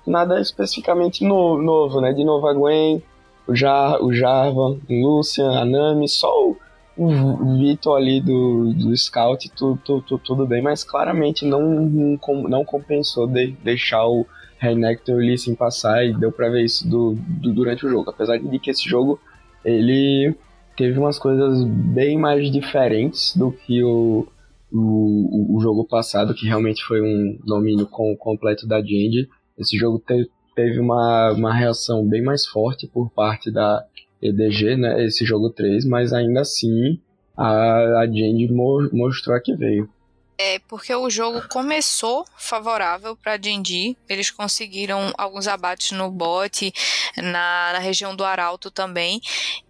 nada 0.06 0.40
especificamente 0.40 1.24
no, 1.24 1.60
novo, 1.60 2.00
né? 2.00 2.12
De 2.12 2.24
novo 2.24 2.46
a 2.46 2.54
Gwen, 2.54 3.02
o, 3.46 3.54
Jar, 3.54 4.02
o 4.02 4.12
Jarvan, 4.12 4.78
o 4.88 4.94
Lucian, 5.02 5.50
a 5.50 5.64
Nami, 5.64 6.08
só 6.08 6.32
o, 6.48 6.56
o 6.96 7.58
Vitor 7.58 7.96
ali 7.96 8.20
do, 8.20 8.72
do 8.72 8.96
Scout, 8.96 9.50
tudo, 9.50 9.80
tudo, 9.84 10.18
tudo 10.18 10.46
bem, 10.46 10.62
mas 10.62 10.84
claramente 10.84 11.44
não, 11.44 12.18
não, 12.48 12.64
compensou 12.64 13.26
de, 13.26 13.52
deixar 13.62 14.06
o 14.06 14.26
Renekton 14.58 15.12
e 15.12 15.14
o 15.14 15.18
Lee 15.18 15.38
Sin 15.38 15.54
passar 15.54 16.04
e 16.04 16.12
deu 16.14 16.30
pra 16.30 16.48
ver 16.48 16.64
isso 16.64 16.88
do, 16.88 17.14
do, 17.14 17.52
durante 17.52 17.84
o 17.84 17.88
jogo. 17.88 18.10
Apesar 18.10 18.38
de 18.38 18.58
que 18.58 18.70
esse 18.70 18.88
jogo 18.88 19.20
ele 19.64 20.34
teve 20.76 20.98
umas 20.98 21.18
coisas 21.18 21.64
bem 21.64 22.18
mais 22.18 22.50
diferentes 22.50 23.36
do 23.36 23.52
que 23.52 23.82
o, 23.82 24.26
o, 24.72 25.56
o 25.56 25.60
jogo 25.60 25.84
passado, 25.84 26.34
que 26.34 26.46
realmente 26.46 26.82
foi 26.84 27.00
um 27.00 27.38
domínio 27.44 27.86
com, 27.86 28.16
completo 28.16 28.66
da 28.66 28.80
Genji. 28.80 29.28
Esse 29.58 29.76
jogo 29.76 30.02
te, 30.04 30.28
teve 30.54 30.80
uma, 30.80 31.32
uma 31.32 31.54
reação 31.54 32.06
bem 32.06 32.22
mais 32.22 32.46
forte 32.46 32.86
por 32.86 33.10
parte 33.10 33.50
da 33.50 33.84
EDG, 34.20 34.76
né, 34.76 35.04
esse 35.04 35.24
jogo 35.24 35.50
3, 35.50 35.84
mas 35.84 36.12
ainda 36.12 36.40
assim 36.40 36.98
a, 37.36 38.00
a 38.00 38.06
Genji 38.06 38.50
mo, 38.50 38.88
mostrou 38.92 39.36
a 39.36 39.40
que 39.40 39.54
veio. 39.54 39.88
É 40.36 40.58
porque 40.60 40.92
o 40.92 41.08
jogo 41.08 41.46
começou 41.48 42.26
favorável 42.36 43.16
para 43.16 43.36
Dindi. 43.36 43.96
Eles 44.08 44.30
conseguiram 44.30 45.12
alguns 45.16 45.46
abates 45.46 45.92
no 45.92 46.10
bot, 46.10 46.72
na, 47.16 47.72
na, 47.72 47.78
região 47.78 48.16
do 48.16 48.24
Arauto 48.24 48.68
também. 48.68 49.20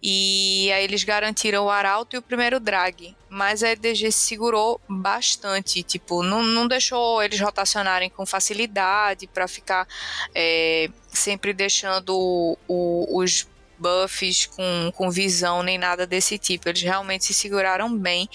E 0.01 0.71
aí 0.73 0.83
eles 0.83 1.03
garantiram 1.03 1.65
o 1.65 1.69
Arauto 1.69 2.15
e 2.15 2.19
o 2.19 2.21
primeiro 2.21 2.59
drag. 2.59 3.15
Mas 3.29 3.61
a 3.61 3.71
EDG 3.71 4.11
segurou 4.11 4.81
bastante. 4.89 5.83
Tipo, 5.83 6.23
não, 6.23 6.41
não 6.41 6.67
deixou 6.67 7.21
eles 7.21 7.39
rotacionarem 7.39 8.09
com 8.09 8.25
facilidade 8.25 9.27
para 9.27 9.47
ficar 9.47 9.87
é, 10.33 10.89
sempre 11.11 11.53
deixando 11.53 12.57
o, 12.67 13.19
os 13.19 13.47
buffs 13.77 14.45
com, 14.47 14.91
com 14.95 15.11
visão 15.11 15.63
nem 15.63 15.77
nada 15.77 16.05
desse 16.05 16.37
tipo. 16.37 16.69
Eles 16.69 16.81
realmente 16.81 17.25
se 17.25 17.33
seguraram 17.33 17.95
bem. 17.95 18.29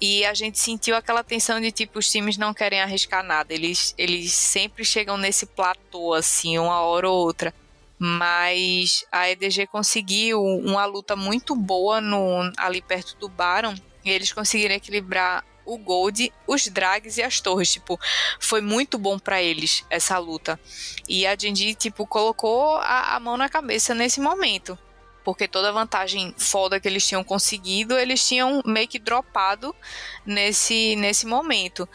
E 0.00 0.24
a 0.24 0.34
gente 0.34 0.58
sentiu 0.58 0.96
aquela 0.96 1.22
tensão 1.22 1.60
de 1.60 1.70
tipo, 1.70 1.98
os 1.98 2.10
times 2.10 2.36
não 2.36 2.52
querem 2.52 2.80
arriscar 2.80 3.22
nada. 3.22 3.52
Eles, 3.52 3.94
eles 3.96 4.32
sempre 4.32 4.84
chegam 4.84 5.16
nesse 5.16 5.46
platô, 5.46 6.14
assim, 6.14 6.58
uma 6.58 6.80
hora 6.80 7.08
ou 7.08 7.18
outra. 7.18 7.54
Mas 7.98 9.04
a 9.10 9.30
EDG 9.30 9.66
conseguiu 9.68 10.42
uma 10.42 10.84
luta 10.84 11.14
muito 11.14 11.54
boa 11.54 12.00
no, 12.00 12.52
ali 12.56 12.82
perto 12.82 13.16
do 13.18 13.28
Baron. 13.28 13.74
E 14.04 14.10
eles 14.10 14.32
conseguiram 14.32 14.74
equilibrar 14.74 15.44
o 15.64 15.78
Gold, 15.78 16.32
os 16.46 16.68
drags 16.68 17.16
e 17.16 17.22
as 17.22 17.40
torres. 17.40 17.72
Tipo, 17.72 17.98
foi 18.38 18.60
muito 18.60 18.98
bom 18.98 19.18
para 19.18 19.42
eles 19.42 19.84
essa 19.90 20.18
luta. 20.18 20.58
E 21.08 21.26
a 21.26 21.36
Genji, 21.36 21.74
tipo, 21.74 22.06
colocou 22.06 22.76
a, 22.78 23.16
a 23.16 23.20
mão 23.20 23.36
na 23.36 23.48
cabeça 23.48 23.94
nesse 23.94 24.20
momento 24.20 24.78
porque 25.24 25.48
toda 25.48 25.70
a 25.70 25.72
vantagem 25.72 26.34
foda 26.36 26.78
que 26.78 26.86
eles 26.86 27.06
tinham 27.06 27.24
conseguido, 27.24 27.98
eles 27.98 28.24
tinham 28.24 28.62
meio 28.64 28.86
que 28.86 28.98
dropado 28.98 29.74
nesse, 30.24 30.94
nesse 30.96 31.26
momento. 31.26 31.88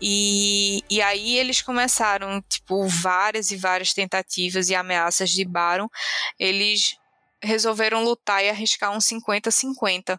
E, 0.00 0.84
e 0.90 1.00
aí 1.00 1.38
eles 1.38 1.62
começaram, 1.62 2.42
tipo, 2.42 2.86
várias 2.86 3.50
e 3.50 3.56
várias 3.56 3.94
tentativas 3.94 4.68
e 4.68 4.74
ameaças 4.74 5.30
de 5.30 5.42
Baron. 5.42 5.88
Eles 6.38 6.98
resolveram 7.42 8.04
lutar 8.04 8.44
e 8.44 8.50
arriscar 8.50 8.92
um 8.92 8.98
50-50 8.98 10.18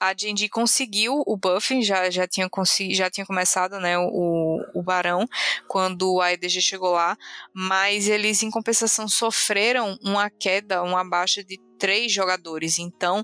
a 0.00 0.14
Jinji 0.16 0.48
conseguiu 0.48 1.22
o 1.26 1.36
buff, 1.36 1.82
já, 1.82 2.10
já, 2.10 2.26
tinha, 2.26 2.48
já 2.90 3.10
tinha 3.10 3.26
começado 3.26 3.80
né, 3.80 3.98
o, 3.98 4.62
o 4.74 4.82
Barão, 4.82 5.26
quando 5.66 6.20
a 6.20 6.32
EDG 6.32 6.60
chegou 6.60 6.92
lá, 6.92 7.16
mas 7.52 8.08
eles, 8.08 8.42
em 8.42 8.50
compensação, 8.50 9.08
sofreram 9.08 9.98
uma 10.02 10.28
queda, 10.30 10.82
uma 10.82 11.04
baixa 11.04 11.42
de 11.42 11.58
três 11.78 12.12
jogadores, 12.12 12.78
então 12.78 13.22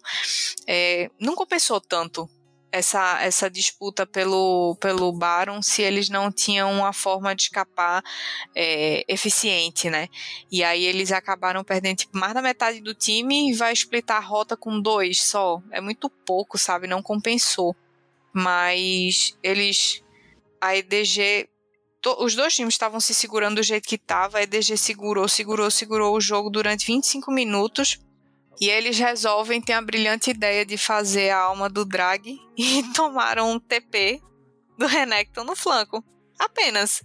é, 0.67 1.11
não 1.19 1.35
compensou 1.35 1.81
tanto 1.81 2.29
essa, 2.73 3.23
essa 3.23 3.51
disputa 3.51 4.07
pelo, 4.07 4.75
pelo 4.81 5.13
Baron 5.13 5.61
se 5.61 5.83
eles 5.83 6.09
não 6.09 6.33
tinham 6.33 6.73
uma 6.73 6.93
forma 6.95 7.35
de 7.37 7.43
escapar 7.43 8.03
é, 8.57 9.05
eficiente, 9.07 9.91
né? 9.91 10.09
E 10.51 10.65
aí 10.65 10.85
eles 10.85 11.13
acabaram 11.13 11.63
perdendo 11.63 11.99
tipo, 11.99 12.17
mais 12.17 12.33
da 12.33 12.41
metade 12.41 12.81
do 12.81 12.95
time 12.95 13.51
e 13.51 13.55
vai 13.55 13.75
splitar 13.75 14.17
a 14.17 14.27
rota 14.27 14.57
com 14.57 14.81
dois 14.81 15.23
só. 15.23 15.63
É 15.71 15.83
muito 15.83 16.09
pouco, 16.09 16.57
sabe? 16.57 16.87
Não 16.87 17.03
compensou. 17.03 17.77
Mas 18.33 19.37
eles. 19.43 20.03
A 20.59 20.75
EDG. 20.75 21.49
To, 22.01 22.25
os 22.25 22.35
dois 22.35 22.57
times 22.57 22.75
estavam 22.75 22.99
se 22.99 23.15
segurando 23.15 23.57
do 23.57 23.63
jeito 23.63 23.87
que 23.87 23.97
estava. 23.97 24.39
A 24.39 24.43
EDG 24.43 24.79
segurou, 24.79 25.29
segurou, 25.29 25.71
segurou 25.71 26.17
o 26.17 26.21
jogo 26.21 26.49
durante 26.49 26.87
25 26.87 27.31
minutos 27.31 28.01
e 28.61 28.69
eles 28.69 28.99
resolvem 28.99 29.61
ter 29.61 29.73
a 29.73 29.83
brilhante 29.83 30.31
ideia 30.31 30.65
de 30.65 30.77
fazer 30.77 31.31
a 31.31 31.39
alma 31.39 31.69
do 31.69 31.85
drag 31.85 32.39
e 32.57 32.83
tomaram 32.95 33.51
um 33.51 33.59
TP 33.59 34.21
do 34.79 34.87
Renekton 34.87 35.45
no 35.45 35.57
flanco. 35.57 36.05
Apenas. 36.39 37.03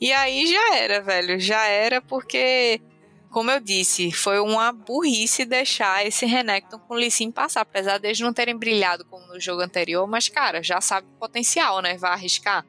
E 0.00 0.12
aí 0.12 0.46
já 0.46 0.76
era, 0.76 1.02
velho. 1.02 1.38
Já 1.38 1.66
era 1.66 2.00
porque 2.00 2.80
como 3.30 3.50
eu 3.50 3.60
disse, 3.60 4.10
foi 4.10 4.40
uma 4.40 4.72
burrice 4.72 5.44
deixar 5.44 6.06
esse 6.06 6.24
Renekton 6.24 6.78
com 6.78 6.94
o 6.94 6.96
Lee 6.96 7.10
Sin 7.10 7.30
passar, 7.30 7.60
apesar 7.60 7.98
deles 7.98 8.20
não 8.20 8.32
terem 8.32 8.56
brilhado 8.56 9.04
como 9.04 9.26
no 9.26 9.38
jogo 9.38 9.60
anterior, 9.60 10.06
mas 10.06 10.28
cara, 10.28 10.62
já 10.62 10.80
sabe 10.80 11.06
o 11.06 11.18
potencial, 11.18 11.82
né? 11.82 11.96
Vai 11.98 12.12
arriscar. 12.12 12.64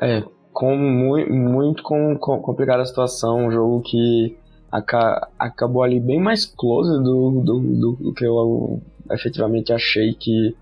É, 0.00 0.22
com 0.52 0.76
muito, 0.76 1.32
muito 1.32 1.82
com, 1.82 2.18
com, 2.18 2.40
complicada 2.40 2.82
a 2.82 2.86
situação, 2.86 3.46
um 3.46 3.50
jogo 3.50 3.82
que 3.82 4.36
aca, 4.74 5.28
acabou 5.38 5.84
ali 5.84 6.00
bem 6.00 6.20
mais 6.20 6.44
close 6.44 6.90
do, 7.02 7.42
do, 7.44 7.60
do, 7.60 7.92
do 7.92 8.12
que 8.12 8.24
eu 8.24 8.82
efetivamente 9.10 9.72
achei 9.72 10.12
que 10.14 10.56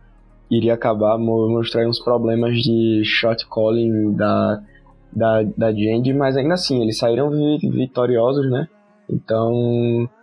iria 0.50 0.74
acabar, 0.74 1.16
mostrar 1.16 1.88
uns 1.88 1.98
problemas 1.98 2.56
de 2.56 3.02
shot 3.04 3.46
calling 3.48 4.12
da, 4.14 4.62
da, 5.10 5.42
da 5.56 5.72
Genji, 5.72 6.12
mas 6.12 6.36
ainda 6.36 6.54
assim, 6.54 6.82
eles 6.82 6.98
saíram 6.98 7.30
vitoriosos, 7.58 8.50
né? 8.50 8.68
Então, 9.08 9.50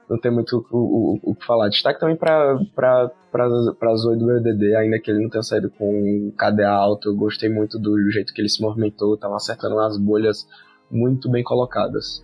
não 0.07 0.19
tem 0.19 0.31
muito 0.31 0.63
o, 0.71 1.35
que 1.35 1.45
falar. 1.45 1.69
Destaque 1.69 1.99
também 1.99 2.15
para 2.15 2.59
para 3.31 3.95
Zoe 3.95 4.17
do 4.17 4.25
BDD, 4.25 4.75
ainda 4.75 4.99
que 4.99 5.09
ele 5.11 5.21
não 5.21 5.29
tenha 5.29 5.43
saído 5.43 5.69
com 5.71 6.31
KDA 6.37 6.69
alto, 6.69 7.09
eu 7.09 7.15
gostei 7.15 7.49
muito 7.49 7.77
do 7.77 8.09
jeito 8.09 8.33
que 8.33 8.41
ele 8.41 8.49
se 8.49 8.61
movimentou, 8.61 9.17
tava 9.17 9.35
acertando 9.35 9.79
as 9.79 9.97
bolhas 9.97 10.47
muito 10.91 11.29
bem 11.29 11.43
colocadas. 11.43 12.23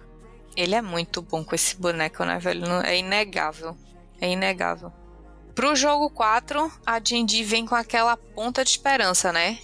Ele 0.55 0.75
é 0.75 0.81
muito 0.81 1.21
bom 1.21 1.43
com 1.43 1.53
esse 1.53 1.75
boneco, 1.75 2.23
né, 2.23 2.39
velho? 2.39 2.65
É 2.81 2.97
inegável. 2.97 3.75
É 4.19 4.29
inegável. 4.29 4.91
Pro 5.53 5.75
jogo 5.75 6.09
4, 6.09 6.71
a 6.85 6.99
Jindy 6.99 7.43
vem 7.43 7.65
com 7.65 7.75
aquela 7.75 8.17
ponta 8.17 8.63
de 8.63 8.71
esperança, 8.71 9.31
né? 9.31 9.57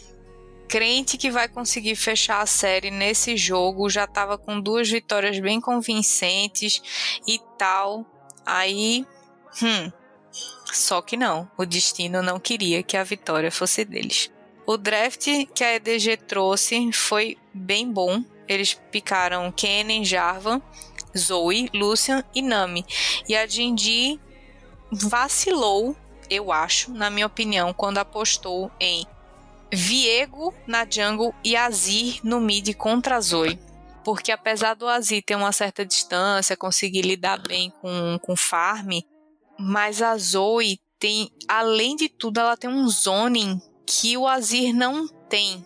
Crente 0.68 1.18
que 1.18 1.30
vai 1.30 1.50
conseguir 1.50 1.96
fechar 1.96 2.42
a 2.42 2.46
série 2.46 2.90
nesse 2.90 3.36
jogo, 3.36 3.90
já 3.90 4.08
tava 4.08 4.38
com 4.38 4.60
duas 4.60 4.90
vitórias 4.90 5.38
bem 5.40 5.60
convincentes 5.60 6.82
e 7.28 7.38
tal. 7.58 8.06
Aí, 8.46 9.06
hum, 9.62 9.92
só 10.72 11.02
que 11.02 11.18
não, 11.18 11.50
o 11.58 11.66
destino 11.66 12.22
não 12.22 12.40
queria 12.40 12.82
que 12.82 12.96
a 12.96 13.04
vitória 13.04 13.52
fosse 13.52 13.84
deles. 13.84 14.32
O 14.66 14.78
draft 14.78 15.28
que 15.54 15.64
a 15.64 15.76
EDG 15.76 16.16
trouxe 16.18 16.92
foi 16.94 17.38
bem 17.54 17.92
bom. 17.92 18.24
Eles 18.52 18.74
picaram 18.74 19.50
Kennen, 19.50 20.04
Jarvan, 20.04 20.62
Zoe, 21.18 21.70
Lucian 21.74 22.22
e 22.36 22.42
Nami. 22.42 22.86
E 23.30 23.34
a 23.34 23.48
Jinji 23.48 24.20
vacilou, 24.92 25.96
eu 26.30 26.52
acho, 26.52 26.92
na 26.92 27.10
minha 27.10 27.26
opinião, 27.26 27.74
quando 27.74 28.00
apostou 28.00 28.70
em 28.78 29.06
Viego 29.74 30.54
na 30.68 30.86
jungle 30.90 31.34
e 31.46 31.56
Azir 31.56 32.20
no 32.26 32.42
mid 32.42 32.76
contra 32.76 33.22
Zoe. 33.22 33.58
Porque 34.04 34.34
apesar 34.34 34.74
do 34.74 34.86
Azir 34.86 35.24
ter 35.24 35.36
uma 35.36 35.54
certa 35.54 35.86
distância, 35.86 36.58
conseguir 36.58 37.04
lidar 37.04 37.42
bem 37.42 37.72
com, 37.82 38.20
com 38.22 38.36
farm, 38.36 39.00
mas 39.58 40.02
a 40.02 40.18
Zoe 40.18 40.82
tem, 41.00 41.32
além 41.48 41.96
de 41.96 42.10
tudo, 42.10 42.42
ela 42.42 42.58
tem 42.58 42.70
um 42.70 42.86
zoning 42.90 43.62
que 43.86 44.18
o 44.18 44.28
Azir 44.28 44.76
não 44.76 45.08
tem. 45.30 45.66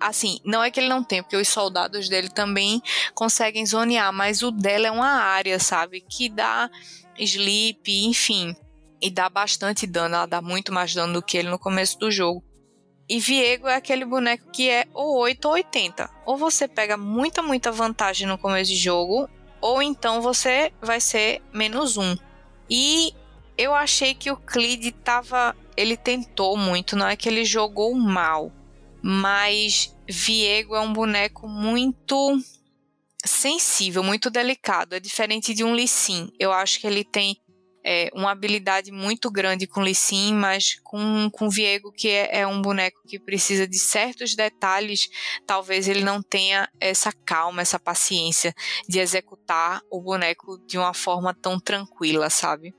Assim, 0.00 0.38
não 0.44 0.62
é 0.62 0.70
que 0.70 0.80
ele 0.80 0.88
não 0.88 1.04
tem, 1.04 1.22
porque 1.22 1.36
os 1.36 1.48
soldados 1.48 2.08
dele 2.08 2.28
também 2.30 2.80
conseguem 3.14 3.66
zonear, 3.66 4.12
mas 4.12 4.42
o 4.42 4.50
dela 4.50 4.86
é 4.86 4.90
uma 4.90 5.10
área, 5.10 5.58
sabe? 5.58 6.00
Que 6.00 6.28
dá 6.28 6.70
sleep, 7.18 8.06
enfim. 8.06 8.54
E 9.00 9.10
dá 9.10 9.28
bastante 9.28 9.86
dano, 9.86 10.14
ela 10.14 10.26
dá 10.26 10.40
muito 10.40 10.72
mais 10.72 10.94
dano 10.94 11.14
do 11.14 11.22
que 11.22 11.36
ele 11.36 11.50
no 11.50 11.58
começo 11.58 11.98
do 11.98 12.10
jogo. 12.10 12.42
E 13.08 13.20
Viego 13.20 13.68
é 13.68 13.76
aquele 13.76 14.04
boneco 14.04 14.50
que 14.50 14.68
é 14.68 14.86
ou 14.92 15.18
8 15.18 15.44
ou 15.46 15.54
80. 15.54 16.10
Ou 16.24 16.36
você 16.36 16.66
pega 16.66 16.96
muita, 16.96 17.40
muita 17.40 17.70
vantagem 17.70 18.26
no 18.26 18.36
começo 18.36 18.70
de 18.70 18.76
jogo, 18.76 19.28
ou 19.60 19.80
então 19.80 20.20
você 20.20 20.72
vai 20.80 21.00
ser 21.00 21.40
menos 21.52 21.96
um. 21.96 22.16
E 22.68 23.14
eu 23.56 23.74
achei 23.74 24.14
que 24.14 24.30
o 24.30 24.36
Clid 24.36 24.90
tava. 24.92 25.54
Ele 25.76 25.96
tentou 25.96 26.56
muito, 26.56 26.96
não 26.96 27.06
é 27.06 27.16
que 27.16 27.28
ele 27.28 27.44
jogou 27.44 27.94
mal. 27.94 28.50
Mas 29.08 29.96
Viego 30.10 30.74
é 30.74 30.80
um 30.80 30.92
boneco 30.92 31.46
muito 31.46 32.40
sensível, 33.24 34.02
muito 34.02 34.28
delicado. 34.28 34.96
É 34.96 35.00
diferente 35.00 35.54
de 35.54 35.62
um 35.62 35.76
Lissin. 35.76 36.28
Eu 36.40 36.52
acho 36.52 36.80
que 36.80 36.88
ele 36.88 37.04
tem 37.04 37.36
é, 37.84 38.10
uma 38.12 38.32
habilidade 38.32 38.90
muito 38.90 39.30
grande 39.30 39.64
com 39.64 39.80
Lissin, 39.80 40.34
mas 40.34 40.80
com, 40.82 41.30
com 41.30 41.48
Viego, 41.48 41.92
que 41.92 42.08
é, 42.08 42.40
é, 42.40 42.46
um 42.48 42.60
boneco 42.60 43.00
que 43.06 43.20
precisa 43.20 43.64
de 43.64 43.78
certos 43.78 44.34
detalhes, 44.34 45.08
talvez 45.46 45.86
ele 45.86 46.02
não 46.02 46.20
tenha 46.20 46.68
essa 46.80 47.12
calma, 47.12 47.62
essa 47.62 47.78
paciência 47.78 48.52
de 48.88 48.98
executar 48.98 49.82
o 49.88 50.00
boneco 50.00 50.58
de 50.66 50.76
uma 50.78 50.92
forma 50.92 51.32
tão 51.32 51.60
tranquila, 51.60 52.28
sabe? 52.28 52.74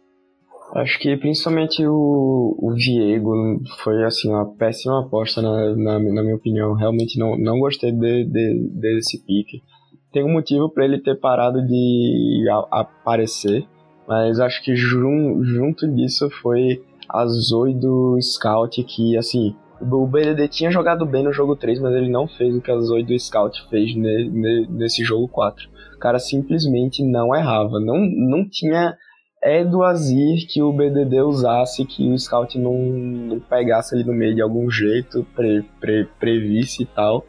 Acho 0.75 0.99
que 0.99 1.15
principalmente 1.17 1.85
o, 1.85 2.55
o 2.59 2.73
Viego 2.73 3.61
foi 3.83 4.03
assim 4.03 4.29
uma 4.29 4.45
péssima 4.45 5.01
aposta 5.01 5.41
na, 5.41 5.75
na, 5.75 5.99
na 5.99 6.21
minha 6.21 6.35
opinião. 6.35 6.73
Realmente 6.73 7.17
não, 7.17 7.37
não 7.37 7.59
gostei 7.59 7.91
de, 7.91 8.25
de, 8.25 8.69
desse 8.73 9.25
pique 9.25 9.61
tem 10.17 10.23
um 10.23 10.33
motivo 10.33 10.69
para 10.69 10.85
ele 10.85 10.99
ter 10.99 11.19
parado 11.19 11.61
de 11.65 12.45
a, 12.49 12.79
aparecer, 12.81 13.67
mas 14.07 14.39
acho 14.39 14.63
que 14.63 14.75
jun, 14.75 15.43
junto 15.43 15.87
disso 15.87 16.29
foi 16.41 16.81
a 17.09 17.25
Zoe 17.27 17.73
do 17.73 18.17
Scout, 18.21 18.83
que 18.83 19.17
assim, 19.17 19.55
o 19.79 20.07
BDD 20.07 20.47
tinha 20.47 20.71
jogado 20.71 21.05
bem 21.05 21.23
no 21.23 21.31
jogo 21.31 21.55
3, 21.55 21.79
mas 21.79 21.93
ele 21.93 22.09
não 22.09 22.27
fez 22.27 22.55
o 22.55 22.61
que 22.61 22.71
a 22.71 22.79
Zoe 22.79 23.03
do 23.03 23.17
Scout 23.19 23.67
fez 23.69 23.95
ne, 23.95 24.29
ne, 24.29 24.67
nesse 24.69 25.03
jogo 25.03 25.27
4. 25.27 25.69
O 25.95 25.99
cara 25.99 26.19
simplesmente 26.19 27.03
não 27.03 27.35
errava, 27.35 27.79
não, 27.79 27.97
não 27.99 28.47
tinha 28.49 28.97
é 29.41 29.63
do 29.63 29.83
Azir 29.83 30.47
que 30.47 30.61
o 30.61 30.73
BDD 30.73 31.21
usasse, 31.21 31.85
que 31.85 32.11
o 32.11 32.17
Scout 32.17 32.57
não, 32.57 32.77
não 32.77 33.39
pegasse 33.39 33.95
ali 33.95 34.03
no 34.03 34.13
meio 34.13 34.35
de 34.35 34.41
algum 34.41 34.69
jeito, 34.69 35.25
pre, 35.35 35.63
pre, 35.79 36.05
previsse 36.19 36.83
e 36.83 36.85
tal. 36.85 37.25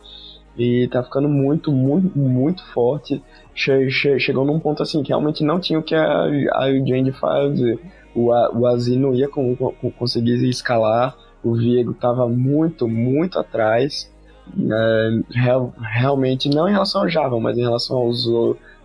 E 0.56 0.88
tá 0.88 1.02
ficando 1.02 1.28
muito, 1.28 1.70
muito, 1.70 2.18
muito 2.18 2.64
forte. 2.72 3.22
Che 3.54 3.88
che 3.90 4.18
chegou 4.18 4.44
num 4.44 4.59
ponto 4.59 4.82
assim 4.82 5.02
que 5.02 5.11
realmente 5.11 5.44
não 5.44 5.61
tinha 5.61 5.78
o 5.78 5.82
que 5.82 5.94
a, 5.94 6.24
a 6.24 6.66
Jane 6.84 7.12
fazer. 7.12 7.78
O, 8.14 8.30
o 8.30 8.66
Azir 8.66 8.98
não 8.98 9.14
ia 9.14 9.28
com, 9.28 9.54
com, 9.54 9.90
conseguir 9.92 10.34
escalar. 10.48 11.16
O 11.44 11.54
Viego 11.54 11.94
tava 11.94 12.28
muito, 12.28 12.88
muito 12.88 13.38
atrás. 13.38 14.12
É, 14.59 15.20
real, 15.30 15.72
realmente, 15.78 16.48
não 16.48 16.68
em 16.68 16.72
relação 16.72 17.02
ao 17.02 17.09
Java, 17.09 17.38
mas 17.38 17.56
em 17.56 17.62
relação 17.62 17.98
aos, 17.98 18.26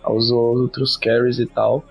aos 0.02 0.30
outros 0.30 0.96
carries 0.96 1.40
e 1.40 1.46
tal. 1.46 1.82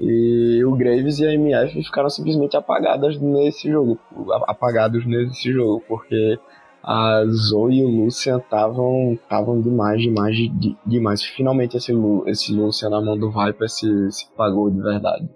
E 0.00 0.62
o 0.64 0.76
Graves 0.76 1.18
e 1.18 1.26
a 1.26 1.32
MF 1.32 1.82
ficaram 1.82 2.10
simplesmente 2.10 2.56
apagadas 2.56 3.18
nesse 3.20 3.70
jogo. 3.70 3.98
Apagados 4.46 5.06
nesse 5.06 5.52
jogo, 5.52 5.82
porque 5.88 6.38
a 6.82 7.24
Zoe 7.26 7.78
e 7.78 7.84
o 7.84 7.88
Lucian 7.88 8.38
estavam 8.38 9.60
demais, 9.60 10.00
demais, 10.00 10.36
de, 10.36 10.76
demais. 10.86 11.22
Finalmente 11.22 11.76
esse, 11.76 11.92
esse 12.26 12.52
Lucian 12.52 12.90
na 12.90 13.00
mão 13.00 13.18
do 13.18 13.30
Viper 13.30 13.68
se, 13.68 14.12
se 14.12 14.30
pagou 14.36 14.70
de 14.70 14.80
verdade. 14.80 15.28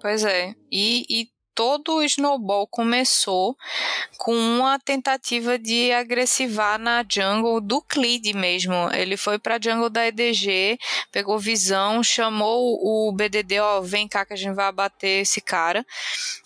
Pois 0.00 0.24
é. 0.24 0.54
E, 0.70 1.04
e 1.10 1.26
todo 1.56 1.94
o 1.94 2.02
snowball 2.02 2.66
começou 2.66 3.56
com 4.18 4.34
uma 4.36 4.78
tentativa 4.78 5.58
de 5.58 5.90
agressivar 5.90 6.78
na 6.78 7.02
jungle 7.10 7.62
do 7.62 7.80
Clid 7.80 8.34
mesmo. 8.34 8.74
Ele 8.92 9.16
foi 9.16 9.38
para 9.38 9.56
a 9.56 9.58
jungle 9.60 9.88
da 9.88 10.06
EDG, 10.06 10.78
pegou 11.10 11.38
visão, 11.38 12.02
chamou 12.02 12.78
o 12.82 13.10
BDD, 13.12 13.58
ó, 13.58 13.80
vem 13.80 14.06
cá 14.06 14.26
que 14.26 14.34
a 14.34 14.36
gente 14.36 14.54
vai 14.54 14.66
abater 14.66 15.22
esse 15.22 15.40
cara. 15.40 15.84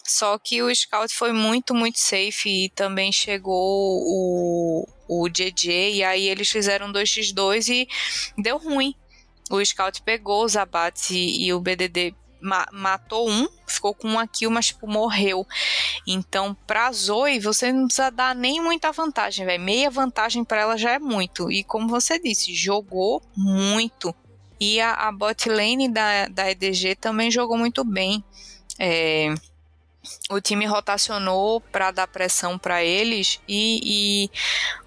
Só 0.05 0.39
que 0.39 0.63
o 0.63 0.73
scout 0.75 1.13
foi 1.13 1.33
muito, 1.33 1.75
muito 1.75 1.99
safe 1.99 2.67
e 2.67 2.69
também 2.69 3.11
chegou 3.11 3.57
o, 3.57 4.87
o 5.09 5.29
JJ 5.29 5.97
e 5.97 6.05
aí 6.05 6.29
eles 6.29 6.49
fizeram 6.49 6.93
2x2 6.93 7.69
e 7.69 7.89
deu 8.41 8.59
ruim. 8.59 8.95
O 9.51 9.65
scout 9.65 10.01
pegou 10.03 10.45
os 10.45 10.57
abates 10.57 11.11
e, 11.11 11.47
e 11.47 11.53
o 11.53 11.61
BDD 11.61 12.15
ma 12.41 12.67
matou 12.73 13.31
um, 13.31 13.49
ficou 13.67 13.95
com 13.95 14.09
uma 14.09 14.27
kill, 14.27 14.51
mas 14.51 14.67
tipo, 14.67 14.87
morreu. 14.87 15.47
Então, 16.07 16.57
pra 16.67 16.91
Zoe, 16.93 17.39
você 17.39 17.73
não 17.73 17.87
precisa 17.87 18.11
dar 18.11 18.35
nem 18.35 18.61
muita 18.61 18.93
vantagem, 18.93 19.47
velho. 19.47 19.63
Meia 19.63 19.91
vantagem 19.91 20.45
para 20.45 20.61
ela 20.61 20.77
já 20.77 20.93
é 20.93 20.99
muito. 20.99 21.51
E 21.51 21.63
como 21.65 21.89
você 21.89 22.19
disse, 22.19 22.55
jogou 22.55 23.23
muito. 23.37 24.15
E 24.61 24.81
a, 24.81 24.93
a 24.93 25.13
bot 25.13 25.49
lane 25.49 25.89
da, 25.89 26.27
da 26.29 26.51
EDG 26.51 26.97
também 26.97 27.31
jogou 27.31 27.57
muito 27.57 27.83
bem. 27.85 28.23
É, 28.79 29.35
o 30.31 30.41
time 30.41 30.65
rotacionou 30.65 31.61
para 31.61 31.91
dar 31.91 32.07
pressão 32.07 32.59
para 32.59 32.83
eles 32.83 33.41
e, 33.47 33.81
e, 33.85 34.31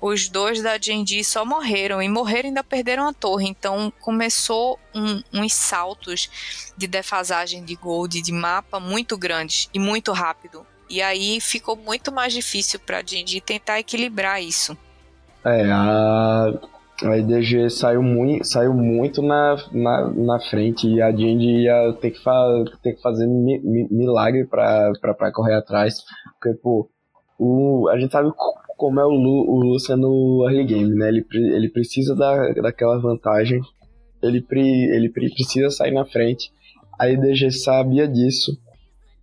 os 0.01 0.27
dois 0.27 0.61
da 0.61 0.79
Genji 0.79 1.23
só 1.23 1.45
morreram 1.45 2.01
e 2.01 2.09
morreram 2.09 2.45
e 2.45 2.47
ainda 2.47 2.63
perderam 2.63 3.07
a 3.07 3.13
torre. 3.13 3.47
Então 3.47 3.93
começou 3.99 4.79
um, 4.93 5.21
uns 5.31 5.53
saltos 5.53 6.29
de 6.77 6.87
defasagem 6.87 7.63
de 7.63 7.75
gold 7.75 8.21
de 8.21 8.31
mapa 8.31 8.79
muito 8.79 9.17
grandes 9.17 9.69
e 9.73 9.79
muito 9.79 10.11
rápido. 10.11 10.65
E 10.89 11.01
aí 11.01 11.39
ficou 11.39 11.75
muito 11.75 12.11
mais 12.11 12.33
difícil 12.33 12.79
para 12.79 12.99
a 12.99 13.03
Genji 13.03 13.41
tentar 13.41 13.79
equilibrar 13.79 14.41
isso. 14.41 14.77
É, 15.43 15.69
a, 15.71 16.53
A 17.01 17.17
IDG 17.17 17.69
saiu 17.69 18.01
muito, 18.03 18.45
saiu 18.45 18.73
muito 18.73 19.21
na, 19.21 19.57
na, 19.71 20.09
na 20.09 20.39
frente 20.39 20.87
e 20.87 21.01
a 21.01 21.11
Jindy 21.11 21.63
ia 21.63 21.93
ter 21.99 22.11
que, 22.11 22.19
fa 22.21 22.63
ter 22.81 22.93
que 22.93 23.01
fazer 23.01 23.27
mi 23.27 23.59
mi 23.59 23.87
milagre 23.89 24.45
pra 24.45 25.31
correr 25.33 25.55
atrás. 25.55 25.95
Porque, 26.39 26.57
pô, 26.61 26.89
o, 27.37 27.89
a 27.89 27.99
gente 27.99 28.11
sabe 28.11 28.31
como 28.77 28.99
é 28.99 29.05
o, 29.05 29.09
Lu, 29.09 29.49
o 29.49 29.59
Lucian 29.59 29.97
no 29.97 30.45
early 30.47 30.65
game, 30.65 30.95
né? 30.95 31.09
Ele, 31.09 31.25
ele 31.33 31.69
precisa 31.69 32.15
da, 32.15 32.53
daquela 32.53 32.99
vantagem, 32.99 33.59
ele, 34.21 34.41
pre, 34.41 34.61
ele 34.61 35.09
precisa 35.09 35.69
sair 35.71 35.91
na 35.91 36.05
frente. 36.05 36.51
A 36.99 37.09
IDG 37.09 37.51
sabia 37.51 38.07
disso, 38.07 38.57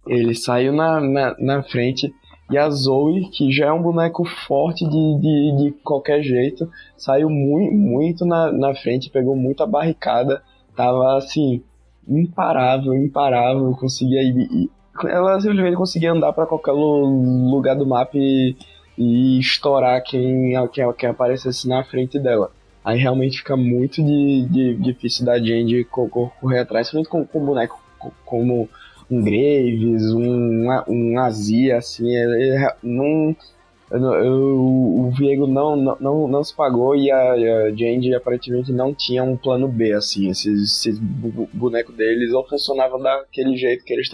ele 0.07 0.35
saiu 0.35 0.73
na, 0.73 1.01
na, 1.01 1.37
na 1.39 1.63
frente. 1.63 2.13
E 2.51 2.59
a 2.59 2.69
Zoe, 2.69 3.29
que 3.31 3.53
já 3.53 3.67
é 3.67 3.73
um 3.73 3.81
boneco 3.81 4.25
forte 4.25 4.85
de, 4.85 5.21
de, 5.21 5.57
de 5.57 5.71
qualquer 5.85 6.21
jeito, 6.21 6.69
saiu 6.97 7.31
muito, 7.31 7.73
muito 7.73 8.27
na, 8.27 8.51
na 8.51 8.75
frente, 8.75 9.09
pegou 9.09 9.37
muita 9.37 9.65
barricada, 9.67 10.43
tava 10.75 11.17
assim, 11.17 11.63
imparável, 12.09 12.93
imparável, 12.95 13.71
conseguia 13.79 14.21
ir, 14.23 14.69
ela 15.05 15.41
simplesmente 15.41 15.77
conseguia 15.77 16.13
andar 16.13 16.33
para 16.33 16.47
qualquer 16.47 16.73
lugar 16.73 17.77
do 17.77 17.87
mapa 17.87 18.19
e, 18.19 18.57
e 18.99 19.39
estourar 19.39 20.03
quem, 20.03 20.53
quem, 20.73 20.93
quem 20.95 21.09
aparecesse 21.09 21.69
na 21.69 21.85
frente 21.85 22.19
dela. 22.19 22.51
Aí 22.85 22.98
realmente 22.98 23.39
fica 23.39 23.57
muito 23.57 24.02
de, 24.02 24.47
de 24.48 24.74
difícil 24.77 25.24
da 25.24 25.39
Jandy 25.39 25.85
correr 25.85 26.61
atrás, 26.61 26.90
principalmente 26.90 27.09
com, 27.09 27.27
com 27.27 27.44
boneco 27.44 27.81
como 28.24 28.69
um 29.11 29.23
Graves, 29.23 30.12
um, 30.12 30.66
um 30.89 31.19
Azia, 31.19 31.77
assim, 31.77 32.09
ele, 32.15 32.69
não, 32.82 34.15
eu, 34.15 34.57
o 34.57 35.11
Viego 35.11 35.48
não, 35.48 35.74
não, 35.77 36.28
não 36.28 36.44
se 36.44 36.55
pagou 36.55 36.94
e 36.94 37.11
a, 37.11 37.32
a 37.32 38.16
aparentemente 38.16 38.73
não 38.73 38.94
tinha 38.94 39.24
um 39.24 39.36
plano 39.36 39.66
B, 39.66 39.93
assim, 39.93 40.31
esses, 40.31 40.86
esses 40.86 40.98
bonecos 40.98 41.94
deles 41.97 42.32
ou 42.32 42.48
funcionavam 42.48 43.01
daquele 43.01 43.57
jeito 43.57 43.85
que 43.85 43.93
eles, 43.93 44.09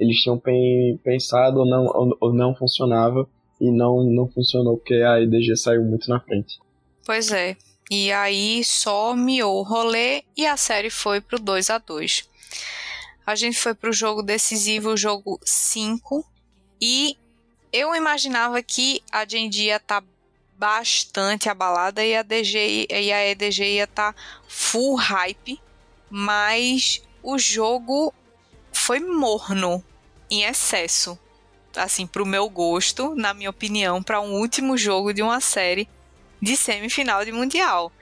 eles 0.00 0.16
tinham 0.22 0.40
pensado 1.04 1.60
ou 1.60 1.66
não, 1.66 1.84
ou, 1.84 2.16
ou 2.20 2.32
não 2.32 2.54
funcionava 2.54 3.28
e 3.60 3.70
não, 3.70 4.02
não 4.02 4.26
funcionou 4.28 4.78
porque 4.78 4.94
a 4.94 5.20
IDG 5.20 5.56
saiu 5.56 5.84
muito 5.84 6.08
na 6.08 6.20
frente. 6.20 6.58
Pois 7.04 7.30
é, 7.30 7.54
e 7.90 8.12
aí 8.12 8.62
só 8.64 9.14
miou 9.14 9.58
o 9.58 9.62
rolê 9.62 10.24
e 10.36 10.46
a 10.46 10.56
série 10.56 10.90
foi 10.90 11.20
pro 11.20 11.38
2 11.38 11.70
a 11.70 11.78
2 11.78 12.28
a 13.28 13.34
gente 13.34 13.58
foi 13.58 13.74
para 13.74 13.90
o 13.90 13.92
jogo 13.92 14.22
decisivo, 14.22 14.88
o 14.88 14.96
jogo 14.96 15.38
5, 15.44 16.24
e 16.80 17.14
eu 17.70 17.94
imaginava 17.94 18.62
que 18.62 19.02
a 19.12 19.28
Genji 19.28 19.64
ia 19.64 19.78
tá 19.78 20.02
bastante 20.56 21.46
abalada 21.46 22.02
e 22.02 22.16
a, 22.16 22.22
DG, 22.22 22.86
e 22.88 23.12
a 23.12 23.30
EDG 23.30 23.74
ia 23.74 23.84
estar 23.84 24.14
tá 24.14 24.20
full 24.48 24.94
hype, 24.94 25.60
mas 26.08 27.02
o 27.22 27.38
jogo 27.38 28.14
foi 28.72 28.98
morno 28.98 29.84
em 30.30 30.44
excesso. 30.44 31.18
Assim, 31.76 32.06
pro 32.06 32.24
meu 32.24 32.48
gosto, 32.48 33.14
na 33.14 33.34
minha 33.34 33.50
opinião, 33.50 34.02
para 34.02 34.22
um 34.22 34.40
último 34.40 34.74
jogo 34.78 35.12
de 35.12 35.20
uma 35.20 35.38
série 35.38 35.86
de 36.40 36.56
semifinal 36.56 37.24
de 37.24 37.32
Mundial. 37.32 37.92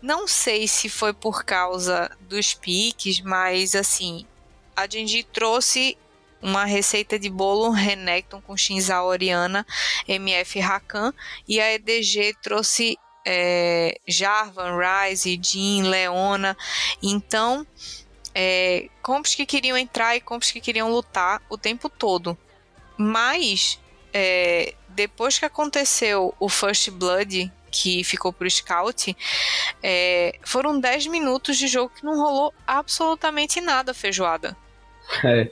Não 0.00 0.26
sei 0.26 0.66
se 0.66 0.88
foi 0.88 1.12
por 1.12 1.44
causa 1.44 2.10
dos 2.20 2.54
piques, 2.54 3.20
mas 3.20 3.74
assim, 3.74 4.26
a 4.74 4.88
Genji 4.88 5.22
trouxe 5.22 5.96
uma 6.40 6.64
receita 6.64 7.18
de 7.18 7.28
bolo 7.28 7.70
Renekton 7.70 8.40
com 8.40 8.56
Shinzao 8.56 9.06
Oriana, 9.06 9.66
MF 10.08 10.58
Rakan, 10.58 11.12
e 11.46 11.60
a 11.60 11.74
EDG 11.74 12.34
trouxe 12.42 12.98
é, 13.26 13.98
Jarvan, 14.06 14.78
Ryze, 14.78 15.38
Jean, 15.42 15.88
Leona. 15.88 16.56
Então, 17.02 17.66
é, 18.34 18.88
comps 19.02 19.34
que 19.34 19.44
queriam 19.44 19.76
entrar 19.76 20.16
e 20.16 20.20
comps 20.20 20.50
que 20.50 20.60
queriam 20.60 20.90
lutar 20.90 21.42
o 21.50 21.58
tempo 21.58 21.88
todo. 21.88 22.38
Mas, 22.96 23.78
é, 24.12 24.74
depois 24.88 25.38
que 25.38 25.44
aconteceu 25.44 26.34
o 26.38 26.48
First 26.48 26.90
Blood, 26.90 27.52
que 27.70 28.04
ficou 28.04 28.32
pro 28.32 28.50
Scout, 28.50 29.16
é, 29.82 30.38
foram 30.44 30.78
10 30.78 31.06
minutos 31.06 31.56
de 31.56 31.66
jogo 31.66 31.92
que 31.94 32.04
não 32.04 32.16
rolou 32.16 32.52
absolutamente 32.66 33.60
nada 33.60 33.94
feijoada. 33.94 34.56
É. 35.24 35.50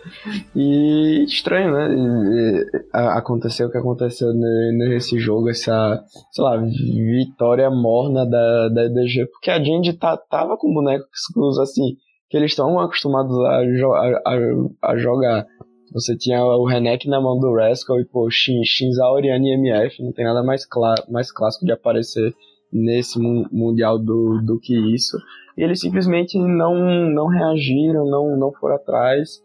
E 0.55 1.25
estranho, 1.25 1.73
né? 1.73 2.65
Aconteceu 2.93 3.67
o 3.69 3.71
que 3.71 3.79
aconteceu 3.79 4.33
nesse 4.33 5.19
jogo, 5.19 5.51
essa, 5.51 6.01
sei 6.31 6.45
lá, 6.45 6.57
vitória 6.57 7.69
morna 7.71 8.25
da, 8.25 8.69
da 8.69 8.85
EDG, 8.85 9.27
porque 9.27 9.51
a 9.51 9.63
Genji 9.63 9.95
tá, 9.95 10.17
tava 10.17 10.57
com 10.57 10.73
bonecos 10.73 11.59
assim, 11.61 11.97
que 12.31 12.37
eles 12.37 12.53
estão 12.53 12.79
acostumados 12.79 13.37
a, 13.45 13.61
a, 13.61 14.23
a, 14.27 14.93
a, 14.93 14.97
jogar. 14.97 15.47
Você 15.93 16.17
tinha 16.17 16.45
o 16.45 16.67
Renek 16.67 17.09
na 17.09 17.21
mão 17.21 17.39
do 17.39 17.55
Rascal 17.55 18.01
e, 18.01 18.05
pô, 18.05 18.29
Shin, 18.31 18.61
Oriane 19.01 19.51
e 19.51 19.55
MF, 19.55 20.03
não 20.03 20.13
tem 20.13 20.25
nada 20.25 20.43
mais, 20.43 20.67
clá, 20.67 20.95
mais 21.09 21.33
clássico 21.33 21.65
de 21.65 21.73
aparecer 21.73 22.35
nesse 22.73 23.19
mundial 23.19 23.99
do, 23.99 24.41
do 24.43 24.59
que 24.61 24.75
isso. 24.95 25.17
E 25.57 25.63
eles 25.63 25.81
simplesmente 25.81 26.39
não, 26.39 26.75
não 27.11 27.27
reagiram, 27.27 28.05
não, 28.05 28.37
não 28.37 28.53
foram 28.53 28.77
atrás 28.77 29.43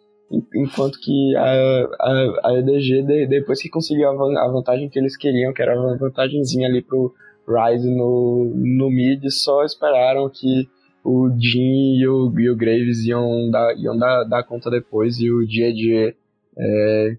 enquanto 0.56 1.00
que 1.00 1.36
a, 1.36 1.88
a, 2.00 2.50
a 2.50 2.60
EDG, 2.60 3.28
depois 3.28 3.62
que 3.62 3.70
conseguiu 3.70 4.10
a, 4.10 4.48
vantagem 4.52 4.90
que 4.90 4.98
eles 4.98 5.16
queriam, 5.16 5.54
que 5.54 5.62
era 5.62 5.80
uma 5.80 5.98
vantagemzinha 5.98 6.68
ali 6.68 6.82
pro 6.82 7.14
Ryze 7.48 7.90
no, 7.90 8.52
no 8.56 8.90
mid, 8.90 9.24
só 9.30 9.64
esperaram 9.64 10.30
que 10.30 10.68
o 11.04 11.30
Jin 11.38 11.98
e 12.00 12.08
o, 12.08 12.34
e 12.40 12.50
o 12.50 12.56
Graves 12.56 13.06
iam 13.06 13.50
dar, 13.52 13.78
iam 13.78 13.98
dar, 13.98 14.24
dar 14.24 14.44
conta 14.44 14.72
depois 14.72 15.20
e 15.20 15.30
o 15.30 15.46
GG 15.46 16.16
é, 16.58 17.18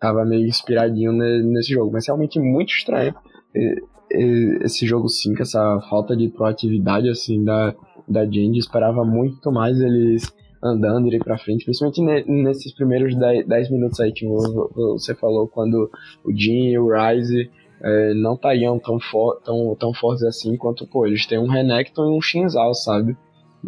tava 0.00 0.24
meio 0.24 0.46
inspiradinho 0.46 1.12
nesse 1.12 1.72
jogo. 1.72 1.92
Mas 1.92 2.06
realmente 2.06 2.38
muito 2.38 2.70
estranho 2.70 3.14
esse 4.10 4.86
jogo 4.86 5.08
5, 5.08 5.42
essa 5.42 5.80
falta 5.88 6.16
de 6.16 6.28
proatividade 6.28 7.08
assim 7.08 7.44
da, 7.44 7.74
da 8.08 8.24
Genji. 8.24 8.58
Esperava 8.58 9.04
muito 9.04 9.50
mais 9.50 9.80
eles 9.80 10.32
andando 10.62 11.12
ir 11.12 11.22
pra 11.22 11.38
frente, 11.38 11.64
principalmente 11.64 12.26
nesses 12.26 12.72
primeiros 12.74 13.14
10 13.14 13.70
minutos 13.70 14.00
aí 14.00 14.12
que 14.12 14.26
você 14.74 15.14
falou, 15.14 15.46
quando 15.46 15.90
o 16.24 16.32
Jin 16.32 16.70
e 16.70 16.78
o 16.78 16.88
Ryze 16.88 17.50
é, 17.82 18.14
não 18.14 18.34
estariam 18.34 18.78
tão, 18.78 18.98
tão, 19.44 19.76
tão 19.78 19.94
fortes 19.94 20.24
assim 20.24 20.56
quanto, 20.56 20.86
pô, 20.86 21.06
eles 21.06 21.26
têm 21.26 21.38
um 21.38 21.46
Renekton 21.46 22.06
e 22.06 22.16
um 22.16 22.20
Shinzal, 22.20 22.74
sabe? 22.74 23.16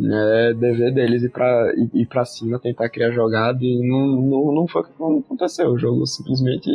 É 0.01 0.55
dever 0.55 0.95
deles 0.95 1.25
ir 1.25 1.31
pra, 1.31 1.73
ir, 1.93 2.07
pra 2.07 2.25
cima, 2.25 2.59
tentar 2.59 2.89
criar 2.89 3.11
jogada 3.11 3.59
e 3.61 3.87
não, 3.89 4.07
não, 4.07 4.53
não 4.53 4.69
foi 4.69 4.83
o 4.83 4.85
que 4.85 4.93
aconteceu. 5.25 5.71
O 5.71 5.79
jogo 5.79 6.07
simplesmente 6.07 6.71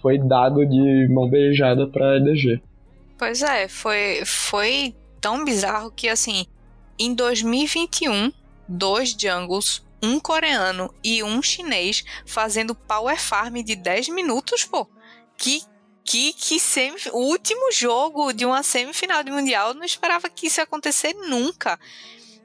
foi 0.00 0.18
dado 0.18 0.64
de 0.64 1.08
mão 1.10 1.28
beijada 1.28 1.88
pra 1.88 2.16
EDG. 2.16 2.62
Pois 3.18 3.42
é, 3.42 3.66
foi, 3.66 4.22
foi 4.24 4.94
tão 5.20 5.44
bizarro 5.44 5.90
que 5.90 6.08
assim, 6.08 6.46
em 6.98 7.12
2021 7.12 8.32
dois 8.70 9.10
jungles, 9.18 9.84
um 10.02 10.20
coreano 10.20 10.92
e 11.02 11.22
um 11.22 11.42
chinês 11.42 12.04
fazendo 12.24 12.74
power 12.74 13.20
farm 13.20 13.56
de 13.56 13.74
10 13.74 14.08
minutos, 14.10 14.64
pô. 14.64 14.86
Que 15.36 15.62
que, 16.04 16.32
que 16.32 16.58
semi, 16.58 16.96
o 17.12 17.18
último 17.18 17.70
jogo 17.72 18.32
de 18.32 18.44
uma 18.44 18.62
semifinal 18.62 19.22
de 19.22 19.30
mundial 19.30 19.74
não 19.74 19.84
esperava 19.84 20.28
que 20.28 20.46
isso 20.46 20.60
ia 20.60 20.64
acontecer 20.64 21.14
nunca. 21.14 21.78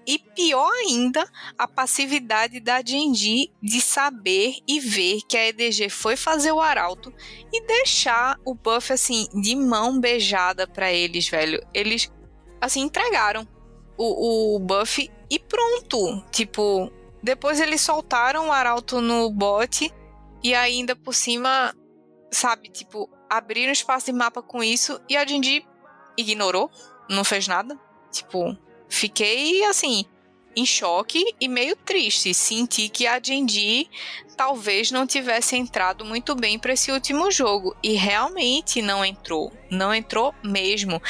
E 0.07 0.19
pior 0.19 0.71
ainda, 0.71 1.27
a 1.57 1.67
passividade 1.67 2.59
da 2.59 2.79
Genji 2.85 3.51
de 3.61 3.81
saber 3.81 4.57
e 4.67 4.79
ver 4.79 5.21
que 5.27 5.35
a 5.35 5.47
EDG 5.47 5.89
foi 5.89 6.15
fazer 6.15 6.51
o 6.51 6.61
arauto 6.61 7.11
e 7.51 7.65
deixar 7.65 8.39
o 8.45 8.53
buff 8.53 8.93
assim 8.93 9.27
de 9.33 9.55
mão 9.55 9.99
beijada 9.99 10.67
para 10.67 10.91
eles, 10.93 11.27
velho. 11.27 11.59
Eles 11.73 12.11
assim 12.61 12.81
entregaram 12.81 13.47
o, 13.97 14.57
o 14.57 14.59
buff 14.59 15.09
e 15.27 15.39
pronto. 15.39 16.23
Tipo, 16.31 16.91
depois 17.23 17.59
eles 17.59 17.81
soltaram 17.81 18.49
o 18.49 18.51
arauto 18.51 19.01
no 19.01 19.27
bot 19.31 19.91
e 20.43 20.53
ainda 20.53 20.95
por 20.95 21.15
cima, 21.15 21.73
sabe, 22.31 22.69
tipo, 22.69 23.09
abriram 23.29 23.71
espaço 23.71 24.07
de 24.07 24.13
mapa 24.13 24.41
com 24.41 24.63
isso 24.63 24.99
e 25.09 25.15
a 25.15 25.25
Jinji 25.25 25.65
ignorou, 26.17 26.69
não 27.09 27.23
fez 27.23 27.47
nada. 27.47 27.79
Tipo, 28.11 28.57
fiquei 28.87 29.63
assim, 29.65 30.05
em 30.55 30.65
choque 30.65 31.35
e 31.39 31.47
meio 31.47 31.75
triste. 31.75 32.33
Senti 32.33 32.87
que 32.87 33.05
a 33.05 33.19
Genji 33.21 33.89
talvez 34.37 34.91
não 34.91 35.05
tivesse 35.05 35.55
entrado 35.55 36.05
muito 36.05 36.35
bem 36.35 36.57
para 36.57 36.73
esse 36.73 36.91
último 36.91 37.29
jogo. 37.29 37.75
E 37.83 37.93
realmente 37.93 38.81
não 38.81 39.03
entrou. 39.03 39.51
Não 39.69 39.93
entrou 39.93 40.33
mesmo. 40.43 41.01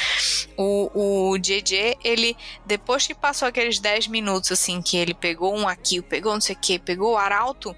O, 0.56 1.30
o 1.32 1.38
JJ, 1.38 1.98
ele, 2.02 2.36
depois 2.64 3.06
que 3.06 3.14
passou 3.14 3.46
aqueles 3.46 3.78
10 3.78 4.08
minutos, 4.08 4.50
assim, 4.52 4.82
que 4.82 4.96
ele 4.96 5.14
pegou 5.14 5.56
um 5.56 5.68
aqui, 5.68 6.02
pegou 6.02 6.32
não 6.32 6.40
sei 6.40 6.56
o 6.56 6.58
que, 6.58 6.78
pegou 6.78 7.12
o 7.12 7.16
arauto, 7.16 7.74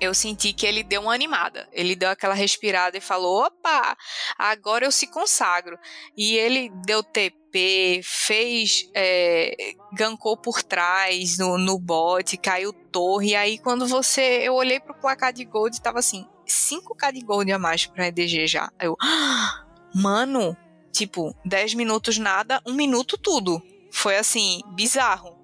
eu 0.00 0.14
senti 0.14 0.52
que 0.52 0.66
ele 0.66 0.82
deu 0.82 1.02
uma 1.02 1.14
animada. 1.14 1.68
Ele 1.72 1.94
deu 1.94 2.08
aquela 2.08 2.34
respirada 2.34 2.96
e 2.96 3.00
falou: 3.00 3.44
opa, 3.44 3.96
agora 4.38 4.86
eu 4.86 4.90
se 4.90 5.06
consagro. 5.06 5.78
E 6.16 6.36
ele 6.36 6.70
deu 6.86 7.02
TP, 7.02 8.00
fez. 8.02 8.88
É, 8.94 9.74
gancou 9.92 10.36
por 10.36 10.62
trás 10.62 11.36
no, 11.38 11.58
no 11.58 11.78
bot, 11.78 12.36
caiu 12.38 12.72
torre. 12.72 13.30
E 13.30 13.36
aí, 13.36 13.58
quando 13.58 13.86
você. 13.86 14.40
Eu 14.42 14.54
olhei 14.54 14.80
pro 14.80 14.94
placar 14.94 15.32
de 15.32 15.44
gold 15.44 15.80
tava 15.80 15.98
assim: 15.98 16.26
5k 16.46 17.12
de 17.12 17.20
gold 17.20 17.52
a 17.52 17.58
mais 17.58 17.86
pra 17.86 18.08
EDG 18.08 18.46
já. 18.46 18.70
Aí 18.78 18.86
eu. 18.86 18.96
Ah, 19.02 19.66
mano, 19.94 20.56
tipo, 20.90 21.34
10 21.44 21.74
minutos 21.74 22.18
nada, 22.18 22.60
um 22.66 22.72
minuto 22.72 23.18
tudo. 23.18 23.60
Foi 23.92 24.16
assim, 24.16 24.60
bizarro. 24.74 25.40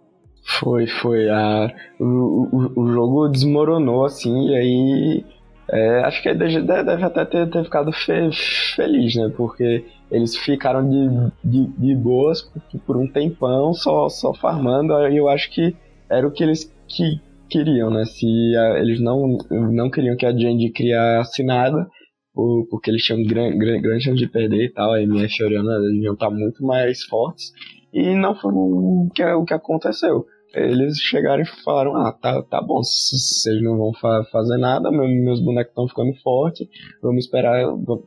Foi, 0.60 0.86
foi. 0.86 1.28
A, 1.28 1.68
o, 1.98 2.04
o, 2.04 2.65
o 2.65 2.65
jogo 2.96 3.28
desmoronou, 3.28 4.04
assim, 4.04 4.48
e 4.48 4.56
aí. 4.56 5.24
É, 5.68 5.98
acho 6.04 6.22
que 6.22 6.32
deve, 6.32 6.62
deve 6.62 7.02
até 7.02 7.24
ter, 7.24 7.50
ter 7.50 7.64
ficado 7.64 7.90
fe, 7.92 8.30
feliz, 8.76 9.16
né? 9.16 9.32
Porque 9.36 9.84
eles 10.10 10.36
ficaram 10.36 10.88
de, 10.88 11.32
de, 11.42 11.66
de 11.66 11.96
boas 11.96 12.42
por, 12.86 12.96
um 12.96 13.08
tempão 13.08 13.72
só, 13.72 14.08
só 14.08 14.32
farmando, 14.32 14.94
e 15.08 15.16
eu 15.16 15.28
acho 15.28 15.50
que 15.50 15.74
era 16.08 16.26
o 16.26 16.30
que 16.30 16.44
eles 16.44 16.72
que, 16.86 17.20
queriam, 17.50 17.90
né? 17.90 18.04
Se 18.04 18.26
a, 18.56 18.78
eles 18.78 19.00
não, 19.00 19.38
não 19.50 19.90
queriam 19.90 20.16
que 20.16 20.24
a 20.24 20.30
Jandy 20.30 20.70
criasse 20.70 21.42
nada, 21.42 21.88
por, 22.32 22.68
porque 22.70 22.88
eles 22.88 23.02
tinham 23.02 23.24
grande, 23.24 23.58
grande 23.80 24.04
chance 24.04 24.18
de 24.18 24.28
perder 24.28 24.66
e 24.66 24.72
tal, 24.72 24.92
a 24.92 25.02
MF 25.02 25.34
e 25.40 25.42
a 25.42 25.46
Oriana 25.46 25.80
deviam 25.80 26.14
estar 26.14 26.30
muito 26.30 26.64
mais 26.64 27.02
fortes, 27.02 27.50
e 27.92 28.14
não 28.14 28.36
foi 28.36 28.52
o 28.54 29.08
que, 29.12 29.24
o 29.24 29.44
que 29.44 29.54
aconteceu 29.54 30.24
eles 30.56 30.98
chegaram 30.98 31.42
e 31.42 31.46
falaram: 31.46 31.96
Ah, 31.96 32.12
tá, 32.12 32.42
tá 32.42 32.60
bom, 32.60 32.82
vocês 32.82 33.62
não 33.62 33.76
vão 33.76 33.92
fa 33.92 34.24
fazer 34.32 34.56
nada, 34.56 34.90
meus 34.90 35.40
bonecos 35.40 35.70
estão 35.70 35.88
ficando 35.88 36.14
fortes, 36.22 36.66
vamos 37.02 37.24
esperar, 37.24 37.66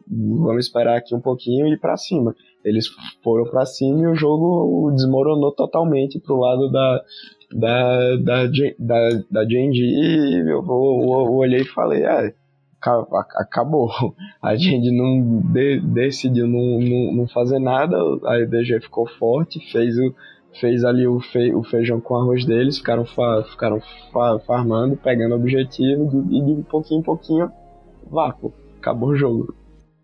vamos 0.10 0.66
esperar 0.66 0.98
aqui 0.98 1.14
um 1.14 1.22
pouquinho 1.22 1.68
e 1.68 1.74
ir 1.74 1.80
pra 1.80 1.98
cima. 1.98 2.36
Eles 2.64 2.88
foram 3.24 3.50
para 3.50 3.66
cima 3.66 4.02
e 4.02 4.08
o 4.08 4.16
jogo 4.16 4.92
desmoronou 4.92 5.52
totalmente 5.54 6.20
pro 6.20 6.40
lado 6.40 6.70
da, 6.70 7.04
da, 7.54 8.16
da, 8.18 8.48
da, 8.78 9.10
da 9.32 9.44
e 9.44 10.40
eu, 10.40 10.46
eu, 10.48 10.66
eu 10.68 11.34
olhei 11.34 11.62
e 11.62 11.66
falei: 11.66 12.06
Ah, 12.06 12.32
acabou. 13.36 13.90
A 14.42 14.56
gente 14.56 14.92
não 14.92 15.42
de, 15.52 15.80
decidiu 15.82 16.48
não, 16.48 16.80
não, 16.80 17.14
não, 17.14 17.28
fazer 17.28 17.60
nada, 17.60 17.98
a 18.26 18.40
EDG 18.40 18.82
ficou 18.82 19.08
forte, 19.08 19.60
fez 19.72 19.98
o, 19.98 20.14
fez 20.60 20.84
ali 20.84 21.08
o, 21.08 21.20
fe, 21.20 21.54
o 21.54 21.64
feijão 21.64 22.00
com 22.00 22.16
arroz 22.16 22.46
deles, 22.46 22.78
ficaram, 22.78 23.06
fa, 23.06 23.44
ficaram 23.50 23.82
fa, 24.12 24.40
farmando, 24.46 24.98
pegando 24.98 25.36
objetivo 25.36 26.26
e 26.30 26.42
de 26.42 26.64
pouquinho 26.64 27.00
em 27.00 27.04
pouquinho, 27.04 27.52
vácuo, 28.10 28.54
acabou 28.78 29.10
o 29.10 29.16
jogo. 29.16 29.54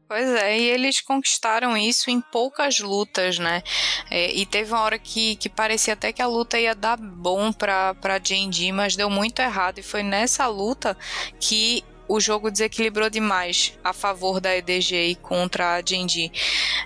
Pois 0.08 0.30
é, 0.30 0.60
e 0.60 0.70
eles 0.70 1.02
conquistaram 1.02 1.76
isso 1.76 2.12
em 2.12 2.22
poucas 2.22 2.80
lutas, 2.80 3.40
né? 3.40 3.64
É, 4.12 4.32
e 4.32 4.46
teve 4.46 4.72
uma 4.72 4.82
hora 4.82 5.00
que, 5.00 5.36
que 5.36 5.50
parecia 5.50 5.94
até 5.94 6.14
que 6.14 6.22
a 6.22 6.28
luta 6.28 6.60
ia 6.60 6.76
dar 6.76 6.96
bom 6.96 7.52
pra, 7.52 7.96
pra 7.96 8.20
J&D, 8.20 8.72
mas 8.72 8.96
deu 8.96 9.10
muito 9.10 9.40
errado. 9.42 9.80
E 9.80 9.84
foi 9.84 10.04
nessa 10.04 10.48
luta 10.48 10.96
que 11.40 11.84
o 12.08 12.20
jogo 12.20 12.52
desequilibrou 12.52 13.10
demais 13.10 13.80
a 13.84 13.94
favor 13.94 14.40
da 14.40 14.56
EDG 14.56 14.96
e 15.10 15.16
contra 15.16 15.76
a 15.76 15.82
J&D. 15.82 16.32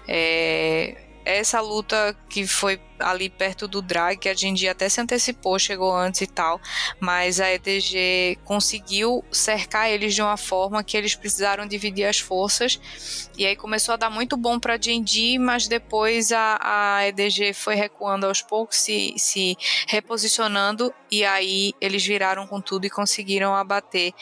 É, 0.07 1.08
essa 1.37 1.61
luta 1.61 2.15
que 2.29 2.45
foi 2.47 2.81
ali 2.99 3.29
perto 3.29 3.67
do 3.67 3.81
drag, 3.81 4.17
que 4.17 4.27
a 4.27 4.33
gente 4.33 4.67
até 4.67 4.89
se 4.89 4.99
antecipou, 4.99 5.57
chegou 5.57 5.95
antes 5.95 6.21
e 6.21 6.27
tal, 6.27 6.59
mas 6.99 7.39
a 7.39 7.51
EDG 7.51 8.37
conseguiu 8.43 9.23
cercar 9.31 9.89
eles 9.89 10.13
de 10.13 10.21
uma 10.21 10.35
forma 10.35 10.83
que 10.83 10.97
eles 10.97 11.15
precisaram 11.15 11.65
dividir 11.65 12.05
as 12.05 12.19
forças, 12.19 13.29
e 13.37 13.45
aí 13.45 13.55
começou 13.55 13.93
a 13.93 13.97
dar 13.97 14.09
muito 14.09 14.35
bom 14.35 14.59
para 14.59 14.79
Genji, 14.79 15.39
mas 15.39 15.67
depois 15.67 16.31
a, 16.31 16.59
a 16.61 17.07
EDG 17.07 17.53
foi 17.53 17.75
recuando 17.75 18.25
aos 18.25 18.41
poucos, 18.41 18.77
se, 18.77 19.13
se 19.17 19.57
reposicionando, 19.87 20.93
e 21.09 21.23
aí 21.23 21.73
eles 21.79 22.05
viraram 22.05 22.45
com 22.47 22.59
tudo 22.59 22.85
e 22.85 22.89
conseguiram 22.89 23.55
abater 23.55 24.13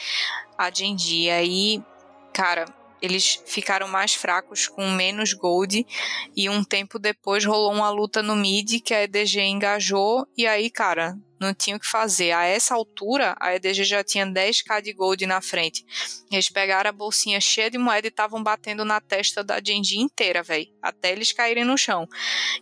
a 0.56 0.70
Genji. 0.70 1.30
Aí, 1.30 1.82
cara, 2.32 2.64
eles 3.00 3.42
ficaram 3.46 3.88
mais 3.88 4.14
fracos 4.14 4.66
com 4.66 4.90
menos 4.90 5.32
gold 5.32 5.86
e 6.36 6.48
um 6.48 6.64
tempo 6.64 6.98
depois 6.98 7.44
rolou 7.44 7.72
uma 7.72 7.90
luta 7.90 8.22
no 8.22 8.34
mid 8.34 8.80
que 8.80 8.94
a 8.94 9.02
EDG 9.02 9.40
engajou 9.40 10.26
e 10.36 10.46
aí, 10.46 10.70
cara, 10.70 11.16
não 11.40 11.54
tinha 11.54 11.76
o 11.76 11.80
que 11.80 11.86
fazer. 11.86 12.32
A 12.32 12.44
essa 12.44 12.74
altura, 12.74 13.36
a 13.38 13.54
EDG 13.54 13.84
já 13.84 14.02
tinha 14.02 14.26
10k 14.26 14.82
de 14.82 14.92
gold 14.92 15.24
na 15.26 15.40
frente. 15.40 15.84
Eles 16.30 16.48
pegaram 16.48 16.90
a 16.90 16.92
bolsinha 16.92 17.40
cheia 17.40 17.70
de 17.70 17.78
moeda 17.78 18.06
e 18.06 18.10
estavam 18.10 18.42
batendo 18.42 18.84
na 18.84 19.00
testa 19.00 19.44
da 19.44 19.60
Genji 19.64 19.98
inteira, 19.98 20.42
velho, 20.42 20.66
até 20.82 21.12
eles 21.12 21.32
caírem 21.32 21.64
no 21.64 21.78
chão. 21.78 22.08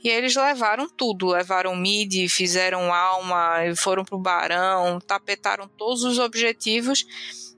E 0.03 0.11
aí 0.11 0.17
eles 0.17 0.37
levaram 0.37 0.89
tudo, 0.89 1.29
levaram 1.29 1.75
mid, 1.75 2.29
fizeram 2.29 2.93
alma, 2.93 3.55
foram 3.77 4.05
pro 4.05 4.19
barão, 4.19 5.01
tapetaram 5.01 5.69
todos 5.69 6.05
os 6.05 6.19
objetivos 6.19 7.07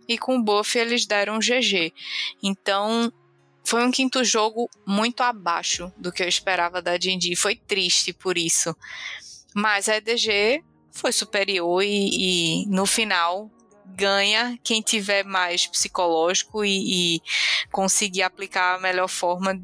e 0.08 0.16
com 0.16 0.36
o 0.36 0.42
buff 0.42 0.78
eles 0.78 1.04
deram 1.04 1.38
GG. 1.38 1.92
Então, 2.42 3.12
foi 3.64 3.84
um 3.84 3.90
quinto 3.90 4.24
jogo 4.24 4.70
muito 4.86 5.22
abaixo 5.22 5.92
do 5.96 6.10
que 6.10 6.22
eu 6.22 6.28
esperava 6.28 6.80
da 6.80 6.96
D&D. 6.96 7.36
Foi 7.36 7.54
triste 7.54 8.14
por 8.14 8.38
isso. 8.38 8.74
Mas 9.54 9.88
a 9.88 9.96
EDG 9.96 10.64
foi 10.90 11.12
superior 11.12 11.82
e, 11.82 12.62
e 12.62 12.66
no 12.66 12.86
final 12.86 13.50
ganha 13.84 14.58
quem 14.62 14.80
tiver 14.80 15.24
mais 15.24 15.66
psicológico 15.66 16.64
e, 16.64 17.16
e, 17.16 17.22
conseguir 17.70 18.22
aplicar 18.22 18.76
a 18.76 18.80
melhor 18.80 19.08
forma 19.08 19.58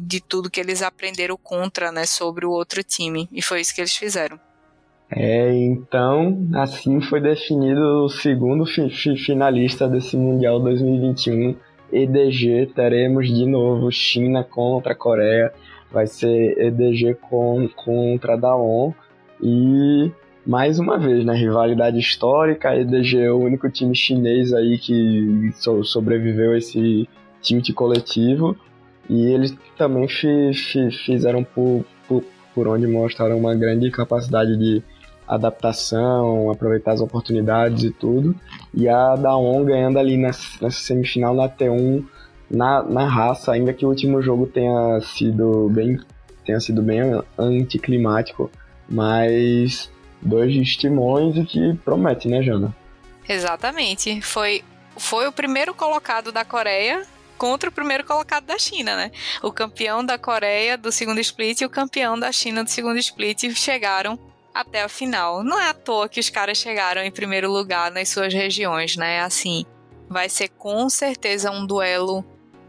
de 0.00 0.20
tudo 0.20 0.50
que 0.50 0.60
eles 0.60 0.82
aprenderam 0.82 1.36
contra, 1.36 1.92
né, 1.92 2.04
sobre 2.04 2.44
o 2.44 2.50
outro 2.50 2.82
time. 2.82 3.28
E 3.30 3.40
foi 3.40 3.60
isso 3.60 3.74
que 3.74 3.80
eles 3.80 3.96
fizeram. 3.96 4.40
É, 5.10 5.54
então, 5.54 6.46
assim 6.54 7.00
foi 7.00 7.20
definido 7.20 8.04
o 8.04 8.08
segundo 8.08 8.66
fi 8.66 8.90
fi 8.90 9.16
finalista 9.16 9.88
desse 9.88 10.16
Mundial 10.16 10.60
2021. 10.60 11.56
EDG, 11.90 12.72
teremos 12.74 13.26
de 13.26 13.46
novo 13.46 13.90
China 13.90 14.44
contra 14.44 14.94
Coreia, 14.94 15.50
vai 15.90 16.06
ser 16.06 16.58
EDG 16.58 17.14
com, 17.14 17.66
contra 17.74 18.36
Daon 18.36 18.92
e 19.42 20.10
mais 20.46 20.78
uma 20.78 20.98
vez, 20.98 21.24
né, 21.24 21.34
rivalidade 21.34 21.98
histórica, 21.98 22.70
a 22.70 22.78
EDG 22.78 23.20
é 23.20 23.32
o 23.32 23.38
único 23.38 23.70
time 23.70 23.94
chinês 23.94 24.52
aí 24.52 24.78
que 24.78 25.50
so 25.54 25.82
sobreviveu 25.82 26.52
a 26.52 26.58
esse 26.58 27.08
time 27.40 27.62
coletivo 27.72 28.54
e 29.08 29.26
eles 29.32 29.56
também 29.78 30.06
fi 30.08 30.52
fi 30.52 30.90
fizeram 30.90 31.42
por, 31.42 31.86
por, 32.06 32.22
por 32.54 32.68
onde 32.68 32.86
mostraram 32.86 33.38
uma 33.38 33.54
grande 33.54 33.90
capacidade 33.90 34.56
de 34.58 34.82
adaptação, 35.28 36.50
aproveitar 36.50 36.92
as 36.92 37.00
oportunidades 37.00 37.84
e 37.84 37.90
tudo. 37.90 38.34
E 38.74 38.88
a 38.88 39.14
Daon 39.14 39.64
ganhando 39.64 39.98
ali 39.98 40.16
nessa, 40.16 40.46
nessa 40.60 40.80
semifinal 40.80 41.34
na 41.34 41.48
T1 41.48 42.04
na, 42.50 42.82
na 42.82 43.06
raça, 43.06 43.52
ainda 43.52 43.74
que 43.74 43.84
o 43.84 43.88
último 43.88 44.22
jogo 44.22 44.46
tenha 44.46 45.00
sido 45.00 45.68
bem 45.68 45.98
tenha 46.44 46.60
sido 46.60 46.80
bem 46.80 47.02
anticlimático, 47.36 48.50
mas 48.88 49.92
dois 50.22 50.76
timões 50.76 51.36
e 51.36 51.44
que 51.44 51.74
promete, 51.84 52.26
né, 52.26 52.42
Jana? 52.42 52.74
Exatamente. 53.28 54.22
Foi 54.22 54.64
foi 54.96 55.28
o 55.28 55.32
primeiro 55.32 55.74
colocado 55.74 56.32
da 56.32 56.44
Coreia 56.44 57.06
contra 57.36 57.68
o 57.68 57.72
primeiro 57.72 58.04
colocado 58.04 58.46
da 58.46 58.58
China, 58.58 58.96
né? 58.96 59.12
O 59.42 59.52
campeão 59.52 60.04
da 60.04 60.18
Coreia 60.18 60.76
do 60.76 60.90
segundo 60.90 61.20
split 61.20 61.60
e 61.60 61.66
o 61.66 61.70
campeão 61.70 62.18
da 62.18 62.32
China 62.32 62.64
do 62.64 62.70
segundo 62.70 62.98
split 62.98 63.54
chegaram 63.54 64.18
até 64.60 64.82
a 64.82 64.88
final. 64.88 65.44
Não 65.44 65.58
é 65.58 65.68
à 65.68 65.74
toa 65.74 66.08
que 66.08 66.18
os 66.18 66.28
caras 66.28 66.58
chegaram 66.58 67.02
em 67.02 67.12
primeiro 67.12 67.50
lugar 67.50 67.92
nas 67.92 68.08
suas 68.08 68.34
regiões, 68.34 68.96
né? 68.96 69.20
Assim, 69.20 69.64
vai 70.08 70.28
ser 70.28 70.48
com 70.48 70.90
certeza 70.90 71.50
um 71.52 71.64
duelo 71.64 72.24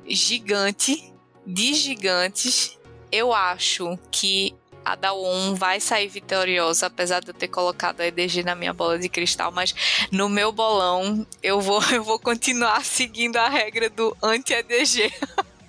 gigante 0.05 1.11
de 1.45 1.73
gigantes. 1.73 2.77
Eu 3.11 3.33
acho 3.33 3.97
que 4.11 4.55
a 4.85 4.95
Dawon 4.95 5.55
vai 5.55 5.79
sair 5.79 6.07
vitoriosa, 6.07 6.85
apesar 6.85 7.21
de 7.21 7.29
eu 7.29 7.33
ter 7.33 7.47
colocado 7.47 8.01
a 8.01 8.07
EDG 8.07 8.43
na 8.43 8.53
minha 8.53 8.73
bola 8.73 8.99
de 8.99 9.09
cristal, 9.09 9.51
mas 9.51 9.73
no 10.11 10.29
meu 10.29 10.51
bolão 10.51 11.25
eu 11.41 11.59
vou, 11.59 11.81
eu 11.91 12.03
vou 12.03 12.19
continuar 12.19 12.85
seguindo 12.85 13.37
a 13.37 13.49
regra 13.49 13.89
do 13.89 14.15
anti-EDG. 14.21 15.11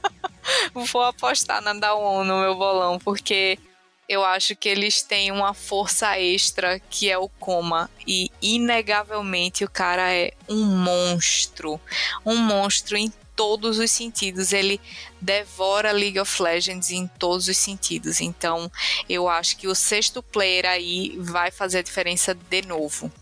vou 0.74 1.02
apostar 1.02 1.62
na 1.62 1.72
Dawon 1.72 2.24
no 2.24 2.40
meu 2.40 2.54
bolão, 2.54 2.98
porque 2.98 3.58
eu 4.10 4.24
acho 4.24 4.56
que 4.56 4.68
eles 4.68 5.02
têm 5.02 5.30
uma 5.30 5.54
força 5.54 6.18
extra 6.18 6.80
que 6.90 7.08
é 7.08 7.16
o 7.16 7.28
coma. 7.28 7.88
E 8.04 8.28
inegavelmente 8.42 9.62
o 9.62 9.70
cara 9.70 10.12
é 10.12 10.32
um 10.48 10.64
monstro. 10.64 11.80
Um 12.26 12.36
monstro 12.36 12.96
em 12.96 13.12
todos 13.36 13.78
os 13.78 13.88
sentidos. 13.88 14.52
Ele 14.52 14.80
devora 15.20 15.92
League 15.92 16.18
of 16.18 16.42
Legends 16.42 16.90
em 16.90 17.06
todos 17.06 17.46
os 17.46 17.56
sentidos. 17.56 18.20
Então, 18.20 18.68
eu 19.08 19.28
acho 19.28 19.56
que 19.56 19.68
o 19.68 19.76
sexto 19.76 20.20
player 20.24 20.66
aí 20.66 21.16
vai 21.16 21.52
fazer 21.52 21.78
a 21.78 21.82
diferença 21.82 22.34
de 22.34 22.62
novo. 22.62 23.12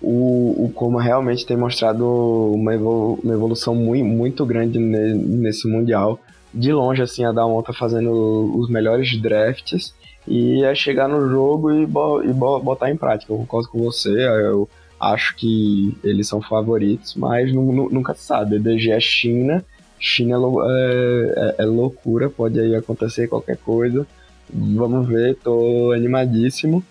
o, 0.00 0.64
o 0.64 0.72
Coma 0.74 1.02
realmente 1.02 1.44
tem 1.44 1.58
mostrado 1.58 2.06
uma, 2.54 2.72
evolu 2.72 3.20
uma 3.22 3.34
evolução 3.34 3.74
muito, 3.74 4.06
muito 4.06 4.46
grande 4.46 4.78
ne 4.78 5.12
nesse 5.12 5.68
Mundial. 5.68 6.18
De 6.54 6.72
longe, 6.72 7.02
assim, 7.02 7.26
a 7.26 7.32
Dalmon 7.32 7.62
tá 7.62 7.74
fazendo 7.74 8.10
os 8.56 8.70
melhores 8.70 9.20
drafts 9.20 9.92
e 10.28 10.62
é 10.62 10.74
chegar 10.74 11.08
no 11.08 11.28
jogo 11.28 11.72
e, 11.72 11.86
bo 11.86 12.22
e 12.22 12.32
bo 12.32 12.60
botar 12.60 12.90
em 12.90 12.96
prática. 12.96 13.32
Eu 13.32 13.38
concordo 13.38 13.68
com 13.68 13.78
você, 13.78 14.10
eu 14.10 14.68
acho 15.00 15.34
que 15.36 15.96
eles 16.04 16.28
são 16.28 16.40
favoritos, 16.42 17.14
mas 17.14 17.52
nunca 17.52 18.14
se 18.14 18.24
sabe. 18.24 18.56
A 18.56 18.58
DG 18.58 18.90
é 18.90 19.00
China, 19.00 19.64
China 19.98 20.36
é, 20.36 21.54
é, 21.58 21.62
é, 21.62 21.64
loucura, 21.64 22.28
pode 22.28 22.60
aí 22.60 22.74
acontecer 22.74 23.28
qualquer 23.28 23.56
coisa. 23.56 24.06
Vamos 24.52 25.08
ver, 25.08 25.36
tô 25.36 25.92
animadíssimo. 25.92 26.84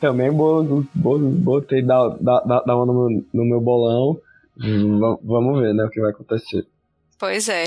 Também 0.00 0.30
botei 0.32 1.82
da, 1.82 2.08
da, 2.08 2.40
da, 2.40 2.60
da 2.60 2.74
no, 2.74 3.24
no 3.32 3.44
meu 3.44 3.60
bolão. 3.60 4.18
vamos 5.22 5.60
ver, 5.60 5.72
né, 5.72 5.84
o 5.84 5.90
que 5.90 6.00
vai 6.00 6.10
acontecer. 6.10 6.66
Pois 7.18 7.48
é. 7.48 7.66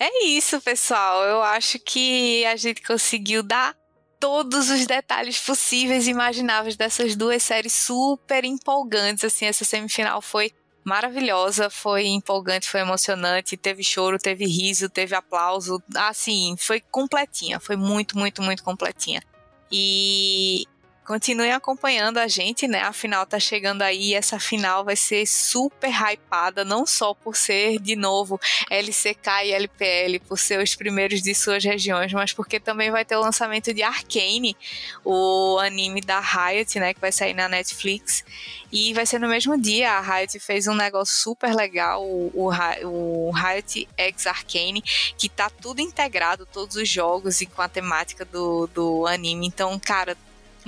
É 0.00 0.26
isso, 0.26 0.60
pessoal. 0.60 1.24
Eu 1.24 1.42
acho 1.42 1.78
que 1.80 2.44
a 2.46 2.54
gente 2.56 2.82
conseguiu 2.82 3.42
dar 3.42 3.74
todos 4.18 4.70
os 4.70 4.86
detalhes 4.86 5.38
possíveis 5.40 6.06
e 6.06 6.10
imagináveis 6.10 6.76
dessas 6.76 7.16
duas 7.16 7.42
séries 7.42 7.72
super 7.72 8.44
empolgantes. 8.44 9.24
Assim, 9.24 9.46
essa 9.46 9.64
semifinal 9.64 10.20
foi 10.20 10.52
maravilhosa, 10.84 11.68
foi 11.68 12.06
empolgante, 12.06 12.68
foi 12.68 12.80
emocionante, 12.80 13.56
teve 13.56 13.82
choro, 13.82 14.18
teve 14.18 14.46
riso, 14.46 14.88
teve 14.88 15.14
aplauso, 15.14 15.82
assim, 15.94 16.56
foi 16.58 16.80
completinha, 16.80 17.60
foi 17.60 17.76
muito, 17.76 18.16
muito, 18.16 18.42
muito 18.42 18.64
completinha. 18.64 19.22
E 19.70 20.64
Continuem 21.08 21.52
acompanhando 21.52 22.18
a 22.18 22.28
gente, 22.28 22.68
né? 22.68 22.82
A 22.82 22.92
final 22.92 23.24
tá 23.24 23.40
chegando 23.40 23.80
aí. 23.80 24.12
Essa 24.12 24.38
final 24.38 24.84
vai 24.84 24.94
ser 24.94 25.24
super 25.26 25.88
hypada, 25.88 26.66
não 26.66 26.84
só 26.84 27.14
por 27.14 27.34
ser, 27.34 27.78
de 27.78 27.96
novo, 27.96 28.38
LCK 28.68 29.46
e 29.46 29.52
LPL, 29.52 30.20
por 30.28 30.38
ser 30.38 30.62
os 30.62 30.74
primeiros 30.74 31.22
de 31.22 31.34
suas 31.34 31.64
regiões, 31.64 32.12
mas 32.12 32.34
porque 32.34 32.60
também 32.60 32.90
vai 32.90 33.06
ter 33.06 33.16
o 33.16 33.22
lançamento 33.22 33.72
de 33.72 33.82
Arcane, 33.82 34.54
o 35.02 35.58
anime 35.60 36.02
da 36.02 36.20
Riot, 36.20 36.78
né? 36.78 36.92
Que 36.92 37.00
vai 37.00 37.10
sair 37.10 37.32
na 37.32 37.48
Netflix. 37.48 38.22
E 38.70 38.92
vai 38.92 39.06
ser 39.06 39.18
no 39.18 39.28
mesmo 39.28 39.58
dia. 39.58 39.92
A 39.92 40.00
Riot 40.02 40.38
fez 40.40 40.66
um 40.66 40.74
negócio 40.74 41.16
super 41.22 41.54
legal, 41.54 42.04
o, 42.04 42.30
o, 42.34 42.50
o 42.84 43.30
Riot 43.30 43.88
X 43.96 44.26
Arcane, 44.26 44.82
que 45.16 45.30
tá 45.30 45.48
tudo 45.48 45.80
integrado, 45.80 46.44
todos 46.44 46.76
os 46.76 46.86
jogos 46.86 47.40
e 47.40 47.46
com 47.46 47.62
a 47.62 47.68
temática 47.68 48.26
do, 48.26 48.66
do 48.66 49.06
anime. 49.06 49.46
Então, 49.46 49.78
cara, 49.78 50.14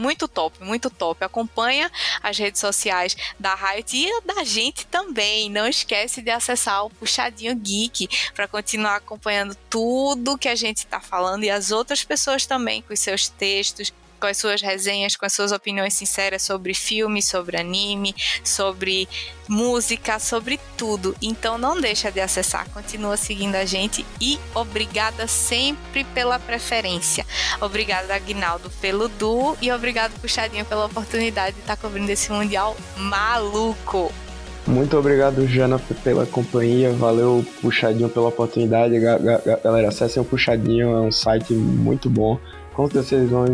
muito 0.00 0.26
top, 0.26 0.62
muito 0.64 0.90
top. 0.90 1.22
Acompanha 1.22 1.90
as 2.22 2.38
redes 2.38 2.60
sociais 2.60 3.16
da 3.38 3.54
Riot 3.54 3.96
e 3.96 4.20
da 4.22 4.42
gente 4.42 4.86
também. 4.86 5.50
Não 5.50 5.68
esquece 5.68 6.22
de 6.22 6.30
acessar 6.30 6.84
o 6.84 6.90
Puxadinho 6.90 7.54
Geek 7.54 8.08
para 8.34 8.48
continuar 8.48 8.96
acompanhando 8.96 9.54
tudo 9.68 10.38
que 10.38 10.48
a 10.48 10.54
gente 10.54 10.78
está 10.78 11.00
falando 11.00 11.44
e 11.44 11.50
as 11.50 11.70
outras 11.70 12.02
pessoas 12.02 12.46
também 12.46 12.82
com 12.82 12.94
os 12.94 13.00
seus 13.00 13.28
textos, 13.28 13.92
com 14.20 14.26
as 14.26 14.36
suas 14.36 14.60
resenhas, 14.60 15.16
com 15.16 15.24
as 15.24 15.32
suas 15.32 15.50
opiniões 15.50 15.94
sinceras 15.94 16.42
sobre 16.42 16.74
filme, 16.74 17.22
sobre 17.22 17.56
anime, 17.56 18.14
sobre 18.44 19.08
música, 19.48 20.18
sobre 20.18 20.60
tudo. 20.76 21.16
Então 21.20 21.56
não 21.56 21.80
deixa 21.80 22.12
de 22.12 22.20
acessar, 22.20 22.68
continua 22.70 23.16
seguindo 23.16 23.56
a 23.56 23.64
gente 23.64 24.04
e 24.20 24.38
obrigada 24.54 25.26
sempre 25.26 26.04
pela 26.04 26.38
preferência. 26.38 27.26
Obrigada 27.60 28.14
Aguinaldo 28.14 28.70
pelo 28.80 29.08
duo 29.08 29.56
e 29.60 29.72
obrigado 29.72 30.12
Puxadinho 30.20 30.64
pela 30.64 30.84
oportunidade 30.84 31.56
de 31.56 31.62
estar 31.62 31.76
cobrindo 31.76 32.10
esse 32.10 32.30
mundial 32.30 32.76
maluco. 32.96 34.12
Muito 34.66 34.96
obrigado, 34.96 35.46
Jana, 35.48 35.80
pela 36.04 36.26
companhia. 36.26 36.92
Valeu, 36.92 37.44
Puxadinho, 37.62 38.10
pela 38.10 38.28
oportunidade. 38.28 38.94
Galera, 39.00 39.88
acessem 39.88 40.22
o 40.22 40.24
Puxadinho, 40.24 40.90
é 40.90 41.00
um 41.00 41.10
site 41.10 41.54
muito 41.54 42.10
bom 42.10 42.38
certeza 42.86 43.02
vocês 43.02 43.30
vão 43.30 43.46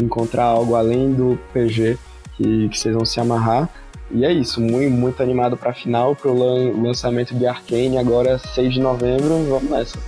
encontrar 0.00 0.44
algo 0.44 0.74
além 0.74 1.12
do 1.12 1.38
PG 1.52 1.98
que, 2.36 2.68
que 2.68 2.78
vocês 2.78 2.94
vão 2.94 3.04
se 3.04 3.20
amarrar. 3.20 3.68
E 4.10 4.24
é 4.24 4.32
isso, 4.32 4.60
muito, 4.60 4.90
muito 4.90 5.22
animado 5.22 5.56
para 5.56 5.70
a 5.70 5.74
final, 5.74 6.16
para 6.16 6.30
o 6.30 6.82
lançamento 6.82 7.34
de 7.34 7.46
Arcane, 7.46 7.98
agora 7.98 8.38
6 8.38 8.74
de 8.74 8.80
novembro. 8.80 9.44
Vamos 9.48 9.70
nessa. 9.70 9.98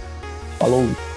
Falou! 0.59 1.10